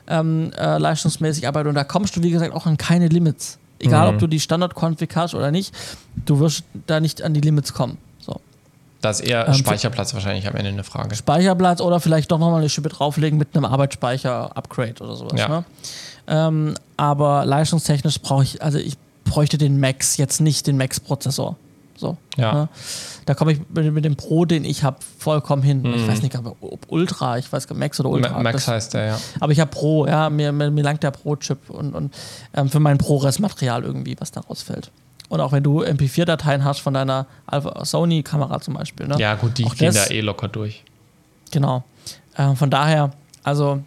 Ja. 0.08 0.20
ähm, 0.20 0.50
äh, 0.58 0.78
leistungsmäßig 0.78 1.46
arbeiten. 1.46 1.68
Und 1.68 1.74
da 1.76 1.84
kommst 1.84 2.16
du, 2.16 2.22
wie 2.22 2.30
gesagt, 2.30 2.52
auch 2.54 2.66
an 2.66 2.76
keine 2.76 3.08
Limits. 3.08 3.58
Egal, 3.78 4.08
Mhm. 4.08 4.14
ob 4.14 4.20
du 4.20 4.26
die 4.26 4.40
Standard-Config 4.40 5.08
hast 5.14 5.34
oder 5.34 5.50
nicht, 5.50 5.74
du 6.26 6.38
wirst 6.40 6.64
da 6.86 7.00
nicht 7.00 7.22
an 7.22 7.32
die 7.32 7.40
Limits 7.40 7.72
kommen. 7.72 7.96
So. 8.18 8.40
Da 9.00 9.10
ist 9.10 9.20
eher 9.20 9.46
Ähm, 9.48 9.54
Speicherplatz 9.54 10.12
wahrscheinlich 10.12 10.46
am 10.48 10.54
Ende 10.56 10.70
eine 10.70 10.84
Frage. 10.84 11.14
Speicherplatz 11.14 11.80
oder 11.80 12.00
vielleicht 12.00 12.30
doch 12.30 12.38
nochmal 12.38 12.60
eine 12.60 12.68
Schippe 12.68 12.88
drauflegen 12.90 13.38
mit 13.38 13.54
einem 13.56 13.64
Arbeitsspeicher-Upgrade 13.64 15.02
oder 15.02 15.16
sowas. 15.16 15.38
Ja. 15.40 15.48
Ne? 15.48 15.64
Ähm, 16.26 16.74
aber 16.96 17.46
leistungstechnisch 17.46 18.20
brauche 18.20 18.42
ich, 18.42 18.62
also 18.62 18.76
ich 18.78 18.98
bräuchte 19.24 19.56
den 19.56 19.80
Max, 19.80 20.16
jetzt 20.18 20.40
nicht 20.40 20.66
den 20.66 20.76
Max-Prozessor. 20.76 21.56
So. 22.00 22.16
Ja. 22.38 22.52
Ne? 22.54 22.68
Da 23.26 23.34
komme 23.34 23.52
ich 23.52 23.60
mit, 23.68 23.92
mit 23.92 24.04
dem 24.06 24.16
Pro, 24.16 24.46
den 24.46 24.64
ich 24.64 24.82
habe, 24.82 24.96
vollkommen 25.18 25.62
hin. 25.62 25.84
Ich 25.84 26.02
Mhm. 26.02 26.08
weiß 26.08 26.22
nicht, 26.22 26.36
ob 26.38 26.56
ob 26.62 26.80
Ultra, 26.88 27.36
ich 27.36 27.52
weiß 27.52 27.68
gar 27.68 27.74
nicht, 27.76 27.80
Max 27.80 28.00
oder 28.00 28.08
Ultra. 28.08 28.32
Ma- 28.32 28.42
Max 28.42 28.64
das, 28.64 28.68
heißt 28.68 28.94
der, 28.94 29.04
ja. 29.04 29.18
aber 29.38 29.52
ich 29.52 29.60
habe 29.60 29.70
Pro, 29.70 30.06
ja, 30.06 30.30
mir, 30.30 30.50
mir, 30.52 30.70
mir 30.70 30.82
langt 30.82 31.02
der 31.02 31.10
Pro-Chip 31.10 31.68
und, 31.68 31.94
und 31.94 32.14
ähm, 32.54 32.70
für 32.70 32.80
mein 32.80 32.96
ProRes-Material 32.96 33.82
irgendwie, 33.84 34.16
was 34.18 34.30
da 34.32 34.40
rausfällt. 34.40 34.90
Und 35.28 35.40
auch 35.40 35.52
wenn 35.52 35.62
du 35.62 35.82
MP4-Dateien 35.84 36.64
hast 36.64 36.80
von 36.80 36.94
deiner 36.94 37.26
Sony-Kamera 37.84 38.60
zum 38.60 38.74
Beispiel. 38.74 39.06
Ne? 39.06 39.16
Ja, 39.18 39.34
gut, 39.34 39.58
die 39.58 39.64
Auch 39.64 39.74
gehen 39.76 39.92
das- 39.94 40.08
da 40.08 40.14
eh 40.14 40.20
locker 40.22 40.48
durch. 40.48 40.82
Genau. 41.50 41.84
Ähm, 42.38 42.56
von 42.56 42.70
daher, 42.70 43.10
also, 43.42 43.80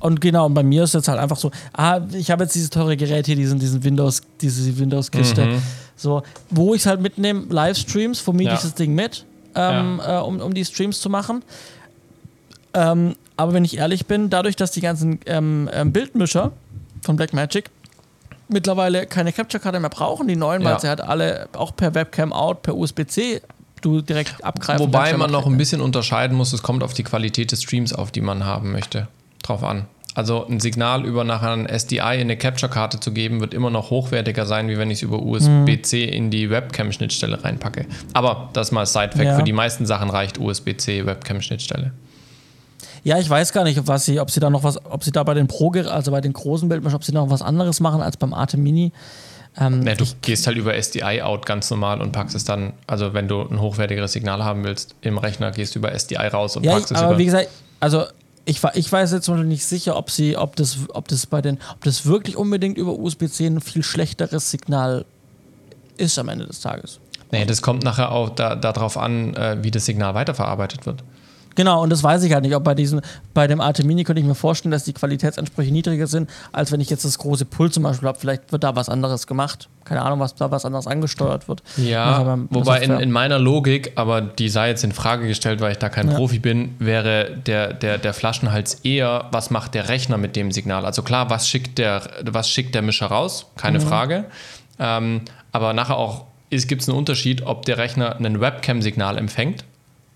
und 0.00 0.20
genau, 0.20 0.46
und 0.46 0.54
bei 0.54 0.62
mir 0.62 0.84
ist 0.84 0.94
jetzt 0.94 1.08
halt 1.08 1.18
einfach 1.18 1.36
so, 1.36 1.50
ah, 1.72 2.00
ich 2.12 2.30
habe 2.30 2.44
jetzt 2.44 2.54
dieses 2.54 2.70
teure 2.70 2.96
Gerät 2.96 3.26
hier, 3.26 3.36
diesen, 3.36 3.58
diesen 3.58 3.82
Windows, 3.84 4.22
diese 4.40 4.76
Windows-Kiste, 4.78 5.46
Mhm. 5.46 5.62
So, 5.96 6.22
wo 6.50 6.74
ich 6.74 6.82
es 6.82 6.86
halt 6.86 7.00
mitnehme, 7.00 7.44
Livestreams, 7.48 8.20
vermiete 8.20 8.50
Ja. 8.50 8.54
ich 8.56 8.62
das 8.62 8.74
Ding 8.74 8.94
mit, 8.94 9.24
ähm, 9.54 10.00
äh, 10.04 10.18
um, 10.18 10.40
um 10.40 10.52
die 10.54 10.64
Streams 10.64 11.00
zu 11.00 11.08
machen. 11.10 11.42
Ähm, 12.74 13.14
aber 13.36 13.52
wenn 13.52 13.64
ich 13.64 13.76
ehrlich 13.76 14.06
bin, 14.06 14.30
dadurch, 14.30 14.56
dass 14.56 14.70
die 14.72 14.80
ganzen 14.80 15.20
ähm, 15.26 15.68
ähm, 15.72 15.92
Bildmischer 15.92 16.52
von 17.02 17.16
Blackmagic 17.16 17.70
mittlerweile 18.48 19.06
keine 19.06 19.32
Capture-Karte 19.32 19.80
mehr 19.80 19.90
brauchen, 19.90 20.28
die 20.28 20.36
neuen, 20.36 20.62
weil 20.64 20.72
Ja. 20.72 20.78
sie 20.78 20.88
halt 20.88 21.00
alle 21.00 21.48
auch 21.54 21.74
per 21.74 21.94
Webcam 21.94 22.32
out, 22.32 22.62
per 22.62 22.76
USB-C 22.76 23.40
du 23.80 24.00
direkt 24.00 24.42
abgreifen 24.42 24.80
Wobei 24.86 25.12
man 25.14 25.30
noch 25.30 25.46
ein 25.46 25.56
bisschen 25.58 25.80
unterscheiden 25.80 26.36
muss, 26.36 26.52
es 26.52 26.62
kommt 26.62 26.82
auf 26.82 26.94
die 26.94 27.02
Qualität 27.04 27.52
des 27.52 27.62
Streams 27.62 27.92
auf, 27.92 28.10
die 28.10 28.22
man 28.22 28.44
haben 28.44 28.72
möchte, 28.72 29.08
drauf 29.42 29.62
an. 29.62 29.86
Also 30.14 30.46
ein 30.46 30.60
Signal 30.60 31.04
über 31.04 31.24
nachher 31.24 31.50
ein 31.50 31.66
SDI 31.66 31.96
in 31.98 32.20
eine 32.22 32.36
Capture-Karte 32.36 33.00
zu 33.00 33.10
geben, 33.12 33.40
wird 33.40 33.52
immer 33.52 33.70
noch 33.70 33.90
hochwertiger 33.90 34.46
sein, 34.46 34.68
wie 34.68 34.78
wenn 34.78 34.88
ich 34.90 34.98
es 34.98 35.02
über 35.02 35.20
USB-C 35.20 36.04
in 36.04 36.30
die 36.30 36.50
Webcam-Schnittstelle 36.50 37.42
reinpacke. 37.42 37.86
Aber 38.12 38.48
das 38.52 38.70
mal 38.70 38.86
Side-Fact, 38.86 39.24
Ja. 39.24 39.36
für 39.36 39.42
die 39.42 39.52
meisten 39.52 39.86
Sachen 39.86 40.10
reicht 40.10 40.38
USB-C 40.38 41.04
Webcam-Schnittstelle. 41.04 41.90
Ja, 43.02 43.18
ich 43.18 43.28
weiß 43.28 43.52
gar 43.52 43.64
nicht, 43.64 43.86
was 43.86 44.04
sie, 44.06 44.18
ob 44.20 44.30
sie 44.30 44.40
da 44.40 44.48
noch 44.50 44.62
was, 44.62 44.82
ob 44.86 45.02
sie 45.04 45.10
da 45.12 45.22
bei 45.24 45.34
den 45.34 45.46
Pro, 45.48 45.70
also 45.72 46.10
bei 46.10 46.20
den 46.20 46.32
großen 46.32 46.68
Bildmischern, 46.68 46.96
ob 46.96 47.04
sie 47.04 47.12
noch 47.12 47.28
was 47.28 47.42
anderes 47.42 47.80
machen 47.80 48.00
als 48.00 48.16
beim 48.16 48.32
Arte 48.32 48.56
Mini. 48.56 48.92
Ähm, 49.58 49.82
Ja, 49.86 49.94
du 49.94 50.04
ich, 50.04 50.20
gehst 50.22 50.46
halt 50.46 50.56
über 50.56 50.74
SDI 50.80 51.22
out 51.22 51.44
ganz 51.44 51.70
normal 51.70 52.00
und 52.00 52.12
packst 52.12 52.34
es 52.34 52.44
dann, 52.44 52.72
also 52.86 53.12
wenn 53.14 53.28
du 53.28 53.42
ein 53.42 53.60
hochwertigeres 53.60 54.12
Signal 54.12 54.42
haben 54.44 54.64
willst, 54.64 54.94
im 55.02 55.18
Rechner 55.18 55.50
gehst 55.50 55.74
du 55.74 55.80
über 55.80 55.92
SDI 55.92 56.28
raus 56.28 56.56
und 56.56 56.64
ja, 56.64 56.72
packst 56.72 56.92
es 56.92 56.98
aber 56.98 57.10
über. 57.10 57.18
wie 57.18 57.24
gesagt, 57.26 57.48
also 57.80 58.04
ich, 58.44 58.62
ich 58.74 58.92
weiß 58.92 59.12
jetzt 59.12 59.26
Beispiel 59.26 59.44
nicht 59.44 59.64
sicher, 59.64 59.96
ob 59.96 60.10
sie, 60.10 60.36
ob 60.36 60.56
das, 60.56 60.78
ob 60.90 61.08
das 61.08 61.26
bei 61.26 61.40
den, 61.40 61.58
ob 61.74 61.84
das 61.84 62.06
wirklich 62.06 62.36
unbedingt 62.36 62.76
über 62.76 62.98
USB-C 62.98 63.46
ein 63.46 63.60
viel 63.60 63.82
schlechteres 63.82 64.50
Signal 64.50 65.04
ist 65.96 66.18
am 66.18 66.28
Ende 66.28 66.46
des 66.46 66.60
Tages. 66.60 67.00
Nee, 67.30 67.46
das 67.46 67.62
kommt 67.62 67.82
nachher 67.82 68.12
auch 68.12 68.30
da, 68.30 68.54
darauf 68.54 68.96
an, 68.96 69.34
äh, 69.34 69.58
wie 69.62 69.70
das 69.70 69.86
Signal 69.86 70.14
weiterverarbeitet 70.14 70.86
wird. 70.86 71.02
Genau, 71.54 71.82
und 71.82 71.90
das 71.90 72.02
weiß 72.02 72.22
ich 72.24 72.32
halt 72.32 72.42
nicht. 72.44 72.54
Ob 72.54 72.64
bei 72.64 72.74
diesem, 72.74 73.00
bei 73.32 73.46
dem 73.46 73.60
Arte 73.60 73.84
Mini 73.84 74.04
könnte 74.04 74.20
ich 74.20 74.26
mir 74.26 74.34
vorstellen, 74.34 74.72
dass 74.72 74.84
die 74.84 74.92
Qualitätsansprüche 74.92 75.70
niedriger 75.72 76.06
sind, 76.06 76.28
als 76.52 76.72
wenn 76.72 76.80
ich 76.80 76.90
jetzt 76.90 77.04
das 77.04 77.18
große 77.18 77.44
Pult 77.44 77.72
zum 77.74 77.82
Beispiel 77.84 78.08
habe. 78.08 78.18
Vielleicht 78.18 78.50
wird 78.52 78.64
da 78.64 78.74
was 78.76 78.88
anderes 78.88 79.26
gemacht. 79.26 79.68
Keine 79.84 80.02
Ahnung, 80.02 80.18
was 80.20 80.34
da 80.34 80.50
was 80.50 80.64
anderes 80.64 80.86
angesteuert 80.86 81.46
wird. 81.48 81.62
Ja, 81.76 82.04
aber- 82.04 82.38
wobei 82.50 82.80
in, 82.82 82.92
in 82.98 83.10
meiner 83.10 83.38
Logik, 83.38 83.92
aber 83.96 84.20
die 84.22 84.48
sei 84.48 84.68
jetzt 84.70 84.82
in 84.84 84.92
Frage 84.92 85.26
gestellt, 85.28 85.60
weil 85.60 85.72
ich 85.72 85.78
da 85.78 85.88
kein 85.90 86.10
Ja. 86.10 86.16
Profi 86.16 86.38
bin, 86.38 86.74
wäre 86.78 87.36
der, 87.46 87.72
der, 87.74 87.98
der 87.98 88.14
Flaschenhals 88.14 88.74
eher, 88.82 89.26
was 89.30 89.50
macht 89.50 89.74
der 89.74 89.88
Rechner 89.88 90.16
mit 90.16 90.36
dem 90.36 90.52
Signal? 90.52 90.84
Also 90.86 91.02
klar, 91.02 91.28
was 91.30 91.48
schickt 91.48 91.78
der, 91.78 92.02
was 92.24 92.48
schickt 92.48 92.74
der 92.74 92.82
Mischer 92.82 93.06
raus? 93.06 93.46
Keine 93.56 93.78
Mhm. 93.78 93.82
Frage. 93.82 94.24
Ähm, 94.78 95.20
aber 95.52 95.72
nachher 95.72 95.96
auch 95.98 96.24
gibt 96.50 96.82
es 96.82 96.88
einen 96.88 96.96
Unterschied, 96.98 97.42
ob 97.46 97.64
der 97.66 97.78
Rechner 97.78 98.16
ein 98.16 98.40
Webcam-Signal 98.40 99.18
empfängt. 99.18 99.64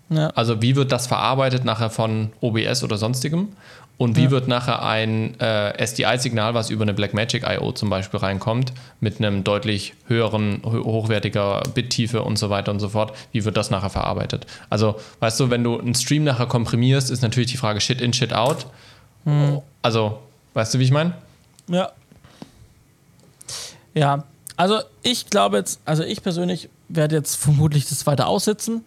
Ja. 0.09 0.27
Also 0.31 0.61
wie 0.61 0.75
wird 0.75 0.91
das 0.91 1.07
verarbeitet 1.07 1.65
nachher 1.65 1.89
von 1.89 2.31
OBS 2.41 2.83
oder 2.83 2.97
sonstigem? 2.97 3.49
Und 3.97 4.15
wie 4.15 4.31
wird 4.31 4.47
nachher 4.47 4.81
ein 4.81 5.37
äh, 5.41 5.77
SDI-Signal, 5.85 6.53
was 6.53 6.69
über 6.69 6.83
eine 6.83 6.93
Blackmagic 6.93 7.43
I.O. 7.45 7.73
zum 7.73 7.89
Beispiel 7.89 8.21
reinkommt, 8.21 8.71
mit 9.01 9.17
einem 9.19 9.43
deutlich 9.43 9.93
höheren, 10.07 10.61
ho- 10.63 10.85
hochwertiger 10.85 11.61
Bittiefe 11.73 12.21
und 12.23 12.39
so 12.39 12.49
weiter 12.49 12.71
und 12.71 12.79
so 12.79 12.87
fort, 12.87 13.11
wie 13.33 13.43
wird 13.43 13.57
das 13.57 13.71
nachher 13.71 13.89
verarbeitet? 13.89 14.45
Also, 14.69 14.95
weißt 15.19 15.37
du, 15.41 15.49
wenn 15.49 15.65
du 15.65 15.77
einen 15.77 15.95
Stream 15.95 16.23
nachher 16.23 16.45
komprimierst, 16.45 17.11
ist 17.11 17.21
natürlich 17.23 17.51
die 17.51 17.57
Frage 17.57 17.81
Shit 17.81 17.99
in, 17.99 18.13
Shit 18.13 18.31
out. 18.31 18.67
Also, 19.81 20.19
weißt 20.53 20.73
du, 20.75 20.79
wie 20.79 20.85
ich 20.85 20.91
meine? 20.91 21.13
Ja. 21.67 21.91
Ja, 23.93 24.23
also 24.55 24.79
ich 25.03 25.25
glaube 25.29 25.57
jetzt, 25.57 25.79
also 25.85 26.03
ich 26.03 26.23
persönlich 26.23 26.69
werde 26.87 27.15
jetzt 27.17 27.35
vermutlich 27.35 27.87
das 27.89 28.05
weiter 28.07 28.27
aussitzen. 28.27 28.83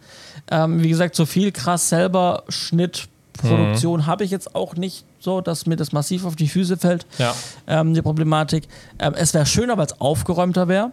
Ähm, 0.51 0.82
wie 0.82 0.88
gesagt, 0.88 1.14
so 1.14 1.26
viel 1.26 1.53
krass 1.53 1.88
selber 1.88 2.45
Schnittproduktion 2.49 4.07
habe 4.07 4.24
ich 4.24 4.30
jetzt 4.30 4.55
auch 4.55 4.74
nicht 4.74 5.05
so, 5.23 5.41
dass 5.41 5.66
mir 5.66 5.77
das 5.77 5.93
massiv 5.93 6.25
auf 6.25 6.35
die 6.37 6.49
Füße 6.49 6.77
fällt, 6.77 7.07
Ja. 7.18 7.35
ähm, 7.66 7.95
die 7.95 8.03
Problematik. 8.03 8.66
Ähm, 8.99 9.14
es 9.16 9.33
wäre 9.35 9.47
schöner, 9.47 9.77
weil 9.79 9.87
es 9.87 10.01
aufgeräumter 10.01 10.68
wäre. 10.68 10.91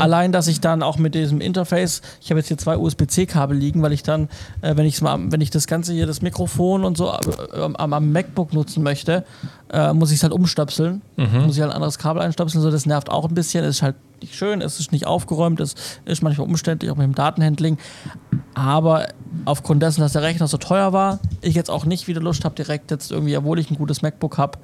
Allein, 0.00 0.32
dass 0.32 0.46
ich 0.48 0.60
dann 0.60 0.82
auch 0.82 0.98
mit 0.98 1.14
diesem 1.14 1.40
Interface, 1.40 2.02
ich 2.20 2.30
habe 2.30 2.40
jetzt 2.40 2.48
hier 2.48 2.58
zwei 2.58 2.76
USB-C-Kabel 2.76 3.56
liegen, 3.56 3.80
weil 3.82 3.92
ich 3.92 4.02
dann, 4.02 4.28
äh, 4.62 4.76
wenn, 4.76 4.84
ich's 4.86 5.00
mal, 5.00 5.18
wenn 5.30 5.40
ich 5.40 5.50
das 5.50 5.66
Ganze 5.66 5.92
hier, 5.92 6.06
das 6.06 6.22
Mikrofon 6.22 6.84
und 6.84 6.96
so 6.96 7.08
äh, 7.12 7.60
am, 7.60 7.76
am 7.92 8.12
MacBook 8.12 8.52
nutzen 8.52 8.82
möchte, 8.82 9.24
äh, 9.72 9.92
muss 9.92 10.10
ich 10.10 10.16
es 10.16 10.22
halt 10.22 10.32
umstöpseln. 10.32 11.02
Muss 11.16 11.54
ich 11.56 11.60
halt 11.62 11.70
ein 11.70 11.76
anderes 11.76 11.98
Kabel 11.98 12.22
einstöpseln, 12.22 12.62
so 12.62 12.70
das 12.70 12.86
nervt 12.86 13.10
auch 13.10 13.28
ein 13.28 13.34
bisschen. 13.34 13.62
Es 13.64 13.76
ist 13.76 13.82
halt 13.82 13.96
nicht 14.22 14.34
schön, 14.34 14.60
es 14.62 14.80
ist 14.80 14.90
nicht 14.90 15.06
aufgeräumt, 15.06 15.60
es 15.60 15.74
ist 16.04 16.22
manchmal 16.22 16.48
umständlich, 16.48 16.90
auch 16.90 16.96
mit 16.96 17.04
dem 17.04 17.14
Datenhandling. 17.14 17.78
Aber 18.54 19.06
aufgrund 19.44 19.82
dessen, 19.82 20.00
dass 20.00 20.12
der 20.12 20.22
Rechner 20.22 20.48
so 20.48 20.56
teuer 20.56 20.92
war, 20.92 21.20
ich 21.42 21.54
jetzt 21.54 21.70
auch 21.70 21.84
nicht 21.84 22.08
wieder 22.08 22.20
Lust 22.20 22.44
habe, 22.44 22.54
direkt 22.54 22.90
jetzt 22.90 23.12
irgendwie, 23.12 23.36
obwohl 23.36 23.58
ich 23.60 23.67
ein 23.70 23.76
gutes 23.76 24.02
MacBook 24.02 24.38
habe. 24.38 24.58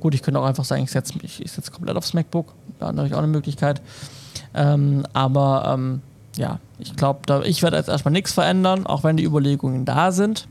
Gut, 0.00 0.14
ich 0.14 0.22
könnte 0.22 0.40
auch 0.40 0.44
einfach 0.44 0.64
sagen, 0.64 0.82
ich 0.82 0.90
setze 0.90 1.14
mich 1.18 1.40
ich 1.42 1.52
setz 1.52 1.70
komplett 1.70 1.96
aufs 1.96 2.14
MacBook. 2.14 2.54
Ja, 2.80 2.92
natürlich 2.92 3.14
auch 3.14 3.18
eine 3.18 3.26
Möglichkeit. 3.26 3.80
Ähm, 4.54 5.04
aber 5.12 5.72
ähm, 5.74 6.02
ja, 6.36 6.58
ich 6.78 6.94
glaube, 6.96 7.46
ich 7.46 7.62
werde 7.62 7.76
jetzt 7.76 7.88
erstmal 7.88 8.12
nichts 8.12 8.32
verändern, 8.32 8.86
auch 8.86 9.04
wenn 9.04 9.16
die 9.16 9.24
Überlegungen 9.24 9.84
da 9.84 10.12
sind. 10.12 10.46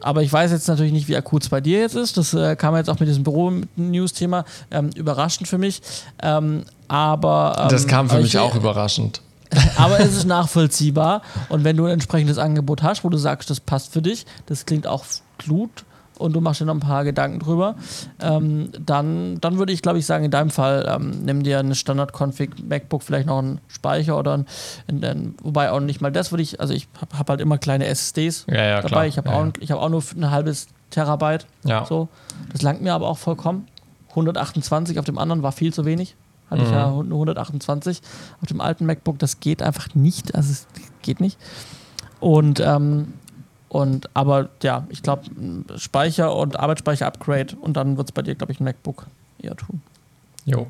Aber 0.00 0.22
ich 0.22 0.32
weiß 0.32 0.52
jetzt 0.52 0.68
natürlich 0.68 0.92
nicht, 0.92 1.08
wie 1.08 1.16
akut 1.16 1.42
es 1.42 1.48
bei 1.48 1.60
dir 1.60 1.80
jetzt 1.80 1.96
ist. 1.96 2.16
Das 2.16 2.34
äh, 2.34 2.54
kam 2.54 2.76
jetzt 2.76 2.88
auch 2.90 3.00
mit 3.00 3.08
diesem 3.08 3.24
Büro-News-Thema 3.24 4.44
ähm, 4.70 4.90
überraschend 4.94 5.48
für 5.48 5.58
mich. 5.58 5.82
Ähm, 6.22 6.64
aber 6.86 7.56
ähm, 7.58 7.68
Das 7.70 7.86
kam 7.86 8.08
für 8.08 8.18
mich 8.18 8.34
ich, 8.34 8.38
auch 8.38 8.54
überraschend. 8.54 9.22
aber 9.76 10.00
es 10.00 10.16
ist 10.16 10.26
nachvollziehbar. 10.26 11.22
Und 11.48 11.64
wenn 11.64 11.76
du 11.76 11.86
ein 11.86 11.92
entsprechendes 11.92 12.38
Angebot 12.38 12.82
hast, 12.82 13.04
wo 13.04 13.08
du 13.08 13.16
sagst, 13.16 13.50
das 13.50 13.60
passt 13.60 13.92
für 13.92 14.02
dich, 14.02 14.26
das 14.46 14.66
klingt 14.66 14.86
auch 14.86 15.04
gut 15.48 15.84
und 16.18 16.32
du 16.34 16.40
machst 16.40 16.60
dir 16.60 16.64
noch 16.64 16.74
ein 16.74 16.80
paar 16.80 17.04
Gedanken 17.04 17.38
drüber, 17.38 17.76
ähm, 18.20 18.70
dann, 18.84 19.40
dann 19.40 19.58
würde 19.58 19.72
ich, 19.72 19.82
glaube 19.82 19.98
ich, 19.98 20.06
sagen, 20.06 20.24
in 20.24 20.30
deinem 20.30 20.50
Fall, 20.50 20.86
ähm, 20.88 21.10
nimm 21.24 21.42
dir 21.42 21.58
eine 21.58 21.74
Standard-Config 21.74 22.66
MacBook, 22.68 23.02
vielleicht 23.02 23.26
noch 23.26 23.38
einen 23.38 23.60
Speicher 23.68 24.18
oder 24.18 24.34
ein, 24.38 24.46
ein, 24.88 25.04
ein 25.04 25.34
wobei 25.42 25.70
auch 25.70 25.80
nicht 25.80 26.00
mal 26.00 26.10
das 26.12 26.32
würde 26.32 26.42
ich, 26.42 26.60
also 26.60 26.72
ich 26.74 26.88
habe 27.00 27.18
hab 27.18 27.28
halt 27.30 27.40
immer 27.40 27.58
kleine 27.58 27.86
SSDs 27.86 28.46
Ja, 28.48 28.54
ja, 28.64 28.76
dabei. 28.76 28.88
klar. 28.88 29.06
Ich 29.06 29.18
habe 29.18 29.28
Ja, 29.28 29.34
auch, 29.36 29.46
ich 29.60 29.70
hab 29.70 29.78
auch 29.80 29.88
nur 29.88 30.02
ein 30.16 30.30
halbes 30.30 30.68
Terabyte. 30.90 31.46
So. 31.88 32.08
Das 32.52 32.62
langt 32.62 32.80
mir 32.82 32.94
aber 32.94 33.08
auch 33.08 33.18
vollkommen. 33.18 33.66
128 34.10 34.98
auf 34.98 35.04
dem 35.04 35.18
anderen 35.18 35.42
war 35.42 35.52
viel 35.52 35.72
zu 35.74 35.84
wenig. 35.84 36.16
Hatte 36.50 36.62
ich 36.62 36.68
Mhm. 36.68 36.74
ja 36.74 36.90
nur 36.90 37.18
128 37.18 38.00
auf 38.40 38.46
dem 38.48 38.60
alten 38.60 38.86
MacBook. 38.86 39.18
Das 39.18 39.40
geht 39.40 39.62
einfach 39.62 39.94
nicht. 39.94 40.34
Also 40.34 40.52
es 40.52 40.66
geht 41.02 41.20
nicht. 41.20 41.38
Und, 42.20 42.60
ähm, 42.60 43.14
und 43.68 44.08
aber 44.14 44.48
ja, 44.62 44.86
ich 44.90 45.02
glaube, 45.02 45.22
Speicher 45.76 46.34
und 46.34 46.58
Arbeitsspeicher-Upgrade 46.58 47.56
und 47.56 47.76
dann 47.76 47.96
wird 47.96 48.08
es 48.08 48.12
bei 48.12 48.22
dir, 48.22 48.34
glaube 48.34 48.52
ich, 48.52 48.60
ein 48.60 48.64
MacBook 48.64 49.06
eher 49.40 49.56
tun. 49.56 49.82
Jo. 50.44 50.66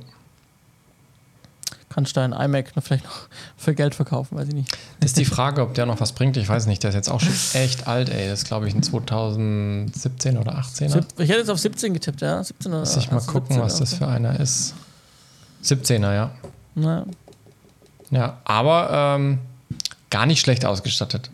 Kannst 1.88 2.14
du 2.16 2.20
deinen 2.20 2.32
iMac 2.34 2.72
vielleicht 2.80 3.04
noch 3.04 3.28
für 3.56 3.74
Geld 3.74 3.94
verkaufen, 3.94 4.36
weiß 4.36 4.48
ich 4.48 4.54
nicht. 4.54 4.76
Ist 5.02 5.16
die 5.16 5.24
Frage, 5.24 5.62
ob 5.62 5.72
der 5.74 5.86
noch 5.86 5.98
was 6.00 6.12
bringt. 6.12 6.36
Ich 6.36 6.46
weiß 6.48 6.66
nicht, 6.66 6.82
der 6.82 6.90
ist 6.90 6.94
jetzt 6.96 7.08
auch 7.08 7.20
schon 7.20 7.32
echt 7.54 7.86
alt, 7.86 8.10
ey. 8.10 8.28
Das 8.28 8.40
ist, 8.42 8.48
glaube 8.48 8.68
ich, 8.68 8.74
ein 8.74 8.82
2017 8.82 10.36
oder 10.36 10.58
18er. 10.58 10.88
Sieb- 10.90 11.04
Ich 11.18 11.28
hätte 11.30 11.38
jetzt 11.40 11.48
auf 11.50 11.58
17 11.58 11.94
getippt, 11.94 12.20
ja. 12.20 12.42
17 12.44 12.70
oder 12.72 12.80
Muss 12.80 12.96
ich 12.96 13.10
mal 13.10 13.18
also 13.18 13.32
gucken, 13.32 13.54
17, 13.56 13.62
was 13.64 13.78
das 13.78 13.94
für 13.94 14.08
einer 14.08 14.38
ist. 14.40 14.74
17er, 15.64 16.12
ja. 16.14 16.30
Ja. 16.74 17.04
Ja, 18.10 18.38
aber 18.44 19.16
ähm, 19.16 19.38
gar 20.10 20.26
nicht 20.26 20.40
schlecht 20.40 20.64
ausgestattet. 20.66 21.30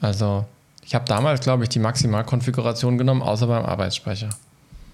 Also, 0.00 0.46
ich 0.86 0.94
habe 0.94 1.04
damals, 1.06 1.40
glaube 1.40 1.62
ich, 1.64 1.68
die 1.68 1.78
Maximalkonfiguration 1.78 2.98
genommen, 2.98 3.22
außer 3.22 3.46
beim 3.46 3.64
Arbeitsspeicher. 3.64 4.30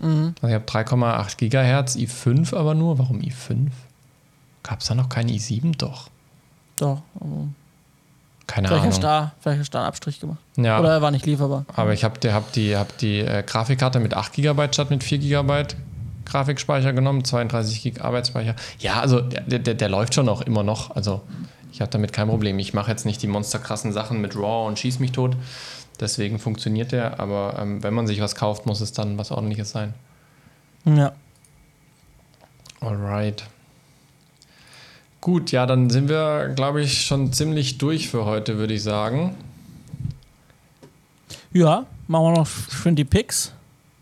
Mhm. 0.00 0.34
Also 0.40 0.48
ich 0.48 0.54
habe 0.54 0.64
3,8 0.64 1.36
Gigahertz, 1.36 1.96
i5 1.96 2.54
aber 2.56 2.74
nur. 2.74 2.98
Warum 2.98 3.20
i5? 3.20 3.68
Gab 4.62 4.80
es 4.80 4.86
da 4.86 4.94
noch 4.94 5.08
keinen 5.08 5.30
i7? 5.30 5.76
Doch. 5.76 6.08
Doch. 6.76 7.02
aber 7.20 7.48
Keine 8.46 8.68
Vielleicht 8.68 8.84
hast, 8.86 9.04
Ahnung. 9.04 9.20
du 9.20 9.26
da, 9.26 9.32
vielleicht 9.40 9.60
hast 9.60 9.68
du 9.68 9.72
da 9.72 9.78
einen 9.80 9.88
Abstrich 9.88 10.20
gemacht. 10.20 10.38
Ja, 10.56 10.80
Oder 10.80 10.92
er 10.94 11.02
war 11.02 11.10
nicht 11.10 11.26
lieferbar. 11.26 11.64
aber 11.74 11.92
ich 11.92 12.04
habe 12.04 12.18
die, 12.18 12.32
hab 12.32 12.52
die, 12.52 12.76
hab 12.76 12.96
die 12.98 13.18
äh, 13.20 13.42
Grafikkarte 13.42 14.00
mit 14.00 14.14
8 14.14 14.32
GB 14.32 14.68
statt 14.72 14.90
mit 14.90 15.04
4 15.04 15.18
GB 15.18 15.64
Grafikspeicher 16.24 16.92
genommen, 16.92 17.24
32 17.24 17.82
GB 17.82 18.00
Arbeitsspeicher. 18.00 18.54
Ja, 18.78 19.00
also 19.00 19.20
der, 19.20 19.58
der, 19.58 19.74
der 19.74 19.88
läuft 19.88 20.14
schon 20.14 20.26
noch 20.26 20.42
immer 20.42 20.62
noch. 20.62 20.94
Also 20.94 21.22
ich 21.72 21.80
habe 21.80 21.90
damit 21.90 22.12
kein 22.12 22.28
Problem. 22.28 22.58
Ich 22.58 22.72
mache 22.74 22.90
jetzt 22.90 23.04
nicht 23.06 23.20
die 23.22 23.26
monsterkrassen 23.26 23.92
Sachen 23.92 24.20
mit 24.20 24.36
RAW 24.36 24.66
und 24.68 24.78
schieß 24.78 24.98
mich 25.00 25.12
tot. 25.12 25.36
Deswegen 26.00 26.38
funktioniert 26.38 26.92
der. 26.92 27.20
Aber 27.20 27.56
ähm, 27.60 27.82
wenn 27.82 27.94
man 27.94 28.06
sich 28.06 28.20
was 28.20 28.34
kauft, 28.34 28.66
muss 28.66 28.80
es 28.80 28.92
dann 28.92 29.18
was 29.18 29.30
ordentliches 29.30 29.70
sein. 29.70 29.94
Ja. 30.84 31.12
Alright. 32.80 33.44
Gut, 35.20 35.52
ja, 35.52 35.66
dann 35.66 35.90
sind 35.90 36.08
wir, 36.08 36.48
glaube 36.56 36.80
ich, 36.80 37.04
schon 37.04 37.32
ziemlich 37.32 37.76
durch 37.76 38.08
für 38.08 38.24
heute, 38.24 38.56
würde 38.56 38.72
ich 38.72 38.82
sagen. 38.82 39.36
Ja, 41.52 41.84
machen 42.08 42.24
wir 42.24 42.32
noch 42.32 42.46
schön 42.46 42.96
die 42.96 43.04
Picks. 43.04 43.52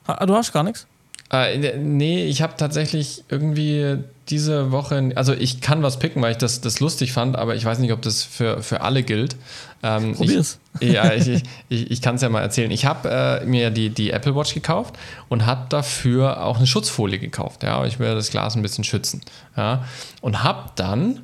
Ha, 0.06 0.24
du 0.24 0.34
hast 0.34 0.52
gar 0.52 0.62
nichts? 0.62 0.86
Äh, 1.30 1.76
nee, 1.76 2.24
ich 2.24 2.40
habe 2.42 2.54
tatsächlich 2.56 3.24
irgendwie 3.28 3.98
diese 4.28 4.72
Woche, 4.72 5.12
also 5.14 5.32
ich 5.32 5.60
kann 5.60 5.82
was 5.82 5.98
picken, 5.98 6.22
weil 6.22 6.32
ich 6.32 6.38
das, 6.38 6.60
das 6.60 6.80
lustig 6.80 7.12
fand, 7.12 7.36
aber 7.36 7.54
ich 7.54 7.64
weiß 7.64 7.78
nicht, 7.78 7.92
ob 7.92 8.02
das 8.02 8.22
für, 8.22 8.62
für 8.62 8.80
alle 8.80 9.02
gilt. 9.02 9.36
Ähm, 9.82 10.14
Probier's. 10.14 10.58
Ich, 10.80 10.92
ja, 10.92 11.12
ich, 11.12 11.28
ich, 11.28 11.42
ich, 11.68 11.90
ich 11.90 12.02
kann 12.02 12.16
es 12.16 12.22
ja 12.22 12.28
mal 12.28 12.40
erzählen. 12.40 12.70
Ich 12.70 12.86
habe 12.86 13.08
äh, 13.10 13.44
mir 13.44 13.70
die, 13.70 13.90
die 13.90 14.10
Apple 14.10 14.34
Watch 14.34 14.54
gekauft 14.54 14.96
und 15.28 15.44
habe 15.44 15.66
dafür 15.68 16.44
auch 16.44 16.58
eine 16.58 16.66
Schutzfolie 16.66 17.18
gekauft. 17.18 17.62
Ja, 17.62 17.84
ich 17.84 17.98
will 17.98 18.14
das 18.14 18.30
Glas 18.30 18.56
ein 18.56 18.62
bisschen 18.62 18.84
schützen. 18.84 19.20
Ja, 19.56 19.84
und 20.20 20.42
habe 20.42 20.70
dann 20.76 21.20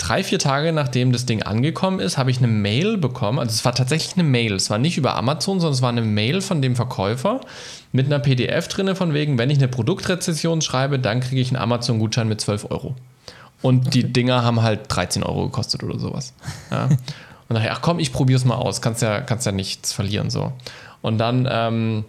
drei, 0.00 0.24
vier 0.24 0.38
Tage 0.38 0.72
nachdem 0.72 1.12
das 1.12 1.26
Ding 1.26 1.42
angekommen 1.42 2.00
ist, 2.00 2.16
habe 2.18 2.30
ich 2.30 2.38
eine 2.38 2.48
Mail 2.48 2.96
bekommen. 2.96 3.38
Also 3.38 3.52
es 3.52 3.64
war 3.64 3.74
tatsächlich 3.74 4.14
eine 4.14 4.24
Mail. 4.24 4.54
Es 4.54 4.70
war 4.70 4.78
nicht 4.78 4.96
über 4.96 5.16
Amazon, 5.16 5.60
sondern 5.60 5.74
es 5.74 5.82
war 5.82 5.90
eine 5.90 6.02
Mail 6.02 6.40
von 6.40 6.62
dem 6.62 6.74
Verkäufer 6.74 7.40
mit 7.92 8.06
einer 8.06 8.18
PDF 8.18 8.68
drinne 8.68 8.96
von 8.96 9.14
wegen, 9.14 9.38
wenn 9.38 9.50
ich 9.50 9.58
eine 9.58 9.68
Produktrezession 9.68 10.62
schreibe, 10.62 10.98
dann 10.98 11.20
kriege 11.20 11.40
ich 11.40 11.48
einen 11.48 11.62
Amazon-Gutschein 11.62 12.28
mit 12.28 12.40
12 12.40 12.70
Euro. 12.70 12.94
Und 13.62 13.94
die 13.94 14.10
Dinger 14.10 14.42
haben 14.42 14.62
halt 14.62 14.80
13 14.88 15.22
Euro 15.22 15.46
gekostet 15.46 15.82
oder 15.82 15.98
sowas. 15.98 16.32
Ja. 16.70 16.84
Und 17.48 17.54
dachte 17.56 17.66
ich, 17.66 17.72
ach 17.72 17.82
komm, 17.82 17.98
ich 17.98 18.12
probiere 18.12 18.38
es 18.38 18.44
mal 18.44 18.54
aus. 18.54 18.80
Kannst 18.80 19.02
ja, 19.02 19.20
kannst 19.20 19.44
ja 19.44 19.52
nichts 19.52 19.92
verlieren 19.92 20.30
so. 20.30 20.52
Und 21.02 21.18
dann 21.18 21.48
ähm, 21.50 22.04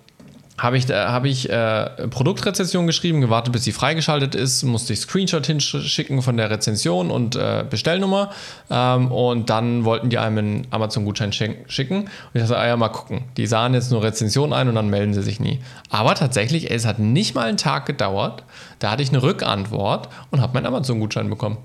habe 0.61 0.77
ich, 0.77 0.87
äh, 0.89 0.93
hab 0.93 1.25
ich 1.25 1.49
äh, 1.49 2.07
Produktrezession 2.09 2.85
geschrieben, 2.85 3.19
gewartet, 3.19 3.51
bis 3.51 3.63
sie 3.63 3.71
freigeschaltet 3.71 4.35
ist, 4.35 4.61
musste 4.61 4.93
ich 4.93 4.99
Screenshot 4.99 5.47
hinschicken 5.47 6.21
von 6.21 6.37
der 6.37 6.51
Rezension 6.51 7.09
und 7.09 7.35
äh, 7.35 7.65
Bestellnummer 7.67 8.29
ähm, 8.69 9.11
und 9.11 9.49
dann 9.49 9.85
wollten 9.85 10.11
die 10.11 10.19
einem 10.19 10.37
einen 10.37 10.67
Amazon-Gutschein 10.69 11.33
schicken 11.33 11.97
und 11.97 12.09
ich 12.33 12.41
dachte, 12.41 12.57
ah 12.57 12.67
ja, 12.67 12.77
mal 12.77 12.89
gucken. 12.89 13.23
Die 13.37 13.47
sahen 13.47 13.73
jetzt 13.73 13.91
nur 13.91 14.03
Rezension 14.03 14.53
ein 14.53 14.69
und 14.69 14.75
dann 14.75 14.89
melden 14.89 15.15
sie 15.15 15.23
sich 15.23 15.39
nie. 15.39 15.61
Aber 15.89 16.13
tatsächlich, 16.13 16.69
ey, 16.69 16.75
es 16.75 16.85
hat 16.85 16.99
nicht 16.99 17.33
mal 17.33 17.47
einen 17.47 17.57
Tag 17.57 17.87
gedauert, 17.87 18.43
da 18.77 18.91
hatte 18.91 19.01
ich 19.01 19.09
eine 19.09 19.23
Rückantwort 19.23 20.09
und 20.29 20.41
habe 20.41 20.53
meinen 20.53 20.67
Amazon-Gutschein 20.67 21.27
bekommen. 21.27 21.57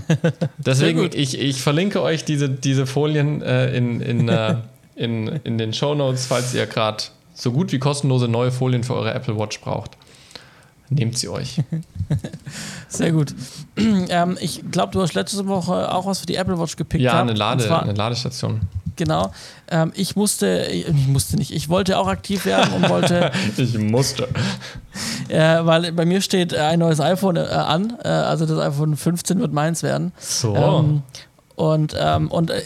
Deswegen, 0.59 1.09
ich, 1.11 1.39
ich 1.39 1.59
verlinke 1.59 2.03
euch 2.03 2.23
diese, 2.23 2.49
diese 2.49 2.85
Folien 2.85 3.41
äh, 3.41 3.75
in, 3.75 3.99
in, 3.99 4.29
äh, 4.29 4.57
in, 4.95 5.27
in 5.27 5.57
den 5.57 5.73
Show 5.73 5.95
Notes, 5.95 6.27
falls 6.27 6.53
ihr 6.53 6.67
gerade 6.67 7.05
so 7.33 7.51
gut 7.51 7.71
wie 7.71 7.79
kostenlose 7.79 8.27
neue 8.27 8.51
Folien 8.51 8.83
für 8.83 8.93
eure 8.95 9.13
Apple 9.13 9.37
Watch 9.37 9.59
braucht. 9.61 9.91
Nehmt 10.89 11.17
sie 11.17 11.29
euch. 11.29 11.61
Sehr 12.89 13.13
gut. 13.13 13.33
ähm, 13.77 14.37
ich 14.41 14.61
glaube, 14.71 14.91
du 14.91 15.01
hast 15.01 15.13
letzte 15.13 15.47
Woche 15.47 15.93
auch 15.93 16.05
was 16.05 16.19
für 16.19 16.25
die 16.25 16.35
Apple 16.35 16.59
Watch 16.59 16.75
gepickt. 16.75 17.01
Ja, 17.01 17.21
eine, 17.21 17.33
Lade, 17.33 17.65
zwar- 17.65 17.83
eine 17.83 17.93
Ladestation. 17.93 18.59
Genau. 18.97 19.31
Ähm, 19.69 19.93
ich 19.95 20.17
musste, 20.17 20.67
ich, 20.69 20.87
ich 20.87 21.07
musste 21.07 21.37
nicht, 21.37 21.51
ich 21.51 21.69
wollte 21.69 21.97
auch 21.97 22.07
aktiv 22.07 22.45
werden 22.45 22.73
und 22.73 22.89
wollte, 22.89 23.31
Ich 23.57 23.77
musste. 23.77 24.27
äh, 25.29 25.65
weil 25.65 25.93
bei 25.93 26.05
mir 26.05 26.19
steht 26.21 26.53
ein 26.53 26.79
neues 26.79 26.99
iPhone 26.99 27.37
äh, 27.37 27.39
an, 27.39 27.97
äh, 28.03 28.09
also 28.09 28.45
das 28.45 28.59
iPhone 28.59 28.97
15 28.97 29.39
wird 29.39 29.53
meins 29.53 29.83
werden. 29.83 30.11
So. 30.19 30.55
Ähm, 30.55 31.03
und 31.61 31.95
ähm, 31.95 32.27
und 32.29 32.49
äh, 32.49 32.63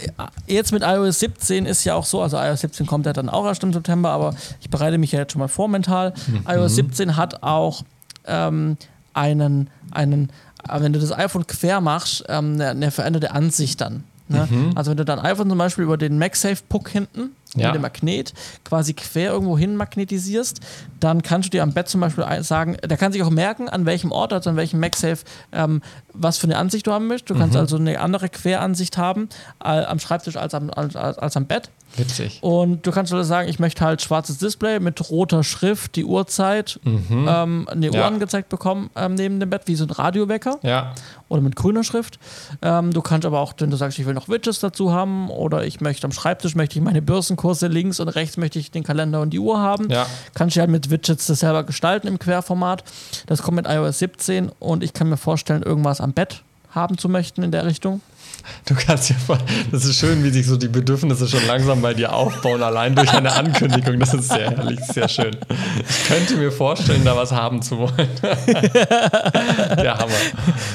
jetzt 0.47 0.71
mit 0.71 0.81
iOS 0.81 1.19
17 1.19 1.65
ist 1.65 1.83
ja 1.83 1.95
auch 1.95 2.05
so, 2.05 2.21
also 2.21 2.37
iOS 2.37 2.61
17 2.61 2.85
kommt 2.85 3.05
ja 3.05 3.11
dann 3.11 3.27
auch 3.27 3.45
erst 3.45 3.61
im 3.63 3.73
September, 3.73 4.11
aber 4.11 4.33
ich 4.61 4.69
bereite 4.69 4.97
mich 4.97 5.11
ja 5.11 5.19
jetzt 5.19 5.33
schon 5.33 5.41
mal 5.41 5.49
vor 5.49 5.67
mental. 5.67 6.13
iOS 6.47 6.75
17 6.75 7.17
hat 7.17 7.43
auch 7.43 7.83
ähm, 8.25 8.77
einen, 9.13 9.69
einen, 9.91 10.29
äh, 10.69 10.79
wenn 10.79 10.93
du 10.93 10.99
das 10.99 11.11
iPhone 11.11 11.45
quer 11.45 11.81
machst, 11.81 12.23
ähm, 12.29 12.53
eine, 12.53 12.69
eine 12.69 12.91
veränderte 12.91 13.31
Ansicht 13.31 13.81
dann. 13.81 14.05
Ne? 14.27 14.47
Also 14.75 14.91
wenn 14.91 14.97
du 14.97 15.05
dein 15.05 15.19
iPhone 15.19 15.49
zum 15.49 15.57
Beispiel 15.57 15.83
über 15.83 15.97
den 15.97 16.17
MagSafe-Puck 16.17 16.89
hinten, 16.89 17.35
Ja. 17.55 17.67
mit 17.67 17.75
dem 17.75 17.83
Magnet, 17.83 18.33
quasi 18.65 18.93
quer 18.93 19.31
irgendwo 19.31 19.57
hin 19.57 19.77
magnetisierst, 19.77 20.59
dann 20.99 21.21
kannst 21.21 21.47
du 21.47 21.51
dir 21.51 21.63
am 21.63 21.71
Bett 21.73 21.87
zum 21.87 22.01
Beispiel 22.01 22.25
sagen, 22.43 22.75
der 22.83 22.97
kann 22.97 23.13
sich 23.13 23.23
auch 23.23 23.29
merken, 23.29 23.69
an 23.69 23.85
welchem 23.85 24.11
Ort, 24.11 24.33
also 24.33 24.49
an 24.49 24.57
welchem 24.57 24.79
MagSafe, 24.81 25.19
ähm, 25.53 25.81
was 26.13 26.37
für 26.37 26.47
eine 26.47 26.57
Ansicht 26.57 26.85
du 26.87 26.91
haben 26.91 27.07
möchtest. 27.07 27.29
Du 27.29 27.35
kannst 27.39 27.55
also 27.55 27.77
eine 27.77 27.99
andere 28.01 28.27
Queransicht 28.29 28.97
haben 28.97 29.29
äh, 29.63 29.67
am 29.85 29.99
Schreibtisch 29.99 30.35
als 30.35 30.53
am, 30.53 30.69
als 30.69 30.95
als 30.97 31.37
am 31.37 31.45
Bett. 31.45 31.69
Witzig. 31.97 32.39
Und 32.41 32.85
du 32.85 32.91
kannst 32.91 33.13
also 33.13 33.23
sagen, 33.27 33.47
ich 33.49 33.59
möchte 33.59 33.83
halt 33.83 34.01
schwarzes 34.01 34.37
Display 34.37 34.79
mit 34.79 35.09
roter 35.09 35.43
Schrift, 35.43 35.95
die 35.95 36.05
Uhrzeit, 36.05 36.79
ähm, 36.85 37.67
eine 37.69 37.89
Uhr 37.89 37.95
Ja. 37.95 38.07
angezeigt 38.07 38.49
bekommen 38.49 38.89
ähm, 38.95 39.15
neben 39.15 39.39
dem 39.39 39.49
Bett, 39.49 39.63
wie 39.65 39.75
so 39.75 39.85
ein 39.85 39.89
Radiowecker 39.89 40.59
Ja, 40.63 40.93
oder 41.29 41.41
mit 41.41 41.55
grüner 41.55 41.83
Schrift. 41.83 42.19
Ähm, 42.61 42.91
du 42.93 43.01
kannst 43.01 43.25
aber 43.25 43.39
auch, 43.39 43.53
wenn 43.57 43.69
du 43.71 43.77
sagst, 43.77 43.97
ich 43.99 44.05
will 44.05 44.13
noch 44.13 44.29
Widgets 44.29 44.59
dazu 44.59 44.91
haben 44.93 45.29
oder 45.29 45.65
ich 45.65 45.81
möchte 45.81 46.05
am 46.05 46.11
Schreibtisch 46.11 46.55
möchte 46.55 46.77
ich 46.77 46.83
meine 46.83 47.01
Börsenkurse 47.01 47.67
links 47.67 47.99
und 47.99 48.09
rechts 48.09 48.37
möchte 48.37 48.59
ich 48.59 48.71
den 48.71 48.83
Kalender 48.83 49.21
und 49.21 49.31
die 49.31 49.39
Uhr 49.39 49.59
haben, 49.59 49.89
ja. 49.89 50.05
kannst 50.33 50.55
du 50.55 50.59
halt 50.61 50.69
mit 50.69 50.89
Widgets 50.89 51.27
das 51.27 51.39
selber 51.39 51.63
gestalten 51.63 52.07
im 52.07 52.19
Querformat. 52.19 52.83
Das 53.27 53.41
kommt 53.41 53.55
mit 53.55 53.67
iOS 53.67 53.99
17 53.99 54.49
und 54.59 54.83
ich 54.83 54.93
kann 54.93 55.09
mir 55.09 55.17
vorstellen, 55.17 55.63
irgendwas 55.63 56.01
am 56.01 56.13
Bett 56.13 56.43
haben 56.71 56.97
zu 56.97 57.07
möchten 57.07 57.41
in 57.41 57.51
der 57.51 57.65
Richtung. 57.65 58.01
Du 58.67 58.73
kannst 58.75 59.09
ja 59.09 59.15
voll, 59.15 59.37
das 59.71 59.85
ist 59.85 59.97
schön, 59.99 60.23
wie 60.23 60.29
sich 60.31 60.45
so 60.47 60.57
die 60.57 60.67
Bedürfnisse 60.67 61.27
schon 61.27 61.45
langsam 61.45 61.81
bei 61.81 61.93
dir 61.93 62.13
aufbauen, 62.13 62.63
allein 62.63 62.95
durch 62.95 63.11
eine 63.13 63.31
Ankündigung. 63.33 63.99
Das 63.99 64.13
ist 64.13 64.29
sehr 64.29 64.51
herrlich, 64.51 64.79
sehr 64.91 65.07
schön. 65.07 65.35
Ich 65.87 66.07
könnte 66.07 66.35
mir 66.37 66.51
vorstellen, 66.51 67.03
da 67.05 67.15
was 67.15 67.31
haben 67.31 67.61
zu 67.61 67.77
wollen. 67.77 68.09
Der 68.23 69.97
Hammer. 69.97 70.11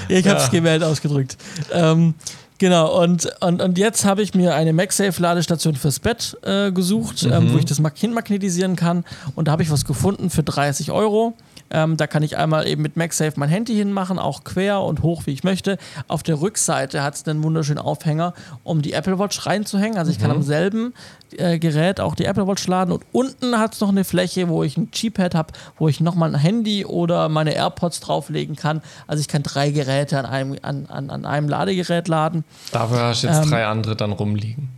Ich 0.08 0.26
habe 0.26 0.38
es 0.38 0.44
Ja. 0.44 0.48
gewählt 0.50 0.82
ausgedrückt. 0.82 1.36
Ähm, 1.72 2.14
genau, 2.58 3.02
und, 3.02 3.28
und, 3.40 3.60
und 3.62 3.78
jetzt 3.78 4.04
habe 4.04 4.22
ich 4.22 4.34
mir 4.34 4.54
eine 4.54 4.72
MagSafe-Ladestation 4.72 5.74
fürs 5.74 5.98
Bett 6.00 6.36
äh, 6.42 6.70
gesucht, 6.72 7.24
ähm, 7.30 7.52
wo 7.52 7.58
ich 7.58 7.64
das 7.64 7.80
Mag- 7.80 7.98
hinmagnetisieren 7.98 8.76
kann. 8.76 9.04
Und 9.34 9.48
da 9.48 9.52
habe 9.52 9.62
ich 9.62 9.70
was 9.70 9.84
gefunden 9.84 10.30
für 10.30 10.42
30 10.42 10.90
Euro. 10.92 11.34
Ähm, 11.70 11.96
da 11.96 12.06
kann 12.06 12.22
ich 12.22 12.36
einmal 12.36 12.66
eben 12.66 12.82
mit 12.82 12.96
MagSafe 12.96 13.34
mein 13.36 13.48
Handy 13.48 13.74
hinmachen, 13.74 14.18
auch 14.18 14.44
quer 14.44 14.80
und 14.80 15.02
hoch, 15.02 15.22
wie 15.26 15.32
ich 15.32 15.44
möchte. 15.44 15.78
Auf 16.08 16.22
der 16.22 16.40
Rückseite 16.40 17.02
hat 17.02 17.14
es 17.14 17.26
einen 17.26 17.42
wunderschönen 17.42 17.78
Aufhänger, 17.78 18.34
um 18.64 18.82
die 18.82 18.92
Apple 18.92 19.18
Watch 19.18 19.46
reinzuhängen. 19.46 19.96
Also 19.98 20.10
ich 20.10 20.18
kann 20.18 20.30
am 20.30 20.42
selben 20.42 20.94
äh, 21.36 21.58
Gerät 21.58 22.00
auch 22.00 22.14
die 22.14 22.24
Apple 22.24 22.46
Watch 22.46 22.66
laden. 22.66 22.92
Und 22.92 23.04
unten 23.12 23.58
hat 23.58 23.74
es 23.74 23.80
noch 23.80 23.90
eine 23.90 24.04
Fläche, 24.04 24.48
wo 24.48 24.64
ich 24.64 24.76
ein 24.76 24.90
G-Pad 24.90 25.34
habe, 25.34 25.52
wo 25.78 25.88
ich 25.88 26.00
nochmal 26.00 26.34
ein 26.34 26.40
Handy 26.40 26.84
oder 26.84 27.28
meine 27.28 27.54
AirPods 27.54 28.00
drauflegen 28.00 28.56
kann. 28.56 28.82
Also 29.06 29.20
ich 29.20 29.28
kann 29.28 29.42
drei 29.42 29.70
Geräte 29.70 30.18
an 30.18 30.26
einem, 30.26 30.56
an, 30.62 30.86
an, 30.86 31.10
an 31.10 31.24
einem 31.24 31.48
Ladegerät 31.48 32.08
laden. 32.08 32.44
Dafür 32.72 33.00
hast 33.00 33.22
du 33.22 33.28
jetzt 33.28 33.44
Ähm, 33.44 33.50
drei 33.50 33.66
andere 33.66 33.94
dann 33.94 34.12
rumliegen. 34.12 34.68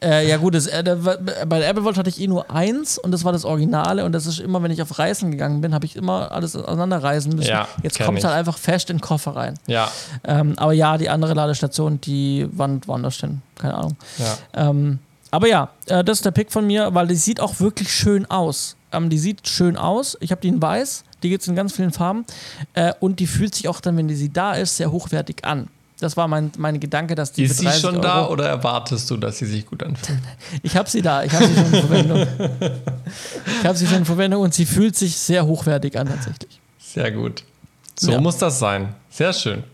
Äh, 0.00 0.28
ja 0.28 0.36
gut, 0.36 0.54
das, 0.54 0.66
äh, 0.66 0.82
bei 1.46 1.58
der 1.58 1.68
Apple 1.68 1.84
Watch 1.84 1.98
hatte 1.98 2.08
ich 2.08 2.20
eh 2.20 2.28
nur 2.28 2.50
eins 2.50 2.98
und 2.98 3.10
das 3.10 3.24
war 3.24 3.32
das 3.32 3.44
Originale 3.44 4.04
und 4.04 4.12
das 4.12 4.26
ist 4.26 4.38
immer, 4.38 4.62
wenn 4.62 4.70
ich 4.70 4.80
auf 4.80 4.98
Reisen 4.98 5.30
gegangen 5.32 5.60
bin, 5.60 5.74
habe 5.74 5.86
ich 5.86 5.96
immer 5.96 6.30
alles 6.30 6.54
auseinanderreisen 6.54 7.34
müssen. 7.34 7.50
Ja, 7.50 7.66
Jetzt 7.82 7.98
kommt 7.98 8.18
es 8.18 8.24
halt 8.24 8.34
einfach 8.36 8.58
fest 8.58 8.90
in 8.90 8.98
den 8.98 9.02
Koffer 9.02 9.34
rein. 9.34 9.54
Ja, 9.66 9.90
Ähm, 10.24 10.54
aber 10.56 10.72
ja, 10.72 10.96
die 10.98 11.08
andere 11.08 11.34
Ladestation, 11.34 12.00
die 12.00 12.48
wann 12.52 12.80
woanders 12.86 13.16
hin, 13.16 13.42
keine 13.56 13.74
Ahnung. 13.74 13.96
ja. 14.18 14.68
Ähm, 14.70 14.98
aber 15.30 15.46
ja, 15.48 15.68
äh, 15.86 16.02
das 16.04 16.18
ist 16.18 16.24
der 16.24 16.30
Pick 16.30 16.50
von 16.52 16.66
mir, 16.66 16.94
weil 16.94 17.06
die 17.06 17.14
sieht 17.16 17.40
auch 17.40 17.60
wirklich 17.60 17.92
schön 17.92 18.24
aus. 18.30 18.76
Ähm, 18.92 19.10
die 19.10 19.18
sieht 19.18 19.46
schön 19.46 19.76
aus. 19.76 20.16
Ich 20.20 20.30
habe 20.30 20.40
die 20.40 20.48
in 20.48 20.62
weiß, 20.62 21.04
die 21.22 21.28
gibt 21.28 21.42
es 21.42 21.48
in 21.48 21.54
ganz 21.56 21.74
vielen 21.74 21.92
Farben. 21.92 22.24
Äh, 22.74 22.94
und 23.00 23.20
die 23.20 23.26
fühlt 23.26 23.54
sich 23.54 23.68
auch 23.68 23.80
dann, 23.80 23.96
wenn 23.96 24.08
die 24.08 24.14
sie 24.14 24.32
da 24.32 24.54
ist, 24.54 24.76
sehr 24.78 24.90
hochwertig 24.90 25.44
an. 25.44 25.68
Das 26.00 26.16
war 26.16 26.28
mein, 26.28 26.52
mein 26.58 26.78
Gedanke, 26.78 27.14
dass 27.16 27.32
die 27.32 27.42
Ist 27.44 27.58
sie 27.58 27.64
30 27.64 27.80
schon 27.80 28.00
da 28.00 28.22
Euro- 28.22 28.32
oder 28.34 28.48
erwartest 28.48 29.10
du, 29.10 29.16
dass 29.16 29.38
sie 29.38 29.46
sich 29.46 29.66
gut 29.66 29.82
anfühlt? 29.82 30.20
Ich 30.62 30.76
habe 30.76 30.88
sie 30.88 31.02
da, 31.02 31.24
ich 31.24 31.32
habe 31.32 31.46
sie 31.46 31.54
schon 31.54 31.64
in 31.74 31.80
Verwendung. 31.80 32.26
ich 33.60 33.66
habe 33.66 33.76
sie 33.76 33.86
schon 33.86 33.98
in 33.98 34.04
Verwendung 34.04 34.42
und 34.42 34.54
sie 34.54 34.64
fühlt 34.64 34.94
sich 34.94 35.16
sehr 35.16 35.44
hochwertig 35.44 35.98
an 35.98 36.08
tatsächlich. 36.08 36.60
Sehr 36.78 37.10
gut. 37.10 37.42
So 37.98 38.12
Ja. 38.12 38.20
muss 38.20 38.38
das 38.38 38.60
sein. 38.60 38.94
Sehr 39.10 39.32
schön. 39.32 39.64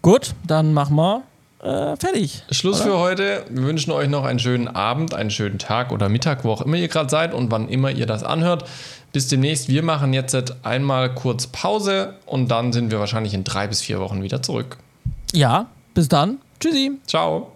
Gut, 0.00 0.34
dann 0.46 0.72
machen 0.72 0.96
wir 0.96 1.22
äh, 1.62 1.96
fertig. 1.96 2.42
Schluss 2.50 2.80
oder? 2.80 2.90
für 2.90 2.98
heute. 2.98 3.44
Wir 3.48 3.62
wünschen 3.64 3.90
euch 3.90 4.08
noch 4.08 4.24
einen 4.24 4.38
schönen 4.38 4.68
Abend, 4.68 5.14
einen 5.14 5.30
schönen 5.30 5.58
Tag 5.58 5.92
oder 5.92 6.08
Mittag, 6.08 6.44
wo 6.44 6.52
auch 6.52 6.60
immer 6.60 6.76
ihr 6.76 6.88
gerade 6.88 7.08
seid 7.08 7.32
und 7.32 7.50
wann 7.50 7.68
immer 7.68 7.90
ihr 7.90 8.06
das 8.06 8.22
anhört. 8.22 8.64
Bis 9.14 9.28
demnächst. 9.28 9.68
Wir 9.68 9.82
machen 9.82 10.12
jetzt 10.12 10.36
einmal 10.66 11.14
kurz 11.14 11.46
Pause 11.46 12.16
und 12.26 12.50
dann 12.50 12.74
sind 12.74 12.90
wir 12.90 12.98
wahrscheinlich 12.98 13.32
in 13.32 13.44
drei 13.44 13.68
bis 13.68 13.80
vier 13.80 14.00
Wochen 14.00 14.22
wieder 14.22 14.42
zurück. 14.42 14.76
Ja, 15.32 15.66
bis 15.94 16.08
dann. 16.08 16.38
Tschüssi. 16.60 16.98
Ciao. 17.06 17.52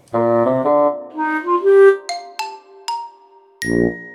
Thank 3.61 3.93
you. 3.93 4.08